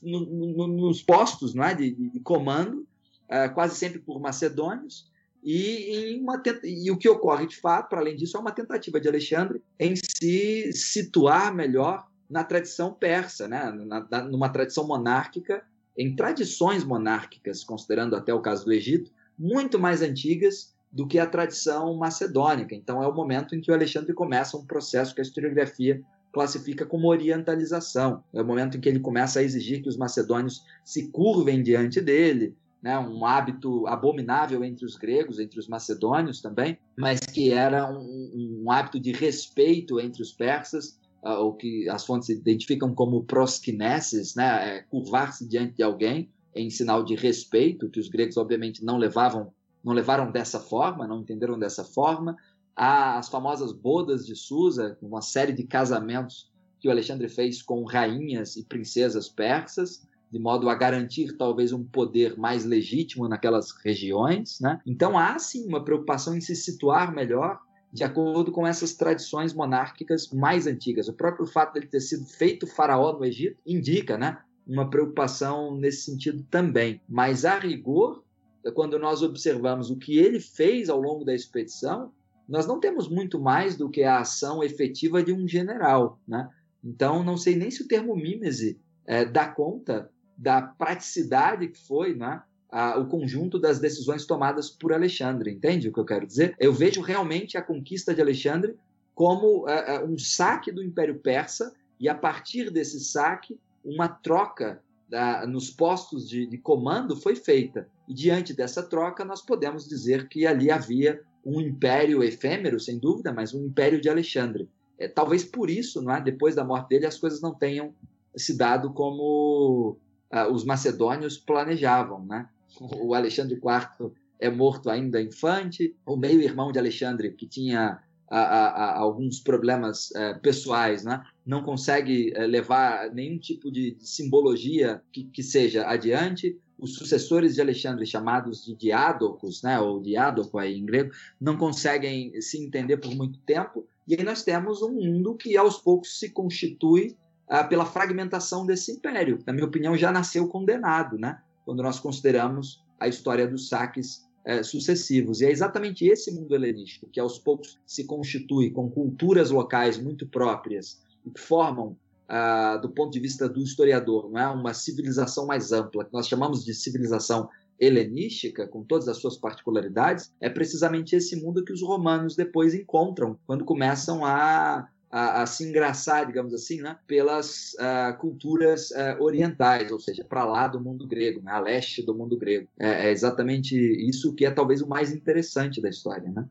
nos 0.00 1.02
postos 1.02 1.52
não 1.52 1.64
é, 1.64 1.74
de, 1.74 1.90
de 1.90 2.20
comando, 2.20 2.86
é, 3.28 3.48
quase 3.48 3.76
sempre 3.76 3.98
por 3.98 4.20
macedônios, 4.20 5.10
E, 5.42 6.18
uma 6.20 6.42
e 6.64 6.90
o 6.90 6.96
que 6.96 7.08
ocorre 7.08 7.46
de 7.46 7.56
fato, 7.56 7.88
para 7.88 8.00
além 8.00 8.16
disso, 8.16 8.36
é 8.36 8.40
uma 8.40 8.52
tentativa 8.52 9.00
de 9.00 9.08
Alexandre 9.08 9.62
em 9.78 9.94
se 9.94 10.72
situar 10.72 11.54
melhor 11.54 12.06
na 12.28 12.42
tradição 12.42 12.92
persa, 12.92 13.46
né? 13.46 13.70
Na, 13.70 14.06
na, 14.10 14.22
numa 14.22 14.48
tradição 14.48 14.86
monárquica, 14.86 15.64
em 15.96 16.16
tradições 16.16 16.84
monárquicas, 16.84 17.64
considerando 17.64 18.16
até 18.16 18.34
o 18.34 18.42
caso 18.42 18.64
do 18.64 18.72
Egito, 18.72 19.10
muito 19.38 19.78
mais 19.78 20.02
antigas 20.02 20.74
do 20.92 21.06
que 21.06 21.18
a 21.18 21.26
tradição 21.26 21.96
macedônica. 21.96 22.74
Então 22.74 23.02
é 23.02 23.06
o 23.06 23.14
momento 23.14 23.54
em 23.54 23.60
que 23.60 23.70
o 23.70 23.74
Alexandre 23.74 24.14
começa 24.14 24.56
um 24.56 24.64
processo 24.64 25.14
que 25.14 25.20
a 25.20 25.24
historiografia 25.24 26.02
classifica 26.32 26.84
como 26.84 27.08
orientalização. 27.08 28.22
É 28.34 28.42
o 28.42 28.44
momento 28.44 28.76
em 28.76 28.80
que 28.80 28.88
ele 28.88 29.00
começa 29.00 29.40
a 29.40 29.42
exigir 29.42 29.82
que 29.82 29.88
os 29.88 29.96
macedônios 29.96 30.62
se 30.84 31.10
curvem 31.10 31.62
diante 31.62 32.00
dele, 32.00 32.54
né, 32.82 32.98
um 32.98 33.24
hábito 33.24 33.86
abominável 33.86 34.62
entre 34.62 34.84
os 34.84 34.96
gregos, 34.96 35.38
entre 35.38 35.58
os 35.58 35.66
macedônios 35.66 36.40
também, 36.42 36.78
mas 36.96 37.20
que 37.20 37.50
era 37.50 37.90
um, 37.90 38.62
um 38.62 38.70
hábito 38.70 39.00
de 39.00 39.12
respeito 39.12 39.98
entre 39.98 40.22
os 40.22 40.30
persas, 40.30 41.00
uh, 41.24 41.40
o 41.40 41.54
que 41.54 41.88
as 41.88 42.04
fontes 42.04 42.28
identificam 42.28 42.94
como 42.94 43.24
proskinesis, 43.24 44.34
né, 44.34 44.76
é 44.76 44.82
curvar-se 44.82 45.48
diante 45.48 45.76
de 45.76 45.82
alguém 45.82 46.30
em 46.54 46.70
sinal 46.70 47.02
de 47.02 47.14
respeito, 47.14 47.88
que 47.88 47.98
os 47.98 48.08
gregos 48.08 48.36
obviamente 48.36 48.84
não 48.84 48.98
levavam, 48.98 49.52
não 49.86 49.94
levaram 49.94 50.32
dessa 50.32 50.58
forma, 50.58 51.06
não 51.06 51.20
entenderam 51.20 51.56
dessa 51.56 51.84
forma. 51.84 52.36
Há 52.74 53.18
as 53.18 53.28
famosas 53.28 53.70
bodas 53.70 54.26
de 54.26 54.34
Susa, 54.34 54.98
uma 55.00 55.22
série 55.22 55.52
de 55.52 55.62
casamentos 55.62 56.50
que 56.80 56.88
o 56.88 56.90
Alexandre 56.90 57.28
fez 57.28 57.62
com 57.62 57.84
rainhas 57.84 58.56
e 58.56 58.64
princesas 58.64 59.28
persas, 59.28 60.04
de 60.28 60.40
modo 60.40 60.68
a 60.68 60.74
garantir 60.74 61.36
talvez 61.36 61.72
um 61.72 61.84
poder 61.84 62.36
mais 62.36 62.64
legítimo 62.64 63.28
naquelas 63.28 63.70
regiões. 63.84 64.58
Né? 64.60 64.80
Então 64.84 65.16
há 65.16 65.38
sim 65.38 65.64
uma 65.68 65.84
preocupação 65.84 66.36
em 66.36 66.40
se 66.40 66.56
situar 66.56 67.14
melhor 67.14 67.60
de 67.92 68.02
acordo 68.02 68.50
com 68.50 68.66
essas 68.66 68.92
tradições 68.94 69.54
monárquicas 69.54 70.28
mais 70.32 70.66
antigas. 70.66 71.06
O 71.06 71.14
próprio 71.14 71.46
fato 71.46 71.74
de 71.74 71.78
ele 71.78 71.86
ter 71.86 72.00
sido 72.00 72.26
feito 72.26 72.66
faraó 72.66 73.12
no 73.12 73.24
Egito 73.24 73.56
indica 73.64 74.18
né, 74.18 74.36
uma 74.66 74.90
preocupação 74.90 75.76
nesse 75.76 76.02
sentido 76.02 76.44
também. 76.50 77.00
Mas, 77.08 77.44
a 77.44 77.56
rigor, 77.56 78.25
quando 78.74 78.98
nós 78.98 79.22
observamos 79.22 79.90
o 79.90 79.96
que 79.96 80.18
ele 80.18 80.40
fez 80.40 80.88
ao 80.88 81.00
longo 81.00 81.24
da 81.24 81.34
expedição, 81.34 82.12
nós 82.48 82.66
não 82.66 82.78
temos 82.78 83.08
muito 83.08 83.40
mais 83.40 83.76
do 83.76 83.90
que 83.90 84.02
a 84.02 84.20
ação 84.20 84.62
efetiva 84.62 85.22
de 85.22 85.32
um 85.32 85.46
general. 85.46 86.20
Né? 86.26 86.48
Então, 86.82 87.24
não 87.24 87.36
sei 87.36 87.56
nem 87.56 87.70
se 87.70 87.82
o 87.82 87.88
termo 87.88 88.14
mímese 88.14 88.78
é, 89.04 89.24
dá 89.24 89.48
conta 89.48 90.10
da 90.36 90.62
praticidade 90.62 91.68
que 91.68 91.78
foi 91.78 92.14
né, 92.14 92.42
a, 92.70 92.98
o 92.98 93.06
conjunto 93.08 93.58
das 93.58 93.78
decisões 93.78 94.26
tomadas 94.26 94.70
por 94.70 94.92
Alexandre. 94.92 95.50
Entende 95.50 95.88
o 95.88 95.92
que 95.92 95.98
eu 95.98 96.04
quero 96.04 96.26
dizer? 96.26 96.54
Eu 96.58 96.72
vejo 96.72 97.00
realmente 97.00 97.56
a 97.56 97.62
conquista 97.62 98.14
de 98.14 98.20
Alexandre 98.20 98.76
como 99.14 99.68
é, 99.68 99.96
é 99.96 100.04
um 100.04 100.18
saque 100.18 100.70
do 100.70 100.82
Império 100.82 101.18
Persa 101.18 101.74
e, 101.98 102.08
a 102.08 102.14
partir 102.14 102.70
desse 102.70 103.00
saque, 103.00 103.58
uma 103.84 104.08
troca 104.08 104.82
da, 105.08 105.46
nos 105.46 105.70
postos 105.70 106.28
de, 106.28 106.46
de 106.46 106.58
comando 106.58 107.16
foi 107.16 107.34
feita. 107.34 107.88
E 108.08 108.14
diante 108.14 108.54
dessa 108.54 108.82
troca, 108.82 109.24
nós 109.24 109.42
podemos 109.42 109.88
dizer 109.88 110.28
que 110.28 110.46
ali 110.46 110.70
havia 110.70 111.20
um 111.44 111.60
império 111.60 112.22
efêmero, 112.22 112.78
sem 112.80 112.98
dúvida, 112.98 113.32
mas 113.32 113.54
um 113.54 113.64
império 113.64 114.00
de 114.00 114.08
Alexandre. 114.08 114.68
É, 114.98 115.08
talvez 115.08 115.44
por 115.44 115.70
isso, 115.70 116.02
não 116.02 116.14
é? 116.14 116.20
depois 116.20 116.54
da 116.54 116.64
morte 116.64 116.88
dele, 116.88 117.06
as 117.06 117.18
coisas 117.18 117.40
não 117.40 117.54
tenham 117.54 117.94
se 118.36 118.56
dado 118.56 118.92
como 118.92 119.96
uh, 120.32 120.52
os 120.52 120.64
macedônios 120.64 121.36
planejavam. 121.36 122.24
Né? 122.24 122.48
O 123.00 123.14
Alexandre 123.14 123.54
IV 123.54 124.12
é 124.38 124.50
morto 124.50 124.90
ainda 124.90 125.20
infante, 125.20 125.94
o 126.04 126.16
meio-irmão 126.16 126.70
de 126.70 126.78
Alexandre, 126.78 127.30
que 127.32 127.46
tinha 127.46 128.02
a, 128.28 128.38
a, 128.38 128.66
a 128.66 128.98
alguns 128.98 129.40
problemas 129.40 130.14
é, 130.14 130.34
pessoais, 130.34 131.04
né? 131.04 131.22
não 131.44 131.62
consegue 131.62 132.32
é, 132.34 132.46
levar 132.46 133.10
nenhum 133.12 133.38
tipo 133.38 133.70
de, 133.70 133.96
simbologia 134.00 135.00
que, 135.12 135.24
que, 135.24 135.42
seja 135.42 135.86
adiante. 135.86 136.58
Os 136.78 136.94
sucessores 136.94 137.54
de 137.54 137.60
Alexandre, 137.60 138.04
chamados 138.04 138.64
de 138.64 138.74
diádocos, 138.74 139.62
né, 139.62 139.80
ou 139.80 140.00
diádoco 140.00 140.58
aí 140.58 140.78
em 140.78 140.84
grego, 140.84 141.10
não 141.40 141.56
conseguem 141.56 142.38
se 142.40 142.62
entender 142.62 142.98
por 142.98 143.14
muito 143.14 143.38
tempo. 143.40 143.86
E 144.06 144.14
aí 144.14 144.22
nós 144.22 144.42
temos 144.42 144.82
um 144.82 144.92
mundo 144.92 145.34
que 145.34 145.56
aos 145.56 145.78
poucos 145.78 146.18
se 146.18 146.30
constitui 146.30 147.16
ah, 147.48 147.64
pela 147.64 147.86
fragmentação 147.86 148.66
desse 148.66 148.92
império. 148.92 149.38
Na 149.46 149.52
minha 149.52 149.66
opinião, 149.66 149.96
já 149.96 150.12
nasceu 150.12 150.46
condenado, 150.48 151.18
né? 151.18 151.40
quando 151.66 151.82
nós 151.82 151.98
consideramos 151.98 152.80
a 152.98 153.08
história 153.08 153.46
dos 153.46 153.68
saques 153.68 154.24
é, 154.44 154.62
sucessivos. 154.62 155.40
E 155.40 155.46
é 155.46 155.50
exatamente 155.50 156.06
esse 156.06 156.32
mundo 156.32 156.54
helenístico 156.54 157.08
que 157.08 157.18
aos 157.18 157.38
poucos 157.38 157.76
se 157.84 158.04
constitui 158.04 158.70
com 158.70 158.88
culturas 158.88 159.50
locais 159.50 159.98
muito 159.98 160.26
próprias 160.26 161.02
que 161.34 161.40
formam, 161.40 161.96
ah, 162.28 162.76
do 162.76 162.90
ponto 162.90 163.12
de 163.12 163.20
vista 163.20 163.48
do 163.48 163.62
historiador, 163.62 164.30
não 164.30 164.38
é 164.38 164.48
uma 164.48 164.74
civilização 164.74 165.46
mais 165.46 165.72
ampla, 165.72 166.04
que 166.04 166.12
nós 166.12 166.28
chamamos 166.28 166.64
de 166.64 166.74
civilização 166.74 167.48
helenística, 167.78 168.66
com 168.66 168.82
todas 168.82 169.06
as 169.06 169.18
suas 169.18 169.36
particularidades, 169.36 170.32
é 170.40 170.48
precisamente 170.48 171.14
esse 171.14 171.36
mundo 171.36 171.64
que 171.64 171.72
os 171.72 171.82
romanos 171.82 172.34
depois 172.34 172.74
encontram 172.74 173.38
quando 173.46 173.64
começam 173.64 174.24
a 174.24 174.88
a, 175.10 175.42
a, 175.42 175.46
se 175.46 175.64
engraçar, 175.64 176.26
digamos 176.26 176.52
assim, 176.52 176.80
né, 176.82 176.98
pelas 177.06 177.74
uh, 177.74 178.16
culturas 178.18 178.90
uh, 178.90 179.22
orientais, 179.22 179.90
ou 179.90 179.98
seja, 179.98 180.24
para 180.24 180.44
lá 180.44 180.66
do 180.66 180.80
mundo 180.80 181.06
grego, 181.06 181.40
né, 181.42 181.52
a 181.52 181.60
leste 181.60 182.02
do 182.02 182.14
mundo 182.14 182.36
grego. 182.36 182.68
É, 182.78 183.06
é, 183.06 183.10
exatamente 183.12 183.74
isso 183.76 184.34
que 184.34 184.44
é 184.44 184.50
talvez 184.50 184.82
o 184.82 184.88
mais 184.88 185.12
interessante 185.12 185.80
da 185.80 185.88
história, 185.88 186.30
né? 186.30 186.46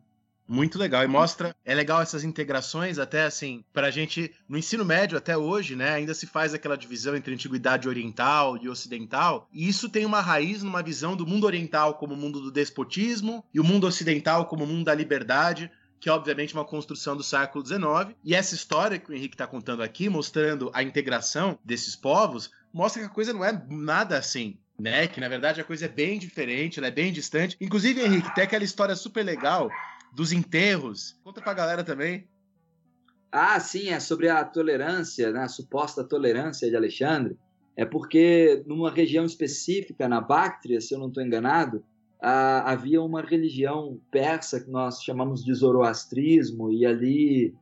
Muito 0.48 0.78
legal 0.78 1.04
e 1.04 1.08
mostra, 1.08 1.56
é 1.66 1.74
legal 1.74 2.02
essas 2.02 2.24
integrações 2.24 3.00
até 3.00 3.24
assim, 3.24 3.64
para 3.74 3.88
a 3.88 3.92
gente 3.92 4.32
no 4.48 4.58
ensino 4.58 4.86
médio 4.86 5.18
até 5.18 5.36
hoje, 5.36 5.76
né, 5.76 5.90
ainda 5.90 6.14
se 6.14 6.28
faz 6.28 6.54
aquela 6.54 6.78
divisão 6.78 7.16
entre 7.16 7.34
antiguidade 7.34 7.90
oriental 7.90 8.56
e 8.62 8.70
ocidental, 8.70 9.50
e 9.52 9.68
isso 9.68 9.90
tem 9.90 10.06
uma 10.06 10.22
raiz 10.22 10.62
numa 10.62 10.84
visão 10.84 11.16
do 11.16 11.26
mundo 11.26 11.46
oriental 11.46 11.96
como 11.96 12.14
o 12.14 12.18
mundo 12.18 12.40
do 12.40 12.52
despotismo 12.52 13.44
e 13.52 13.60
o 13.60 13.64
mundo 13.64 13.88
ocidental 13.88 14.46
como 14.46 14.64
o 14.64 14.68
mundo 14.68 14.86
da 14.86 14.94
liberdade, 14.94 15.72
que 16.00 16.10
é 16.10 16.12
obviamente 16.12 16.54
uma 16.54 16.64
construção 16.64 17.18
do 17.18 17.24
século 17.24 17.66
XIX. 17.66 18.16
E 18.24 18.36
essa 18.36 18.54
história 18.54 19.00
que 19.00 19.10
o 19.10 19.14
Henrique 19.16 19.34
está 19.34 19.48
contando 19.48 19.82
aqui, 19.82 20.08
mostrando 20.08 20.70
a 20.72 20.84
integração 20.84 21.58
desses 21.66 21.96
povos, 21.96 22.52
mostra 22.72 23.02
que 23.02 23.08
a 23.08 23.12
coisa 23.12 23.34
não 23.34 23.44
é 23.44 23.66
nada 23.70 24.16
assim. 24.16 24.60
Né? 24.78 25.08
Que 25.08 25.22
na 25.22 25.30
verdade 25.30 25.62
a 25.62 25.64
coisa 25.64 25.86
é 25.86 25.88
bem 25.88 26.20
diferente, 26.20 26.78
ela 26.78 26.90
é 26.90 26.92
bem 26.92 27.12
distante. 27.12 27.58
Inclusive, 27.60 28.02
Henrique, 28.02 28.36
tem 28.36 28.44
aquela 28.44 28.64
história 28.64 28.96
super 28.96 29.24
legal 29.24 29.72
dos 30.16 30.32
enterros. 30.32 31.20
Conta 31.24 31.42
pra 31.42 31.54
galera 31.54 31.84
também. 31.84 32.28
Ah, 33.32 33.60
sim, 33.60 33.90
é 33.90 34.00
sobre 34.00 34.30
a 34.30 34.46
tolerância, 34.46 35.30
né? 35.32 35.42
a 35.42 35.48
suposta 35.50 36.04
tolerância 36.04 36.70
de 36.70 36.76
Alexandre. 36.76 37.38
É 37.76 37.84
porque 37.84 38.64
numa 38.66 38.90
região 38.90 39.26
específica, 39.26 40.08
na 40.08 40.22
Báctria, 40.22 40.80
se 40.80 40.94
eu 40.94 41.00
não 41.00 41.10
estou 41.10 41.22
enganado, 41.22 41.84
havia 42.22 43.02
uma 43.02 43.22
religião 43.22 44.00
persa 44.10 44.64
que 44.64 44.72
nós 44.72 45.04
chamamos 45.04 45.44
de 45.44 45.54
zoroastrismo, 45.54 46.72
e 46.72 46.86
ali 46.86 47.54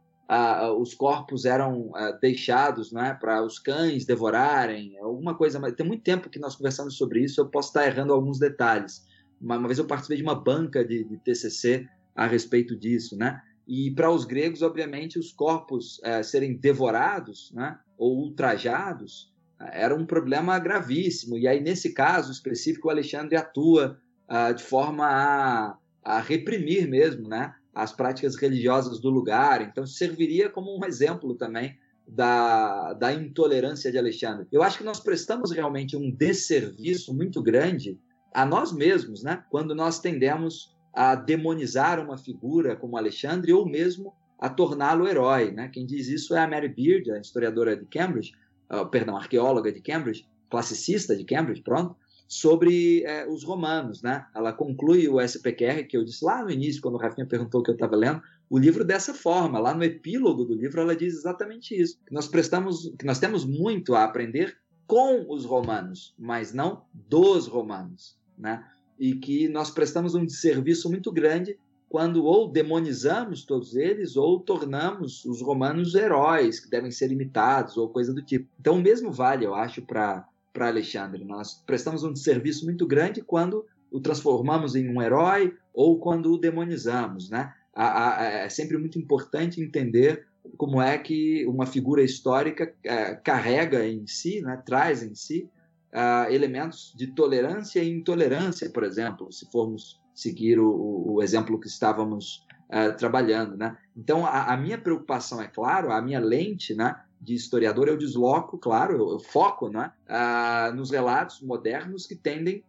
os 0.77 0.93
corpos 0.93 1.45
eram 1.45 1.91
ah, 1.95 2.11
deixados 2.11 2.91
né, 2.91 3.15
para 3.19 3.43
os 3.43 3.59
cães 3.59 4.05
devorarem, 4.05 4.97
alguma 4.99 5.35
coisa. 5.35 5.59
Mas 5.59 5.73
tem 5.73 5.85
muito 5.85 6.03
tempo 6.03 6.29
que 6.29 6.39
nós 6.39 6.55
conversamos 6.55 6.95
sobre 6.95 7.23
isso, 7.23 7.41
eu 7.41 7.49
posso 7.49 7.69
estar 7.69 7.85
errando 7.85 8.13
alguns 8.13 8.39
detalhes. 8.39 9.03
Uma, 9.41 9.57
uma 9.57 9.67
vez 9.67 9.79
eu 9.79 9.85
participei 9.85 10.17
de 10.17 10.23
uma 10.23 10.35
banca 10.35 10.85
de, 10.85 11.03
de 11.03 11.17
TCC 11.17 11.87
a 12.15 12.27
respeito 12.27 12.75
disso, 12.75 13.17
né? 13.17 13.41
E 13.67 13.91
para 13.91 14.11
os 14.11 14.25
gregos, 14.25 14.61
obviamente, 14.61 15.17
os 15.17 15.31
corpos 15.31 15.99
eh, 16.03 16.21
serem 16.21 16.57
devorados 16.57 17.49
né, 17.53 17.79
ou 17.97 18.17
ultrajados 18.17 19.33
era 19.71 19.95
um 19.95 20.05
problema 20.05 20.59
gravíssimo. 20.59 21.37
E 21.37 21.47
aí, 21.47 21.61
nesse 21.61 21.93
caso 21.93 22.31
específico, 22.31 22.87
o 22.87 22.91
Alexandre 22.91 23.35
atua 23.35 23.97
uh, 24.29 24.53
de 24.53 24.63
forma 24.63 25.05
a, 25.05 25.77
a 26.03 26.19
reprimir 26.19 26.87
mesmo 26.87 27.27
né, 27.27 27.53
as 27.73 27.93
práticas 27.93 28.35
religiosas 28.35 28.99
do 28.99 29.09
lugar. 29.09 29.61
Então, 29.61 29.85
serviria 29.85 30.49
como 30.49 30.77
um 30.77 30.85
exemplo 30.85 31.35
também 31.35 31.77
da, 32.07 32.93
da 32.93 33.13
intolerância 33.13 33.91
de 33.91 33.97
Alexandre. 33.97 34.47
Eu 34.51 34.61
acho 34.61 34.77
que 34.77 34.83
nós 34.83 34.99
prestamos 34.99 35.51
realmente 35.51 35.95
um 35.95 36.11
desserviço 36.11 37.13
muito 37.13 37.41
grande 37.41 37.97
a 38.33 38.45
nós 38.45 38.73
mesmos, 38.73 39.23
né? 39.23 39.43
quando 39.49 39.73
nós 39.73 39.99
tendemos 39.99 40.75
a 40.93 41.15
demonizar 41.15 41.99
uma 41.99 42.17
figura 42.17 42.75
como 42.75 42.97
Alexandre 42.97 43.51
ou 43.51 43.65
mesmo 43.67 44.13
a 44.39 44.49
torná-lo 44.49 45.07
herói. 45.07 45.51
Né? 45.51 45.69
Quem 45.69 45.85
diz 45.85 46.07
isso 46.07 46.35
é 46.35 46.39
a 46.39 46.47
Mary 46.47 46.67
Beard, 46.67 47.09
a 47.11 47.19
historiadora 47.19 47.75
de 47.75 47.85
Cambridge, 47.85 48.33
uh, 48.71 48.85
perdão, 48.87 49.17
arqueóloga 49.17 49.71
de 49.71 49.81
Cambridge, 49.81 50.27
classicista 50.49 51.15
de 51.15 51.23
Cambridge, 51.23 51.63
pronto, 51.63 51.95
sobre 52.27 53.03
é, 53.03 53.27
os 53.27 53.43
romanos. 53.43 54.01
Né? 54.01 54.25
Ela 54.35 54.53
conclui 54.53 55.07
o 55.07 55.19
SPQR, 55.19 55.87
que 55.87 55.97
eu 55.97 56.03
disse 56.03 56.23
lá 56.23 56.43
no 56.43 56.51
início, 56.51 56.81
quando 56.81 56.95
o 56.95 56.99
Rafinha 56.99 57.27
perguntou 57.27 57.61
o 57.61 57.63
que 57.63 57.71
eu 57.71 57.75
estava 57.75 57.95
lendo, 57.95 58.21
o 58.49 58.57
livro 58.57 58.83
dessa 58.83 59.13
forma. 59.13 59.59
Lá 59.59 59.73
no 59.73 59.83
epílogo 59.83 60.43
do 60.43 60.53
livro, 60.53 60.81
ela 60.81 60.95
diz 60.95 61.15
exatamente 61.15 61.79
isso: 61.79 61.99
que 62.05 62.13
nós 62.13 62.27
prestamos, 62.27 62.93
que 62.99 63.05
nós 63.05 63.19
temos 63.19 63.45
muito 63.45 63.95
a 63.95 64.03
aprender 64.03 64.57
com 64.85 65.25
os 65.31 65.45
romanos, 65.45 66.13
mas 66.17 66.53
não 66.53 66.83
dos 66.93 67.47
romanos. 67.47 68.17
Né? 68.37 68.63
E 68.99 69.15
que 69.15 69.47
nós 69.47 69.71
prestamos 69.71 70.15
um 70.15 70.27
serviço 70.27 70.89
muito 70.89 71.11
grande 71.11 71.57
quando 71.89 72.25
ou 72.25 72.51
demonizamos 72.51 73.45
todos 73.45 73.75
eles 73.75 74.15
ou 74.15 74.39
tornamos 74.39 75.23
os 75.25 75.41
romanos 75.41 75.93
heróis 75.93 76.59
que 76.59 76.69
devem 76.69 76.89
ser 76.89 77.11
imitados 77.11 77.77
ou 77.77 77.89
coisa 77.89 78.13
do 78.13 78.21
tipo. 78.21 78.49
Então, 78.59 78.77
o 78.77 78.81
mesmo 78.81 79.11
vale, 79.11 79.45
eu 79.45 79.53
acho, 79.53 79.81
para 79.83 80.25
Alexandre. 80.57 81.23
Nós 81.23 81.61
prestamos 81.65 82.03
um 82.03 82.15
serviço 82.15 82.65
muito 82.65 82.87
grande 82.87 83.21
quando 83.21 83.65
o 83.91 83.99
transformamos 83.99 84.75
em 84.75 84.89
um 84.89 85.01
herói 85.01 85.55
ou 85.71 85.99
quando 85.99 86.33
o 86.33 86.37
demonizamos, 86.37 87.29
né? 87.29 87.53
é 87.75 88.49
sempre 88.49 88.77
muito 88.77 88.99
importante 88.99 89.61
entender 89.61 90.25
como 90.57 90.81
é 90.81 90.97
que 90.97 91.45
uma 91.47 91.65
figura 91.65 92.03
histórica 92.03 92.73
é, 92.83 93.15
carrega 93.15 93.87
em 93.87 94.05
si, 94.05 94.41
né, 94.41 94.61
traz 94.65 95.01
em 95.01 95.15
si 95.15 95.49
uh, 95.93 96.31
elementos 96.31 96.93
de 96.95 97.07
tolerância 97.07 97.81
e 97.81 97.89
intolerância, 97.89 98.69
por 98.69 98.83
exemplo, 98.83 99.31
se 99.31 99.49
formos 99.51 100.01
seguir 100.13 100.59
o, 100.59 101.13
o 101.13 101.23
exemplo 101.23 101.59
que 101.59 101.67
estávamos 101.67 102.45
uh, 102.69 102.95
trabalhando. 102.97 103.55
Né? 103.55 103.77
Então, 103.95 104.25
a, 104.25 104.53
a, 104.53 104.57
minha 104.57 104.77
preocupação, 104.77 105.41
é 105.41 105.47
claro, 105.47 105.91
a 105.91 106.01
minha 106.01 106.19
lente 106.19 106.73
né, 106.73 106.99
de 107.21 107.35
historiador, 107.35 107.87
eu 107.87 107.97
desloco, 107.97 108.57
claro, 108.57 108.93
eu, 108.93 109.11
eu 109.11 109.19
foco 109.19 109.69
né, 109.69 109.91
uh, 110.09 110.75
nos 110.75 110.91
relatos 110.91 111.41
modernos 111.41 112.05
que 112.05 112.15
tendem, 112.15 112.63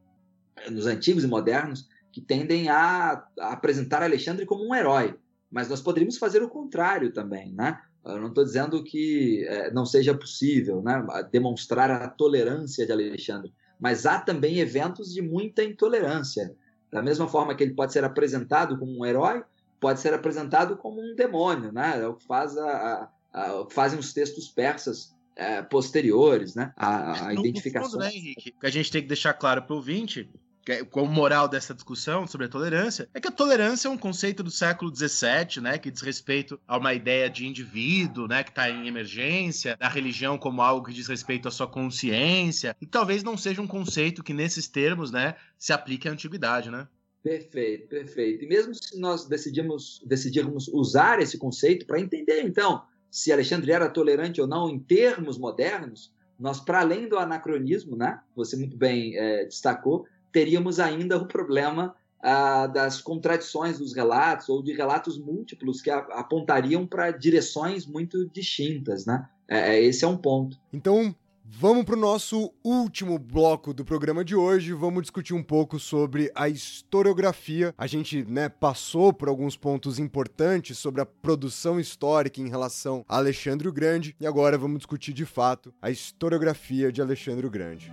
nos 0.71 0.87
antigos 0.87 1.25
e 1.25 1.27
modernos, 1.27 1.89
que 2.13 2.21
tendem 2.21 2.69
a, 2.69 3.25
a 3.41 3.53
apresentar 3.53 4.03
Alexandre 4.03 4.47
como 4.47 4.69
um 4.69 4.75
herói. 4.75 5.19
Mas 5.51 5.69
nós 5.69 5.81
poderíamos 5.81 6.19
fazer 6.19 6.43
o 6.43 6.49
contrário 6.49 7.13
também, 7.13 7.53
né? 7.53 7.81
Eu 8.05 8.21
não 8.21 8.29
estou 8.29 8.45
dizendo 8.45 8.83
que 8.85 9.45
é, 9.49 9.73
não 9.73 9.87
seja 9.87 10.15
possível 10.15 10.83
né, 10.83 11.05
demonstrar 11.33 11.91
a 11.91 12.09
tolerância 12.09 12.85
de 12.85 12.93
Alexandre, 12.93 13.53
mas 13.81 14.05
há 14.05 14.21
também 14.21 14.59
eventos 14.59 15.13
de 15.13 15.23
muita 15.23 15.65
intolerância. 15.65 16.55
Da 16.93 17.03
mesma 17.03 17.27
forma 17.27 17.55
que 17.55 17.65
ele 17.65 17.75
pode 17.75 17.93
ser 17.93 18.05
apresentado 18.05 18.79
como 18.79 18.99
um 18.99 19.07
herói, 19.07 19.43
pode 19.81 20.01
ser 20.01 20.15
apresentado 20.15 20.77
como 20.77 21.01
um 21.01 21.15
demônio, 21.15 21.73
né? 21.73 22.01
É 22.01 22.07
o 22.07 22.15
que 22.15 22.27
faz 22.27 22.57
a, 22.57 23.11
a, 23.33 23.63
a 23.63 23.67
fazem 23.71 23.99
os 23.99 24.13
textos 24.13 24.49
persas 24.49 25.15
é, 25.35 25.63
posteriores, 25.63 26.55
né? 26.55 26.73
A, 26.77 27.29
a 27.29 27.35
identificação. 27.35 27.99
No 27.99 28.05
fundo, 28.05 28.05
né, 28.05 28.15
Henrique? 28.15 28.55
O 28.57 28.61
que 28.61 28.67
a 28.67 28.71
gente 28.71 28.91
tem 28.91 29.03
que 29.03 29.09
deixar 29.09 29.35
claro 29.35 29.63
para 29.63 29.73
o 29.73 29.77
ouvinte 29.77 30.31
é, 30.69 30.85
como 30.85 31.13
moral 31.13 31.49
dessa 31.49 31.75
discussão 31.75 32.27
sobre 32.27 32.47
a 32.47 32.51
tolerância, 32.51 33.09
é 33.13 33.21
que 33.21 33.29
a 33.29 33.33
tolerância 33.33 33.89
é 33.89 33.91
um 33.91 33.99
conceito 33.99 34.43
do 34.43 34.51
século 34.51 34.95
XVII, 34.95 35.61
né, 35.61 35.79
que 35.79 35.91
diz 35.91 36.01
respeito 36.01 36.59
a 36.67 36.79
uma 36.79 36.95
ideia 36.95 37.29
de 37.29 37.47
indivíduo, 37.47 38.27
né, 38.27 38.43
que 38.43 38.51
está 38.51 38.71
em 38.71 38.87
emergência, 38.87 39.77
da 39.77 39.89
religião 39.89 40.39
como 40.39 40.63
algo 40.63 40.87
que 40.87 40.95
diz 40.95 41.07
respeito 41.07 41.49
à 41.49 41.51
sua 41.51 41.67
consciência, 41.67 42.77
e 42.81 42.87
talvez 42.87 43.23
não 43.23 43.37
seja 43.37 43.61
um 43.61 43.67
conceito 43.67 44.23
que 44.23 44.33
nesses 44.33 44.69
termos, 44.69 45.11
né, 45.11 45.35
se 45.59 45.73
aplique 45.73 46.09
à 46.09 46.13
antiguidade, 46.13 46.71
né? 46.71 46.89
Perfeito, 47.23 47.89
perfeito. 47.89 48.45
E 48.45 48.47
mesmo 48.47 48.75
se 48.75 48.99
nós 48.99 49.27
decidimos, 49.27 50.03
decidirmos 50.05 50.69
usar 50.69 51.21
esse 51.21 51.39
conceito 51.39 51.87
para 51.87 51.99
entender, 51.99 52.43
então, 52.43 52.83
se 53.11 53.33
Alexandre 53.33 53.73
era 53.73 53.89
tolerante 53.89 54.43
ou 54.43 54.47
não 54.47 54.69
em 54.69 54.79
termos 54.79 55.39
modernos, 55.39 56.13
nós, 56.39 56.61
para 56.61 56.81
além 56.81 57.09
do 57.09 57.17
anacronismo, 57.17 57.97
né, 57.97 58.21
você 58.35 58.57
muito 58.57 58.77
bem 58.77 59.17
é, 59.17 59.45
destacou, 59.45 60.07
teríamos 60.35 60.81
ainda 60.81 61.17
o 61.17 61.27
problema 61.27 61.95
ah, 62.21 62.67
das 62.67 63.01
contradições 63.01 63.79
dos 63.79 63.95
relatos 63.95 64.49
ou 64.49 64.61
de 64.61 64.73
relatos 64.73 65.17
múltiplos 65.17 65.81
que 65.81 65.91
apontariam 65.91 66.85
para 66.85 67.13
direções 67.13 67.87
muito 67.87 68.29
distintas, 68.29 69.07
né? 69.07 69.29
É, 69.47 69.77
é, 69.77 69.85
esse 69.85 70.05
é 70.05 70.09
um 70.09 70.17
ponto. 70.17 70.59
Então, 70.73 71.15
Vamos 71.47 71.85
para 71.85 71.95
o 71.95 72.01
nosso 72.01 72.51
último 72.65 73.19
bloco 73.19 73.75
do 73.75 73.85
programa 73.85 74.25
de 74.25 74.35
hoje. 74.35 74.73
Vamos 74.73 75.03
discutir 75.03 75.35
um 75.35 75.43
pouco 75.43 75.79
sobre 75.79 76.33
a 76.35 76.49
historiografia. 76.49 77.75
A 77.77 77.87
gente 77.87 78.25
né, 78.25 78.49
passou 78.49 79.13
por 79.13 79.29
alguns 79.29 79.55
pontos 79.55 79.99
importantes 79.99 80.79
sobre 80.79 81.03
a 81.03 81.07
produção 81.07 81.79
histórica 81.79 82.41
em 82.41 82.49
relação 82.49 83.05
a 83.07 83.19
Alexandre 83.19 83.69
o 83.69 83.73
Grande 83.73 84.17
e 84.19 84.27
agora 84.27 84.57
vamos 84.57 84.79
discutir 84.79 85.13
de 85.13 85.27
fato 85.27 85.73
a 85.83 85.91
historiografia 85.91 86.91
de 86.91 87.03
Alexandre 87.03 87.47
o 87.47 87.51
Grande. 87.51 87.93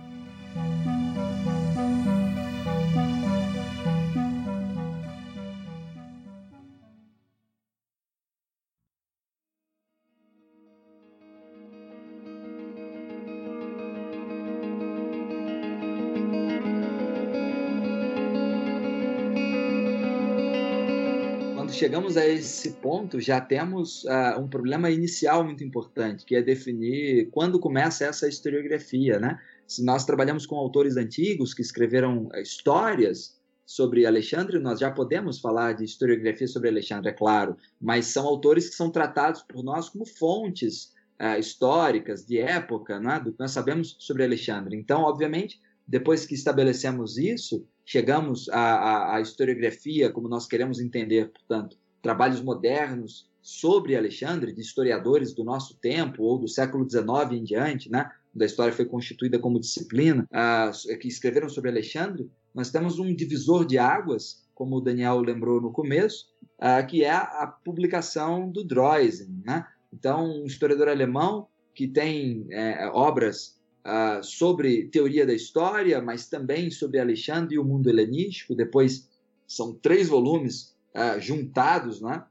Chegamos 21.82 22.16
a 22.16 22.24
esse 22.24 22.74
ponto, 22.74 23.20
já 23.20 23.40
temos 23.40 24.04
uh, 24.04 24.38
um 24.38 24.46
problema 24.46 24.88
inicial 24.88 25.42
muito 25.42 25.64
importante, 25.64 26.24
que 26.24 26.36
é 26.36 26.40
definir 26.40 27.28
quando 27.32 27.58
começa 27.58 28.04
essa 28.04 28.28
historiografia, 28.28 29.18
né? 29.18 29.36
Se 29.66 29.84
nós 29.84 30.04
trabalhamos 30.04 30.46
com 30.46 30.54
autores 30.54 30.96
antigos 30.96 31.52
que 31.52 31.60
escreveram 31.60 32.26
uh, 32.26 32.36
histórias 32.36 33.36
sobre 33.66 34.06
Alexandre, 34.06 34.60
nós 34.60 34.78
já 34.78 34.92
podemos 34.92 35.40
falar 35.40 35.72
de 35.72 35.84
historiografia 35.84 36.46
sobre 36.46 36.68
Alexandre, 36.68 37.08
é 37.08 37.12
claro, 37.12 37.56
mas 37.80 38.06
são 38.06 38.28
autores 38.28 38.68
que 38.68 38.76
são 38.76 38.88
tratados 38.88 39.42
por 39.42 39.64
nós 39.64 39.88
como 39.88 40.06
fontes 40.06 40.92
uh, 41.20 41.36
históricas 41.36 42.24
de 42.24 42.38
época, 42.38 43.00
né? 43.00 43.18
do 43.18 43.32
que 43.32 43.40
nós 43.40 43.50
sabemos 43.50 43.96
sobre 43.98 44.22
Alexandre. 44.22 44.76
Então, 44.76 45.02
obviamente, 45.02 45.60
depois 45.84 46.24
que 46.24 46.34
estabelecemos 46.34 47.18
isso, 47.18 47.66
chegamos 47.84 48.48
à, 48.48 48.58
à, 48.58 49.16
à 49.16 49.20
historiografia, 49.20 50.10
como 50.10 50.28
nós 50.28 50.46
queremos 50.46 50.80
entender, 50.80 51.30
portanto, 51.30 51.76
trabalhos 52.00 52.40
modernos 52.40 53.30
sobre 53.40 53.96
Alexandre, 53.96 54.52
de 54.52 54.60
historiadores 54.60 55.34
do 55.34 55.44
nosso 55.44 55.76
tempo 55.78 56.22
ou 56.22 56.38
do 56.38 56.48
século 56.48 56.88
XIX 56.88 57.32
em 57.32 57.44
diante, 57.44 57.90
né? 57.90 58.10
da 58.34 58.46
história 58.46 58.72
foi 58.72 58.84
constituída 58.84 59.38
como 59.38 59.60
disciplina, 59.60 60.26
uh, 60.32 60.98
que 60.98 61.08
escreveram 61.08 61.48
sobre 61.48 61.70
Alexandre, 61.70 62.30
nós 62.54 62.70
temos 62.70 62.98
um 62.98 63.14
divisor 63.14 63.66
de 63.66 63.78
águas, 63.78 64.42
como 64.54 64.76
o 64.76 64.80
Daniel 64.80 65.20
lembrou 65.20 65.60
no 65.60 65.72
começo, 65.72 66.26
uh, 66.58 66.86
que 66.86 67.04
é 67.04 67.10
a 67.10 67.46
publicação 67.64 68.50
do 68.50 68.64
Droysen. 68.64 69.42
Né? 69.44 69.66
Então, 69.92 70.42
um 70.42 70.46
historiador 70.46 70.88
alemão 70.88 71.48
que 71.74 71.88
tem 71.88 72.46
é, 72.50 72.86
obras 72.92 73.58
uh, 73.86 74.22
sobre 74.22 74.86
teoria 74.88 75.26
da 75.26 75.34
história, 75.34 76.00
mas 76.00 76.28
também 76.28 76.70
sobre 76.70 76.98
Alexandre 76.98 77.56
e 77.56 77.58
o 77.58 77.64
mundo 77.64 77.88
helenístico. 77.88 78.54
Depois 78.54 79.08
são 79.46 79.74
três 79.74 80.08
volumes 80.08 80.76
uh, 80.94 81.20
juntados, 81.20 82.00
né? 82.00 82.24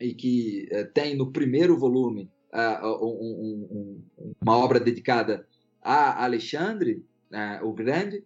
E 0.00 0.14
que 0.14 0.68
uh, 0.72 0.90
tem 0.92 1.16
no 1.16 1.30
primeiro 1.30 1.78
volume 1.78 2.30
um, 3.00 3.66
um, 3.70 4.02
uma 4.42 4.58
obra 4.58 4.78
dedicada 4.78 5.46
a 5.80 6.22
Alexandre 6.22 7.02
o 7.62 7.72
Grande, 7.72 8.22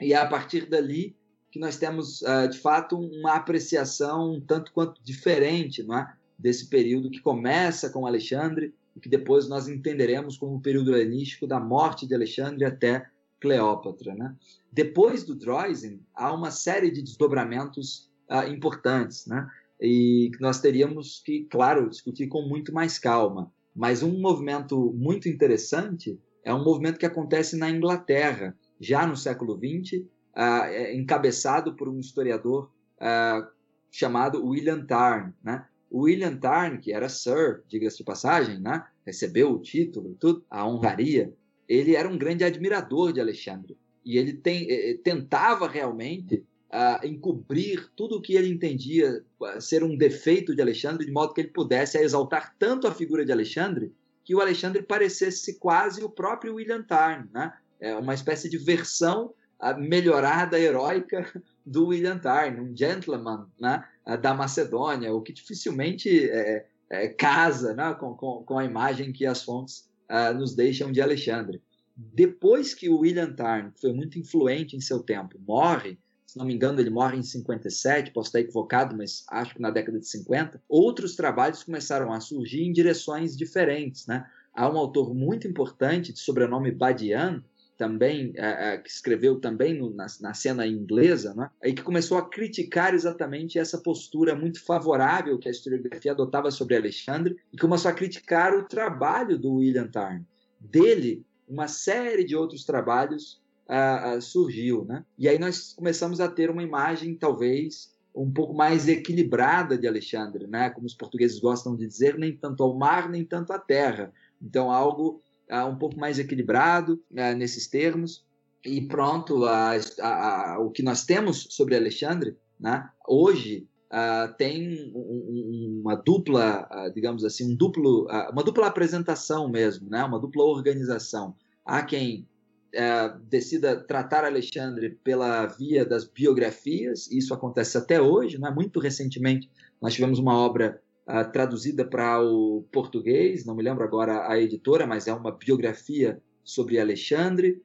e 0.00 0.12
é 0.12 0.16
a 0.16 0.28
partir 0.28 0.66
dali 0.66 1.16
que 1.50 1.58
nós 1.58 1.76
temos, 1.76 2.22
de 2.52 2.56
fato, 2.56 2.96
uma 2.96 3.34
apreciação 3.34 4.34
um 4.34 4.40
tanto 4.40 4.72
quanto 4.72 5.02
diferente 5.02 5.82
não 5.82 5.98
é? 5.98 6.14
desse 6.38 6.68
período 6.68 7.10
que 7.10 7.20
começa 7.20 7.90
com 7.90 8.06
Alexandre 8.06 8.72
o 8.98 9.00
que 9.00 9.08
depois 9.08 9.48
nós 9.48 9.68
entenderemos 9.68 10.36
como 10.36 10.56
o 10.56 10.60
período 10.60 10.94
helenístico 10.94 11.46
da 11.46 11.60
morte 11.60 12.06
de 12.06 12.14
Alexandre 12.14 12.64
até 12.64 13.06
Cleópatra. 13.40 14.12
Né? 14.14 14.34
Depois 14.72 15.22
do 15.22 15.36
Droysen, 15.36 16.00
há 16.12 16.34
uma 16.34 16.50
série 16.50 16.90
de 16.90 17.00
desdobramentos 17.00 18.10
uh, 18.28 18.50
importantes, 18.50 19.24
né? 19.26 19.48
e 19.80 20.32
nós 20.40 20.60
teríamos 20.60 21.22
que, 21.24 21.44
claro, 21.44 21.88
discutir 21.88 22.26
com 22.26 22.42
muito 22.42 22.74
mais 22.74 22.98
calma. 22.98 23.52
Mas 23.74 24.02
um 24.02 24.18
movimento 24.20 24.92
muito 24.92 25.28
interessante 25.28 26.20
é 26.42 26.52
um 26.52 26.64
movimento 26.64 26.98
que 26.98 27.06
acontece 27.06 27.56
na 27.56 27.70
Inglaterra, 27.70 28.56
já 28.80 29.06
no 29.06 29.16
século 29.16 29.56
XX, 29.56 30.00
uh, 30.34 30.64
é 30.66 30.96
encabeçado 30.96 31.76
por 31.76 31.88
um 31.88 32.00
historiador 32.00 32.68
uh, 32.96 33.46
chamado 33.92 34.44
William 34.44 34.84
Tarn, 34.84 35.32
né? 35.42 35.64
William 35.90 36.36
Tarn, 36.36 36.78
que 36.78 36.92
era 36.92 37.08
Sir, 37.08 37.62
diga-se 37.68 37.98
de 37.98 38.04
passagem, 38.04 38.60
né? 38.60 38.84
recebeu 39.04 39.52
o 39.52 39.58
título, 39.58 40.16
tudo, 40.20 40.44
a 40.50 40.66
honraria, 40.66 41.32
ele 41.68 41.94
era 41.94 42.08
um 42.08 42.18
grande 42.18 42.44
admirador 42.44 43.12
de 43.12 43.20
Alexandre. 43.20 43.76
E 44.04 44.16
ele 44.16 44.32
tem, 44.32 44.70
eh, 44.70 44.90
eh, 44.90 44.98
tentava 45.02 45.68
realmente 45.68 46.44
uh, 46.70 47.06
encobrir 47.06 47.90
tudo 47.96 48.16
o 48.16 48.22
que 48.22 48.34
ele 48.34 48.48
entendia 48.48 49.22
ser 49.60 49.82
um 49.82 49.96
defeito 49.96 50.54
de 50.54 50.62
Alexandre, 50.62 51.06
de 51.06 51.12
modo 51.12 51.34
que 51.34 51.40
ele 51.40 51.48
pudesse 51.48 51.98
exaltar 51.98 52.54
tanto 52.58 52.86
a 52.86 52.94
figura 52.94 53.24
de 53.24 53.32
Alexandre 53.32 53.92
que 54.24 54.34
o 54.34 54.40
Alexandre 54.40 54.82
parecesse 54.82 55.58
quase 55.58 56.04
o 56.04 56.10
próprio 56.10 56.56
William 56.56 56.82
Tarn, 56.82 57.28
né? 57.32 57.52
É 57.80 57.94
uma 57.96 58.12
espécie 58.12 58.48
de 58.50 58.58
versão 58.58 59.32
uh, 59.60 59.78
melhorada, 59.78 60.58
heróica 60.58 61.30
do 61.68 61.88
William 61.88 62.18
Tarn, 62.18 62.60
um 62.60 62.76
gentleman 62.76 63.46
né? 63.60 63.84
da 64.20 64.34
Macedônia, 64.34 65.12
o 65.12 65.20
que 65.20 65.32
dificilmente 65.32 66.28
é, 66.30 66.66
é, 66.90 67.08
casa 67.08 67.74
né, 67.74 67.94
com, 67.94 68.14
com, 68.14 68.42
com, 68.42 68.58
a 68.58 68.64
imagem 68.64 69.12
que 69.12 69.26
as 69.26 69.42
fontes 69.42 69.88
uh, 70.10 70.32
nos 70.34 70.54
deixam 70.54 70.90
de 70.90 71.00
Alexandre. 71.00 71.62
Depois 71.94 72.74
que 72.74 72.88
o 72.88 73.00
William 73.00 73.32
Tarn, 73.32 73.70
que 73.72 73.80
foi 73.80 73.92
muito 73.92 74.18
influente 74.18 74.76
em 74.76 74.80
seu 74.80 75.00
tempo, 75.00 75.38
morre, 75.46 75.98
se 76.24 76.38
não 76.38 76.46
me 76.46 76.54
engano, 76.54 76.80
ele 76.80 76.90
morre 76.90 77.16
em 77.18 77.22
57, 77.22 78.12
posso 78.12 78.28
estar 78.28 78.40
equivocado, 78.40 78.96
mas 78.96 79.24
acho 79.28 79.54
que 79.54 79.62
na 79.62 79.70
década 79.70 79.98
de 79.98 80.06
50. 80.06 80.62
Outros 80.68 81.16
trabalhos 81.16 81.64
começaram 81.64 82.12
a 82.12 82.20
surgir 82.20 82.62
em 82.62 82.72
direções 82.72 83.36
diferentes. 83.36 84.06
Né? 84.06 84.24
Há 84.54 84.70
um 84.70 84.76
autor 84.76 85.14
muito 85.14 85.48
importante, 85.48 86.12
de 86.12 86.20
sobrenome 86.20 86.70
Badian, 86.70 87.42
também 87.78 88.32
é, 88.34 88.74
é, 88.74 88.78
que 88.78 88.90
escreveu 88.90 89.40
também 89.40 89.72
no, 89.72 89.94
na, 89.94 90.06
na, 90.20 90.34
cena 90.34 90.66
inglesa, 90.66 91.32
né? 91.32 91.48
e 91.64 91.72
que 91.72 91.82
começou 91.82 92.18
a 92.18 92.28
criticar 92.28 92.92
exatamente 92.92 93.58
essa 93.58 93.78
postura 93.78 94.34
muito 94.34 94.62
favorável 94.62 95.38
que 95.38 95.48
a 95.48 95.52
historiografia 95.52 96.10
adotava 96.10 96.50
sobre 96.50 96.76
Alexandre 96.76 97.36
e 97.52 97.56
começou 97.56 97.90
a 97.90 97.94
criticar 97.94 98.52
o 98.52 98.64
trabalho 98.64 99.38
do 99.38 99.54
William 99.54 99.86
Tarn. 99.86 100.24
Dele, 100.60 101.24
uma 101.48 101.68
série 101.68 102.24
de 102.24 102.34
outros 102.34 102.64
trabalhos 102.64 103.40
uh, 103.68 104.18
uh, 104.18 104.20
surgiu, 104.20 104.84
né? 104.84 105.04
E 105.16 105.28
aí 105.28 105.38
nós 105.38 105.72
começamos 105.72 106.20
a 106.20 106.28
ter 106.28 106.50
uma 106.50 106.62
imagem 106.62 107.14
talvez 107.14 107.96
um 108.12 108.30
pouco 108.30 108.52
mais 108.52 108.88
equilibrada 108.88 109.78
de 109.78 109.86
Alexandre, 109.86 110.48
né? 110.48 110.70
Como 110.70 110.86
os 110.86 110.94
portugueses 110.94 111.38
gostam 111.38 111.76
de 111.76 111.86
dizer, 111.86 112.18
nem 112.18 112.36
tanto 112.36 112.64
ao 112.64 112.76
mar, 112.76 113.08
nem 113.08 113.24
tanto 113.24 113.52
à 113.52 113.58
terra. 113.58 114.12
Então 114.42 114.72
algo 114.72 115.22
uh, 115.50 115.66
um 115.66 115.76
pouco 115.76 115.98
mais 115.98 116.18
equilibrado 116.18 117.02
né, 117.10 117.34
nesses 117.34 117.68
termos. 117.68 118.24
E 118.64 118.80
pronto, 118.82 119.44
a, 119.44 119.72
a, 120.00 120.52
a, 120.54 120.58
o 120.60 120.70
que 120.70 120.82
nós 120.82 121.04
temos 121.04 121.46
sobre 121.50 121.76
Alexandre, 121.76 122.36
né? 122.58 122.88
Hoje 123.06 123.66
Uh, 123.90 124.36
tem 124.36 124.92
um, 124.94 125.80
uma 125.80 125.94
dupla, 125.94 126.68
uh, 126.70 126.92
digamos 126.92 127.24
assim, 127.24 127.50
um 127.50 127.56
duplo, 127.56 128.02
uh, 128.02 128.30
uma 128.30 128.44
dupla 128.44 128.66
apresentação 128.66 129.48
mesmo, 129.48 129.88
né? 129.88 130.04
uma 130.04 130.20
dupla 130.20 130.44
organização. 130.44 131.34
Há 131.64 131.82
quem 131.82 132.28
é, 132.74 133.08
decida 133.30 133.82
tratar 133.82 134.24
Alexandre 134.24 134.90
pela 135.02 135.46
via 135.46 135.86
das 135.86 136.04
biografias, 136.04 137.10
isso 137.10 137.32
acontece 137.32 137.78
até 137.78 138.00
hoje, 138.00 138.38
né? 138.38 138.50
muito 138.50 138.78
recentemente 138.78 139.50
nós 139.80 139.94
tivemos 139.94 140.18
uma 140.18 140.36
obra 140.36 140.82
uh, 141.08 141.30
traduzida 141.32 141.84
para 141.84 142.22
o 142.22 142.64
português, 142.70 143.44
não 143.44 143.56
me 143.56 143.62
lembro 143.62 143.82
agora 143.82 144.30
a 144.30 144.38
editora, 144.38 144.86
mas 144.86 145.06
é 145.08 145.12
uma 145.12 145.32
biografia 145.32 146.20
sobre 146.44 146.78
Alexandre, 146.78 147.62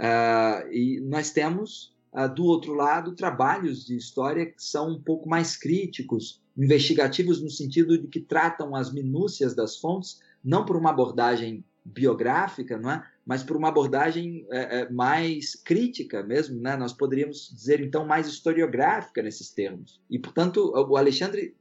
uh, 0.00 0.72
e 0.72 1.00
nós 1.00 1.30
temos 1.30 1.94
uh, 2.12 2.32
do 2.32 2.44
outro 2.44 2.72
lado 2.74 3.14
trabalhos 3.14 3.84
de 3.84 3.96
história 3.96 4.46
que 4.46 4.62
são 4.62 4.90
um 4.90 5.00
pouco 5.00 5.28
mais 5.28 5.56
críticos, 5.56 6.42
investigativos 6.56 7.42
no 7.42 7.50
sentido 7.50 7.98
de 7.98 8.08
que 8.08 8.20
tratam 8.20 8.74
as 8.74 8.92
minúcias 8.92 9.54
das 9.54 9.76
fontes, 9.76 10.20
não 10.42 10.64
por 10.64 10.76
uma 10.76 10.90
abordagem 10.90 11.64
biográfica, 11.84 12.78
não 12.78 12.90
é? 12.90 13.06
mas 13.24 13.42
por 13.42 13.56
uma 13.56 13.68
abordagem 13.68 14.46
é, 14.50 14.80
é, 14.80 14.90
mais 14.90 15.54
crítica 15.54 16.22
mesmo, 16.22 16.60
né? 16.60 16.76
nós 16.76 16.92
poderíamos 16.92 17.50
dizer 17.52 17.80
então 17.80 18.04
mais 18.06 18.26
historiográfica 18.26 19.22
nesses 19.22 19.50
termos. 19.50 20.00
E, 20.10 20.18
portanto, 20.18 20.72
o 20.74 20.96
Alexandre, 20.96 21.54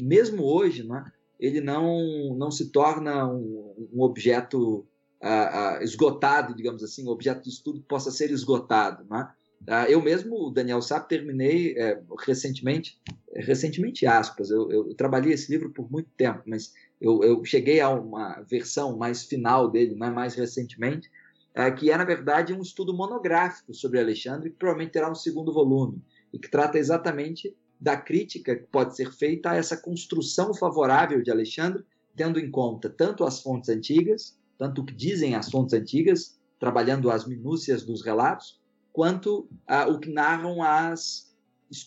mesmo 0.00 0.44
hoje, 0.44 0.82
não 0.82 0.96
é? 0.96 1.12
ele 1.42 1.60
não, 1.60 2.36
não 2.36 2.52
se 2.52 2.70
torna 2.70 3.26
um, 3.26 3.88
um 3.92 4.00
objeto 4.00 4.86
uh, 5.20 5.78
uh, 5.80 5.82
esgotado, 5.82 6.54
digamos 6.54 6.84
assim, 6.84 7.04
um 7.04 7.10
objeto 7.10 7.42
de 7.42 7.48
estudo 7.48 7.80
que 7.80 7.88
possa 7.88 8.12
ser 8.12 8.30
esgotado. 8.30 9.04
Não 9.10 9.18
é? 9.18 9.32
Uh, 9.62 9.90
eu 9.90 10.00
mesmo, 10.00 10.52
Daniel 10.52 10.80
Sá, 10.80 11.00
terminei 11.00 11.74
é, 11.76 12.00
recentemente, 12.24 13.00
recentemente 13.34 14.06
aspas, 14.06 14.50
eu, 14.50 14.70
eu, 14.70 14.94
trabalhei 14.94 15.32
esse 15.32 15.50
livro 15.50 15.70
por 15.70 15.90
muito 15.90 16.10
tempo, 16.16 16.42
mas 16.46 16.72
eu, 17.00 17.22
eu 17.24 17.44
cheguei 17.44 17.80
a 17.80 17.88
uma 17.88 18.40
versão 18.42 18.96
mais 18.96 19.24
final 19.24 19.68
dele, 19.68 19.96
né, 19.96 20.10
mais 20.10 20.34
recentemente, 20.34 21.10
é, 21.54 21.70
que 21.70 21.90
é, 21.90 21.96
na 21.96 22.04
verdade, 22.04 22.52
um 22.52 22.62
estudo 22.62 22.94
monográfico 22.94 23.74
sobre 23.74 24.00
Alexandre, 24.00 24.50
que 24.50 24.56
provavelmente 24.56 24.92
terá 24.92 25.10
um 25.10 25.14
segundo 25.14 25.52
volume, 25.52 26.02
e 26.32 26.38
que 26.38 26.48
trata 26.48 26.78
exatamente 26.78 27.54
da 27.82 27.96
crítica 27.96 28.54
que 28.54 28.62
pode 28.62 28.94
ser 28.96 29.12
feita 29.12 29.50
a 29.50 29.56
essa 29.56 29.76
construção 29.76 30.54
favorável 30.54 31.20
de 31.20 31.32
Alexandre, 31.32 31.84
tendo 32.14 32.38
em 32.38 32.48
conta 32.48 32.88
tanto 32.88 33.24
as 33.24 33.42
fontes 33.42 33.68
antigas, 33.68 34.38
tanto 34.56 34.82
o 34.82 34.84
que 34.84 34.94
dizem 34.94 35.34
as 35.34 35.50
fontes 35.50 35.74
antigas, 35.74 36.38
trabalhando 36.60 37.10
as 37.10 37.26
minúcias 37.26 37.82
dos 37.82 38.04
relatos, 38.04 38.60
quanto 38.92 39.48
ah, 39.66 39.88
o 39.88 39.98
que 39.98 40.12
narram 40.12 40.62
as, 40.62 41.34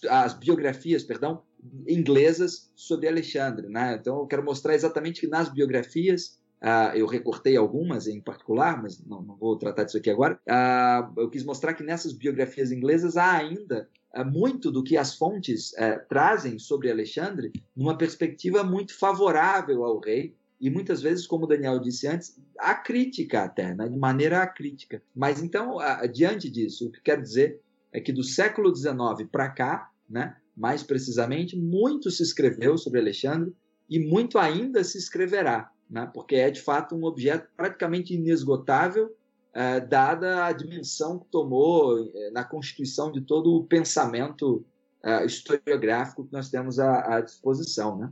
as 0.09 0.33
biografias, 0.33 1.01
perdão, 1.01 1.41
inglesas 1.87 2.69
sobre 2.75 3.07
Alexandre. 3.07 3.69
Né? 3.69 3.97
Então, 3.97 4.19
eu 4.19 4.27
quero 4.27 4.43
mostrar 4.43 4.75
exatamente 4.75 5.21
que 5.21 5.27
nas 5.27 5.47
biografias, 5.47 6.37
uh, 6.61 6.93
eu 6.93 7.05
recortei 7.05 7.55
algumas 7.55 8.05
em 8.05 8.19
particular, 8.19 8.81
mas 8.81 9.01
não, 9.05 9.21
não 9.21 9.37
vou 9.37 9.57
tratar 9.57 9.85
disso 9.85 9.97
aqui 9.97 10.09
agora. 10.09 10.37
Uh, 10.45 11.21
eu 11.21 11.29
quis 11.29 11.45
mostrar 11.45 11.73
que 11.73 11.83
nessas 11.83 12.11
biografias 12.11 12.69
inglesas 12.69 13.15
há 13.15 13.31
ainda 13.31 13.87
muito 14.23 14.71
do 14.71 14.83
que 14.83 14.97
as 14.97 15.15
fontes 15.15 15.73
eh, 15.77 15.97
trazem 16.09 16.57
sobre 16.57 16.89
Alexandre 16.89 17.51
numa 17.75 17.97
perspectiva 17.97 18.63
muito 18.63 18.97
favorável 18.97 19.83
ao 19.83 19.99
rei. 19.99 20.35
E 20.59 20.69
muitas 20.69 21.01
vezes, 21.01 21.27
como 21.27 21.43
o 21.43 21.47
Daniel 21.47 21.79
disse 21.79 22.07
antes, 22.07 22.39
a 22.57 22.73
crítica 22.73 23.43
até, 23.43 23.75
né? 23.75 23.89
de 23.89 23.97
maneira 23.97 24.45
crítica. 24.47 25.03
Mas 25.13 25.43
então, 25.43 25.77
diante 26.13 26.49
disso, 26.49 26.87
o 26.87 26.91
que 26.91 27.01
quero 27.01 27.21
dizer 27.21 27.59
é 27.91 27.99
que 27.99 28.11
do 28.11 28.23
século 28.23 28.75
XIX 28.75 29.29
para 29.31 29.49
cá, 29.49 29.89
né, 30.09 30.35
mais 30.55 30.83
precisamente, 30.83 31.57
muito 31.57 32.11
se 32.11 32.23
escreveu 32.23 32.77
sobre 32.77 32.99
Alexandre 32.99 33.53
e 33.89 33.99
muito 33.99 34.37
ainda 34.37 34.83
se 34.83 34.97
escreverá, 34.97 35.71
né? 35.89 36.09
porque 36.13 36.35
é 36.35 36.49
de 36.49 36.61
fato 36.61 36.95
um 36.95 37.03
objeto 37.03 37.47
praticamente 37.55 38.13
inesgotável, 38.13 39.15
é, 39.55 39.79
dada 39.79 40.45
a 40.45 40.51
dimensão 40.51 41.17
que 41.17 41.25
tomou 41.31 42.11
é, 42.13 42.29
na 42.31 42.43
constituição 42.43 43.09
de 43.09 43.21
todo 43.21 43.55
o 43.55 43.63
pensamento 43.63 44.65
é, 45.01 45.25
historiográfico 45.25 46.25
que 46.25 46.33
nós 46.33 46.49
temos 46.49 46.77
à, 46.77 47.15
à 47.15 47.21
disposição. 47.21 47.97
Né? 47.97 48.11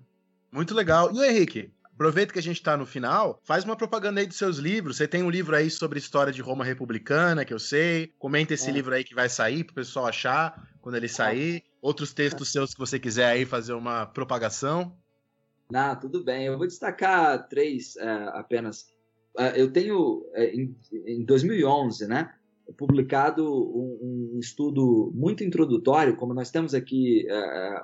Muito 0.49 0.73
legal. 0.73 1.13
E 1.13 1.19
o 1.19 1.23
Henrique? 1.23 1.69
Aproveita 1.93 2.33
que 2.33 2.39
a 2.39 2.43
gente 2.43 2.57
está 2.57 2.75
no 2.75 2.87
final, 2.87 3.39
faz 3.43 3.63
uma 3.63 3.75
propaganda 3.75 4.19
aí 4.19 4.25
dos 4.25 4.37
seus 4.37 4.57
livros. 4.57 4.97
Você 4.97 5.07
tem 5.07 5.21
um 5.21 5.29
livro 5.29 5.55
aí 5.55 5.69
sobre 5.69 5.99
história 5.99 6.33
de 6.33 6.41
Roma 6.41 6.63
republicana, 6.63 7.45
que 7.45 7.53
eu 7.53 7.59
sei. 7.59 8.11
Comenta 8.17 8.53
esse 8.53 8.69
é. 8.69 8.73
livro 8.73 8.95
aí 8.95 9.03
que 9.03 9.13
vai 9.13 9.29
sair 9.29 9.63
para 9.63 9.73
o 9.73 9.75
pessoal 9.75 10.07
achar 10.07 10.67
quando 10.81 10.95
ele 10.95 11.07
sair. 11.07 11.63
Outros 11.81 12.13
textos 12.13 12.51
seus 12.51 12.73
que 12.73 12.79
você 12.79 12.97
quiser 12.97 13.27
aí 13.27 13.45
fazer 13.45 13.73
uma 13.73 14.05
propagação. 14.07 14.97
Não, 15.69 15.95
tudo 15.99 16.23
bem. 16.23 16.45
Eu 16.45 16.57
vou 16.57 16.65
destacar 16.65 17.47
três 17.47 17.95
é, 17.97 18.09
apenas. 18.33 18.92
É, 19.38 19.60
eu 19.60 19.72
tenho, 19.72 20.26
é, 20.34 20.53
em, 20.53 20.76
em 21.05 21.23
2011, 21.23 22.07
né, 22.07 22.34
publicado 22.77 23.43
um, 23.45 24.35
um, 24.35 24.39
estudo 24.39 25.11
muito 25.14 25.43
introdutório, 25.43 26.15
como 26.15 26.34
nós 26.34 26.51
temos 26.51 26.73
aqui 26.73 27.26
é, 27.30 27.34
é 27.34 27.84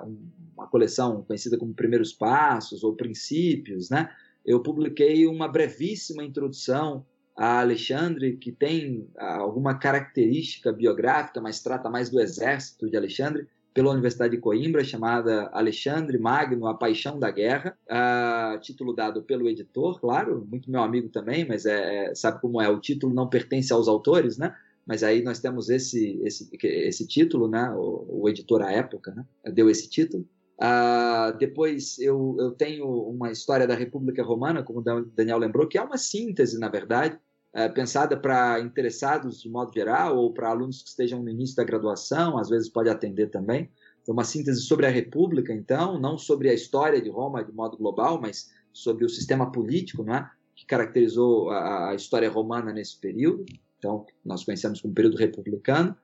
uma 0.56 0.66
coleção 0.66 1.22
conhecida 1.22 1.58
como 1.58 1.74
Primeiros 1.74 2.12
Passos 2.12 2.82
ou 2.82 2.94
Princípios, 2.94 3.90
né? 3.90 4.10
Eu 4.44 4.60
publiquei 4.62 5.26
uma 5.26 5.48
brevíssima 5.48 6.24
introdução 6.24 7.04
a 7.36 7.60
Alexandre, 7.60 8.36
que 8.36 8.52
tem 8.52 9.08
ah, 9.16 9.38
alguma 9.38 9.74
característica 9.74 10.72
biográfica, 10.72 11.40
mas 11.40 11.62
trata 11.62 11.88
mais 11.88 12.10
do 12.10 12.20
exército 12.20 12.90
de 12.90 12.96
Alexandre, 12.96 13.48
pela 13.72 13.92
Universidade 13.92 14.34
de 14.34 14.40
Coimbra, 14.40 14.84
chamada 14.84 15.48
Alexandre 15.52 16.18
Magno, 16.18 16.66
A 16.66 16.74
Paixão 16.74 17.18
da 17.18 17.30
Guerra, 17.30 17.76
uh, 17.86 18.58
título 18.60 18.92
dado 18.92 19.22
pelo 19.22 19.48
editor, 19.48 20.00
claro, 20.00 20.46
muito 20.48 20.70
meu 20.70 20.82
amigo 20.82 21.08
também, 21.08 21.46
mas 21.46 21.66
é, 21.66 22.06
é, 22.06 22.14
sabe 22.14 22.40
como 22.40 22.60
é, 22.60 22.68
o 22.68 22.80
título 22.80 23.14
não 23.14 23.28
pertence 23.28 23.72
aos 23.72 23.88
autores, 23.88 24.36
né? 24.36 24.54
Mas 24.86 25.02
aí 25.02 25.22
nós 25.22 25.38
temos 25.38 25.68
esse, 25.68 26.20
esse, 26.24 26.50
esse 26.62 27.06
título, 27.06 27.48
né? 27.48 27.70
O, 27.70 28.22
o 28.22 28.28
editor 28.28 28.62
à 28.62 28.72
época 28.72 29.14
né? 29.14 29.24
deu 29.52 29.70
esse 29.70 29.88
título. 29.88 30.26
Uh, 30.58 31.36
depois 31.38 31.98
eu, 31.98 32.36
eu 32.38 32.50
tenho 32.50 32.86
uma 32.86 33.30
história 33.30 33.66
da 33.66 33.74
República 33.74 34.22
Romana, 34.22 34.62
como 34.62 34.80
o 34.80 35.04
Daniel 35.04 35.38
lembrou, 35.38 35.66
que 35.66 35.78
é 35.78 35.82
uma 35.82 35.96
síntese, 35.96 36.58
na 36.58 36.68
verdade, 36.68 37.18
uh, 37.54 37.72
pensada 37.72 38.16
para 38.16 38.60
interessados 38.60 39.40
de 39.40 39.48
modo 39.48 39.72
geral 39.72 40.16
ou 40.16 40.32
para 40.32 40.50
alunos 40.50 40.82
que 40.82 40.88
estejam 40.88 41.22
no 41.22 41.28
início 41.28 41.56
da 41.56 41.64
graduação, 41.64 42.38
às 42.38 42.48
vezes 42.48 42.68
pode 42.68 42.88
atender 42.88 43.28
também. 43.28 43.70
Então, 44.02 44.14
uma 44.14 44.24
síntese 44.24 44.62
sobre 44.62 44.86
a 44.86 44.90
República, 44.90 45.52
então, 45.52 46.00
não 46.00 46.16
sobre 46.16 46.48
a 46.48 46.54
história 46.54 47.00
de 47.00 47.10
Roma 47.10 47.44
de 47.44 47.52
modo 47.52 47.76
global, 47.76 48.20
mas 48.20 48.50
sobre 48.72 49.04
o 49.04 49.08
sistema 49.08 49.50
político, 49.50 50.02
não 50.02 50.14
é? 50.14 50.30
que 50.54 50.66
caracterizou 50.66 51.50
a, 51.50 51.90
a 51.90 51.94
história 51.94 52.28
romana 52.28 52.72
nesse 52.72 52.98
período. 52.98 53.44
Então, 53.78 54.04
nós 54.24 54.44
conhecemos 54.44 54.80
como 54.80 54.94
período 54.94 55.16
republicano. 55.16 55.96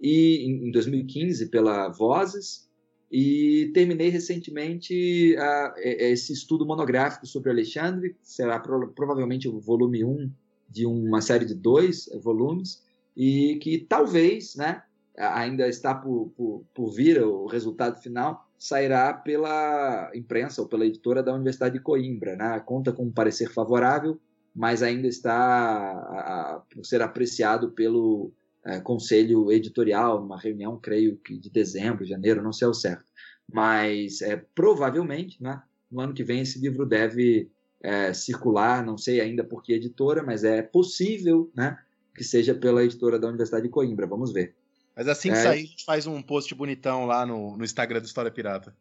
E 0.00 0.46
em, 0.46 0.68
em 0.68 0.70
2015, 0.70 1.48
pela 1.48 1.88
Vozes, 1.88 2.66
e 3.10 3.70
terminei 3.72 4.08
recentemente 4.08 5.36
esse 5.78 6.32
estudo 6.32 6.66
monográfico 6.66 7.26
sobre 7.26 7.50
Alexandre, 7.50 8.16
será 8.22 8.58
pro, 8.58 8.92
provavelmente 8.92 9.48
o 9.48 9.60
volume 9.60 10.04
1 10.04 10.10
um 10.10 10.30
de 10.68 10.86
uma 10.86 11.20
série 11.20 11.44
de 11.44 11.54
dois 11.54 12.08
volumes, 12.22 12.84
e 13.16 13.58
que 13.62 13.78
talvez, 13.78 14.56
né, 14.56 14.82
ainda 15.16 15.66
está 15.66 15.94
por, 15.94 16.30
por, 16.36 16.64
por 16.74 16.90
vir 16.90 17.22
o 17.22 17.46
resultado 17.46 18.00
final, 18.00 18.46
sairá 18.58 19.12
pela 19.12 20.10
imprensa 20.14 20.62
ou 20.62 20.68
pela 20.68 20.86
editora 20.86 21.22
da 21.22 21.34
Universidade 21.34 21.78
de 21.78 21.84
Coimbra. 21.84 22.36
Né? 22.36 22.60
Conta 22.60 22.92
com 22.92 23.04
um 23.04 23.12
parecer 23.12 23.50
favorável, 23.50 24.18
mas 24.54 24.82
ainda 24.82 25.06
está 25.06 25.34
a, 25.34 26.56
a, 26.56 26.62
ser 26.82 27.02
apreciado 27.02 27.70
pelo 27.72 28.32
é, 28.64 28.80
conselho 28.80 29.50
editorial, 29.52 30.20
numa 30.20 30.38
reunião, 30.38 30.78
creio 30.78 31.16
que 31.18 31.38
de 31.38 31.50
dezembro, 31.50 32.04
janeiro, 32.04 32.42
não 32.42 32.52
sei 32.52 32.66
ao 32.66 32.74
certo. 32.74 33.04
Mas 33.50 34.20
é, 34.22 34.36
provavelmente, 34.54 35.42
né, 35.42 35.62
no 35.90 36.00
ano 36.00 36.14
que 36.14 36.24
vem, 36.24 36.40
esse 36.40 36.58
livro 36.58 36.84
deve 36.84 37.50
é, 37.82 38.12
circular, 38.12 38.84
não 38.84 38.96
sei 38.96 39.20
ainda 39.20 39.44
por 39.44 39.62
que 39.62 39.72
editora, 39.72 40.22
mas 40.22 40.44
é 40.44 40.62
possível 40.62 41.50
né, 41.54 41.78
que 42.14 42.24
seja 42.24 42.54
pela 42.54 42.82
editora 42.82 43.18
da 43.18 43.28
Universidade 43.28 43.64
de 43.64 43.68
Coimbra. 43.70 44.06
Vamos 44.06 44.32
ver. 44.32 44.54
Mas 44.96 45.08
assim 45.08 45.30
que 45.30 45.36
É. 45.36 45.42
sair, 45.42 45.64
a 45.64 45.66
gente 45.66 45.84
faz 45.84 46.06
um 46.06 46.22
post 46.22 46.54
bonitão 46.54 47.04
lá 47.04 47.26
no, 47.26 47.56
no 47.56 47.64
Instagram 47.64 48.00
do 48.00 48.06
História 48.06 48.30
Pirata. 48.30 48.74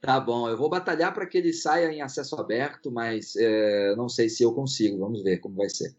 Tá 0.00 0.18
bom, 0.18 0.48
eu 0.48 0.56
vou 0.56 0.70
batalhar 0.70 1.12
para 1.12 1.26
que 1.26 1.36
ele 1.36 1.52
saia 1.52 1.92
em 1.92 2.00
acesso 2.00 2.34
aberto, 2.36 2.90
mas 2.90 3.36
é, 3.36 3.94
não 3.96 4.08
sei 4.08 4.30
se 4.30 4.42
eu 4.42 4.52
consigo. 4.52 4.98
Vamos 4.98 5.22
ver 5.22 5.38
como 5.38 5.56
vai 5.56 5.68
ser. 5.68 5.94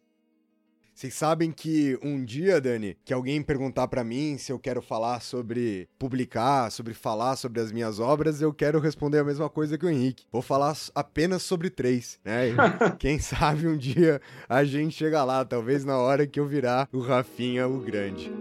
Vocês 1.02 1.16
sabem 1.16 1.52
que 1.52 1.98
um 2.04 2.24
dia, 2.24 2.62
Dani, 2.62 2.96
que 3.04 3.12
alguém 3.12 3.42
perguntar 3.42 3.88
pra 3.88 4.04
mim 4.04 4.38
se 4.38 4.52
eu 4.52 4.60
quero 4.60 4.84
falar 4.84 5.20
sobre 5.20 5.90
publicar, 5.98 6.72
sobre 6.72 6.94
falar 6.94 7.38
sobre 7.38 7.60
as 7.60 7.72
minhas 7.72 8.00
obras, 8.00 8.40
eu 8.40 8.54
quero 8.54 8.80
responder 8.80 9.18
a 9.18 9.24
mesma 9.24 9.50
coisa 9.50 9.80
que 9.80 9.86
o 9.88 9.90
Henrique. 9.90 10.28
Vou 10.32 10.44
falar 10.44 10.78
apenas 10.94 11.42
sobre 11.42 11.72
três, 11.72 12.20
né? 12.24 12.50
E 12.50 12.54
Quem 13.00 13.18
sabe 13.18 13.68
um 13.68 13.76
dia 13.76 14.22
a 14.48 14.64
gente 14.64 14.96
chega 14.96 15.24
lá, 15.24 15.44
talvez 15.44 15.84
na 15.84 15.98
hora 15.98 16.28
que 16.28 16.40
eu 16.40 16.46
virar 16.46 16.88
o 16.94 17.00
Rafinha 17.00 17.68
o 17.68 17.80
Grande. 17.80 18.32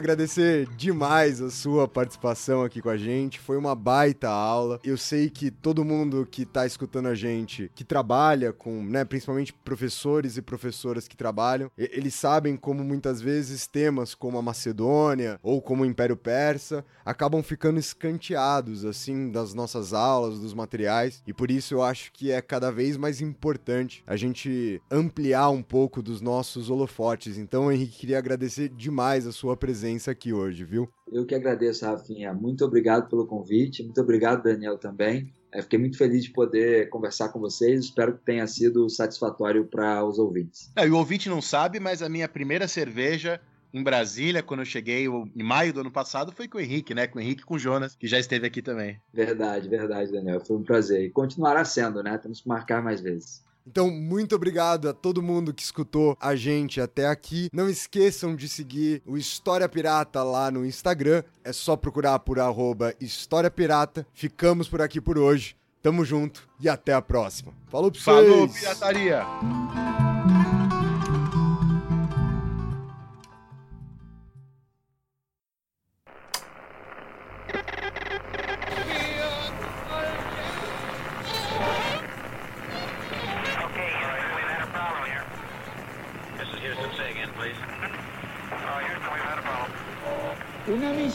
Agradecer 0.00 0.66
demais 0.76 1.40
a 1.40 1.50
sua 1.50 1.86
participação 1.86 2.62
aqui 2.62 2.80
com 2.80 2.88
a 2.88 2.96
gente. 2.96 3.38
Foi 3.38 3.56
uma 3.56 3.74
baita 3.74 4.28
aula. 4.28 4.80
Eu 4.82 4.96
sei 4.96 5.28
que 5.28 5.50
todo 5.50 5.84
mundo 5.84 6.26
que 6.28 6.46
tá 6.46 6.66
escutando 6.66 7.06
a 7.06 7.14
gente, 7.14 7.70
que 7.74 7.84
trabalha 7.84 8.52
com, 8.52 8.82
né, 8.82 9.04
principalmente 9.04 9.52
professores 9.52 10.36
e 10.36 10.42
professoras 10.42 11.06
que 11.06 11.16
trabalham, 11.16 11.70
eles 11.76 12.14
sabem 12.14 12.56
como 12.56 12.82
muitas 12.82 13.20
vezes 13.20 13.66
temas 13.66 14.14
como 14.14 14.38
a 14.38 14.42
Macedônia 14.42 15.38
ou 15.42 15.60
como 15.60 15.82
o 15.82 15.86
Império 15.86 16.16
Persa 16.16 16.84
acabam 17.04 17.42
ficando 17.42 17.78
escanteados 17.78 18.84
assim 18.84 19.30
das 19.30 19.52
nossas 19.52 19.92
aulas, 19.92 20.40
dos 20.40 20.54
materiais, 20.54 21.22
e 21.26 21.32
por 21.32 21.50
isso 21.50 21.74
eu 21.74 21.82
acho 21.82 22.12
que 22.12 22.30
é 22.30 22.40
cada 22.40 22.70
vez 22.70 22.96
mais 22.96 23.20
importante 23.20 24.02
a 24.06 24.16
gente 24.16 24.80
ampliar 24.90 25.50
um 25.50 25.62
pouco 25.62 26.02
dos 26.02 26.20
nossos 26.20 26.70
holofotes. 26.70 27.36
Então, 27.36 27.70
Henrique, 27.70 27.98
queria 27.98 28.18
agradecer 28.18 28.68
demais 28.68 29.26
a 29.26 29.32
sua 29.32 29.56
presença 29.56 29.89
aqui 30.08 30.32
hoje, 30.32 30.64
viu? 30.64 30.88
Eu 31.12 31.26
que 31.26 31.34
agradeço, 31.34 31.84
Rafinha. 31.84 32.32
Muito 32.32 32.64
obrigado 32.64 33.08
pelo 33.08 33.26
convite. 33.26 33.82
Muito 33.82 34.00
obrigado, 34.00 34.42
Daniel, 34.42 34.78
também. 34.78 35.32
É, 35.52 35.60
fiquei 35.62 35.78
muito 35.78 35.98
feliz 35.98 36.24
de 36.24 36.30
poder 36.30 36.88
conversar 36.90 37.30
com 37.30 37.40
vocês. 37.40 37.86
Espero 37.86 38.16
que 38.16 38.24
tenha 38.24 38.46
sido 38.46 38.88
satisfatório 38.88 39.66
para 39.66 40.04
os 40.04 40.18
ouvintes. 40.18 40.70
É, 40.76 40.86
e 40.86 40.90
o 40.90 40.96
ouvinte 40.96 41.28
não 41.28 41.42
sabe, 41.42 41.80
mas 41.80 42.02
a 42.02 42.08
minha 42.08 42.28
primeira 42.28 42.68
cerveja 42.68 43.40
em 43.72 43.82
Brasília, 43.82 44.42
quando 44.42 44.60
eu 44.60 44.66
cheguei 44.66 45.06
em 45.06 45.42
maio 45.42 45.72
do 45.72 45.80
ano 45.80 45.90
passado, 45.90 46.32
foi 46.32 46.48
com 46.48 46.58
o 46.58 46.60
Henrique, 46.60 46.94
né? 46.94 47.06
Com 47.06 47.18
o 47.18 47.22
Henrique 47.22 47.42
e 47.42 47.44
com 47.44 47.54
o 47.54 47.58
Jonas, 47.58 47.94
que 47.94 48.06
já 48.06 48.18
esteve 48.18 48.46
aqui 48.46 48.60
também. 48.60 49.00
Verdade, 49.12 49.68
verdade, 49.68 50.10
Daniel. 50.10 50.40
Foi 50.40 50.56
um 50.56 50.62
prazer. 50.62 51.04
E 51.04 51.10
continuará 51.10 51.64
sendo, 51.64 52.02
né? 52.02 52.18
Temos 52.18 52.40
que 52.40 52.48
marcar 52.48 52.82
mais 52.82 53.00
vezes. 53.00 53.44
Então, 53.70 53.88
muito 53.88 54.34
obrigado 54.34 54.88
a 54.88 54.92
todo 54.92 55.22
mundo 55.22 55.54
que 55.54 55.62
escutou 55.62 56.16
a 56.20 56.34
gente 56.34 56.80
até 56.80 57.06
aqui. 57.06 57.48
Não 57.52 57.70
esqueçam 57.70 58.34
de 58.34 58.48
seguir 58.48 59.00
o 59.06 59.16
História 59.16 59.68
Pirata 59.68 60.24
lá 60.24 60.50
no 60.50 60.66
Instagram. 60.66 61.22
É 61.44 61.52
só 61.52 61.76
procurar 61.76 62.18
por 62.18 62.40
arroba 62.40 62.92
História 63.00 63.48
Pirata. 63.48 64.04
Ficamos 64.12 64.68
por 64.68 64.82
aqui 64.82 65.00
por 65.00 65.16
hoje. 65.16 65.54
Tamo 65.80 66.04
junto 66.04 66.48
e 66.58 66.68
até 66.68 66.92
a 66.92 67.00
próxima. 67.00 67.52
Falou 67.68 67.92
pra 67.92 68.00
vocês! 68.00 68.28
Falou, 68.28 68.48
pirataria! 68.48 70.09